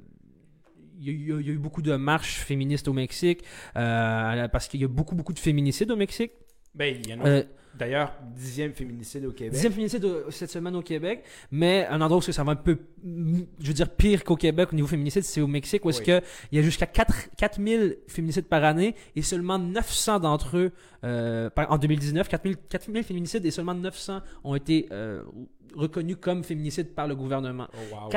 il 0.99 1.05
y, 1.05 1.09
a, 1.09 1.13
eu- 1.13 1.39
il 1.41 1.47
y 1.47 1.49
a 1.49 1.53
eu 1.53 1.57
beaucoup 1.57 1.81
de 1.81 1.95
marches 1.95 2.35
féministes 2.39 2.87
au 2.87 2.93
Mexique 2.93 3.43
euh, 3.75 4.47
parce 4.49 4.67
qu'il 4.67 4.81
y 4.81 4.83
a 4.83 4.87
beaucoup, 4.87 5.15
beaucoup 5.15 5.33
de 5.33 5.39
féminicides 5.39 5.89
au 5.91 5.95
Mexique. 5.95 6.31
Ben, 6.75 6.95
il 7.03 7.09
y 7.09 7.13
en 7.13 7.21
a 7.21 7.27
Euh, 7.27 7.43
d'ailleurs 7.79 8.13
dixième 8.35 8.73
féminicide 8.73 9.25
au 9.25 9.31
Québec. 9.31 9.53
Dixième 9.53 9.71
féminicide 9.71 10.01
de- 10.01 10.25
cette 10.29 10.51
semaine 10.51 10.75
au 10.75 10.81
Québec, 10.81 11.23
mais 11.49 11.87
un 11.89 12.01
endroit 12.01 12.17
où 12.19 12.21
ça 12.21 12.43
va 12.43 12.51
un 12.51 12.55
peu, 12.55 12.77
je 13.03 13.67
veux 13.67 13.73
dire, 13.73 13.89
pire 13.89 14.23
qu'au 14.23 14.35
Québec 14.35 14.69
au 14.71 14.75
niveau 14.75 14.87
féminicide, 14.87 15.23
c'est 15.23 15.41
au 15.41 15.47
Mexique, 15.47 15.83
où 15.85 15.89
est-ce 15.89 15.99
Oui. 15.99 16.05
que 16.05 16.21
il 16.51 16.57
y 16.57 16.59
a 16.59 16.61
jusqu'à 16.61 16.85
4 16.85 17.29
4000 17.37 17.97
féminicides 18.07 18.45
par 18.45 18.63
année 18.63 18.95
et 19.15 19.21
seulement 19.21 19.57
900 19.57 20.19
d'entre 20.19 20.57
eux, 20.57 20.71
euh, 21.05 21.49
en 21.55 21.77
2019, 21.77 22.27
4000, 22.27 22.57
4000 22.69 23.03
féminicides 23.03 23.45
et 23.45 23.51
seulement 23.51 23.73
900 23.73 24.19
ont 24.43 24.55
été 24.55 24.87
euh, 24.91 25.23
reconnus 25.75 26.17
comme 26.19 26.43
féminicides 26.43 26.93
par 26.93 27.07
le 27.07 27.15
gouvernement. 27.15 27.67
Oh, 27.73 27.95
wow. 27.95 28.09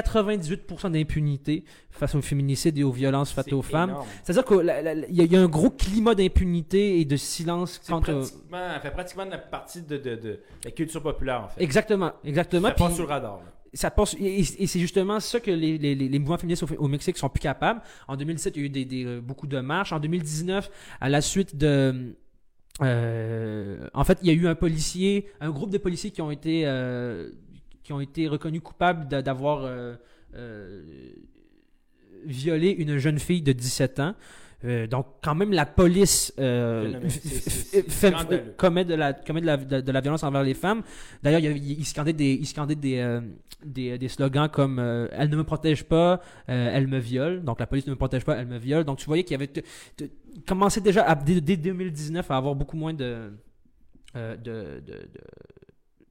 98% 0.00 0.90
d'impunité 0.90 1.64
face 1.90 2.14
aux 2.14 2.22
féminicides 2.22 2.76
et 2.78 2.82
aux 2.84 2.92
violences 2.92 3.30
faites 3.32 3.52
aux 3.52 3.62
femmes. 3.62 3.94
C'est-à-dire 4.22 4.44
qu'il 4.44 4.66
y, 4.66 5.20
a- 5.20 5.24
il 5.24 5.32
y 5.32 5.36
a 5.36 5.40
un 5.40 5.48
gros 5.48 5.70
climat 5.70 6.14
d'impunité 6.14 7.00
et 7.00 7.04
de 7.04 7.16
silence 7.16 7.80
au- 7.88 8.00
pratiquement, 8.00 8.58
elle 8.74 8.80
fait 8.80 8.90
pratiquement 8.90 9.24
la 9.24 9.38
partie 9.38 9.82
de, 9.82 9.96
de, 9.96 10.16
de 10.16 10.40
la 10.64 10.70
culture 10.70 11.02
populaire, 11.02 11.42
en 11.44 11.48
fait. 11.48 11.62
Exactement, 11.62 12.12
exactement. 12.24 12.68
Ça 12.68 12.74
passe 12.74 12.94
sur 12.94 13.04
le 13.04 13.08
radar. 13.08 13.36
là. 13.36 13.42
ça 13.72 13.90
passe 13.90 14.14
et, 14.20 14.42
c'est 14.66 14.80
justement 14.80 15.18
ça 15.20 15.40
que 15.40 15.50
les, 15.50 15.78
les, 15.78 15.94
les- 15.94 16.08
les 16.08 16.18
mouvements 16.18 16.38
féministes 16.38 16.64
au, 16.64 16.68
au 16.84 16.88
Mexique 16.88 17.16
sont 17.16 17.28
plus 17.28 17.40
capables. 17.40 17.80
En 18.08 18.16
2017, 18.16 18.56
il 18.56 18.60
y 18.60 18.62
a 18.62 18.66
eu 18.66 18.70
des, 18.70 18.84
des, 18.84 19.04
euh, 19.04 19.20
beaucoup 19.20 19.46
de 19.46 19.58
marches. 19.60 19.92
En 19.92 20.00
2019, 20.00 20.70
à 21.00 21.08
la 21.08 21.20
suite 21.20 21.56
de 21.56 22.14
euh, 22.82 23.88
en 23.94 24.02
fait, 24.04 24.18
il 24.22 24.28
y 24.28 24.30
a 24.30 24.34
eu 24.34 24.46
un 24.48 24.54
policier, 24.56 25.28
un 25.40 25.50
groupe 25.50 25.70
de 25.70 25.78
policiers 25.78 26.10
qui 26.10 26.20
ont 26.22 26.30
été 26.32 26.62
euh, 26.66 27.30
qui 27.84 27.92
ont 27.92 28.00
été 28.00 28.26
reconnus 28.26 28.62
coupables 28.62 29.06
d'a- 29.06 29.22
d'avoir 29.22 29.64
euh, 29.64 29.94
euh, 30.34 30.82
violé 32.24 32.70
une 32.70 32.96
jeune 32.98 33.18
fille 33.18 33.42
de 33.42 33.52
17 33.52 34.00
ans. 34.00 34.14
Euh, 34.64 34.86
donc, 34.86 35.06
quand 35.22 35.34
même, 35.34 35.52
la 35.52 35.66
police 35.66 36.32
euh, 36.38 36.98
commet, 38.56 38.84
de 38.86 38.94
la, 38.94 39.12
commet 39.12 39.42
de, 39.42 39.46
la, 39.46 39.56
de, 39.58 39.80
de 39.82 39.92
la 39.92 40.00
violence 40.00 40.22
envers 40.22 40.42
les 40.42 40.54
femmes. 40.54 40.82
D'ailleurs, 41.22 41.40
il, 41.40 41.56
il 41.80 41.84
scandait 41.84 42.14
des, 42.14 42.32
il 42.32 42.46
scandait 42.46 42.74
des, 42.74 42.96
euh, 42.98 43.20
des, 43.62 43.98
des 43.98 44.08
slogans 44.08 44.48
comme 44.48 44.78
Elle 45.12 45.28
ne 45.28 45.36
me 45.36 45.44
protège 45.44 45.84
pas, 45.84 46.22
elle 46.46 46.86
me 46.86 46.98
viole. 46.98 47.44
Donc, 47.44 47.60
la 47.60 47.66
police 47.66 47.86
ne 47.86 47.90
me 47.90 47.96
protège 47.96 48.24
pas, 48.24 48.36
elle 48.36 48.46
me 48.46 48.56
viole. 48.58 48.84
Donc, 48.84 48.98
tu 48.98 49.04
voyais 49.04 49.22
qu'il 49.22 49.32
y 49.38 49.42
avait 49.42 49.50
commencé 50.48 50.80
déjà 50.80 51.02
à- 51.02 51.14
dès, 51.14 51.42
dès 51.42 51.58
2019 51.58 52.30
à 52.30 52.36
avoir 52.38 52.54
beaucoup 52.54 52.78
moins 52.78 52.94
de, 52.94 53.32
de, 54.14 54.34
de, 54.36 54.80
de- 54.80 55.08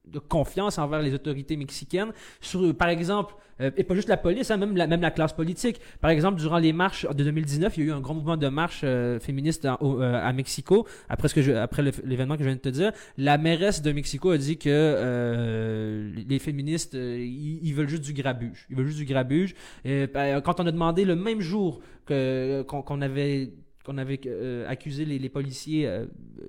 de 0.06 0.18
confiance 0.18 0.78
envers 0.78 1.02
les 1.02 1.14
autorités 1.14 1.56
mexicaines. 1.56 2.12
Sur, 2.40 2.74
par 2.76 2.88
exemple, 2.88 3.34
euh, 3.60 3.70
et 3.76 3.84
pas 3.84 3.94
juste 3.94 4.08
la 4.08 4.16
police, 4.16 4.50
hein, 4.50 4.56
même, 4.56 4.76
la, 4.76 4.86
même 4.86 5.00
la 5.00 5.10
classe 5.10 5.32
politique. 5.32 5.80
Par 6.00 6.10
exemple, 6.10 6.38
durant 6.40 6.58
les 6.58 6.72
marches 6.72 7.06
de 7.08 7.24
2019, 7.24 7.76
il 7.76 7.80
y 7.84 7.86
a 7.86 7.90
eu 7.90 7.92
un 7.92 8.00
grand 8.00 8.14
mouvement 8.14 8.36
de 8.36 8.48
marche 8.48 8.80
euh, 8.84 9.18
féministe 9.20 9.66
au- 9.80 10.00
euh, 10.00 10.20
à 10.20 10.32
Mexico. 10.32 10.86
Après, 11.08 11.28
ce 11.28 11.34
que 11.34 11.42
je- 11.42 11.52
après 11.52 11.82
l'événement 12.04 12.34
que 12.36 12.42
je 12.42 12.48
viens 12.48 12.56
de 12.56 12.60
te 12.60 12.68
dire, 12.68 12.92
la 13.16 13.38
mairesse 13.38 13.82
de 13.82 13.92
Mexico 13.92 14.30
a 14.30 14.38
dit 14.38 14.58
que 14.58 14.68
euh, 14.70 16.12
les 16.28 16.38
féministes, 16.38 16.94
euh, 16.94 17.18
ils, 17.18 17.72
veulent 17.74 17.88
juste 17.88 18.04
du 18.04 18.12
grabuge. 18.12 18.66
Ils 18.70 18.76
veulent 18.76 18.86
juste 18.86 18.98
du 18.98 19.04
grabuge. 19.04 19.54
Et, 19.84 20.06
ben, 20.06 20.40
quand 20.40 20.60
on 20.60 20.66
a 20.66 20.72
demandé 20.72 21.04
le 21.04 21.16
même 21.16 21.40
jour 21.40 21.80
que 22.06 22.62
qu'on 22.62 22.82
qu'on 22.82 23.00
avait 23.00 23.52
qu'on 23.84 23.98
avait 23.98 24.20
euh, 24.26 24.66
accusé 24.68 25.04
les, 25.04 25.18
les 25.18 25.28
policiers 25.28 25.86
euh, 25.86 26.06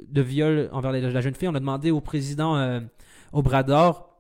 de 0.08 0.22
viol 0.22 0.70
envers 0.72 0.92
la, 0.94 1.22
jeune 1.22 1.36
fille, 1.36 1.50
on 1.50 1.56
a 1.56 1.60
demandé 1.60 1.92
au 1.92 2.00
président 2.00 2.56
euh, 2.56 2.80
Obrador 3.36 4.18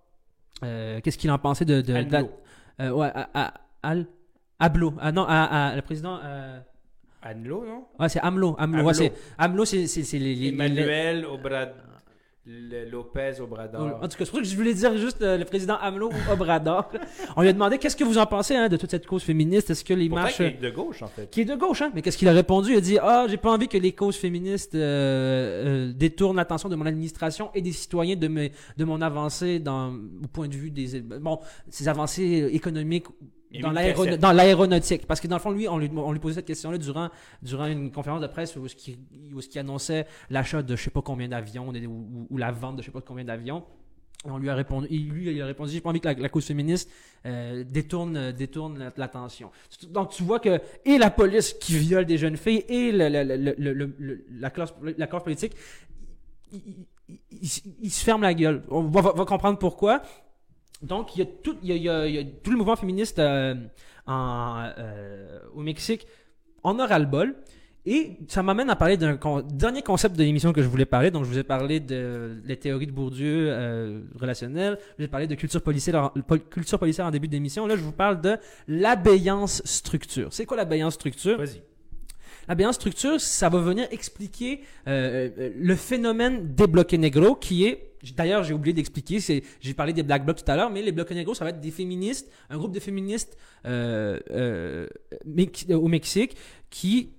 euh, 0.64 1.00
qu'est-ce 1.02 1.18
qu'il 1.18 1.32
en 1.32 1.38
pensait 1.40 1.66
de, 1.66 1.76
de, 1.82 1.82
de 1.82 1.94
la- 1.94 2.20
Anlo. 2.20 2.32
euh, 2.82 2.90
ouais, 2.92 3.12
à, 3.14 3.30
à- 3.34 3.54
Al- 3.84 4.08
Ablo. 4.60 4.94
Ah 5.00 5.12
non, 5.12 5.26
à, 5.28 5.44
à- 5.70 5.76
le 5.76 5.82
président. 5.82 6.20
euh, 6.24 6.60
Anlo, 7.22 7.66
non? 7.66 7.86
ouais, 8.00 8.08
c'est 8.10 8.20
AMLO. 8.22 8.56
AMLO, 8.60 8.78
AMLO. 8.80 8.88
ouais, 8.88 8.94
c'est 8.94 9.14
AMLO, 9.38 9.66
c'est 9.66 9.88
c'est- 9.88 10.04
c'est 10.04 10.20
les, 10.20 10.48
Emmanuel 10.50 11.26
Obrad... 11.26 11.74
le- 12.46 12.86
Lopez 12.90 13.40
Obrador. 13.42 14.00
En 14.02 14.08
tout 14.08 14.18
cas, 14.18 14.26
c'est 14.26 14.26
pour 14.30 14.36
ça 14.36 14.42
que 14.42 14.48
je 14.48 14.56
voulais 14.56 14.74
dire 14.74 14.96
juste 14.98 15.22
euh, 15.22 15.38
le 15.38 15.46
président 15.46 15.76
AMLO 15.82 16.10
ou 16.12 16.32
Obrador. 16.32 16.92
On 17.36 17.42
lui 17.42 17.50
a 17.50 17.54
demandé 17.54 17.78
qu'est-ce 17.78 17.96
que 17.96 18.04
vous 18.04 18.18
en 18.18 18.26
pensez 18.26 18.56
hein, 18.56 18.70
de 18.70 18.78
toute 18.78 18.92
cette 18.92 19.08
cause 19.08 19.24
féministe? 19.24 19.70
Est-ce 19.72 19.84
que 19.84 19.94
les 19.94 20.08
Pourtant, 20.08 20.24
marches. 20.24 20.36
qu'il 20.38 20.46
est 20.46 20.52
de 20.62 20.70
gauche, 20.70 21.02
en 21.02 21.08
fait. 21.08 21.30
Qui 21.32 21.42
est 21.42 21.46
de 21.46 21.56
gauche, 21.56 21.82
hein? 21.82 21.92
Mais 21.96 22.02
qu'est-ce 22.02 22.18
qu'il 22.18 22.28
a 22.28 22.34
répondu? 22.34 22.72
Il 22.72 22.78
a 22.78 22.82
dit 22.82 22.98
Ah, 23.02 23.26
j'ai 23.28 23.38
pas 23.38 23.52
envie 23.52 23.68
que 23.68 23.78
les 23.78 23.92
causes 23.94 24.18
féministes 24.18 24.76
euh, 24.76 25.90
euh, 25.90 25.94
détournent 25.94 26.36
l'attention 26.38 26.70
de 26.70 26.76
mon 26.76 26.86
administration 26.86 27.50
et 27.56 27.62
des 27.62 27.72
citoyens 27.72 28.16
de, 28.16 28.28
mes, 28.28 28.52
de 28.78 28.86
mon 28.86 29.02
avancée 29.02 29.60
dans, 29.60 29.94
au 29.94 30.28
point 30.32 30.48
de 30.48 30.56
vue 30.56 30.70
des. 30.72 31.02
Bon, 31.02 31.40
ces 31.70 31.88
avancées 31.88 32.50
économiques 32.54 33.06
dans 34.18 34.32
l'aéronautique. 34.34 35.06
Parce 35.08 35.20
que 35.20 35.28
dans 35.28 35.36
le 35.38 35.42
fond, 35.42 35.52
lui, 35.52 35.68
on 35.68 35.78
lui, 35.78 35.90
on 35.96 36.12
lui 36.12 36.20
posait 36.20 36.36
cette 36.36 36.46
question-là 36.48 36.78
durant, 36.78 37.10
durant 37.42 37.66
une 37.68 37.92
conférence 37.92 38.22
de 38.22 38.28
presse 38.28 38.56
où, 38.56 38.68
ce 38.68 38.76
qui, 38.76 38.98
où 39.34 39.42
ce 39.42 39.48
qui 39.50 39.60
annonçait 39.60 40.06
l'achat 40.30 40.62
de 40.62 40.76
je 40.76 40.84
sais 40.84 40.90
pas 40.92 41.02
combien 41.02 41.28
d'avions 41.28 41.68
ou, 41.70 41.74
ou- 41.76 42.28
ou 42.30 42.38
la 42.38 42.52
vente 42.52 42.78
de 42.78 42.82
je 42.82 42.88
sais 42.88 42.92
pas 42.92 43.02
combien 43.02 43.26
d'avions. 43.26 43.64
Et 44.26 44.30
On 44.32 44.38
lui 44.40 44.50
a 44.50 44.56
répondu, 44.56 44.88
il- 44.90 45.08
lui, 45.10 45.32
il 45.32 45.42
a 45.42 45.46
répondu, 45.46 45.72
j'ai 45.72 45.82
pas 45.82 45.90
envie 45.90 46.00
que 46.00 46.08
la, 46.08 46.14
la 46.16 46.30
cause 46.30 46.46
féministe 46.46 46.90
euh, 47.28 47.64
détourne, 47.64 48.32
détourne 48.32 48.80
la- 48.80 48.94
l'attention. 48.98 49.52
Donc 49.90 50.10
tu 50.10 50.24
vois 50.24 50.40
que 50.40 50.60
et 50.84 50.98
la 50.98 51.12
police 51.12 51.54
qui 51.54 51.78
viole 51.78 52.06
des 52.06 52.18
jeunes 52.18 52.38
filles 52.38 52.64
et 52.68 52.92
le- 52.92 53.10
le- 53.10 53.96
le- 54.00 54.26
la, 54.40 54.50
classe, 54.50 54.74
la 54.98 55.06
classe 55.08 55.24
politique, 55.24 55.54
ils 56.52 56.58
il, 56.66 56.86
il- 57.10 57.20
il- 57.44 57.76
il 57.84 57.92
se 57.92 58.04
ferment 58.04 58.24
la 58.24 58.34
gueule. 58.34 58.64
On 58.70 58.82
va 58.84 59.26
comprendre 59.26 59.60
pourquoi. 59.60 60.02
Donc 60.82 61.16
il 61.16 61.20
y 61.20 61.22
a 61.22 61.26
tout, 61.26 61.56
il 61.64 61.70
y 61.70 61.72
a, 61.72 61.76
il 61.76 61.84
y 61.84 61.90
a- 61.90 62.08
il 62.08 62.16
y 62.16 62.20
a 62.20 62.24
tout 62.44 62.52
le 62.52 62.58
mouvement 62.58 62.76
féministe 62.76 63.20
euh, 63.20 63.56
en, 64.06 64.70
euh, 64.78 65.40
au 65.54 65.62
Mexique 65.62 66.06
en 66.64 66.78
a 66.80 66.86
ras-le-bol. 66.86 67.36
Et 67.88 68.18
ça 68.28 68.42
m'amène 68.42 68.72
à 68.72 68.76
parler 68.76 68.98
d'un 68.98 69.16
con- 69.16 69.44
dernier 69.48 69.84
concept 69.84 70.16
de 70.18 70.24
l'émission 70.24 70.52
que 70.52 70.64
je 70.64 70.68
voulais 70.68 70.86
parler. 70.88 71.12
Donc, 71.12 71.24
je 71.24 71.30
vous 71.30 71.38
ai 71.38 71.44
parlé 71.44 71.80
de 71.80 72.42
les 72.44 72.58
théories 72.58 72.88
de 72.88 72.92
Bourdieu 72.92 73.46
euh, 73.52 74.02
relationnelles. 74.20 74.80
Je 74.94 75.04
vous 75.04 75.06
ai 75.06 75.08
parlé 75.08 75.28
de 75.28 75.36
culture 75.36 75.62
policière, 75.62 76.12
pol- 76.28 76.40
culture 76.50 76.80
policière 76.80 77.06
en 77.06 77.12
début 77.12 77.28
d'émission. 77.28 77.68
Là, 77.68 77.76
je 77.76 77.82
vous 77.82 77.92
parle 77.92 78.22
de 78.22 78.38
l'abéance 78.68 79.62
structure. 79.66 80.30
C'est 80.32 80.48
quoi 80.48 80.58
l'abéance 80.58 80.96
structure? 80.96 81.38
Vas-y. 81.38 81.62
L'abéance 82.48 82.74
structure, 82.76 83.22
ça 83.22 83.50
va 83.50 83.60
venir 83.60 83.88
expliquer 83.92 84.62
euh, 84.88 85.30
euh, 85.38 85.52
le 85.56 85.76
phénomène 85.76 86.56
des 86.56 86.66
blocs 86.66 86.94
négros 86.94 87.36
qui 87.36 87.66
est 87.66 87.92
D'ailleurs, 88.14 88.44
j'ai 88.44 88.54
oublié 88.54 88.74
d'expliquer, 88.74 89.20
c'est, 89.20 89.44
j'ai 89.62 89.74
parlé 89.74 89.94
des 89.94 90.04
Black 90.04 90.26
Blocs 90.26 90.44
tout 90.44 90.52
à 90.52 90.56
l'heure, 90.56 90.70
mais 90.70 90.82
les 90.82 90.92
Blocs 90.92 91.10
négros, 91.12 91.34
ça 91.34 91.44
va 91.46 91.50
être 91.52 91.62
des 91.62 91.72
féministes, 91.72 92.30
un 92.50 92.58
groupe 92.58 92.72
de 92.74 92.80
féministes 92.80 93.38
euh, 93.66 94.20
euh, 94.32 94.88
Mex- 95.26 95.70
au 95.72 95.88
Mexique 95.88 96.36
qui, 96.70 97.14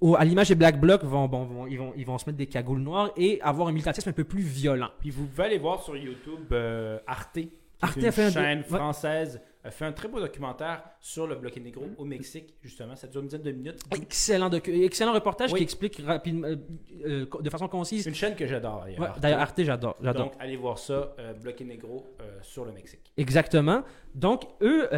au- 0.00 0.14
à 0.16 0.24
l'image 0.24 0.48
des 0.48 0.54
Black 0.54 0.80
Blocs, 0.80 1.04
vont, 1.04 1.66
ils, 1.66 1.78
vont, 1.78 1.92
ils 1.96 2.06
vont 2.06 2.18
se 2.18 2.26
mettre 2.26 2.38
des 2.38 2.46
cagoules 2.46 2.80
noires 2.80 3.10
et 3.16 3.40
avoir 3.42 3.68
un 3.68 3.72
militantisme 3.72 4.08
un 4.08 4.12
peu 4.12 4.24
plus 4.24 4.42
violent. 4.42 4.88
Puis 5.00 5.10
vous 5.10 5.26
pouvez 5.26 5.44
aller 5.44 5.58
voir 5.58 5.82
sur 5.82 5.96
YouTube 5.96 6.52
euh, 6.52 6.98
Arte. 7.06 7.38
Arte 7.82 7.96
une 7.96 8.12
chaîne 8.32 8.62
française 8.78 9.40
a 9.62 9.70
fait 9.70 9.84
un 9.84 9.92
très 9.92 10.08
beau 10.08 10.18
documentaire 10.20 10.82
sur 11.00 11.26
le 11.26 11.34
bloc 11.34 11.54
négro 11.56 11.84
au 11.98 12.04
Mexique, 12.06 12.54
justement. 12.62 12.96
Ça 12.96 13.06
dure 13.08 13.20
une 13.20 13.26
dizaine 13.26 13.42
de 13.42 13.52
minutes. 13.52 13.80
Excellent, 13.94 14.50
excellent 14.50 15.12
reportage 15.12 15.52
Oui. 15.52 15.58
qui 15.58 15.64
explique 15.64 16.00
rapidement, 16.04 16.48
euh, 16.48 16.56
euh, 17.04 17.26
de 17.42 17.50
façon 17.50 17.68
concise. 17.68 18.04
C'est 18.04 18.08
une 18.08 18.14
chaîne 18.16 18.34
que 18.34 18.46
j'adore. 18.46 18.84
Ouais, 18.86 18.94
d'ailleurs. 18.96 19.18
D'ailleurs, 19.20 19.40
Arte, 19.40 19.62
j'adore. 19.62 19.96
j'adore. 20.02 20.24
Donc, 20.26 20.32
allez 20.38 20.56
voir 20.56 20.78
ça, 20.78 21.14
euh, 21.18 21.34
Bloc 21.34 21.60
Négro 21.60 22.06
euh, 22.22 22.38
sur 22.42 22.64
le 22.64 22.72
Mexique. 22.72 23.12
Exactement. 23.18 23.82
Donc, 24.14 24.44
eux, 24.62 24.88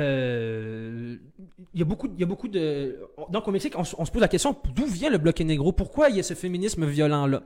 il 1.75 1.81
y 1.81 1.83
a 1.83 1.85
beaucoup, 1.85 2.07
il 2.15 2.21
y 2.21 2.23
a 2.23 2.27
beaucoup 2.27 2.49
de. 2.49 3.01
Donc, 3.31 3.49
au 3.49 3.51
Mexique, 3.51 3.75
on, 3.77 3.85
se- 3.85 3.97
on 3.99 4.05
se 4.05 4.13
pose 4.13 4.23
la 4.23 4.29
question 4.29 4.57
d'où 4.75 4.87
vient 4.87 5.11
le 5.11 5.19
bloc 5.19 5.41
négro? 5.41 5.73
Pourquoi 5.73 6.09
il 6.09 6.17
y 6.17 6.21
a 6.21 6.23
ce 6.23 6.35
féminisme 6.35 6.87
violent-là? 6.87 7.43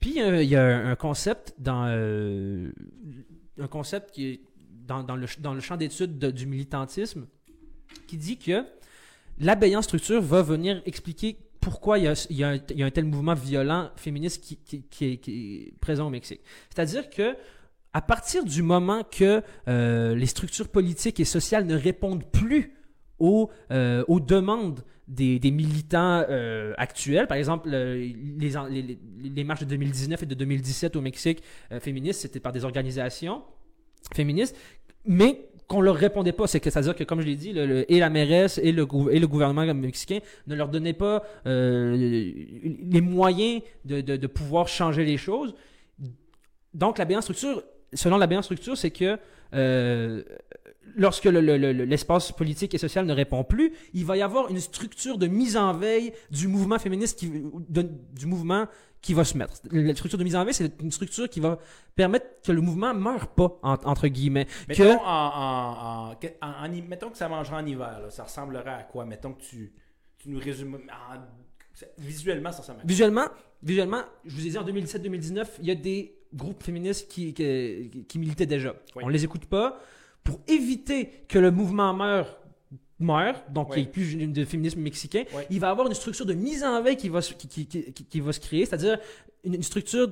Puis, 0.00 0.18
il 0.18 0.44
y 0.48 0.56
a 0.56 0.64
un 0.64 0.96
concept 0.96 1.54
dans. 1.58 1.84
un 3.58 3.66
concept 3.68 4.10
qui 4.10 4.28
est 4.28 4.40
dans, 5.02 5.16
le, 5.16 5.26
dans 5.40 5.54
le 5.54 5.60
champ 5.60 5.76
d'étude 5.76 6.18
de- 6.18 6.30
du 6.30 6.46
militantisme 6.46 7.26
qui 8.06 8.16
dit 8.16 8.38
que 8.38 8.64
l'abéance 9.38 9.84
structure 9.84 10.20
va 10.22 10.42
venir 10.42 10.82
expliquer 10.86 11.36
pourquoi 11.60 11.98
il 11.98 12.04
y, 12.04 12.08
a, 12.08 12.14
il 12.30 12.36
y 12.36 12.82
a 12.82 12.86
un, 12.86 12.90
tel 12.90 13.04
mouvement 13.04 13.34
violent 13.34 13.90
féministe 13.96 14.42
qui, 14.42 14.58
est, 15.04 15.74
présent 15.80 16.08
au 16.08 16.10
Mexique. 16.10 16.40
C'est-à-dire 16.70 17.08
que 17.08 17.36
à 17.94 18.00
partir 18.00 18.44
du 18.44 18.62
moment 18.62 19.02
que 19.04 19.42
euh, 19.68 20.14
les 20.14 20.26
structures 20.26 20.68
politiques 20.68 21.20
et 21.20 21.24
sociales 21.24 21.66
ne 21.66 21.76
répondent 21.76 22.24
plus 22.24 22.72
aux, 23.18 23.50
euh, 23.70 24.02
aux 24.08 24.18
demandes 24.18 24.82
des, 25.06 25.38
militants 25.50 26.24
euh, 26.28 26.72
actuels, 26.78 27.26
par 27.26 27.36
exemple 27.36 27.68
les, 27.68 28.16
les, 28.40 28.98
les- 29.22 29.44
marches 29.44 29.60
de 29.60 29.66
2019 29.66 30.22
et 30.22 30.26
de 30.26 30.34
2017 30.34 30.96
au 30.96 31.00
Mexique 31.02 31.42
féministes, 31.80 32.22
c'était 32.22 32.40
par 32.40 32.52
des 32.52 32.64
organisations 32.64 33.42
féministes, 34.14 34.56
mais 35.06 35.48
qu'on 35.68 35.80
leur 35.80 35.96
répondait 35.96 36.32
pas, 36.32 36.46
c'est 36.46 36.60
que 36.60 36.68
c'est-à-dire 36.70 36.94
que 36.94 37.04
comme 37.04 37.20
je 37.22 37.26
l'ai 37.26 37.36
dit, 37.36 37.52
le- 37.52 37.66
le- 37.66 37.92
et 37.92 37.98
la 37.98 38.10
mairesse 38.10 38.58
et 38.62 38.72
le, 38.72 38.86
et 39.10 39.18
le 39.18 39.26
gouvernement 39.26 39.72
mexicain 39.74 40.18
ne 40.46 40.54
leur 40.54 40.68
donnaient 40.68 40.92
pas 40.92 41.22
euh, 41.46 41.96
les 41.96 43.00
moyens 43.00 43.62
de, 43.84 44.00
de- 44.02 44.16
de 44.16 44.26
pouvoir 44.26 44.68
changer 44.68 45.04
les 45.04 45.16
choses. 45.16 45.54
Donc 46.74 46.98
la 46.98 47.04
bilan 47.04 47.20
structure, 47.22 47.62
selon 47.94 48.18
la 48.18 48.26
bilan 48.26 48.42
structure, 48.42 48.76
c'est 48.76 48.90
que 48.90 49.18
euh, 49.54 50.22
lorsque 50.96 51.24
le- 51.26 51.40
le- 51.40 51.72
l'espace 51.72 52.32
politique 52.32 52.74
et 52.74 52.78
social 52.78 53.06
ne 53.06 53.12
répond 53.14 53.44
plus, 53.44 53.72
il 53.94 54.04
va 54.04 54.16
y 54.16 54.22
avoir 54.22 54.50
une 54.50 54.58
structure 54.60 55.16
de 55.18 55.26
mise 55.26 55.56
en 55.56 55.72
veille 55.74 56.12
du 56.30 56.48
mouvement 56.48 56.78
féministe, 56.78 57.18
qui, 57.18 57.30
du 57.68 58.26
mouvement 58.26 58.66
qui 59.02 59.12
va 59.14 59.24
se 59.24 59.36
mettre. 59.36 59.54
La 59.70 59.94
structure 59.94 60.18
de 60.18 60.24
mise 60.24 60.36
en 60.36 60.44
veille, 60.44 60.54
c'est 60.54 60.80
une 60.80 60.92
structure 60.92 61.28
qui 61.28 61.40
va 61.40 61.58
permettre 61.94 62.26
que 62.44 62.52
le 62.52 62.60
mouvement 62.60 62.94
meure 62.94 63.26
pas, 63.28 63.58
en- 63.62 63.74
entre 63.84 64.06
guillemets. 64.08 64.46
Mettons, 64.68 64.84
Que- 64.84 66.28
en, 66.40 66.68
mettons 66.88 67.10
que 67.10 67.18
ça 67.18 67.28
mangerait 67.28 67.56
en 67.56 67.66
hiver. 67.66 67.98
là. 68.00 68.10
Ça 68.10 68.24
ressemblerait 68.24 68.70
à 68.70 68.82
quoi? 68.84 69.04
Mettons 69.04 69.32
que 69.32 69.42
tu, 69.42 69.72
tu 70.18 70.28
nous 70.30 70.38
résumes. 70.38 70.78
visuellement, 71.98 72.52
ça 72.52 72.60
ressemble 72.62 72.80
à 72.80 72.84
Visuellement, 72.84 73.26
visuellement, 73.62 74.02
je 74.24 74.34
vous 74.36 74.46
ai 74.46 74.50
dit 74.50 74.58
en 74.58 74.64
2017-2019, 74.64 75.46
il 75.60 75.66
y 75.66 75.70
a 75.70 75.74
des 75.74 76.14
groupes 76.34 76.62
féministes 76.62 77.08
qui, 77.10 77.34
qui, 77.34 78.04
qui 78.08 78.18
militaient 78.18 78.46
déjà. 78.46 78.74
Oui. 78.96 79.02
On 79.04 79.08
les 79.08 79.24
écoute 79.24 79.46
pas. 79.46 79.78
Pour 80.24 80.40
éviter 80.46 81.24
que 81.28 81.38
le 81.40 81.50
mouvement 81.50 81.92
meure, 81.92 82.38
meure, 83.02 83.34
donc 83.50 83.68
il 83.74 83.78
n'y 83.78 83.82
ait 83.82 83.90
plus 83.90 84.14
de 84.16 84.44
féminisme 84.44 84.80
mexicain, 84.80 85.24
il 85.50 85.60
va 85.60 85.70
avoir 85.70 85.86
une 85.88 85.94
structure 85.94 86.26
de 86.26 86.34
mise 86.34 86.64
en 86.64 86.80
veille 86.82 86.96
qui 86.96 87.08
va, 87.08 87.20
se- 87.20 87.34
qui, 87.34 87.48
qui- 87.66 87.66
qui- 87.92 88.20
va 88.20 88.32
se 88.32 88.40
créer, 88.40 88.64
c'est-à-dire 88.66 88.98
une, 89.44 89.54
une 89.54 89.62
structure 89.62 90.08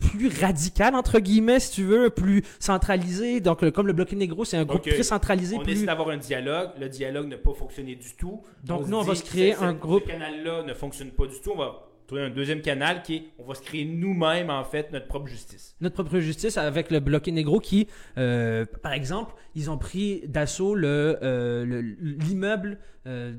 plus 0.00 0.28
radicale, 0.40 0.94
entre 0.96 1.20
guillemets, 1.20 1.60
si 1.60 1.70
tu 1.70 1.84
veux, 1.84 2.10
plus 2.10 2.42
centralisée. 2.58 3.40
Donc, 3.40 3.62
le- 3.62 3.70
comme 3.70 3.86
le 3.86 3.92
Bloc 3.92 4.10
Négro, 4.12 4.44
c'est 4.44 4.56
un 4.56 4.64
groupe 4.64 4.80
Ok. 4.86 4.92
très 4.92 5.02
centralisé. 5.04 5.56
On 5.56 5.60
plus... 5.62 5.72
essaie 5.74 5.86
d'avoir 5.86 6.08
un 6.08 6.16
dialogue. 6.16 6.70
Le 6.80 6.88
dialogue 6.88 7.28
n'a 7.28 7.36
pas 7.38 7.52
fonctionné 7.54 7.94
du 7.94 8.14
tout. 8.16 8.42
Donc, 8.64 8.88
nous, 8.88 8.96
on 8.96 9.02
va 9.02 9.14
se 9.14 9.22
créer 9.22 9.54
un 9.54 9.72
groupe- 9.74 10.02
Ce 10.06 10.08
canal-là 10.10 10.64
ne 10.64 10.74
fonctionne 10.74 11.10
pas 11.10 11.26
du 11.26 11.40
tout. 11.40 11.52
On 11.54 11.58
va 11.58 11.84
trouver 12.08 12.22
un 12.22 12.30
deuxième 12.30 12.62
canal 12.62 13.02
qui 13.02 13.14
est 13.16 13.22
on 13.38 13.44
va 13.44 13.54
se 13.54 13.62
créer 13.62 13.84
nous-mêmes, 13.84 14.50
en 14.50 14.64
fait, 14.64 14.90
notre 14.92 15.06
propre 15.06 15.28
justice. 15.28 15.76
Notre 15.80 15.94
propre 15.94 16.18
justice 16.18 16.56
avec 16.56 16.90
le 16.90 16.98
bloqué 17.00 17.30
négro 17.30 17.60
qui, 17.60 17.86
euh, 18.16 18.64
par 18.82 18.92
exemple, 18.94 19.34
ils 19.54 19.70
ont 19.70 19.78
pris 19.78 20.22
d'assaut 20.26 20.74
le, 20.74 21.18
euh, 21.22 21.64
le- 21.64 21.80
l'immeuble 21.80 22.78
euh, 23.06 23.34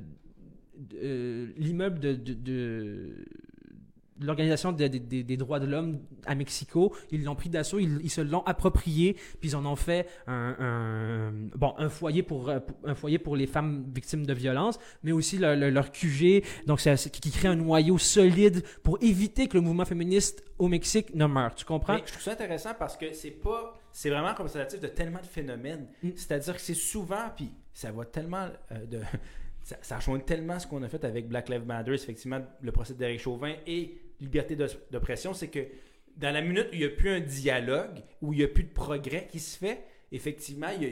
l'immeuble 1.57 1.99
de 1.99 3.25
l'Organisation 4.21 4.71
des, 4.71 4.89
des- 4.89 4.99
des- 4.99 5.23
des 5.23 5.37
droits 5.37 5.59
de 5.59 5.65
l'homme 5.65 5.99
à 6.25 6.35
Mexico. 6.35 6.93
Ils 7.11 7.23
l'ont 7.23 7.35
pris 7.35 7.49
d'assaut, 7.49 7.79
ils, 7.79 7.99
ils 8.03 8.09
se 8.09 8.21
l'ont 8.21 8.43
approprié, 8.43 9.13
puis 9.39 9.49
ils 9.49 9.55
en 9.55 9.65
ont 9.65 9.75
fait 9.75 10.07
un, 10.27 10.55
un- 10.59 11.31
bon, 11.55 11.73
un, 11.77 11.89
foyer 11.89 12.23
pour, 12.23 12.49
un 12.49 12.95
foyer 12.95 13.19
pour 13.19 13.35
les 13.35 13.47
femmes 13.47 13.85
victimes 13.93 14.25
de 14.25 14.33
violences, 14.33 14.79
mais 15.03 15.11
aussi 15.11 15.37
leur, 15.37 15.55
leur- 15.55 15.71
leur 15.71 15.91
QG, 15.91 16.43
donc 16.65 16.79
c'est, 16.79 16.95
c'est- 16.97 17.09
qui 17.09 17.31
crée 17.31 17.47
un 17.47 17.55
noyau 17.55 17.97
solide 17.97 18.63
pour 18.83 18.97
éviter 19.01 19.47
que 19.47 19.57
le 19.57 19.61
mouvement 19.61 19.85
féministe 19.85 20.43
au 20.57 20.67
Mexique 20.67 21.13
ne 21.15 21.25
meure. 21.25 21.55
Tu 21.55 21.65
comprends? 21.65 21.93
Mais 21.95 22.01
je 22.05 22.11
trouve 22.11 22.23
ça 22.23 22.31
intéressant 22.31 22.71
parce 22.77 22.97
que 22.97 23.13
c'est 23.13 23.31
pas. 23.31 23.75
C'est 23.91 24.09
vraiment 24.11 24.29
représentatif 24.33 24.79
de 24.79 24.87
tellement 24.87 25.19
de 25.19 25.25
phénomènes. 25.25 25.87
Mm. 26.03 26.09
C'est-à-dire 26.15 26.53
que 26.55 26.61
c'est 26.61 26.73
souvent, 26.75 27.29
puis 27.35 27.49
ça 27.73 27.91
va 27.91 28.05
tellement 28.05 28.47
euh, 28.71 28.85
de. 28.85 28.99
Ça, 29.61 29.75
ça 29.81 29.97
rejoint 29.97 30.17
tellement 30.19 30.57
ce 30.57 30.65
qu'on 30.65 30.81
a 30.81 30.87
fait 30.87 31.03
avec 31.03 31.27
Black 31.27 31.47
Lives 31.49 31.65
Matter, 31.65 31.93
effectivement, 31.93 32.39
le 32.61 32.71
procès 32.71 32.95
d'Éric 32.95 33.19
Chauvin 33.19 33.53
et 33.67 33.99
liberté 34.21 34.55
d'oppression, 34.91 35.33
c'est 35.33 35.47
que 35.49 35.59
dans 36.17 36.31
la 36.31 36.41
minute 36.41 36.67
où 36.71 36.73
il 36.73 36.79
n'y 36.79 36.85
a 36.85 36.89
plus 36.89 37.09
un 37.09 37.19
dialogue, 37.21 38.01
où 38.21 38.33
il 38.33 38.39
n'y 38.39 38.43
a 38.43 38.47
plus 38.47 38.63
de 38.63 38.73
progrès 38.73 39.27
qui 39.31 39.39
se 39.39 39.57
fait, 39.57 39.83
effectivement, 40.11 40.67
il 40.75 40.83
y 40.83 40.85
a, 40.87 40.89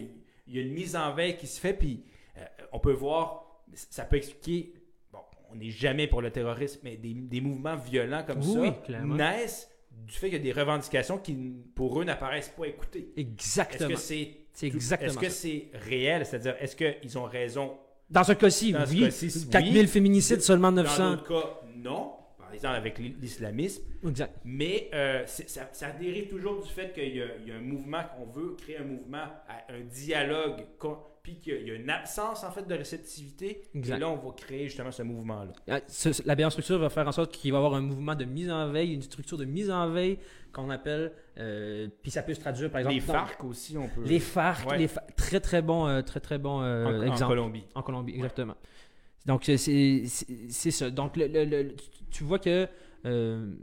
il 0.48 0.56
y 0.56 0.60
a 0.60 0.62
une 0.62 0.74
mise 0.74 0.96
en 0.96 1.14
veille 1.14 1.36
qui 1.38 1.48
se 1.48 1.60
fait, 1.60 1.74
puis 1.74 2.04
euh, 2.38 2.42
on 2.72 2.80
peut 2.80 2.94
voir, 2.94 3.62
ça 3.74 4.06
peut 4.06 4.16
expliquer, 4.16 4.74
bon, 5.12 5.20
on 5.52 5.56
n'est 5.56 5.70
jamais 5.70 6.08
pour 6.08 6.22
le 6.22 6.32
terrorisme, 6.32 6.80
mais 6.84 6.96
des, 6.96 7.14
des 7.14 7.42
mouvements 7.42 7.76
violents 7.76 8.24
comme 8.26 8.40
Oui, 8.48 8.68
ça 8.68 8.72
clairement. 8.86 9.16
naissent 9.16 9.70
du 9.92 10.14
fait 10.14 10.30
qu'il 10.30 10.38
y 10.38 10.50
a 10.50 10.54
des 10.54 10.58
revendications 10.58 11.18
qui, 11.18 11.36
pour 11.76 12.00
eux, 12.00 12.06
n'apparaissent 12.06 12.54
pas 12.56 12.66
écoutées. 12.66 13.10
Est-ce 13.18 13.22
Exactement. 13.22 13.90
que 13.90 13.96
c'est 13.98 14.38
exactement 14.64 15.10
Est-ce 15.12 15.20
que 15.20 15.30
c'est 15.30 15.68
réel? 15.74 16.26
C'est-à-dire, 16.26 16.56
est-ce 16.60 16.76
qu'ils 16.76 17.18
ont 17.18 17.24
raison? 17.26 17.78
Dans 18.10 18.24
ce 18.24 18.32
cas-ci, 18.34 18.72
Dans 18.72 18.86
oui. 18.86 19.10
oui. 19.22 19.48
4000 19.52 19.88
féminicides, 19.90 20.42
seulement 20.42 20.72
Dans 20.72 20.84
900. 20.84 21.10
d'autres 21.12 21.28
cas, 21.28 21.62
non. 21.76 22.14
Exemple, 22.58 22.76
avec 22.76 23.00
l'islamisme. 23.00 23.84
Exact. 24.08 24.36
Mais 24.46 24.90
euh, 24.94 25.24
ça, 25.26 25.70
ça 25.72 25.92
dérive 25.92 26.28
toujours 26.30 26.62
du 26.62 26.70
fait 26.70 26.94
qu'il 26.94 27.16
y, 27.16 27.22
a 27.22 27.28
il 27.42 27.48
y 27.48 27.52
a 27.52 27.56
un 27.56 27.62
mouvement, 27.62 28.02
qu'on 28.16 28.26
veut 28.26 28.56
créer 28.56 28.78
un 28.78 28.84
mouvement, 28.84 29.24
un 29.70 29.82
dialogue, 29.82 30.66
puis 31.24 31.40
qu'il 31.42 31.68
y 31.68 31.72
a 31.72 31.76
une 31.76 31.90
absence 31.90 32.44
en 32.46 32.52
fait 32.52 32.66
de 32.68 32.74
réceptivité. 32.74 33.62
Exact. 33.76 33.98
Et 33.98 34.00
là, 34.00 34.10
on 34.10 34.16
va 34.16 34.32
créer 34.34 34.66
justement 34.68 34.92
ce 34.92 35.04
mouvement-là. 35.04 35.52
Ah, 35.68 35.80
La 36.26 36.36
meilleure 36.36 36.52
structure 36.52 36.80
va 36.80 36.90
faire 36.90 37.08
en 37.08 37.12
sorte 37.12 37.34
qu'il 37.34 37.52
va 37.52 37.58
y 37.58 37.60
avoir 37.60 37.74
un 37.76 37.82
mouvement 37.82 38.16
de 38.16 38.24
mise 38.26 38.50
en 38.50 38.70
veille, 38.72 38.94
une 38.94 39.02
structure 39.02 39.38
de 39.38 39.44
mise 39.46 39.70
en 39.70 39.90
veille 39.90 40.20
qu'on 40.54 40.70
appelle, 40.70 41.12
euh, 41.38 41.88
puis 42.02 42.10
ça 42.12 42.24
peut 42.24 42.34
se 42.34 42.40
traduire 42.40 42.72
par 42.72 42.80
exemple 42.80 42.96
Les 42.96 43.02
dans- 43.02 43.14
FARC 43.14 43.44
aussi, 43.44 43.78
on 43.78 43.88
peut. 43.90 44.04
les 44.06 44.20
FARC, 44.20 44.68
Ouais. 44.70 44.78
les 44.78 44.88
fa- 44.88 45.04
très 45.18 45.40
très 45.42 45.62
bon, 45.62 45.86
euh, 45.86 46.02
très 46.02 46.20
très 46.22 46.38
bon 46.40 46.62
euh, 46.64 46.86
en, 46.86 46.98
en 47.00 47.02
exemple 47.04 47.28
Colombie. 47.28 47.64
en 47.76 47.82
Colombie, 47.84 48.16
exactement. 48.16 48.56
Donc 49.28 49.44
c'est 49.44 50.06
ça. 50.08 50.90
Donc 50.90 51.18
le, 51.18 51.28
le- 51.28 51.46
le- 51.46 51.76
tu- 52.10 52.24
vois 52.24 52.40
que 52.40 52.68
euh, 53.06 53.54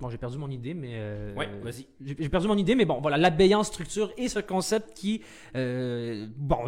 bon 0.00 0.08
j'ai 0.08 0.16
perdu 0.18 0.38
mon 0.38 0.50
idée, 0.50 0.72
mais 0.74 0.92
euh, 0.94 1.34
Ouais, 1.34 1.48
vas-y. 1.62 1.86
J'ai 2.00 2.28
perdu 2.30 2.48
mon 2.48 2.56
idée, 2.56 2.74
mais 2.74 2.86
bon, 2.86 3.00
voilà, 3.00 3.16
l'abéance 3.18 3.68
structure 3.68 4.10
et 4.16 4.28
ce 4.28 4.38
concept 4.40 4.94
qui, 4.96 5.20
euh, 5.54 6.26
bon, 6.36 6.58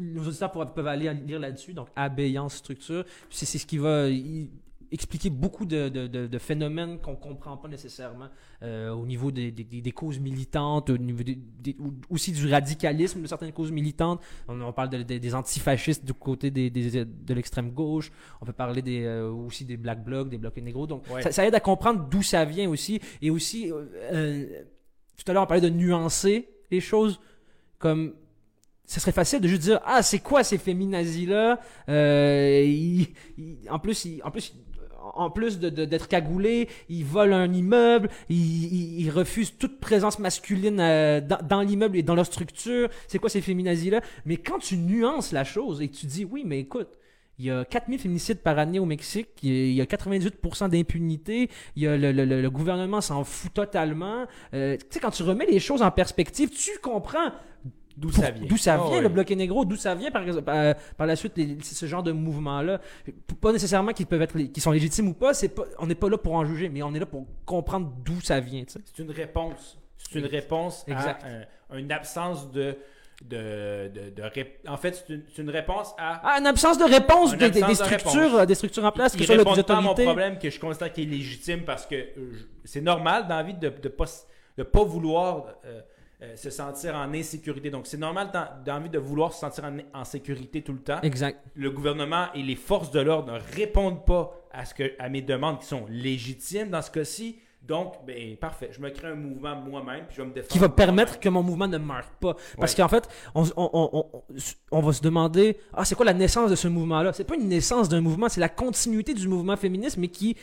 nos 0.00 0.26
auditeurs 0.26 0.50
peuvent, 0.50 0.86
aller 0.86 1.12
lire 1.12 1.38
là-dessus, 1.38 1.74
donc 1.74 1.88
abéance 1.94 2.54
structure, 2.54 3.04
c'est 3.30 3.44
ce 3.58 3.66
qui 3.66 3.78
va 3.78 4.08
expliquer 4.92 5.30
beaucoup 5.30 5.64
de, 5.64 5.88
de- 5.88 6.06
de- 6.06 6.26
de 6.26 6.38
phénomènes 6.38 6.98
qu'on 7.00 7.16
comprend 7.16 7.56
pas 7.56 7.66
nécessairement 7.68 8.28
euh, 8.62 8.90
au 8.90 9.06
niveau 9.06 9.30
des, 9.32 9.50
des- 9.50 9.92
causes 9.92 10.20
militantes, 10.20 10.90
au 10.90 10.98
niveau 10.98 11.22
des- 11.24 11.38
aussi 12.10 12.30
du 12.32 12.46
radicalisme 12.48 13.22
de 13.22 13.26
certaines 13.26 13.52
causes 13.52 13.72
militantes. 13.72 14.20
On, 14.48 14.60
on 14.60 14.72
parle 14.72 14.90
de- 14.90 15.02
de- 15.02 15.18
des 15.18 15.34
antifascistes 15.34 16.04
du 16.04 16.12
côté 16.14 16.50
de 16.50 17.34
l'extrême 17.34 17.70
gauche. 17.70 18.12
On 18.40 18.44
peut 18.44 18.52
parler 18.52 18.82
des, 18.82 19.02
euh, 19.04 19.30
aussi 19.30 19.64
des 19.64 19.76
black 19.76 20.04
blocs, 20.04 20.28
des 20.28 20.38
blocs 20.38 20.56
négros. 20.58 20.86
Donc, 20.86 21.04
Ouais. 21.10 21.22
ça, 21.22 21.32
ça 21.32 21.46
aide 21.46 21.54
à 21.54 21.60
comprendre 21.60 22.06
d'où 22.10 22.22
ça 22.22 22.44
vient 22.44 22.68
aussi. 22.68 23.00
Et 23.22 23.30
aussi, 23.30 23.72
euh, 23.72 24.62
tout 25.16 25.24
à 25.30 25.32
l'heure, 25.32 25.42
on 25.44 25.46
parlait 25.46 25.62
de 25.62 25.68
nuancer 25.74 26.48
les 26.70 26.80
choses 26.80 27.18
comme 27.78 28.14
ce 28.84 29.00
serait 29.00 29.12
facile 29.12 29.40
de 29.40 29.48
juste 29.48 29.62
dire 29.62 29.80
ah 29.86 30.02
c'est 30.02 30.18
quoi 30.18 30.42
ces 30.44 30.58
féminazis 30.58 31.24
là 31.24 31.58
en 33.70 33.78
plus 33.78 34.04
ils- 34.04 34.22
en 34.22 34.30
plus 34.30 34.54
en 35.14 35.30
plus 35.30 35.58
de- 35.58 35.68
de- 35.70 35.84
d'être 35.84 36.08
cagoulés, 36.08 36.68
ils 36.88 37.04
volent 37.04 37.36
un 37.36 37.52
immeuble, 37.52 38.08
ils, 38.28 38.36
ils- 38.72 39.00
ils 39.02 39.10
refusent 39.10 39.56
toute 39.58 39.80
présence 39.80 40.18
masculine 40.18 40.80
euh, 40.80 41.20
dans, 41.20 41.38
dans 41.46 41.60
l'immeuble 41.62 41.96
et 41.96 42.02
dans 42.02 42.14
leur 42.14 42.26
structure. 42.26 42.88
C'est 43.08 43.18
quoi 43.18 43.30
ces 43.30 43.40
féminazis-là? 43.40 44.00
Mais 44.24 44.36
quand 44.36 44.58
tu 44.58 44.76
nuances 44.76 45.32
la 45.32 45.44
chose 45.44 45.82
et 45.82 45.88
tu 45.88 46.06
dis, 46.06 46.24
oui, 46.24 46.42
mais 46.46 46.60
écoute, 46.60 46.88
il 47.38 47.46
y 47.46 47.50
a 47.50 47.64
4000 47.64 47.98
féminicides 47.98 48.38
par 48.40 48.58
année 48.58 48.78
au 48.78 48.84
Mexique, 48.84 49.28
il 49.42 49.48
y 49.48 49.52
a- 49.52 49.64
il 49.66 49.72
y 49.74 49.80
a 49.80 49.86
98% 49.86 50.68
d'impunité, 50.68 51.48
il 51.76 51.82
y 51.82 51.86
a 51.86 51.96
le- 51.96 52.12
le- 52.12 52.24
le 52.42 52.50
gouvernement 52.50 53.00
s'en 53.00 53.24
fout 53.24 53.52
totalement. 53.54 54.26
Euh, 54.54 54.76
tu 54.76 54.86
sais, 54.90 55.00
quand 55.00 55.10
tu 55.10 55.22
remets 55.22 55.46
les 55.46 55.58
choses 55.58 55.82
en 55.82 55.90
perspective, 55.90 56.50
tu 56.50 56.70
comprends 56.82 57.32
D'où 57.96 58.10
ça 58.10 58.30
vient. 58.30 58.46
D'où 58.46 58.56
ça 58.56 58.80
Ah 58.82 58.88
vient, 58.90 59.00
le 59.00 59.08
bloqué 59.08 59.36
négro, 59.36 59.64
d'où 59.64 59.76
ça 59.76 59.94
vient 59.94 60.10
par, 60.10 60.22
exemple, 60.22 60.42
par, 60.44 60.74
par 60.96 61.06
la 61.06 61.14
suite 61.16 61.32
les- 61.36 61.58
ce 61.62 61.86
genre 61.86 62.02
de 62.02 62.12
mouvement-là. 62.12 62.80
Pas 63.40 63.52
nécessairement 63.52 63.92
qu'ils 63.92 64.06
peuvent 64.06 64.22
être, 64.22 64.36
qu'ils 64.38 64.62
sont 64.62 64.70
légitimes 64.70 65.08
ou 65.08 65.14
pas, 65.14 65.34
c'est 65.34 65.48
pas, 65.50 65.64
on 65.78 65.86
n'est 65.86 65.94
pas 65.94 66.08
là 66.08 66.16
pour 66.18 66.32
en 66.34 66.44
juger, 66.44 66.68
mais 66.68 66.82
on 66.82 66.94
est 66.94 66.98
là 67.00 67.06
pour 67.06 67.26
comprendre 67.44 67.92
d'où 68.04 68.20
ça 68.20 68.40
vient. 68.40 68.64
C'est 68.66 68.98
une 69.02 69.10
réponse. 69.10 69.78
C'est 69.98 70.18
une 70.18 70.26
réponse 70.26 70.84
Exact. 70.88 71.22
à 71.24 71.74
un- 71.74 71.78
une 71.78 71.92
absence 71.92 72.50
de. 72.50 72.76
de, 73.24 73.88
de, 73.94 74.10
de 74.10 74.22
ré- 74.22 74.58
En 74.66 74.76
fait, 74.76 75.04
c'est 75.06 75.42
une, 75.42 75.50
réponse 75.50 75.94
à. 75.96 76.20
Ah, 76.24 76.38
une 76.40 76.46
absence 76.46 76.76
de 76.78 76.84
réponse 76.84 77.36
des, 77.36 77.44
absence 77.46 77.62
des 77.62 77.68
de 77.68 77.74
structures, 77.74 78.20
réponse. 78.22 78.40
euh, 78.40 78.46
des 78.46 78.54
structures 78.56 78.84
en 78.84 78.90
place, 78.92 79.16
soit 79.16 79.36
répondent 79.36 79.56
les 79.56 79.62
pas 79.62 79.76
à 79.76 79.80
mon 79.80 79.94
problème 79.94 80.38
que 80.38 80.50
je 80.50 80.58
constate 80.58 80.92
qu'il 80.94 81.04
est 81.12 81.16
légitime 81.16 81.60
parce 81.64 81.86
que 81.86 81.94
euh, 81.94 82.32
c'est 82.64 82.80
normal 82.80 83.28
dans 83.28 83.36
la 83.36 83.42
vie 83.44 83.54
de 83.54 83.66
ne 83.68 83.88
pas, 83.88 84.04
s- 84.04 84.26
de 84.58 84.64
pas 84.64 84.82
vouloir 84.82 85.46
euh, 85.64 85.80
euh, 86.22 86.36
se 86.36 86.50
sentir 86.50 86.94
en 86.94 87.12
insécurité. 87.12 87.70
Donc, 87.70 87.86
c'est 87.86 87.98
normal 87.98 88.30
dans, 88.32 88.46
dans 88.64 88.74
la 88.74 88.80
vie 88.80 88.90
de 88.90 88.98
vouloir 88.98 89.32
se 89.32 89.40
sentir 89.40 89.64
en, 89.64 89.76
en 90.00 90.04
sécurité 90.04 90.62
tout 90.62 90.72
le 90.72 90.78
temps. 90.80 91.00
Exact. 91.02 91.40
Le 91.54 91.70
gouvernement 91.70 92.26
et 92.34 92.42
les 92.42 92.56
forces 92.56 92.90
de 92.90 93.00
l'ordre 93.00 93.32
ne 93.32 93.38
répondent 93.56 94.04
pas 94.04 94.32
à, 94.52 94.64
ce 94.64 94.74
que, 94.74 94.92
à 94.98 95.08
mes 95.08 95.22
demandes 95.22 95.58
qui 95.60 95.66
sont 95.66 95.86
légitimes 95.88 96.70
dans 96.70 96.82
ce 96.82 96.90
cas-ci. 96.90 97.40
Donc, 97.66 97.94
ben, 98.04 98.36
parfait. 98.36 98.70
Je 98.72 98.80
me 98.80 98.90
crée 98.90 99.06
un 99.08 99.14
mouvement 99.14 99.54
moi-même 99.54 100.04
puis 100.06 100.16
je 100.16 100.22
vais 100.22 100.28
me 100.28 100.34
défendre. 100.34 100.50
qui 100.52 100.58
va 100.58 100.68
permettre 100.68 101.20
que 101.20 101.28
mon 101.28 101.44
mouvement 101.44 101.68
ne 101.68 101.78
meure 101.78 102.10
pas. 102.20 102.34
Parce 102.58 102.72
Ouais. 102.72 102.76
qu'en 102.78 102.88
fait, 102.88 103.08
on, 103.36 103.44
on- 103.56 103.70
on- 103.72 103.90
on- 104.12 104.22
on 104.72 104.80
va 104.80 104.92
se 104.92 105.00
demander, 105.00 105.56
ah, 105.72 105.84
c'est 105.84 105.94
quoi 105.94 106.04
la 106.04 106.12
naissance 106.14 106.50
de 106.50 106.56
ce 106.56 106.66
mouvement-là? 106.66 107.12
C'est 107.12 107.22
pas 107.24 107.36
une 107.36 107.48
naissance 107.48 107.88
d'un 107.88 108.00
mouvement, 108.00 108.28
c'est 108.28 108.40
la 108.40 108.48
continuité 108.48 109.14
du 109.14 109.28
mouvement 109.28 109.56
féministe, 109.56 109.96
mais 109.96 110.08
qui, 110.08 110.36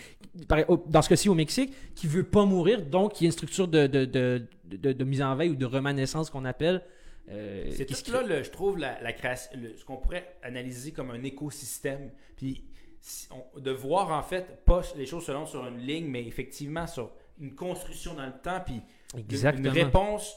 dans 0.87 1.01
ce 1.01 1.09
cas-ci 1.09 1.27
au 1.27 1.35
Mexique, 1.35 1.73
qui 1.93 2.07
veut 2.07 2.23
pas 2.23 2.45
mourir, 2.45 2.85
donc 2.85 3.19
il 3.19 3.25
y 3.25 3.27
a 3.27 3.29
une 3.29 3.31
structure 3.33 3.67
de, 3.67 3.87
de, 3.87 4.05
de, 4.05 4.45
de- 4.65 4.93
de 4.93 5.03
mise 5.03 5.21
en 5.21 5.35
veille 5.35 5.49
ou 5.49 5.55
de 5.55 5.65
remanescence 5.65 6.29
qu'on 6.29 6.45
appelle. 6.45 6.81
euh, 7.31 7.69
C'est 7.75 7.85
tout 7.85 8.11
là, 8.13 8.23
le- 8.23 8.43
je 8.43 8.49
trouve, 8.49 8.77
la, 8.77 8.99
la 9.01 9.13
création, 9.13 9.51
le- 9.61 9.75
ce 9.77 9.83
qu'on 9.85 9.97
pourrait 9.97 10.35
analyser 10.41 10.91
comme 10.93 11.11
un 11.11 11.21
écosystème. 11.23 12.09
Puis 12.37 12.63
de 13.57 13.71
voir, 13.71 14.11
en 14.11 14.23
fait, 14.23 14.63
pas 14.65 14.81
les 14.95 15.05
choses 15.05 15.25
selon 15.25 15.45
sur 15.45 15.65
une 15.65 15.77
ligne, 15.79 16.07
mais 16.07 16.23
effectivement 16.25 16.85
sur 16.87 17.11
une 17.39 17.55
construction 17.55 18.13
dans 18.13 18.25
le 18.25 18.33
temps, 18.43 18.59
puis 18.65 18.81
une- 19.15 19.23
une 19.57 19.63
réponse, 19.85 20.35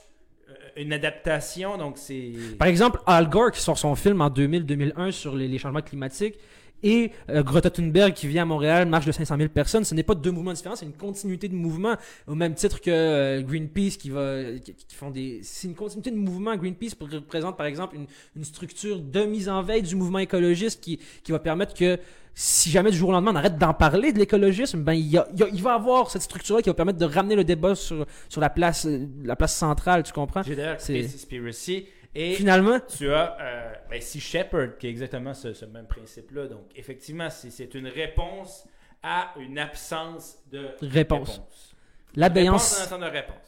euh, 0.48 0.52
une 0.76 0.92
adaptation. 0.92 1.76
Donc, 1.76 1.98
c'est. 1.98 2.32
Par 2.58 2.68
exemple, 2.68 3.00
Al 3.06 3.28
Gore 3.28 3.50
qui 3.50 3.60
sort 3.60 3.76
son 3.78 3.94
film 3.94 4.20
en 4.20 4.28
2000-2001 4.30 5.10
sur 5.10 5.34
les, 5.34 5.48
les 5.48 5.58
changements 5.58 5.82
climatiques 5.82 6.36
et 6.82 7.10
euh, 7.30 7.42
Greta 7.42 7.70
Thunberg 7.70 8.12
qui 8.14 8.26
vient 8.26 8.42
à 8.42 8.46
Montréal, 8.46 8.88
marche 8.88 9.06
de 9.06 9.12
500 9.12 9.36
000 9.36 9.48
personnes. 9.48 9.84
Ce 9.84 9.94
n'est 9.94 10.02
pas 10.02 10.14
deux 10.14 10.30
mouvements 10.30 10.52
différents, 10.52 10.76
c'est 10.76 10.86
une 10.86 10.92
continuité 10.92 11.48
de 11.48 11.54
mouvement 11.54 11.94
au 12.26 12.34
même 12.34 12.54
titre 12.54 12.80
que 12.80 12.90
euh, 12.90 13.42
Greenpeace 13.42 13.96
qui 13.98 14.10
va 14.10 14.42
qui, 14.64 14.74
qui 14.74 14.94
font 14.96 15.10
des 15.10 15.40
c'est 15.42 15.68
une 15.68 15.74
continuité 15.74 16.10
de 16.10 16.16
mouvement. 16.16 16.56
Greenpeace 16.56 16.94
représente 17.00 17.56
par 17.56 17.66
exemple 17.66 17.96
une, 17.96 18.06
une 18.36 18.44
structure 18.44 18.98
de 19.00 19.24
mise 19.24 19.48
en 19.48 19.62
veille 19.62 19.82
du 19.82 19.96
mouvement 19.96 20.18
écologiste 20.18 20.80
qui, 20.82 20.98
qui 21.22 21.32
va 21.32 21.38
permettre 21.38 21.74
que 21.74 21.98
si 22.34 22.70
jamais 22.70 22.90
du 22.90 22.96
jour 22.96 23.10
au 23.10 23.12
lendemain 23.12 23.32
on 23.32 23.36
arrête 23.36 23.58
d'en 23.58 23.74
parler 23.74 24.10
de 24.10 24.18
l'écologisme, 24.18 24.80
ben 24.82 24.94
il, 24.94 25.06
y 25.06 25.18
a- 25.18 25.28
il 25.34 25.40
y 25.40 25.42
a- 25.42 25.48
il 25.52 25.62
va 25.62 25.74
avoir 25.74 26.10
cette 26.10 26.22
structure-là 26.22 26.62
qui 26.62 26.70
va 26.70 26.74
permettre 26.74 26.98
de 26.98 27.04
ramener 27.04 27.36
le 27.36 27.44
débat 27.44 27.74
sur, 27.74 28.06
sur 28.30 28.40
la 28.40 28.48
place 28.48 28.86
euh, 28.86 29.06
la 29.22 29.36
place 29.36 29.54
centrale, 29.54 30.02
tu 30.02 30.12
comprends? 30.14 30.42
J'ai 30.42 30.56
d'ailleurs 30.56 30.80
Seaspiracy. 31.08 31.86
Et 32.14 32.34
Finalement, 32.34 32.78
tu 32.80 33.10
as 33.12 33.36
euh, 33.40 33.72
ben, 33.88 34.00
Sea 34.00 34.20
Shepherd, 34.20 34.76
qui 34.78 34.86
est 34.86 34.90
exactement 34.90 35.32
ce, 35.32 35.54
ce 35.54 35.64
même 35.64 35.86
principe-là. 35.86 36.46
Donc, 36.46 36.66
effectivement, 36.76 37.28
c'est 37.30 37.74
une 37.74 37.88
réponse 37.88 38.66
à 39.02 39.32
une 39.38 39.58
absence 39.58 40.38
de 40.50 40.68
Réponse. 40.82 41.30
Réponse 41.30 41.72
l'abéance. 42.14 42.92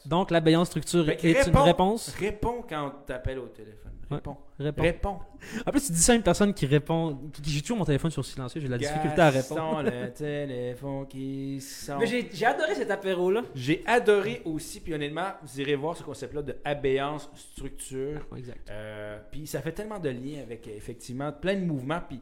Donc, 0.05 0.31
l'abéance 0.31 0.67
structure 0.67 1.05
que 1.05 1.27
est 1.27 1.47
une 1.47 1.57
réponse. 1.57 2.15
Réponds 2.19 2.63
quand 2.67 2.87
on 2.87 3.05
t'appelle 3.05 3.39
au 3.39 3.47
téléphone. 3.47 3.84
Ouais. 4.11 4.17
Réponds. 4.17 4.37
Réponds. 4.59 4.81
Réponds. 4.83 5.19
En 5.65 5.71
plus, 5.71 5.87
tu 5.87 5.91
dis 5.91 5.99
ça 5.99 6.11
à 6.13 6.15
une 6.15 6.21
personne 6.23 6.53
qui 6.53 6.65
répond. 6.65 7.17
qui- 7.33 7.41
J'ai 7.49 7.61
toujours 7.61 7.77
mon 7.77 7.85
téléphone 7.85 8.11
sur 8.11 8.23
silencieux, 8.25 8.61
j'ai 8.61 8.67
de 8.67 8.71
la 8.71 8.77
difficulté 8.77 9.21
à 9.21 9.29
répondre. 9.29 9.81
Le 9.83 10.11
téléphone 10.13 11.07
qui 11.07 11.59
sonne. 11.61 11.99
Mais 11.99 12.05
j'ai 12.07 12.29
j'ai 12.31 12.45
adoré 12.45 12.75
cet 12.75 12.91
apéro-là. 12.91 13.43
J'ai 13.55 13.83
adoré 13.85 14.41
aussi, 14.45 14.79
puis 14.79 14.93
honnêtement, 14.93 15.29
vous 15.43 15.59
irez 15.61 15.75
voir 15.75 15.97
ce 15.97 16.03
concept-là 16.03 16.41
de 16.41 16.55
abéance 16.63 17.29
structure. 17.35 18.25
Exact. 18.37 18.69
Euh, 18.69 19.19
puis 19.31 19.47
ça 19.47 19.61
fait 19.61 19.71
tellement 19.71 19.99
de 19.99 20.09
liens 20.09 20.41
avec 20.41 20.67
effectivement 20.67 21.31
plein 21.31 21.55
de 21.55 21.65
mouvements, 21.65 22.01
puis 22.07 22.21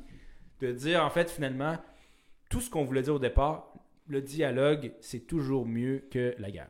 de 0.62 0.72
dire 0.72 1.04
en 1.04 1.10
fait 1.10 1.30
finalement 1.30 1.78
tout 2.50 2.62
ce 2.62 2.70
qu'on 2.70 2.84
voulait 2.84 3.02
dire 3.02 3.16
au 3.16 3.20
départ, 3.20 3.74
le 4.08 4.22
dialogue 4.22 4.94
c'est 5.02 5.28
toujours 5.28 5.66
mieux 5.66 6.06
que 6.12 6.34
la 6.40 6.50
guerre. 6.52 6.70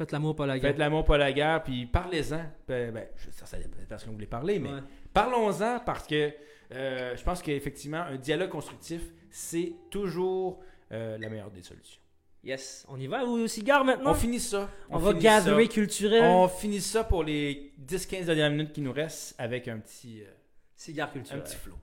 Faites 0.00 0.12
l'amour, 0.12 0.34
pas 0.34 0.46
la 0.46 0.58
guerre. 0.58 0.70
Faites 0.70 0.78
l'amour 0.78 1.04
pas 1.04 1.18
la 1.18 1.30
guerre, 1.30 1.62
puis 1.62 1.84
parlez-en. 1.84 2.40
Ben, 2.66 2.90
ben, 2.90 3.06
ça, 3.32 3.44
ça 3.44 3.58
dépend 3.58 3.76
parce 3.86 4.02
qu'on 4.02 4.12
voulait 4.12 4.24
parler, 4.24 4.58
mais 4.58 4.70
Ouais. 4.70 4.80
parlons-en 5.12 5.80
parce 5.80 6.06
que 6.06 6.32
euh, 6.72 7.14
je 7.14 7.22
pense 7.22 7.42
qu'effectivement 7.42 8.00
un 8.00 8.16
dialogue 8.16 8.48
constructif 8.48 9.02
c'est 9.28 9.74
toujours 9.90 10.60
euh, 10.90 11.18
la 11.18 11.28
meilleure 11.28 11.50
des 11.50 11.62
solutions. 11.62 12.00
Yes. 12.42 12.86
On 12.88 12.98
y 12.98 13.08
va 13.08 13.26
au 13.26 13.46
cigare 13.46 13.84
maintenant? 13.84 14.12
On 14.12 14.14
finit 14.14 14.40
ça. 14.40 14.70
On, 14.88 14.96
va 14.96 15.12
ça. 15.20 15.66
culturel. 15.66 16.24
On 16.24 16.48
finit 16.48 16.80
ça 16.80 17.04
pour 17.04 17.22
les 17.22 17.74
10-15 17.86 18.24
dernières 18.24 18.50
minutes 18.52 18.72
qui 18.72 18.80
nous 18.80 18.94
restent 18.94 19.34
avec 19.36 19.68
un 19.68 19.80
petit, 19.80 20.22
euh, 20.22 20.30
Cigare 20.76 21.10
un 21.10 21.12
culturel. 21.12 21.42
petit 21.42 21.56
flow. 21.56 21.74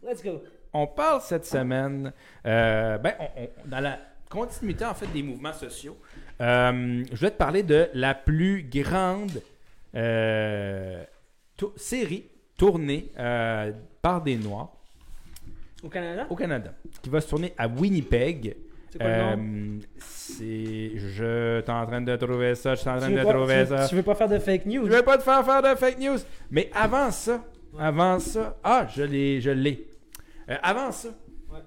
Let's 0.00 0.22
go. 0.22 0.40
On 0.78 0.86
parle 0.86 1.20
cette 1.22 1.46
semaine, 1.46 2.12
euh, 2.46 2.98
ben, 2.98 3.14
on- 3.18 3.42
on- 3.42 3.68
dans 3.68 3.80
la 3.80 3.98
continuité 4.28 4.84
en 4.84 4.92
fait 4.94 5.06
des 5.12 5.22
mouvements 5.22 5.52
sociaux. 5.52 5.96
euh, 6.42 7.02
je 7.10 7.16
vais 7.20 7.30
te 7.30 7.36
parler 7.38 7.62
de 7.62 7.88
la 7.94 8.14
plus 8.14 8.62
grande 8.62 9.40
euh, 9.94 11.02
série 11.76 12.24
tournée 12.58 13.10
par 14.02 14.22
des 14.22 14.36
Noirs 14.36 14.70
Au 15.82 15.88
Canada? 15.88 16.26
Au 16.28 16.36
Canada, 16.36 16.72
qui 17.02 17.08
va 17.08 17.20
se 17.22 17.28
tourner 17.28 17.54
à 17.56 17.66
Winnipeg. 17.68 18.56
C'est 18.90 18.98
quoi 18.98 19.08
le 19.08 19.36
nom? 19.36 19.42
Euh, 19.42 19.78
c'est. 19.98 20.92
Je 20.96 21.60
suis 21.62 21.70
en 21.72 21.86
train 21.86 22.00
de 22.02 22.16
trouver 22.16 22.54
ça, 22.54 22.74
je 22.74 22.80
suis 22.80 22.88
en 22.90 22.98
train 22.98 23.08
veux, 23.08 23.18
de 23.18 23.24
pas, 23.24 23.32
trouver 23.32 23.64
tu 23.64 23.70
veux- 23.70 23.76
ça. 23.78 23.88
tu 23.88 23.94
veux 23.94 24.02
pas 24.02 24.14
faire 24.14 24.28
de 24.28 24.38
fake 24.38 24.66
news? 24.66 24.86
Je 24.86 24.92
vais 24.92 25.02
pas 25.02 25.16
te 25.18 25.22
faire 25.22 25.44
faire 25.44 25.62
de 25.62 25.74
fake 25.78 25.98
news. 25.98 26.18
Mais 26.50 26.70
avant 26.74 27.10
ça, 27.10 27.42
avant 27.78 28.18
ça, 28.18 28.56
ah, 28.62 28.86
je 28.94 29.02
l'ai, 29.02 29.40
je 29.40 29.50
l'ai. 29.50 29.86
Euh, 30.48 30.56
avant 30.62 30.92
ça, 30.92 31.08
Ouais. 31.52 31.60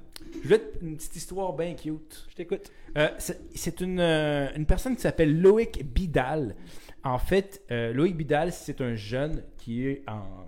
je 0.44 0.48
vais 0.50 0.60
te 0.60 0.84
une 0.84 0.98
petite 0.98 1.16
histoire 1.16 1.54
bien 1.54 1.74
cute. 1.74 2.26
Je 2.30 2.36
t'écoute. 2.36 2.70
Euh, 2.98 3.10
c'est 3.18 3.80
une, 3.82 4.00
euh, 4.00 4.50
une 4.56 4.66
personne 4.66 4.96
qui 4.96 5.02
s'appelle 5.02 5.40
Loïc 5.42 5.86
Bidal. 5.86 6.56
En 7.04 7.18
fait, 7.18 7.62
euh, 7.72 7.94
Loïc 7.94 8.18
Bidal, 8.18 8.52
c'est 8.52 8.82
un 8.82 8.96
jeune 8.96 9.44
qui 9.58 9.88
est 9.88 10.04
en 10.10 10.46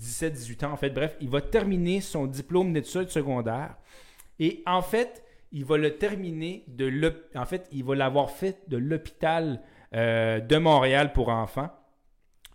17-18 0.00 0.64
ans. 0.64 0.72
En 0.72 0.76
fait, 0.76 0.90
bref, 0.90 1.16
il 1.20 1.28
va 1.28 1.40
terminer 1.42 2.00
son 2.00 2.26
diplôme 2.26 2.72
d'études 2.72 3.10
secondaires. 3.10 3.76
Et 4.40 4.62
en 4.66 4.82
fait, 4.82 5.22
il 5.52 5.64
va 5.64 5.76
le 5.76 5.96
terminer 5.96 6.64
de 6.68 7.12
En 7.34 7.44
fait, 7.44 7.68
il 7.72 7.84
va 7.84 7.94
l'avoir 7.94 8.30
fait 8.30 8.58
de 8.68 8.76
l'hôpital 8.76 9.60
euh, 9.94 10.40
de 10.40 10.56
Montréal 10.56 11.12
pour 11.12 11.28
enfants. 11.28 11.70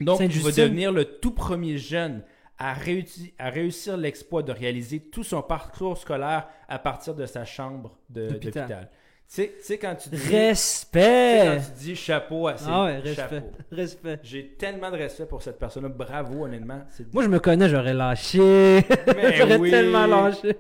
Donc, 0.02 0.20
il 0.20 0.40
va 0.42 0.52
devenir 0.52 0.92
le 0.92 1.06
tout 1.06 1.32
premier 1.32 1.78
jeune 1.78 2.24
à, 2.58 2.74
réussir 2.74 3.98
l'exploit 3.98 4.44
de 4.44 4.52
réaliser 4.52 5.00
tout 5.00 5.24
son 5.24 5.42
parcours 5.42 5.98
scolaire 5.98 6.48
à 6.68 6.80
partir 6.80 7.16
de 7.16 7.26
sa 7.26 7.46
chambre 7.46 7.98
D'hôpital. 8.10 8.90
Tu 9.36 9.50
sais- 9.62 9.78
quand 9.80 9.96
tu 9.96 10.10
dis, 10.10 10.18
Respect 10.30 11.42
quand 11.46 11.62
tu 11.66 11.84
dis 11.86 11.96
chapeau 11.96 12.48
à 12.48 12.58
ces 12.58 12.66
Ah 12.68 12.84
ouais, 12.84 13.00
respect. 13.00 13.16
chapeaux. 13.16 13.52
Respect. 13.72 14.20
J'ai 14.22 14.48
tellement 14.50 14.92
de 14.92 14.98
respect 14.98 15.26
pour 15.26 15.42
cette 15.42 15.58
personne-là. 15.58 15.90
Bravo, 15.90 16.44
honnêtement. 16.46 16.82
Moi, 17.14 17.24
je 17.24 17.30
me 17.30 17.40
connais, 17.40 17.68
j'aurais 17.68 17.94
lâché. 17.96 18.38
J'aurais 19.36 19.58
oui. 19.58 19.72
tellement 19.72 20.06
lâché. 20.06 20.56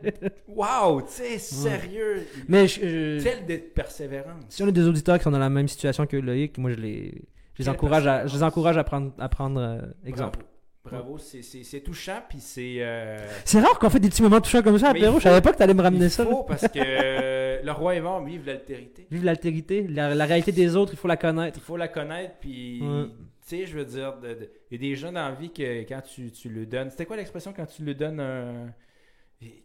Wow, 0.47 1.01
tu 1.03 1.07
sais, 1.11 1.37
sérieux. 1.37 2.25
Mais 2.47 2.67
je- 2.67 3.19
je- 3.19 3.23
Telle 3.23 3.45
de 3.45 3.57
persévérance. 3.57 4.43
si 4.49 4.63
on 4.63 4.67
a 4.67 4.71
des 4.71 4.87
auditeurs 4.87 5.17
qui 5.19 5.23
sont 5.23 5.31
dans 5.31 5.37
la 5.39 5.49
même 5.49 5.67
situation 5.67 6.07
que 6.07 6.17
Loïc, 6.17 6.57
moi, 6.57 6.71
je 6.71 6.77
les, 6.77 7.09
je 7.53 7.59
les, 7.59 7.65
Quelle 7.65 7.69
encourage, 7.69 8.07
à, 8.07 8.11
je 8.11 8.15
les 8.15 8.21
persévérance. 8.23 8.51
encourage 8.51 8.77
à 8.77 8.83
prendre, 8.83 9.11
à 9.19 9.29
prendre 9.29 9.61
euh, 9.61 9.81
exemple. 10.05 10.39
Bravo. 10.39 10.52
Bravo, 10.83 11.17
c'est- 11.17 11.81
touchant, 11.81 12.21
puis 12.27 12.39
c'est... 12.41 12.75
euh, 12.79 13.17
C'est 13.45 13.61
rare 13.61 13.79
qu'on 13.79 13.89
fait 13.89 13.99
des 14.01 14.09
petits 14.09 14.21
moments 14.21 14.41
touchants 14.41 14.61
comme 14.61 14.77
ça, 14.77 14.89
apéro. 14.89 15.15
il 15.15 15.19
Je 15.19 15.23
savais 15.23 15.41
pas 15.41 15.53
que 15.53 15.57
t'allais 15.57 15.73
me 15.73 15.81
ramener 15.81 16.05
il 16.05 16.11
ça. 16.11 16.25
faut, 16.25 16.43
parce 16.43 16.67
que 16.67 16.77
euh, 16.79 17.61
le 17.63 17.71
roi 17.71 17.95
est 17.95 18.01
mort, 18.01 18.21
vive 18.23 18.45
l'altérité. 18.45 19.07
Vive 19.11 19.23
l'altérité, 19.23 19.87
la, 19.87 20.13
la 20.13 20.25
réalité 20.25 20.51
des 20.51 20.75
autres, 20.75 20.93
il 20.93 20.97
faut 20.97 21.07
la 21.07 21.15
connaître. 21.17 21.57
Il 21.57 21.63
faut 21.63 21.77
la 21.77 21.87
connaître, 21.87 22.35
puis... 22.41 22.81
Ouais. 22.81 23.05
Tu 23.47 23.57
sais, 23.59 23.65
je 23.65 23.77
veux 23.77 23.85
dire, 23.85 24.13
il 24.23 24.47
y 24.71 24.75
a 24.75 24.89
des 24.89 24.95
gens 24.95 25.11
dans 25.11 25.27
la 25.29 25.31
vie 25.35 25.51
que 25.51 25.81
quand 25.83 26.01
tu, 26.01 26.31
tu 26.31 26.49
le 26.49 26.65
donnes... 26.65 26.89
C'était 26.89 27.05
quoi 27.05 27.17
l'expression 27.17 27.53
quand 27.53 27.65
tu 27.65 27.83
le 27.83 27.93
donnes 27.93 28.19
un... 28.19 28.73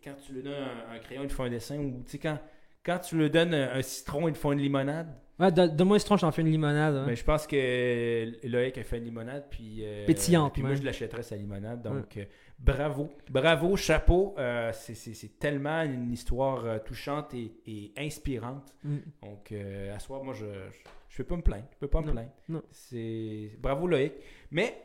Quand 0.03 0.15
tu 0.25 0.33
le 0.33 0.43
donnes 0.43 0.55
un, 0.55 0.95
un 0.97 0.99
crayon, 0.99 1.23
ils 1.25 1.31
font 1.31 1.45
un 1.45 1.51
dessin, 1.51 1.79
ou 1.79 2.03
tu 2.05 2.13
sais, 2.13 2.19
quand, 2.19 2.39
quand 2.85 2.99
tu 2.99 3.17
le 3.17 3.29
donnes 3.31 3.55
un, 3.55 3.73
un 3.75 3.83
citron, 3.83 4.27
ils 4.29 4.35
font 4.35 4.51
une 4.53 4.59
limonade? 4.61 5.09
Ouais, 5.39 5.53
don- 5.53 5.69
donne-moi 5.69 5.97
un 5.97 5.99
citron, 6.01 6.17
je 6.17 6.23
t'en 6.23 6.33
fais 6.33 6.43
une 6.43 6.51
limonade. 6.51 6.95
hein. 6.97 7.05
Mais 7.07 7.15
je 7.17 7.25
pense 7.25 7.47
que 7.47 8.33
Loïc 8.47 8.77
a 8.79 8.83
fait 8.83 8.99
une 8.99 9.05
limonade, 9.05 9.45
puis... 9.51 9.81
euh, 9.85 10.05
Pétillante, 10.07 10.53
Puis 10.55 10.63
moi, 10.63 10.75
je 10.75 10.83
l'achèterais, 10.83 11.23
sa 11.23 11.37
limonade. 11.37 11.81
Donc, 11.83 12.17
euh, 12.17 12.25
bravo. 12.59 13.09
Bravo, 13.31 13.77
chapeau. 13.77 14.35
Euh, 14.39 14.73
c'est- 14.73 14.95
c'est 14.95 15.15
c'est 15.15 15.39
tellement 15.39 15.83
une 15.83 16.13
histoire 16.13 16.65
euh, 16.65 16.79
touchante 16.79 17.35
et, 17.35 17.53
et 17.67 17.93
inspirante. 17.97 18.75
Mm. 18.83 18.97
Donc, 19.23 19.53
euh, 19.53 19.95
à 19.95 19.99
soir, 20.01 20.25
moi, 20.25 20.35
je 20.35 20.47
je 21.09 21.17
peux 21.19 21.25
pas 21.25 21.37
me 21.37 21.43
plaindre. 21.43 21.65
Je 21.73 21.79
peux 21.79 21.89
pas 21.89 22.01
me 22.01 22.07
Non, 22.07 22.13
plaindre. 22.13 22.31
non. 22.49 22.63
C'est 22.71 23.53
Bravo, 23.61 23.87
Loïc. 23.87 24.13
Mais, 24.51 24.77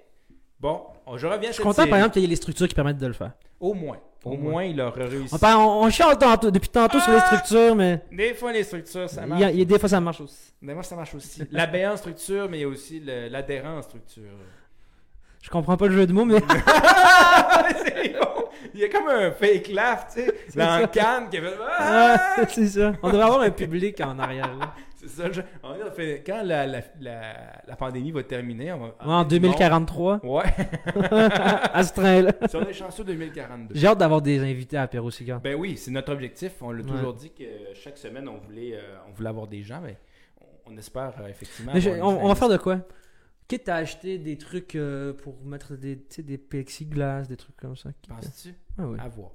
bon, 0.59 0.81
je 1.15 1.25
reviens 1.27 1.49
Je 1.49 1.55
suis 1.55 1.63
content, 1.63 1.87
par 1.87 1.97
exemple, 1.97 2.13
qu'il 2.13 2.21
y 2.21 2.25
ait 2.25 2.29
les 2.29 2.35
structures 2.35 2.67
qui 2.67 2.75
permettent 2.75 2.97
de 2.97 3.07
le 3.07 3.13
faire. 3.13 3.33
Au 3.59 3.73
moins. 3.73 3.99
Au, 4.23 4.37
moins, 4.37 4.63
il 4.63 4.79
aura 4.79 4.91
réussi. 5.05 5.33
On, 5.33 5.37
parle- 5.37 5.61
on, 5.61 5.81
on 5.83 5.89
chiale 5.89 6.17
tantôt- 6.17 6.49
depuis 6.51 6.69
tantôt 6.69 6.99
sur 6.99 7.11
les 7.11 7.17
Ah! 7.21 7.25
structures, 7.25 7.75
mais 7.75 8.01
Des 8.11 8.33
fois, 8.33 8.51
les 8.53 8.63
structures, 8.63 9.09
ça 9.09 9.23
il 9.23 9.27
marche. 9.27 9.41
y 9.41 9.43
a, 9.43 9.51
il 9.51 9.59
y 9.59 9.61
a 9.61 9.65
des 9.65 9.77
fois 9.79 9.89
ça 9.89 9.99
marche 9.99 10.21
aussi. 10.21 10.53
Mais 10.61 10.73
moi, 10.73 10.83
ça 10.83 10.95
marche 10.95 11.13
aussi. 11.15 11.43
L'abéance 11.51 11.99
structure, 11.99 12.47
mais 12.49 12.59
il 12.59 12.61
y 12.61 12.63
a 12.63 12.67
aussi 12.69 12.99
le- 13.01 13.27
l'adhérent 13.27 13.81
structure. 13.81 14.23
Je 15.41 15.49
comprends 15.49 15.75
pas 15.75 15.87
le 15.87 15.93
jeu 15.93 16.07
de 16.07 16.13
mots, 16.13 16.23
mais 16.23 16.39
C'est 17.85 18.13
bon. 18.13 18.45
Il 18.73 18.79
y 18.79 18.85
a 18.85 18.89
comme 18.89 19.07
un 19.09 19.31
fake 19.31 19.67
laugh, 19.69 20.07
tu 20.13 20.21
sais, 20.21 20.33
C'est 20.49 20.57
dans 20.59 20.79
ça. 20.81 20.87
Cannes 20.87 21.29
qui 21.29 21.37
a 21.37 21.41
fait 21.41 21.53
Ah! 21.79 22.35
C'est 22.49 22.67
ça. 22.67 22.93
On 23.03 23.09
devrait 23.09 23.23
avoir 23.25 23.41
un 23.41 23.49
public 23.51 23.99
en 24.01 24.17
arrière. 24.19 24.55
là. 24.57 24.73
C'est 24.95 25.09
ça. 25.09 25.31
je- 25.31 25.41
on 25.63 25.72
fait- 25.72 25.72
quand 26.25 26.43
la, 26.43 26.65
la, 26.67 26.81
la, 26.99 27.21
la 27.67 27.75
pandémie 27.75 28.11
va 28.11 28.23
terminer, 28.23 28.71
on 28.73 28.79
va. 28.79 28.85
Ouais, 28.85 28.93
en 29.13 29.23
2043, 29.23 30.25
Ouais. 30.25 30.43
à 31.11 31.83
ce 31.83 31.93
train-là. 31.93 32.31
si 32.49 32.55
on 32.55 32.67
est 32.67 32.73
chanceux 32.73 33.03
2042. 33.03 33.75
J'ai 33.75 33.87
hâte 33.87 33.97
d'avoir 33.97 34.21
des 34.21 34.39
invités 34.39 34.77
à 34.77 34.83
Apéro 34.83 35.11
Cigare. 35.11 35.39
Ben 35.41 35.55
oui, 35.55 35.77
c'est 35.77 35.91
notre 35.91 36.11
objectif. 36.13 36.53
On 36.61 36.71
l'a 36.71 36.83
Ouais. 36.83 36.89
toujours 36.89 37.13
dit 37.13 37.31
que 37.31 37.43
chaque 37.73 37.97
semaine 37.97 38.27
on 38.27 38.37
voulait, 38.37 38.75
euh, 38.75 38.95
on 39.09 39.13
voulait 39.13 39.29
avoir 39.29 39.47
des 39.47 39.63
gens, 39.63 39.81
mais 39.81 39.97
on, 40.67 40.73
on 40.73 40.77
espère 40.77 41.13
euh, 41.21 41.27
effectivement. 41.27 41.71
Mais 41.73 41.81
je- 41.81 41.89
avoir 41.89 42.17
on, 42.23 42.27
va 42.27 42.35
faire 42.35 42.49
de 42.49 42.57
quoi? 42.57 42.79
Quitte 43.47 43.67
à 43.69 43.75
acheter 43.75 44.17
des 44.17 44.37
trucs 44.37 44.75
euh, 44.75 45.13
pour 45.13 45.43
mettre 45.43 45.75
des, 45.75 45.95
des 46.19 46.37
plexiglas, 46.37 47.23
des 47.23 47.37
trucs 47.37 47.57
comme 47.57 47.75
ça. 47.75 47.89
Penses-tu 48.07 48.53
Ah 48.77 48.87
ouais. 48.87 48.97
À 48.99 49.07
voir. 49.09 49.31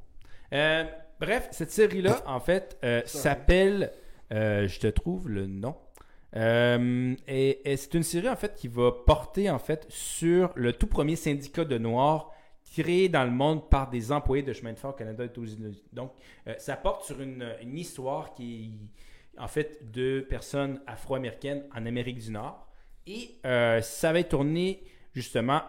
Euh, 0.53 0.85
bref, 1.21 1.49
cette 1.51 1.71
série-là, 1.71 2.23
en 2.27 2.41
fait, 2.41 2.79
euh, 2.85 3.03
s'appelle. 3.05 3.93
je 4.31 4.79
te 4.79 4.87
trouve 4.87 5.29
le 5.29 5.47
nom. 5.47 5.75
Euh, 6.37 7.15
et, 7.27 7.77
c'est 7.77 7.95
une 7.95 8.03
série 8.03 8.29
en 8.29 8.37
fait 8.37 8.55
qui 8.55 8.69
va 8.69 8.93
porter 8.93 9.49
en 9.49 9.59
fait 9.59 9.87
sur 9.89 10.53
le 10.57 10.73
tout 10.73 10.87
premier 10.87 11.17
syndicat 11.17 11.65
de 11.65 11.79
Noirs 11.79 12.33
créé 12.75 13.09
dans 13.09 13.25
le 13.25 13.31
monde 13.31 13.71
par 13.71 13.89
des 13.89 14.13
employés 14.13 14.43
de 14.43 14.53
chemin 14.53 14.73
de 14.73 14.79
fer 14.79 14.91
au 14.91 14.93
Canada 14.93 15.25
et 15.25 15.39
aux 15.39 15.45
États-Unis. 15.45 15.83
Donc, 15.93 16.13
euh, 16.47 16.55
ça 16.59 16.77
porte 16.77 17.05
sur 17.05 17.21
une, 17.21 17.57
une 17.63 17.79
histoire 17.79 18.35
qui 18.35 18.75
est 19.37 19.41
en 19.41 19.49
fait 19.49 19.91
de 19.91 20.21
personnes 20.29 20.81
afro-américaines 20.87 21.65
en 21.75 21.87
Amérique 21.87 22.19
du 22.19 22.31
Nord. 22.31 22.69
Et 23.07 23.39
euh, 23.47 23.81
ça 23.81 24.13
va 24.13 24.21
être 24.21 24.31
tourné 24.31 24.83
justement 25.15 25.63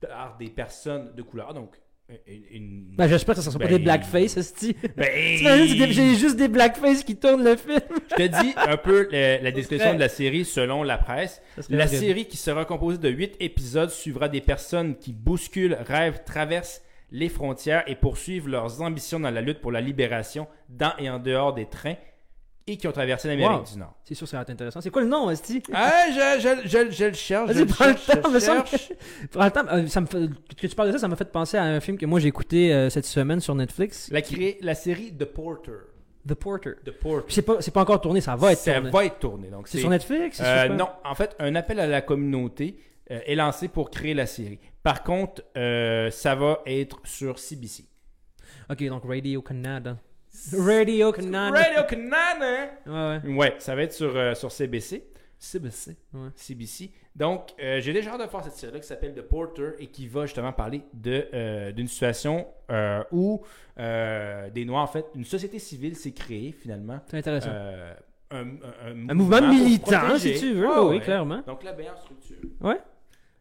par 0.00 0.36
des 0.36 0.50
personnes 0.50 1.14
de 1.14 1.22
couleur. 1.22 1.52
Donc, 1.52 1.76
une. 2.26 2.42
une- 2.50 2.94
Ben, 2.96 3.08
j'espère 3.08 3.34
que 3.34 3.40
ça 3.40 3.50
sera 3.50 3.58
pas 3.60 3.66
Ben, 3.68 3.78
des 3.78 3.82
blackface. 3.84 4.34
Ben, 4.96 5.06
T'imagines, 5.38 5.68
c'est 5.78 5.86
des- 5.86 5.92
J'ai 5.92 6.14
juste 6.16 6.36
des 6.36 6.48
blackface 6.48 7.02
qui 7.02 7.16
tournent 7.16 7.44
le 7.44 7.56
film. 7.56 7.80
Je 8.10 8.14
te 8.16 8.42
dis 8.42 8.52
un 8.56 8.76
peu 8.76 9.08
le- 9.10 9.42
la 9.42 9.50
description 9.50 9.88
serait- 9.88 9.94
de 9.96 10.00
la 10.00 10.08
série 10.08 10.44
selon 10.44 10.82
la 10.82 10.98
presse. 10.98 11.40
La 11.70 11.84
horrible. 11.86 11.98
série 12.00 12.24
qui 12.26 12.36
sera 12.36 12.64
composée 12.64 12.98
de 12.98 13.08
8 13.08 13.36
épisodes 13.40 13.90
suivra 13.90 14.28
des 14.28 14.40
personnes 14.40 14.96
qui 14.96 15.12
bousculent, 15.12 15.78
rêvent, 15.86 16.22
traversent 16.24 16.82
les 17.10 17.28
frontières 17.28 17.84
et 17.86 17.94
poursuivent 17.94 18.48
leurs 18.48 18.80
ambitions 18.82 19.20
dans 19.20 19.30
la 19.30 19.40
lutte 19.40 19.60
pour 19.60 19.72
la 19.72 19.80
libération 19.80 20.46
dans 20.68 20.92
et 20.98 21.08
en 21.08 21.18
dehors 21.18 21.54
des 21.54 21.66
trains 21.66 21.96
et 22.66 22.76
qui 22.78 22.88
ont 22.88 22.92
traversé 22.92 23.28
l'Amérique 23.28 23.50
Wow. 23.58 23.64
du 23.72 23.78
Nord. 23.78 23.94
C'est 24.04 24.14
sûr, 24.14 24.26
ça 24.26 24.38
va 24.38 24.42
être 24.42 24.50
intéressant. 24.50 24.80
C'est 24.80 24.90
quoi 24.90 25.02
le 25.02 25.08
nom, 25.08 25.30
Esti? 25.30 25.62
Ah, 25.72 25.92
je, 26.08 26.40
je, 26.40 26.68
je, 26.68 26.90
je 26.90 27.04
le 27.04 27.12
cherche. 27.12 27.50
Vas-y, 27.50 27.66
prends 27.66 27.86
le 27.88 27.94
temps, 27.94 28.28
je 28.28 28.34
me 28.34 28.40
semble 28.40 28.66
cherche. 28.66 28.92
Prends 29.30 29.44
le 29.44 29.50
temps, 29.50 29.66
euh, 29.70 29.86
ça 29.86 30.00
me 30.00 30.06
fait- 30.06 30.28
que 30.56 30.66
tu 30.66 30.74
parles 30.74 30.88
de 30.88 30.92
ça, 30.94 30.98
ça 31.00 31.08
m'a 31.08 31.16
fait 31.16 31.30
penser 31.30 31.56
à 31.58 31.64
un 31.64 31.80
film 31.80 31.98
que 31.98 32.06
moi 32.06 32.20
j'ai 32.20 32.28
écouté 32.28 32.72
euh, 32.72 32.88
cette 32.90 33.04
semaine 33.06 33.40
sur 33.40 33.54
Netflix. 33.54 34.10
La, 34.10 34.74
série 34.74 35.12
The 35.12 35.24
Porter. 35.26 35.72
The 36.26 36.32
Porter. 36.34 36.72
The 36.86 36.90
Porter. 36.92 37.26
C'est 37.60 37.70
pas, 37.72 37.80
encore 37.82 38.00
tourné, 38.00 38.22
ça 38.22 38.34
va 38.34 38.52
être 38.52 38.58
Ça 38.58 38.72
tourné. 38.74 38.90
va 38.90 39.04
être 39.04 39.18
tourné. 39.18 39.48
Donc 39.48 39.68
C'est 39.68 39.78
sur 39.78 39.90
Netflix? 39.90 40.38
c'est 40.38 40.44
Euh, 40.44 40.68
non, 40.68 40.88
en 41.04 41.14
fait, 41.14 41.36
un 41.38 41.54
appel 41.54 41.78
à 41.80 41.86
la 41.86 42.00
communauté 42.00 42.78
euh, 43.10 43.20
est 43.26 43.34
lancé 43.34 43.68
pour 43.68 43.90
créer 43.90 44.14
la 44.14 44.24
série. 44.24 44.58
Par 44.82 45.02
contre, 45.02 45.42
euh, 45.58 46.10
ça 46.10 46.34
va 46.34 46.60
être 46.64 47.00
sur 47.04 47.38
CBC. 47.38 47.84
Ok, 48.70 48.82
donc 48.88 49.02
Radio 49.06 49.42
Canada. 49.42 49.98
Radio 50.56 51.12
Canada. 51.12 51.58
Radio 51.58 51.82
Canada! 51.88 52.70
Ouais, 52.86 53.20
ouais. 53.28 53.36
Ouais, 53.36 53.54
ça 53.58 53.74
va 53.74 53.82
être 53.82 53.92
sur, 53.92 54.14
euh, 54.16 54.34
sur 54.34 54.50
CBC. 54.50 55.04
CBC. 55.38 55.96
Ouais. 56.14 56.28
CBC. 56.34 56.90
Donc, 57.14 57.50
euh, 57.62 57.80
j'ai 57.80 57.92
déjà 57.92 58.12
hâte 58.12 58.20
de 58.20 58.26
voir 58.26 58.42
cette 58.42 58.54
série-là 58.54 58.80
qui 58.80 58.86
s'appelle 58.86 59.14
The 59.14 59.22
Porter 59.22 59.72
et 59.78 59.86
qui 59.88 60.08
va 60.08 60.26
justement 60.26 60.52
parler 60.52 60.82
de, 60.94 61.26
euh, 61.34 61.72
d'une 61.72 61.86
situation 61.86 62.46
euh, 62.70 63.02
où 63.12 63.42
euh, 63.78 64.48
des 64.50 64.64
Noirs, 64.64 64.84
en 64.84 64.86
fait, 64.88 65.06
une 65.14 65.24
société 65.24 65.58
civile 65.58 65.96
s'est 65.96 66.12
créée 66.12 66.52
finalement. 66.52 67.00
C'est 67.08 67.18
intéressant. 67.18 67.50
Euh, 67.52 67.94
un, 68.30 68.36
un- 68.46 69.06
un 69.06 69.08
Un 69.10 69.14
mouvement 69.14 69.42
militant, 69.48 70.16
si 70.18 70.34
tu 70.38 70.54
veux. 70.54 70.66
Ouais, 70.66 70.78
oui, 70.80 70.96
ouais. 70.96 71.00
clairement. 71.00 71.42
Donc, 71.46 71.62
l'abéance 71.62 72.00
structure. 72.00 72.36
Ouais. 72.60 72.78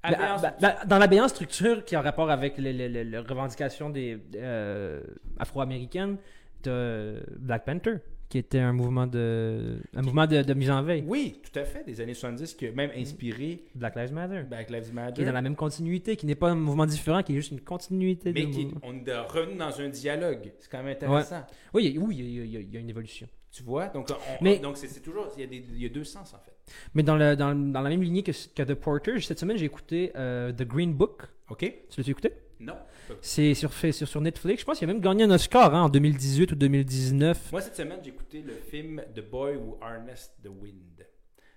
Ben, 0.04 0.12
ben, 0.42 0.54
ben, 0.60 0.76
dans 0.86 0.98
l'abéance 0.98 1.32
structure 1.32 1.86
qui 1.86 1.96
a 1.96 2.02
rapport 2.02 2.30
avec 2.30 2.58
les, 2.58 2.74
les- 2.74 2.90
les- 2.90 3.06
les 3.06 3.18
revendications 3.20 3.90
des 3.90 4.20
euh, 4.36 5.02
afro-américaines 5.40 6.18
de 6.64 7.24
Black 7.40 7.66
Panther, 7.66 7.96
qui 8.30 8.38
était 8.40 8.60
un 8.60 8.74
mouvement 8.74 9.06
de 9.06 9.78
un 9.96 10.02
mouvement 10.02 10.26
de, 10.26 10.42
de 10.42 10.54
mise 10.54 10.72
en 10.72 10.82
veille. 10.82 11.04
Oui, 11.08 11.40
tout 11.44 11.58
à 11.60 11.64
fait, 11.66 11.84
des 11.86 12.02
années 12.02 12.14
70 12.16 12.56
qui 12.56 12.68
a 12.68 12.72
même 12.72 12.90
inspiré 12.98 13.64
Black 13.76 13.96
Lives 13.96 14.14
Matter. 14.14 14.44
Black 14.50 14.70
Lives 14.72 14.84
Qui 14.86 14.90
est 14.90 14.94
Matter. 14.94 15.26
dans 15.26 15.32
la 15.34 15.42
même 15.42 15.56
continuité, 15.56 16.16
qui 16.16 16.26
n'est 16.26 16.34
pas 16.36 16.50
un 16.50 16.56
mouvement 16.56 16.86
différent, 16.88 17.22
qui 17.22 17.34
est 17.34 17.36
juste 17.36 17.52
une 17.52 17.62
continuité 17.62 18.34
Mais 18.34 18.46
de 18.48 18.52
qui, 18.52 18.68
on 18.82 18.94
est 19.06 19.18
revenu 19.20 19.56
dans 19.58 19.80
un 19.80 19.90
dialogue. 19.90 20.52
C'est 20.60 20.72
quand 20.72 20.80
même 20.80 20.94
intéressant. 20.94 21.44
Oui, 21.74 21.86
il 21.86 21.96
y 21.96 21.98
a- 21.98 22.02
oui, 22.02 22.16
il 22.18 22.26
y 22.36 22.40
a- 22.42 22.44
il 22.46 22.52
y, 22.52 22.58
a- 22.58 22.60
il 22.62 22.74
y 22.74 22.78
a 22.78 22.80
une 22.80 22.90
évolution. 22.90 23.28
Tu 23.52 23.62
vois? 23.62 23.86
Donc, 23.90 24.08
on- 24.10 24.44
Mais- 24.44 24.58
donc 24.58 24.78
c'est, 24.78 24.88
c'est 24.88 25.02
toujours. 25.02 25.28
Il 25.38 25.42
y, 25.42 25.44
a 25.44 25.48
des, 25.48 25.58
il 25.70 25.84
y 25.84 25.86
a 25.86 25.90
deux 25.90 26.04
sens, 26.04 26.34
en 26.34 26.40
fait. 26.40 26.54
Mais 26.96 27.04
dans, 27.04 27.16
le, 27.16 27.36
dans, 27.36 27.54
dans 27.54 27.82
la 27.82 27.90
même 27.92 28.02
lignée 28.02 28.24
que, 28.24 28.32
que 28.32 28.64
The 28.64 28.74
Porter, 28.74 29.20
cette 29.22 29.38
semaine, 29.38 29.58
j'ai 29.58 29.66
écouté 29.66 30.12
euh, 30.16 30.52
The 30.52 30.64
Green 30.64 30.92
Book. 30.94 31.22
OK? 31.50 31.60
Tu 31.60 32.02
l'as 32.02 32.10
écouté? 32.10 32.32
Non. 32.60 32.74
C'est 33.22 33.54
sur, 33.54 33.72
sur, 33.74 33.94
sur 34.08 34.22
Netflix. 34.22 34.62
Je 34.62 34.66
pense 34.66 34.80
qu'il 34.80 34.90
a 34.90 34.94
même 34.94 35.02
gagné 35.02 35.24
un 35.24 35.32
Oscar 35.32 35.74
hein, 35.74 35.84
en 35.84 35.90
2018 35.90 36.52
ou 36.52 36.56
2019. 36.56 37.52
Moi, 37.52 37.62
cette 37.62 37.76
semaine, 37.76 38.00
j'ai 38.04 38.10
écouté 38.10 38.42
le 38.42 38.54
film 38.54 39.02
The 39.16 39.22
Boy 39.30 39.56
Who 39.56 39.78
Harnessed 39.82 40.32
the 40.44 40.48
Wind. 40.50 41.06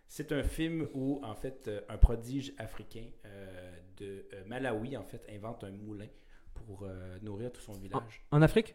C'est 0.08 0.30
un 0.32 0.42
film 0.42 0.86
où, 0.94 1.20
en 1.24 1.34
fait, 1.34 1.64
euh, 1.68 1.80
un 1.88 1.96
prodige 1.98 2.52
africain 2.58 3.04
euh, 3.24 3.72
de 3.98 4.26
euh, 4.32 4.42
Malawi, 4.46 4.96
en 4.96 5.02
fait, 5.04 5.22
invente 5.34 5.64
un 5.64 5.72
moulin 5.72 6.06
pour 6.54 6.84
euh, 6.84 7.16
nourrir 7.22 7.50
tout 7.52 7.60
son 7.60 7.72
village. 7.72 8.24
En 8.30 8.40
Afrique? 8.42 8.74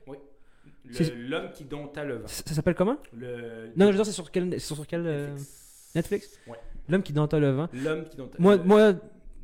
C'est- 0.92 1.16
L'homme 1.16 1.52
qui 1.52 1.64
dompta 1.64 2.04
le 2.04 2.18
vent. 2.18 2.28
Ça, 2.28 2.44
ça 2.46 2.54
s'appelle 2.54 2.76
comment? 2.76 2.98
Le, 3.14 3.72
Non, 3.76 3.86
je 3.88 3.92
veux 3.92 3.94
dire, 3.94 4.06
c'est 4.06 4.12
sur 4.12 4.30
quel, 4.30 4.60
sur 4.60 4.86
quel 4.86 5.08
euh, 5.08 5.30
Netflix. 5.30 5.92
Netflix? 5.96 6.40
Ouais. 6.48 6.58
L'homme 6.90 7.02
qui 7.04 7.14
dompta 7.14 7.40
le 7.40 7.50
vent. 7.52 7.70
L'homme 7.74 8.06
qui 8.06 8.18
dompta 8.18 8.38
Moi, 8.40 8.58
le- 8.58 8.64
moi 8.64 8.94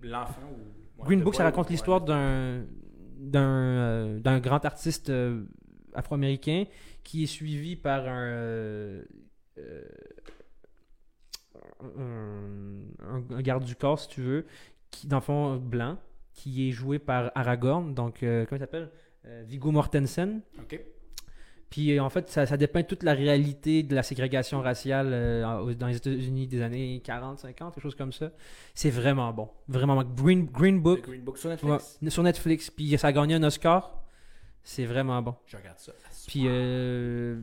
L'enfant 0.04 0.42
ou. 0.52 1.02
ouais, 1.02 1.08
Green 1.08 1.22
Book, 1.24 1.36
ça 1.36 1.44
raconte 1.44 1.70
l'histoire 1.70 2.02
d'un 2.02 2.66
d'un 3.18 3.42
euh, 3.42 4.20
d'un 4.20 4.40
grand 4.40 4.64
artiste 4.66 5.10
euh, 5.10 5.44
afro-américain 5.94 6.66
qui 7.04 7.24
est 7.24 7.28
suivi 7.28 7.76
par 7.76 8.08
un 8.08 9.02
euh, 11.84 12.04
un, 13.30 13.42
garde 13.42 13.64
du 13.64 13.76
corps, 13.76 14.00
si 14.00 14.08
tu 14.08 14.22
veux, 14.22 14.46
qui 14.92 15.08
dans 15.08 15.18
le 15.18 15.22
fond 15.22 15.56
blanc, 15.58 15.98
qui 16.34 16.68
est 16.68 16.72
joué 16.72 17.00
par 17.00 17.32
Aragorn, 17.36 17.94
donc 17.94 18.24
euh, 18.24 18.46
comment 18.46 18.58
il 18.58 18.62
s'appelle? 18.62 18.90
Viggo 19.46 19.72
Mortensen. 19.72 20.42
Puis 21.70 21.98
euh, 21.98 22.04
en 22.04 22.10
fait, 22.10 22.30
ça, 22.30 22.46
ça 22.46 22.56
dépeint 22.56 22.84
toute 22.84 23.04
la 23.04 23.14
réalité 23.14 23.84
de 23.84 23.94
la 23.94 24.04
ségrégation 24.04 24.62
raciale 24.62 25.10
euh, 25.12 25.74
dans 25.74 25.88
les 25.88 25.98
États-Unis 25.98 26.48
des 26.48 26.62
années 26.62 27.02
40, 27.04 27.40
50, 27.40 27.74
quelque 27.74 27.84
chose 27.84 27.96
comme 27.96 28.14
ça. 28.14 28.32
C'est 28.74 28.90
vraiment 28.90 29.34
bon. 29.34 29.50
Vraiment. 29.68 30.02
Green, 30.04 30.46
Green 30.46 30.80
The 30.80 30.84
Book 30.84 31.02
Green 31.02 31.22
Book 31.22 31.38
sur 31.38 31.50
ouais, 31.50 31.56
Netflix. 31.56 32.00
sur 32.10 32.24
Netflix. 32.24 32.70
Puis 32.70 32.98
ça 32.98 33.08
a 33.08 33.12
gagné 33.12 33.36
un 33.36 33.44
Oscar. 33.44 34.04
C'est 34.64 34.86
vraiment 34.86 35.22
bon. 35.22 35.36
Je 35.46 35.58
regarde 35.58 35.80
ça. 35.80 35.92
Puis 36.28 36.44
euh, 36.46 37.40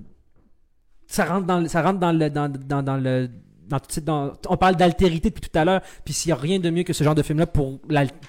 ça 1.07 1.27
rentre 1.27 1.47
dans 1.47 1.67
ça 1.69 1.83
rentre 1.83 1.99
dans 1.99 2.13
le 2.13 2.31
dans, 2.31 2.49
dans, 2.51 2.83
dans 2.83 2.97
le 2.97 3.29
dans 3.69 3.81
tout- 3.81 4.01
dans- 4.01 4.33
on 4.49 4.57
parle 4.57 4.77
d'altérité 4.77 5.31
depuis 5.31 5.49
tout 5.49 5.59
à 5.59 5.65
l'heure, 5.65 5.81
puis 6.05 6.13
s'il 6.15 6.29
n'y 6.31 6.33
a 6.33 6.37
rien 6.37 6.59
de 6.59 6.71
mieux 6.71 6.83
que 6.83 6.93
ce 6.93 7.03
genre 7.05 7.15
de 7.15 7.23
film-là 7.23 7.47
pour, 7.47 7.81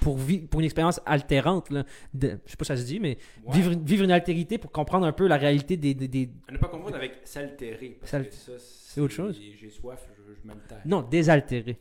pour, 0.01 0.17
pour 0.49 0.59
une 0.59 0.65
expérience 0.65 0.99
altérante, 1.05 1.69
là, 1.69 1.83
de, 2.13 2.39
je 2.45 2.51
sais 2.51 2.57
pas 2.57 2.65
si 2.65 2.67
ça 2.69 2.77
se 2.77 2.83
dit, 2.85 2.99
mais 2.99 3.17
vivre, 3.49 3.71
vivre 3.83 4.03
une 4.03 4.11
altérité 4.11 4.57
pour 4.57 4.71
comprendre 4.71 5.05
un 5.05 5.11
peu 5.11 5.27
la 5.27 5.37
réalité 5.37 5.77
des, 5.77 5.93
des, 5.93 6.29
ne 6.51 6.57
pas 6.57 6.67
confondre 6.67 6.95
avec 6.95 7.19
s'altérer. 7.23 7.99
c'est 8.03 9.01
autre 9.01 9.13
chose. 9.13 9.39
J'ai 9.59 9.69
soif, 9.69 10.07
je, 10.17 10.33
je 10.41 10.47
m'altère. 10.47 10.81
Non, 10.85 11.01
désaltéré. 11.01 11.77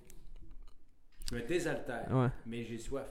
Je 1.31 1.36
me 1.36 1.43
désaltère, 1.47 2.06
Ouais. 2.12 2.28
mais 2.47 2.64
j'ai 2.64 2.78
soif. 2.78 3.06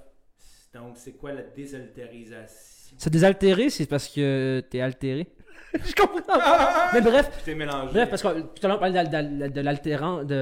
Donc, 0.74 0.94
c'est 0.98 1.14
quoi 1.14 1.32
la 1.34 1.44
désaltérisation? 1.44 2.98
Se 2.98 3.10
désaltérer, 3.10 3.70
c'est 3.70 3.86
parce 3.86 4.07
que 4.07 4.64
t'es 4.70 4.82
altéré? 4.82 5.28
je 5.86 5.94
comprends 5.96 6.22
pas. 6.22 6.90
Mais 6.94 7.02
bref, 7.02 7.32
Je 7.40 7.46
t'ai 7.46 7.56
mélangé. 7.56 7.90
bref, 7.94 8.10
parce 8.10 8.22
que 8.22 8.28
tout 8.42 8.64
à 8.64 8.68
l'heure 8.68 8.78
on 8.78 8.80
parlait 8.80 9.04
de, 9.04 9.60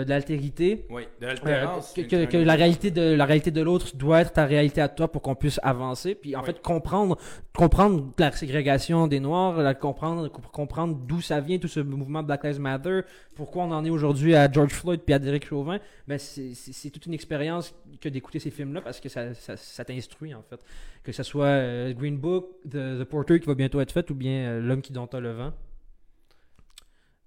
l'altérité. 0.09 0.85
Oui, 0.89 1.03
de 1.21 1.25
Euh, 1.25 1.29
l'altérance. 1.29 1.93
que, 1.93 2.01
une- 2.01 2.27
que- 2.27 2.37
la 2.37 2.53
réalité 2.55 2.91
de 2.91 3.13
la 3.13 3.25
réalité 3.25 3.51
de 3.51 3.61
l'autre 3.61 3.95
doit 3.95 4.21
être 4.21 4.33
ta 4.33 4.45
réalité 4.45 4.81
à 4.81 4.89
toi 4.89 5.09
pour 5.11 5.21
qu'on 5.21 5.35
puisse 5.35 5.59
avancer 5.63 6.15
puis 6.15 6.35
en 6.35 6.39
Oui. 6.41 6.45
fait 6.47 6.61
comprendre 6.61 7.17
comprendre 7.55 8.11
la 8.17 8.31
ségrégation 8.31 9.07
des 9.07 9.19
noirs 9.19 9.57
la 9.61 9.73
comprendre 9.73 10.29
comprendre 10.29 10.95
d'où 10.95 11.21
ça 11.21 11.39
vient 11.39 11.57
tout 11.57 11.67
ce 11.67 11.79
mouvement 11.79 12.23
Black 12.23 12.43
Lives 12.43 12.59
Matter 12.59 13.01
pourquoi 13.35 13.63
on 13.63 13.71
en 13.71 13.83
est 13.85 13.89
aujourd'hui 13.89 14.35
à 14.35 14.51
George 14.51 14.71
Floyd 14.73 15.01
puis 15.05 15.13
à 15.13 15.19
Derek 15.19 15.45
Chauvin 15.45 15.79
ben 16.07 16.17
c'est 16.19 16.89
toute 16.89 17.05
une 17.05 17.13
expérience 17.13 17.73
que 17.99 18.09
d'écouter 18.09 18.39
ces 18.39 18.51
films 18.51 18.73
là 18.73 18.81
parce 18.81 18.99
que 18.99 19.09
ça, 19.09 19.33
ça, 19.33 19.55
ça 19.57 19.85
t'instruit 19.85 20.33
en 20.33 20.41
fait 20.49 20.59
que 21.03 21.11
ce 21.11 21.23
soit 21.23 21.45
euh, 21.45 21.93
Green 21.93 22.17
Book 22.17 22.49
The, 22.69 22.99
The 22.99 23.03
Porter 23.05 23.39
qui 23.39 23.47
va 23.47 23.55
bientôt 23.55 23.79
être 23.81 23.91
fait 23.91 24.09
ou 24.11 24.15
bien 24.15 24.49
euh, 24.51 24.61
L'homme 24.61 24.81
qui 24.81 24.93
dompta 24.93 25.19
le 25.19 25.31
vent 25.31 25.53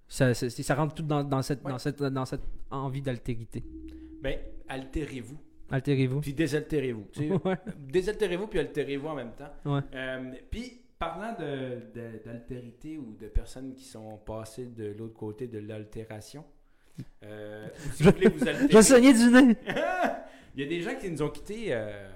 ça, 0.07 0.33
ça, 0.33 0.49
ça 0.49 0.75
rentre 0.75 0.93
tout 0.95 1.03
dans, 1.03 1.23
dans 1.23 1.41
cette, 1.41 1.63
Ouais. 1.63 1.71
dans, 1.71 1.79
cette, 1.79 2.01
dans 2.01 2.25
cette 2.25 2.41
envie 2.69 3.01
d'altérité. 3.01 3.63
Ben, 4.21 4.37
altérez-vous. 4.69 5.37
Altérez-vous. 5.71 6.21
Puis 6.21 6.33
désaltérez-vous. 6.33 7.07
Ouais. 7.45 7.57
désaltérez-vous 7.79 8.47
puis 8.47 8.59
altérez-vous 8.59 9.07
en 9.07 9.15
même 9.15 9.31
temps. 9.31 9.51
Ouais. 9.73 9.81
Euh, 9.95 10.31
puis, 10.51 10.79
parlant 10.99 11.33
de- 11.33 11.91
de- 11.99 12.23
d'altérité 12.23 12.97
ou 12.97 13.15
de 13.19 13.27
personnes 13.27 13.73
qui 13.73 13.83
sont 13.83 14.17
passées 14.17 14.67
de 14.67 14.93
l'autre 14.97 15.15
côté 15.15 15.47
de 15.47 15.57
l'altération, 15.59 16.45
euh, 17.23 17.67
si 17.95 18.03
vous 18.03 18.11
voulez 18.11 18.29
vous 18.29 18.39
altérer, 18.47 18.67
Je 18.69 18.81
saignais 18.81 19.13
du 19.13 19.25
nez. 19.31 19.55
il 20.55 20.61
y 20.61 20.65
a 20.65 20.69
des 20.69 20.81
gens 20.81 20.95
qui 20.95 21.09
nous 21.09 21.21
ont 21.23 21.29
quittés 21.29 21.67
euh, 21.73 22.07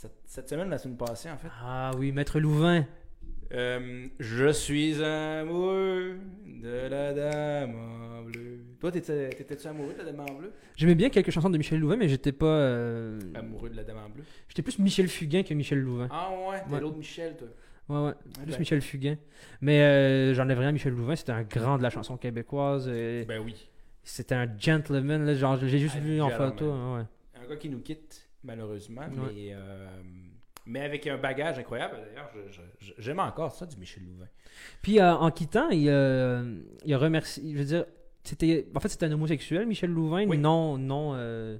cette, 0.00 0.12
cette 0.26 0.48
semaine, 0.48 0.70
la 0.70 0.78
semaine 0.78 0.96
passée, 0.96 1.28
en 1.28 1.36
fait. 1.36 1.48
Ah 1.60 1.90
oui, 1.98 2.12
Maître 2.12 2.38
Louvain. 2.38 2.86
Euh, 3.52 4.06
je 4.20 4.52
suis 4.52 5.02
amoureux 5.02 6.18
de 6.46 6.88
la 6.88 7.12
dame 7.14 7.74
en 7.74 8.22
bleu. 8.22 8.58
Toi, 8.78 8.92
t'étais- 8.92 9.30
t'étais-tu 9.30 9.66
amoureux 9.66 9.94
de 9.94 9.98
la 9.98 10.04
dame 10.04 10.20
en 10.20 10.34
bleu? 10.34 10.52
J'aimais 10.76 10.94
bien 10.94 11.08
quelques 11.10 11.30
chansons 11.30 11.50
de 11.50 11.58
Michel 11.58 11.80
Louvain, 11.80 11.96
mais 11.96 12.08
j'étais 12.08 12.30
pas. 12.30 12.46
euh, 12.46 13.18
Amoureux 13.34 13.70
de 13.70 13.74
la 13.76 13.82
dame 13.82 13.96
en 13.98 14.08
bleu? 14.08 14.22
J'étais 14.48 14.62
plus 14.62 14.78
Michel 14.78 15.08
Fugain 15.08 15.42
que 15.42 15.52
Michel 15.54 15.80
Louvain. 15.80 16.06
Ah 16.12 16.30
ouais, 16.48 16.62
t'es 16.68 16.74
Ouais. 16.74 16.80
l'autre 16.80 16.96
Michel, 16.98 17.36
toi. 17.36 17.48
Ouais, 17.88 18.06
ouais. 18.08 18.14
Plus. 18.44 18.58
Michel 18.58 18.82
Fugain. 18.82 19.16
Mais 19.62 19.80
euh, 19.80 20.34
j'enlève 20.34 20.58
rien 20.60 20.68
à 20.68 20.72
Michel 20.72 20.92
Louvain, 20.92 21.16
c'était 21.16 21.32
un 21.32 21.42
grand 21.42 21.76
de 21.78 21.82
la 21.82 21.90
chanson 21.90 22.16
québécoise. 22.18 22.86
et 22.88 23.24
Ben 23.26 23.42
oui. 23.44 23.68
C'était 24.04 24.34
un 24.36 24.46
gentleman, 24.58 25.24
là, 25.24 25.34
genre, 25.34 25.56
j'ai 25.56 25.78
juste 25.78 25.96
Un 25.96 26.00
vu 26.00 26.20
en 26.20 26.28
photo. 26.30 26.70
hein, 26.70 26.98
ouais. 26.98 27.42
Un 27.42 27.48
gars 27.48 27.56
qui 27.56 27.68
nous 27.70 27.80
quitte, 27.80 28.27
malheureusement, 28.44 29.02
Ouais. 29.02 29.32
mais, 29.34 29.48
euh, 29.52 29.86
mais 30.66 30.80
avec 30.80 31.06
un 31.06 31.16
bagage 31.18 31.58
incroyable. 31.58 31.96
D'ailleurs, 32.06 32.30
j'aime 32.98 33.20
encore 33.20 33.52
ça 33.52 33.66
du 33.66 33.76
Michel 33.76 34.04
Louvain. 34.04 34.28
Puis 34.82 35.00
euh, 35.00 35.14
en 35.14 35.30
quittant, 35.30 35.68
il, 35.70 35.88
euh, 35.88 36.60
il 36.84 36.92
a 36.94 36.98
remercié. 36.98 37.42
Je 37.52 37.58
veux 37.58 37.64
dire, 37.64 37.84
c'était. 38.24 38.66
En 38.74 38.80
fait, 38.80 38.88
c'était 38.88 39.06
un 39.06 39.12
homosexuel, 39.12 39.66
Michel 39.66 39.90
Louvain, 39.90 40.26
Oui. 40.26 40.36
non, 40.38 40.76
non, 40.78 41.12
euh, 41.14 41.58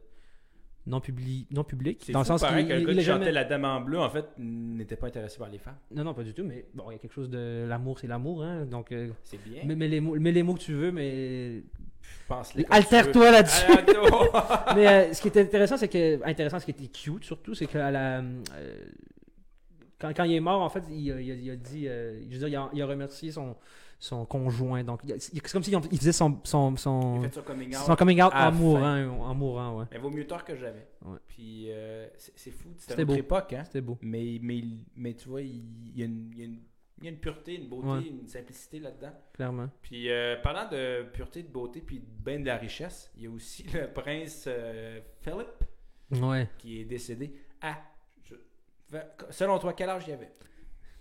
non, 0.87 0.99
publi- 1.01 1.47
non 1.51 1.65
public. 1.65 2.11
Dans 2.13 2.21
le 2.21 2.25
fou, 2.25 2.29
sens 2.33 2.41
pareil, 2.43 2.67
qu'il 2.67 2.75
le 2.85 2.93
qui 2.95 3.01
jamais- 3.03 3.21
chantait 3.25 3.33
La 3.33 3.45
Dame 3.45 3.65
en 3.65 3.81
bleu, 3.81 3.99
en 3.99 4.09
fait, 4.11 4.27
n'était 4.39 4.97
pas 4.97 5.07
intéressé 5.07 5.39
par 5.39 5.49
les 5.51 5.59
femmes. 5.59 5.77
Non, 5.95 6.03
non, 6.05 6.15
pas 6.15 6.25
du 6.25 6.33
tout, 6.35 6.45
mais 6.45 6.67
bon, 6.75 6.91
il 6.91 6.95
y 6.95 6.97
a 6.97 6.99
quelque 6.99 7.13
chose 7.13 7.31
de. 7.31 7.67
L'amour, 7.69 7.99
c'est 7.99 8.07
l'amour, 8.07 8.43
hein. 8.43 8.65
Donc, 8.67 8.93
euh, 8.93 9.11
C'est 9.23 9.43
bien. 9.43 9.65
mets, 9.65 9.77
mets 9.77 9.89
les 9.89 10.01
mots, 10.01 10.19
mets 10.19 10.33
les 10.33 10.43
mots 10.43 10.55
que 10.55 10.61
tu 10.61 10.73
veux, 10.75 10.91
mais. 10.93 11.63
Veux. 13.25 13.33
là-dessus! 13.33 13.65
Mais 14.77 14.87
euh, 14.87 15.13
ce 15.15 15.21
qui 15.23 15.29
était 15.29 15.43
intéressant, 15.43 15.77
c'est 15.77 15.89
que. 15.89 16.21
Intéressant, 16.25 16.59
ce 16.59 16.65
qui 16.67 16.71
était 16.73 16.87
cute 16.89 17.25
surtout, 17.25 17.55
c'est 17.55 17.67
que 17.67 17.79
à 17.79 17.91
la. 17.91 18.19
euh, 18.19 18.85
quand, 19.99 20.11
quand 20.15 20.25
il 20.25 20.35
est 20.35 20.41
mort, 20.41 20.61
en 20.63 20.69
fait, 20.69 20.85
il, 20.91 21.11
a- 21.13 21.21
il 21.21 21.31
a, 21.31 21.35
il 21.35 21.51
a 21.51 21.57
dit. 21.57 21.89
euh, 21.89 22.21
je 22.31 22.39
veux 22.39 22.39
dire, 22.39 22.49
il 22.49 22.57
a, 22.57 22.71
il 22.73 22.83
a 22.83 22.87
remercié 22.87 23.33
son, 23.33 23.57
son 23.99 24.25
conjoint. 24.27 24.85
Donc, 24.85 25.01
c'est 25.19 25.41
comme 25.53 25.63
s'il 25.63 25.77
il 25.91 25.99
faisait 25.99 26.13
son, 26.13 26.39
son, 26.45 26.77
son, 26.77 27.23
fait 27.23 27.35
son 27.35 27.43
coming 27.43 27.75
out. 27.75 27.83
son 27.85 27.97
coming 27.97 28.23
out 28.23 28.33
en 28.33 28.53
mourant, 28.53 28.97
en 29.23 29.35
mourant, 29.35 29.79
ouais. 29.79 29.85
Mais 29.91 29.99
vaut 29.99 30.11
mieux 30.11 30.27
tard 30.27 30.45
que 30.45 30.55
jamais. 30.55 30.87
Ouais. 31.05 31.17
Puis 31.27 31.67
euh, 31.71 32.07
c'est 32.37 32.51
fou. 32.53 32.69
C'était 32.79 32.95
autre 33.03 33.05
beau. 33.07 33.15
époque, 33.15 33.53
hein. 33.55 33.63
C'était 33.65 33.81
beau. 33.81 33.99
Mais, 34.03 34.39
mais, 34.43 34.63
mais 34.95 35.15
tu 35.15 35.29
vois, 35.29 35.41
il, 35.43 35.63
il 35.95 35.99
y 35.99 36.03
a 36.03 36.07
une, 36.07 36.31
il 36.33 36.39
y 36.39 36.43
a 36.43 36.45
une 36.45 36.61
Il 36.99 37.05
y 37.05 37.07
a 37.07 37.11
une 37.11 37.19
pureté, 37.19 37.55
une 37.55 37.69
beauté, 37.69 37.87
Ouais. 37.89 38.03
une 38.09 38.27
simplicité 38.27 38.81
là-dedans. 38.81 39.13
Clairement. 39.33 39.69
Puis 39.83 40.11
euh, 40.11 40.37
parlant 40.43 40.69
de 40.69 41.05
pureté, 41.13 41.43
de 41.45 41.49
beauté, 41.49 41.81
puis 41.81 42.01
ben 42.01 42.43
de 42.43 42.47
la 42.47 42.57
richesse, 42.57 43.11
il 43.17 43.23
y 43.23 43.27
a 43.27 43.31
aussi 43.31 43.63
le 43.73 43.93
prince 43.93 44.45
euh, 44.49 45.01
Philip 45.23 46.23
Ouais. 46.23 46.49
qui 46.59 46.81
est 46.81 46.85
décédé 46.85 47.35
à. 47.61 47.77
je- 48.25 48.35
selon 49.31 49.59
toi, 49.59 49.73
quel 49.75 49.91
âge 49.91 50.05
il 50.09 50.13
avait? 50.15 50.33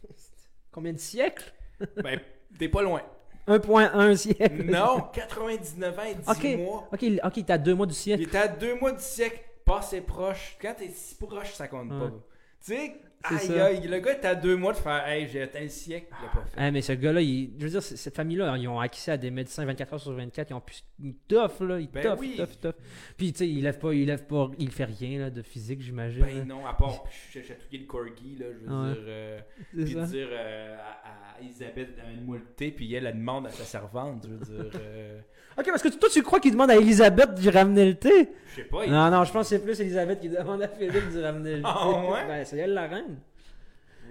Combien 0.72 0.94
de 0.94 0.98
siècles? 0.99 1.53
Ben, 2.03 2.19
t'es 2.57 2.69
pas 2.69 2.82
loin. 2.82 3.02
1.1 3.48 4.15
siècle. 4.15 4.64
Non, 4.65 5.02
99 5.14 5.99
ans 5.99 6.03
et 6.03 6.15
10 6.15 6.28
Ok. 6.30 6.57
mois. 6.57 6.90
Ok, 6.91 7.02
il- 7.03 7.22
ok, 7.24 7.45
t'as 7.45 7.57
deux 7.57 7.76
mois 7.76 7.86
du 7.86 7.94
Il 7.94 7.95
siècle. 7.95 8.24
était 8.24 8.38
à 8.38 8.48
deux 8.48 8.76
mois 8.80 8.91
du 8.91 9.02
siècle, 9.02 9.40
pas 9.65 9.80
assez 9.80 10.02
proche. 10.02 10.57
Quand 10.61 10.74
t'es 10.78 10.90
si 10.90 11.15
proche, 11.15 11.53
ça 11.53 11.68
compte 11.68 11.91
Ouais. 11.91 11.99
pas. 11.99 12.10
Tu 12.10 12.74
sais, 12.74 12.95
aïe, 13.23 13.39
ça. 13.39 13.65
aïe, 13.65 13.88
le 13.88 13.99
gars 13.99 14.14
était 14.14 14.27
à 14.27 14.35
deux 14.35 14.56
mois 14.56 14.73
de 14.73 14.77
faire 14.77 15.06
Hey, 15.07 15.27
j'ai 15.27 15.41
atteint 15.41 15.61
le 15.61 15.69
siècle, 15.69 16.07
il 16.11 16.23
l'a 16.26 16.31
pas 16.31 16.45
fait. 16.48 16.56
Ah, 16.57 16.72
mais 16.72 16.81
ce 16.81 16.94
gars-là, 16.94 17.22
il- 17.22 17.52
je 17.57 17.64
veux 17.65 17.69
dire, 17.72 17.84
cette 17.84 18.15
famille-là, 18.15 18.56
ils 18.57 18.68
ont 18.68 18.80
accès 18.80 19.11
à 19.11 19.18
des 19.18 19.31
médecins 19.31 19.65
24 19.65 19.94
heures 19.94 19.99
sur 19.99 20.11
24. 20.14 20.49
Ils 20.49 20.53
ont 20.53 20.61
pu. 20.61 20.76
Ils 21.03 21.15
toffent, 21.27 21.60
là. 21.61 21.80
Ils 21.80 21.89
Ben 21.89 22.03
toffent, 22.03 22.19
oui. 22.19 22.35
toffent, 22.38 22.60
toffent. 22.60 22.76
Puis, 23.18 23.31
tu 23.34 23.39
sais, 23.39 23.48
il 23.49 23.64
lève 23.64 23.77
pas, 23.80 23.94
il 23.94 24.06
lève 24.07 24.26
pas, 24.26 24.49
il 24.57 24.72
fait 24.72 24.85
rien 24.85 25.19
là, 25.19 25.30
de 25.30 25.41
physique, 25.41 25.81
j'imagine. 25.81 26.22
là. 26.22 26.27
Ben 26.27 26.48
non, 26.48 26.65
à 26.65 26.73
part 26.73 27.03
ch- 27.31 27.45
chatouiller 27.48 27.80
le 27.80 27.85
corgi, 27.85 28.35
là, 28.39 28.45
je 28.53 28.65
veux 28.65 28.76
Ouais. 28.76 28.94
dire. 28.94 29.03
euh, 29.07 29.39
puis 29.76 29.94
ça. 29.94 30.02
dire 30.03 30.27
euh, 30.31 30.76
à, 30.77 31.38
à 31.38 31.41
Elisabeth, 31.41 31.89
amène-moi 32.03 32.38
le 32.38 32.45
thé, 32.56 32.72
puis 32.72 32.91
elle, 32.94 33.06
elle 33.06 33.14
demande 33.18 33.45
à 33.48 33.49
sa 33.52 33.64
servante, 33.64 34.26
je 34.27 34.34
veux 34.34 34.64
dire. 34.64 34.72
euh, 34.81 35.19
Ok, 35.60 35.65
parce 35.68 35.81
que 35.81 35.88
toi, 35.89 36.07
tu 36.11 36.22
crois 36.22 36.39
qu'il 36.39 36.52
demande 36.52 36.69
à 36.69 36.76
Elisabeth 36.76 37.34
d'y 37.34 37.49
ramener 37.49 37.85
le 37.88 37.95
thé? 37.95 38.30
Je 38.52 38.56
sais 38.57 38.64
pas, 38.64 38.85
il- 38.85 38.91
Non, 38.91 39.10
non, 39.10 39.23
je 39.23 39.31
pense 39.31 39.49
que 39.49 39.56
c'est 39.56 39.64
plus 39.64 39.80
Elisabeth 39.80 40.19
qui 40.19 40.30
demande 40.30 40.61
à 40.61 40.68
Philippe 40.68 41.10
d'y 41.10 41.19
ramener 41.22 41.56
le 41.57 41.61
thé. 41.64 41.68
Ah, 41.68 41.89
ouais? 42.11 42.27
Ben, 42.27 42.45
c'est 42.45 42.57
elle 42.57 42.73
la 42.76 42.88
reine. 42.88 43.16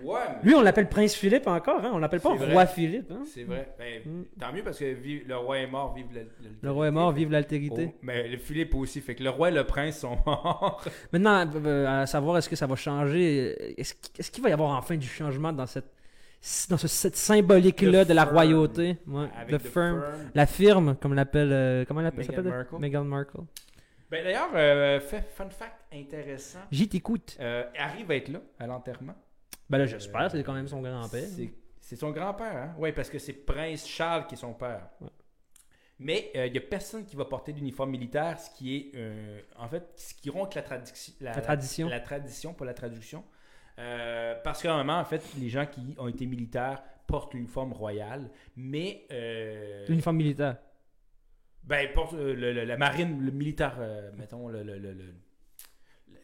Ouais, 0.05 0.18
mais 0.43 0.48
Lui, 0.48 0.55
on 0.55 0.62
l'appelle 0.62 0.89
Prince 0.89 1.14
Philippe 1.14 1.47
encore, 1.47 1.85
hein. 1.85 1.90
On 1.94 1.98
l'appelle 1.98 2.20
pas 2.20 2.35
vrai. 2.35 2.52
Roi 2.52 2.66
Philippe, 2.66 3.10
hein. 3.10 3.23
c'est 3.27 3.44
vrai. 3.44 3.68
Ben, 3.78 4.02
Mm. 4.05 4.23
Tant 4.40 4.52
mieux 4.52 4.62
parce 4.62 4.78
que 4.78 4.85
vive- 4.93 5.27
le 5.27 5.36
roi 5.36 5.59
est 5.59 5.66
mort, 5.66 5.94
vive 5.94 6.06
le, 6.12 6.27
Le 6.62 6.70
roi 6.70 6.89
est 6.89 6.90
mort, 6.90 7.12
vive 7.12 7.31
l'altérité. 7.31 7.89
Oh, 7.93 7.98
mais 8.02 8.28
le 8.28 8.36
Philippe 8.36 8.74
aussi, 8.74 9.01
fait 9.01 9.14
que 9.14 9.23
le 9.24 9.31
roi 9.31 9.48
et 9.48 9.55
le 9.55 9.64
prince 9.64 9.98
sont 10.01 10.16
morts. 10.27 10.85
Maintenant, 11.12 11.44
euh, 11.64 12.02
à 12.02 12.06
savoir 12.06 12.39
est-ce 12.39 12.48
que 12.48 12.56
ça 12.56 12.66
va 12.66 12.77
changer, 12.77 13.56
euh, 13.60 13.74
est-ce 13.77 13.94
qu'- 13.94 14.20
est-ce 14.20 14.31
qu'il 14.31 14.43
va 14.43 14.51
y 14.51 14.52
avoir 14.52 14.70
enfin 14.77 14.97
du 14.97 15.06
changement 15.09 15.52
dans 15.52 15.66
cette 15.66 15.86
dans 16.70 16.77
ce, 16.77 16.86
cette 16.86 17.16
symbolique-là 17.16 18.05
de 18.05 18.12
la 18.12 18.24
royauté, 18.24 18.98
ouais, 19.09 19.27
the 19.48 19.52
The 19.52 19.59
firm. 19.59 20.01
Firm. 20.01 20.31
la 20.35 20.47
firme, 20.47 20.97
comme 21.01 21.14
l'appelle, 21.14 21.51
euh, 21.51 21.85
comment 21.89 22.02
elle 22.02 22.24
s'appelle? 22.24 22.44
Markle. 22.44 22.77
Meghan 22.78 23.05
Markle. 23.05 23.39
Ben, 24.10 24.23
D'ailleurs, 24.23 24.51
euh, 24.55 25.01
fait- 25.01 25.24
fun 25.35 25.48
fact 25.51 25.74
intéressant, 25.93 26.60
J'y 26.70 26.89
t'écoute. 26.89 27.36
euh, 27.40 27.64
Harry 27.77 28.05
va 28.05 28.14
être 28.14 28.28
là 28.28 28.39
à 28.60 28.66
l'enterrement. 28.68 29.14
Ben 29.68 29.78
là, 29.78 29.86
j'espère, 29.86 30.30
c'est 30.30 30.43
quand 30.43 30.52
même 30.55 30.68
son 30.68 30.80
grand-père. 30.80 31.26
C'est- 31.28 31.52
C'est 31.80 31.97
son 31.97 32.10
grand-père, 32.10 32.56
hein? 32.56 32.74
Oui, 32.78 32.90
parce 32.93 33.09
que 33.09 33.18
c'est 33.20 33.32
Prince 33.32 33.86
Charles 33.86 34.26
qui 34.26 34.34
est 34.34 34.38
son 34.38 34.55
père. 34.55 34.88
Ouais. 35.01 35.09
Mais 36.01 36.30
euh, 36.34 36.47
il 36.47 36.52
n'y 36.52 36.59
a 36.59 36.62
personne 36.62 37.05
qui 37.06 37.14
va 37.16 37.24
porter 37.24 37.52
l'uniforme 37.52 37.90
militaire, 37.90 38.38
ce 38.40 38.51
qui 38.51 38.76
est, 38.76 38.90
euh, 38.97 39.40
en 39.56 39.68
fait, 39.68 39.84
ce 39.94 40.12
qui 40.14 40.28
rompt 40.28 40.52
la, 40.56 40.62
tradition, 40.62 41.14
La 41.20 41.40
tradition. 41.40 41.88
La, 41.88 42.01
tradition, 42.01 42.52
pas 42.55 42.64
la 42.64 42.74
traduction. 42.74 43.24
Euh, 43.78 44.34
parce 44.43 44.62
qu'à 44.62 44.74
un 44.74 44.78
moment, 44.78 44.98
en 44.98 45.05
fait, 45.05 45.22
les 45.38 45.48
gens 45.48 45.64
qui 45.64 45.94
ont 45.98 46.09
été 46.09 46.26
militaires 46.26 46.82
portent 47.06 47.34
l'uniforme 47.34 47.72
royal, 47.72 48.30
mais... 48.56 49.06
euh, 49.12 49.86
L'uniforme 49.88 50.16
militaire. 50.16 50.56
ben, 51.62 51.88
porte 51.93 52.14
euh, 52.14 52.34
le- 52.34 52.52
le- 52.52 52.64
la 52.64 52.76
marine, 52.76 53.24
le 53.24 53.30
militaire, 53.30 53.76
euh, 53.78 54.10
mettons, 54.16 54.48
le... 54.48 54.62
le- 54.64 54.78
le- 54.78 54.93
le- 54.93 55.05
le- 56.09 56.18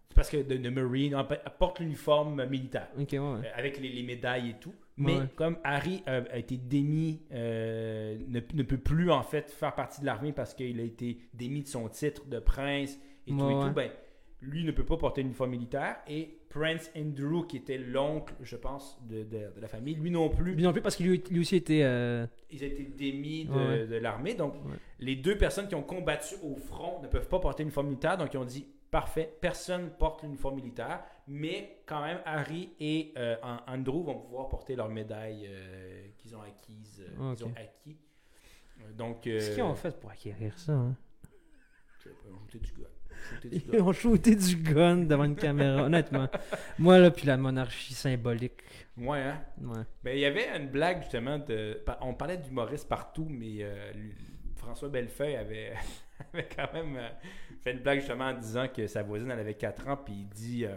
c'est 0.00 0.01
parce 0.14 0.30
que 0.30 0.38
de, 0.38 0.56
de 0.56 0.68
Marine 0.70 1.16
porte 1.58 1.80
l'uniforme 1.80 2.44
militaire. 2.46 2.88
Ok, 2.98 3.08
ouais, 3.12 3.18
ouais. 3.18 3.24
Euh, 3.24 3.42
avec 3.54 3.78
les, 3.80 3.88
les 3.90 4.02
médailles 4.02 4.50
et 4.50 4.54
tout. 4.60 4.74
Mais 4.98 5.16
Ouais. 5.16 5.26
comme 5.36 5.56
Harry 5.64 6.02
a, 6.06 6.16
a 6.30 6.36
été 6.38 6.56
démis, 6.58 7.22
euh, 7.32 8.16
ne, 8.28 8.40
ne 8.54 8.62
peut 8.62 8.76
plus 8.78 9.10
en 9.10 9.22
fait 9.22 9.50
faire 9.50 9.74
partie 9.74 10.00
de 10.02 10.06
l'armée 10.06 10.32
parce 10.32 10.54
qu'il 10.54 10.78
a 10.80 10.84
été 10.84 11.18
démis 11.34 11.62
de 11.62 11.68
son 11.68 11.88
titre 11.88 12.26
de 12.26 12.38
prince 12.38 12.98
et 13.26 13.30
tout 13.30 13.48
et 13.50 13.54
tout, 13.66 13.70
ben, 13.74 13.90
lui 14.42 14.64
ne 14.64 14.70
peut 14.72 14.84
pas 14.84 14.96
porter 14.96 15.20
une 15.22 15.28
uniforme 15.28 15.50
militaire. 15.52 15.96
Et 16.08 16.36
Prince 16.50 16.90
Andrew, 16.96 17.46
qui 17.46 17.56
était 17.56 17.78
l'oncle, 17.78 18.34
je 18.42 18.56
pense, 18.56 18.98
de, 19.08 19.22
de- 19.22 19.54
de 19.56 19.60
la 19.60 19.68
famille, 19.68 19.94
lui 19.94 20.10
non 20.10 20.28
plus, 20.28 20.54
Lui 20.54 20.62
non 20.64 20.72
plus 20.72 20.82
parce 20.82 20.96
qu'il 20.96 21.06
lui, 21.08 21.22
lui 21.30 21.40
aussi 21.40 21.56
était. 21.56 21.82
euh, 21.84 22.26
ils 22.50 22.62
été 22.62 22.82
démis 22.82 23.46
de, 23.46 23.52
Ouais. 23.52 23.86
de 23.86 23.96
l'armée. 23.96 24.34
Donc, 24.34 24.54
Ouais. 24.56 24.72
les 24.98 25.16
deux 25.16 25.38
personnes 25.38 25.68
qui 25.68 25.74
ont 25.74 25.82
combattu 25.82 26.34
au 26.42 26.56
front 26.56 27.00
ne 27.02 27.08
peuvent 27.08 27.28
pas 27.28 27.38
porter 27.40 27.62
une 27.62 27.68
uniforme 27.68 27.86
militaire. 27.86 28.18
Donc, 28.18 28.34
ils 28.34 28.36
ont 28.36 28.44
dit 28.44 28.66
parfait, 28.92 29.36
personne 29.40 29.90
porte 29.98 30.22
l'uniforme 30.22 30.54
militaire. 30.56 31.02
Mais 31.26 31.82
quand 31.86 32.02
même, 32.02 32.18
Harry 32.24 32.72
et 32.78 33.12
euh, 33.16 33.34
An- 33.42 33.58
Andrew 33.66 34.04
vont 34.04 34.20
pouvoir 34.20 34.48
porter 34.48 34.76
leurs 34.76 34.88
médailles 34.88 35.48
euh, 35.48 36.06
qu'ils 36.18 36.36
ont 36.36 36.42
acquises. 36.42 37.00
euh, 37.04 37.16
Ah, 37.20 37.34
qu'ils 37.34 37.46
ont 37.46 37.54
acquis. 37.56 37.96
Donc, 38.96 39.22
Qu'est-ce 39.22 39.52
qu'ils 39.54 39.62
ont 39.62 39.74
fait 39.74 39.98
pour 39.98 40.10
acquérir 40.10 40.56
ça 40.58 40.72
hein? 40.72 40.94
Ils 42.04 42.32
ont 42.32 42.38
jeté 42.48 42.58
du 42.58 42.72
gun. 42.72 42.88
Du 43.40 43.48
Ils 43.72 43.80
ont 43.80 43.92
shooté 43.92 44.34
du 44.34 44.56
gun 44.56 44.96
devant 45.04 45.24
une 45.24 45.36
caméra, 45.36 45.84
honnêtement. 45.84 46.28
Moi, 46.78 46.98
là, 46.98 47.10
puis 47.12 47.26
la 47.26 47.36
monarchie 47.36 47.94
symbolique. 47.94 48.60
Ouais, 48.96 49.20
hein? 49.22 49.40
Ouais. 49.60 49.82
Ben, 50.02 50.16
il 50.16 50.20
y 50.20 50.24
avait 50.24 50.48
une 50.58 50.68
blague 50.68 51.02
justement 51.02 51.38
de. 51.38 51.80
On 52.00 52.14
parlait 52.14 52.38
d'humoriste 52.38 52.88
partout, 52.88 53.28
mais 53.30 53.64
François 54.56 54.88
Bellefeuille 54.88 55.36
avait, 55.36 55.74
avait 56.32 56.48
quand 56.54 56.72
même 56.72 56.96
euh, 56.96 57.08
fait 57.62 57.72
une 57.72 57.80
blague 57.80 58.00
justement 58.00 58.26
en 58.26 58.34
disant 58.34 58.68
que 58.68 58.86
sa 58.86 59.02
voisine 59.02 59.30
elle 59.30 59.38
avait 59.40 59.54
4 59.54 59.88
ans, 59.88 59.96
puis 59.96 60.14
il 60.14 60.28
dit. 60.28 60.64
euh, 60.66 60.74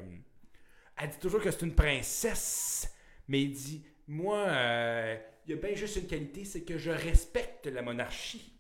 elle 0.98 1.10
dit 1.10 1.20
toujours 1.20 1.42
que 1.42 1.52
c'est 1.52 1.66
une 1.66 1.76
princesse, 1.76 2.94
mais 3.28 3.42
il 3.44 3.52
dit 3.52 3.86
Moi, 4.08 4.38
euh, 4.38 5.18
il 5.48 5.56
y 5.56 5.58
a 5.58 5.62
bien 5.62 5.76
juste 5.76 5.96
une 5.98 6.08
qualité, 6.08 6.46
c'est 6.46 6.62
que 6.64 6.78
je 6.78 6.92
respecte 6.92 7.68
la 7.68 7.82
monarchie. 7.82 8.52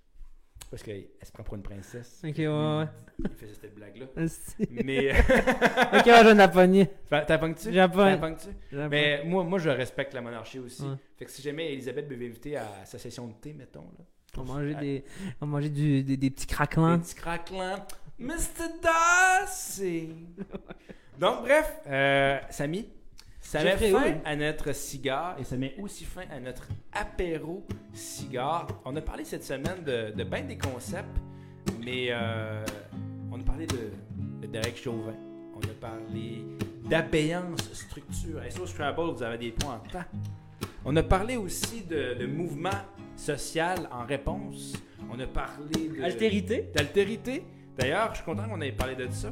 Parce 0.72 0.82
qu'elle 0.82 1.06
se 1.22 1.32
prend 1.32 1.44
pour 1.44 1.56
une 1.56 1.62
princesse. 1.62 2.22
Ok, 2.24 2.38
ouais, 2.38 2.48
ouais. 2.48 2.86
Il 3.20 3.30
faisait 3.30 3.53
cette 3.53 3.76
blague-là. 3.76 4.07
Mais. 4.72 5.12
ok, 5.20 6.06
ouais, 6.06 6.24
j'en 6.24 6.40
ai 6.40 6.52
pogné. 6.52 6.90
T'as 7.10 7.38
pogné-tu? 7.38 7.72
J'ai 7.72 7.88
pas- 7.88 8.16
T'as 8.16 8.18
pogné-tu? 8.18 8.48
J'en 8.72 8.86
ai 8.86 8.90
Mais 8.90 9.24
moi, 9.24 9.44
moi, 9.44 9.60
je 9.60 9.70
respecte 9.70 10.14
la 10.16 10.22
monarchie 10.22 10.60
aussi. 10.60 10.82
Ouais. 10.84 10.95
Fait 11.18 11.26
que 11.26 11.32
si 11.32 11.41
jamais 11.44 11.72
Elisabeth 11.72 12.10
m'avait 12.10 12.26
invité 12.26 12.57
à 12.57 12.84
sa 12.84 12.98
session 12.98 13.28
de 13.28 13.34
thé, 13.34 13.53
mettons, 13.53 13.84
là. 13.98 14.06
On 14.38 14.44
mangeait 14.45 14.76
des, 14.76 15.03
on 15.41 15.45
mangeait 15.48 15.70
du, 15.70 16.03
des, 16.03 16.18
des 16.18 16.30
petits 16.30 16.48
craquelins. 16.48 16.98
Des 16.98 17.03
petits 17.03 17.16
craquelins. 17.16 17.86
Mr. 18.20 18.70
Darcy! 18.82 20.10
Donc, 21.20 21.41
bref, 21.44 21.80
euh, 21.88 22.40
Samy, 22.49 22.90
ça 23.40 23.64
met 23.64 23.78
fin 23.78 24.03
oui. 24.03 24.14
à 24.26 24.36
notre 24.36 24.74
cigare 24.74 25.36
et 25.40 25.44
ça 25.44 25.56
met 25.56 25.76
aussi 25.82 26.03
fin 26.03 26.24
à 26.32 26.40
notre 26.40 26.68
apéro 26.91 27.66
cigare. 27.94 28.68
On 28.86 28.95
a 28.95 29.02
parlé 29.02 29.24
cette 29.24 29.44
semaine 29.44 29.84
de, 29.86 30.12
de 30.16 30.24
bien 30.24 30.41
des 30.44 30.57
concepts, 30.57 31.18
mais 31.84 32.07
euh, 32.10 32.66
on 33.32 33.40
a 33.40 33.44
parlé 33.44 33.68
de, 33.68 33.91
de 34.41 34.48
Derek 34.48 34.78
Chauvin. 34.78 35.14
On 35.56 35.60
a 35.60 35.74
parlé 35.80 36.44
d'abéance 36.90 37.72
structure. 37.74 38.44
Et 38.44 38.52
sur 38.52 38.68
Scrabble, 38.68 39.12
vous 39.14 39.24
avez 39.24 39.38
des 39.38 39.52
points 39.52 39.76
en 39.76 39.90
temps. 39.90 40.06
On 40.84 40.95
a 40.95 41.03
parlé 41.03 41.38
aussi 41.38 41.82
de, 41.84 42.14
de 42.16 42.26
mouvement 42.28 42.70
social 43.15 43.89
en 43.91 44.05
réponse. 44.05 44.73
On 45.11 45.19
a 45.19 45.27
parlé 45.27 45.89
de... 45.89 46.03
Altérité. 46.03 46.69
D'altérité. 46.73 47.43
D'ailleurs, 47.77 48.09
je 48.11 48.17
suis 48.17 48.25
content 48.25 48.47
qu'on 48.49 48.61
ait 48.61 48.71
parlé 48.71 48.95
de 48.95 49.07
ça. 49.11 49.31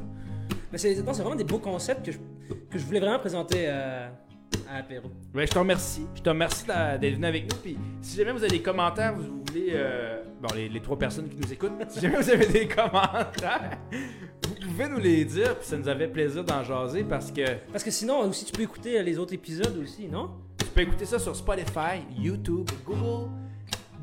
Mais 0.70 0.78
c'est 0.78 0.94
vraiment 0.94 1.34
des 1.34 1.44
beaux 1.44 1.58
concepts 1.58 2.04
que 2.04 2.12
je, 2.12 2.18
que 2.70 2.78
je 2.78 2.84
voulais 2.84 3.00
vraiment 3.00 3.18
présenter 3.18 3.64
euh, 3.68 4.08
à 4.68 4.78
Apéro. 4.78 5.08
Ben, 5.32 5.46
je 5.46 5.52
te 5.52 5.58
remercie. 5.58 6.06
Je 6.14 6.22
te 6.22 6.28
remercie 6.28 6.66
d'être 6.66 7.14
venu 7.14 7.26
avec 7.26 7.50
nous. 7.50 7.56
Puis, 7.58 7.76
si 8.02 8.16
jamais 8.16 8.32
vous 8.32 8.42
avez 8.42 8.50
des 8.58 8.62
commentaires, 8.62 9.14
vous 9.14 9.42
voulez. 9.46 9.70
euh, 9.72 10.22
bon, 10.40 10.48
les, 10.54 10.68
les 10.68 10.80
trois 10.80 10.98
personnes 10.98 11.28
qui 11.28 11.36
nous 11.36 11.52
écoutent, 11.52 11.72
si 11.88 12.00
jamais 12.00 12.16
vous 12.16 12.30
avez 12.30 12.46
des 12.46 12.66
commentaires, 12.68 13.78
vous 13.92 14.68
pouvez 14.68 14.88
nous 14.88 14.98
les 14.98 15.24
dire. 15.24 15.56
Puis, 15.58 15.66
ça 15.68 15.76
nous 15.76 15.88
avait 15.88 16.08
plaisir 16.08 16.44
d'en 16.44 16.62
jaser 16.62 17.04
parce 17.04 17.30
que 17.30 17.42
Parce 17.72 17.84
que 17.84 17.90
sinon, 17.90 18.20
aussi, 18.20 18.44
tu 18.44 18.52
peux 18.52 18.62
écouter 18.62 19.02
les 19.02 19.18
autres 19.18 19.32
épisodes 19.34 19.76
aussi, 19.82 20.06
non? 20.08 20.30
Tu 20.58 20.66
peux 20.66 20.80
écouter 20.82 21.04
ça 21.04 21.18
sur 21.18 21.34
Spotify, 21.36 22.02
YouTube, 22.18 22.68
Google, 22.84 23.30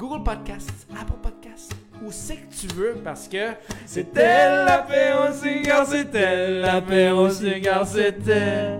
Google 0.02 0.24
Podcasts, 0.24 0.88
Apple 1.00 1.20
Podcasts, 1.22 1.76
où 2.04 2.08
c'est 2.10 2.38
que 2.38 2.52
tu 2.56 2.66
veux 2.74 2.96
parce 3.04 3.28
que 3.28 3.52
C'était 3.86 4.66
l'apéro 4.66 5.32
cigare, 5.32 5.86
c'était 5.86 6.60
l'apéro 6.60 7.30
cigare, 7.30 7.86
c'était 7.86 8.80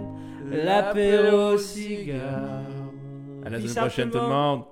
l'apéro 0.50 1.60
cigare. 1.60 2.64
À 3.46 3.52
la 3.52 3.60
semaine 3.60 3.76
prochaine, 3.76 4.10
tout 4.10 4.18
le 4.18 4.28
monde. 4.28 4.64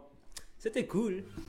C'était 0.58 0.88
cool. 0.88 1.24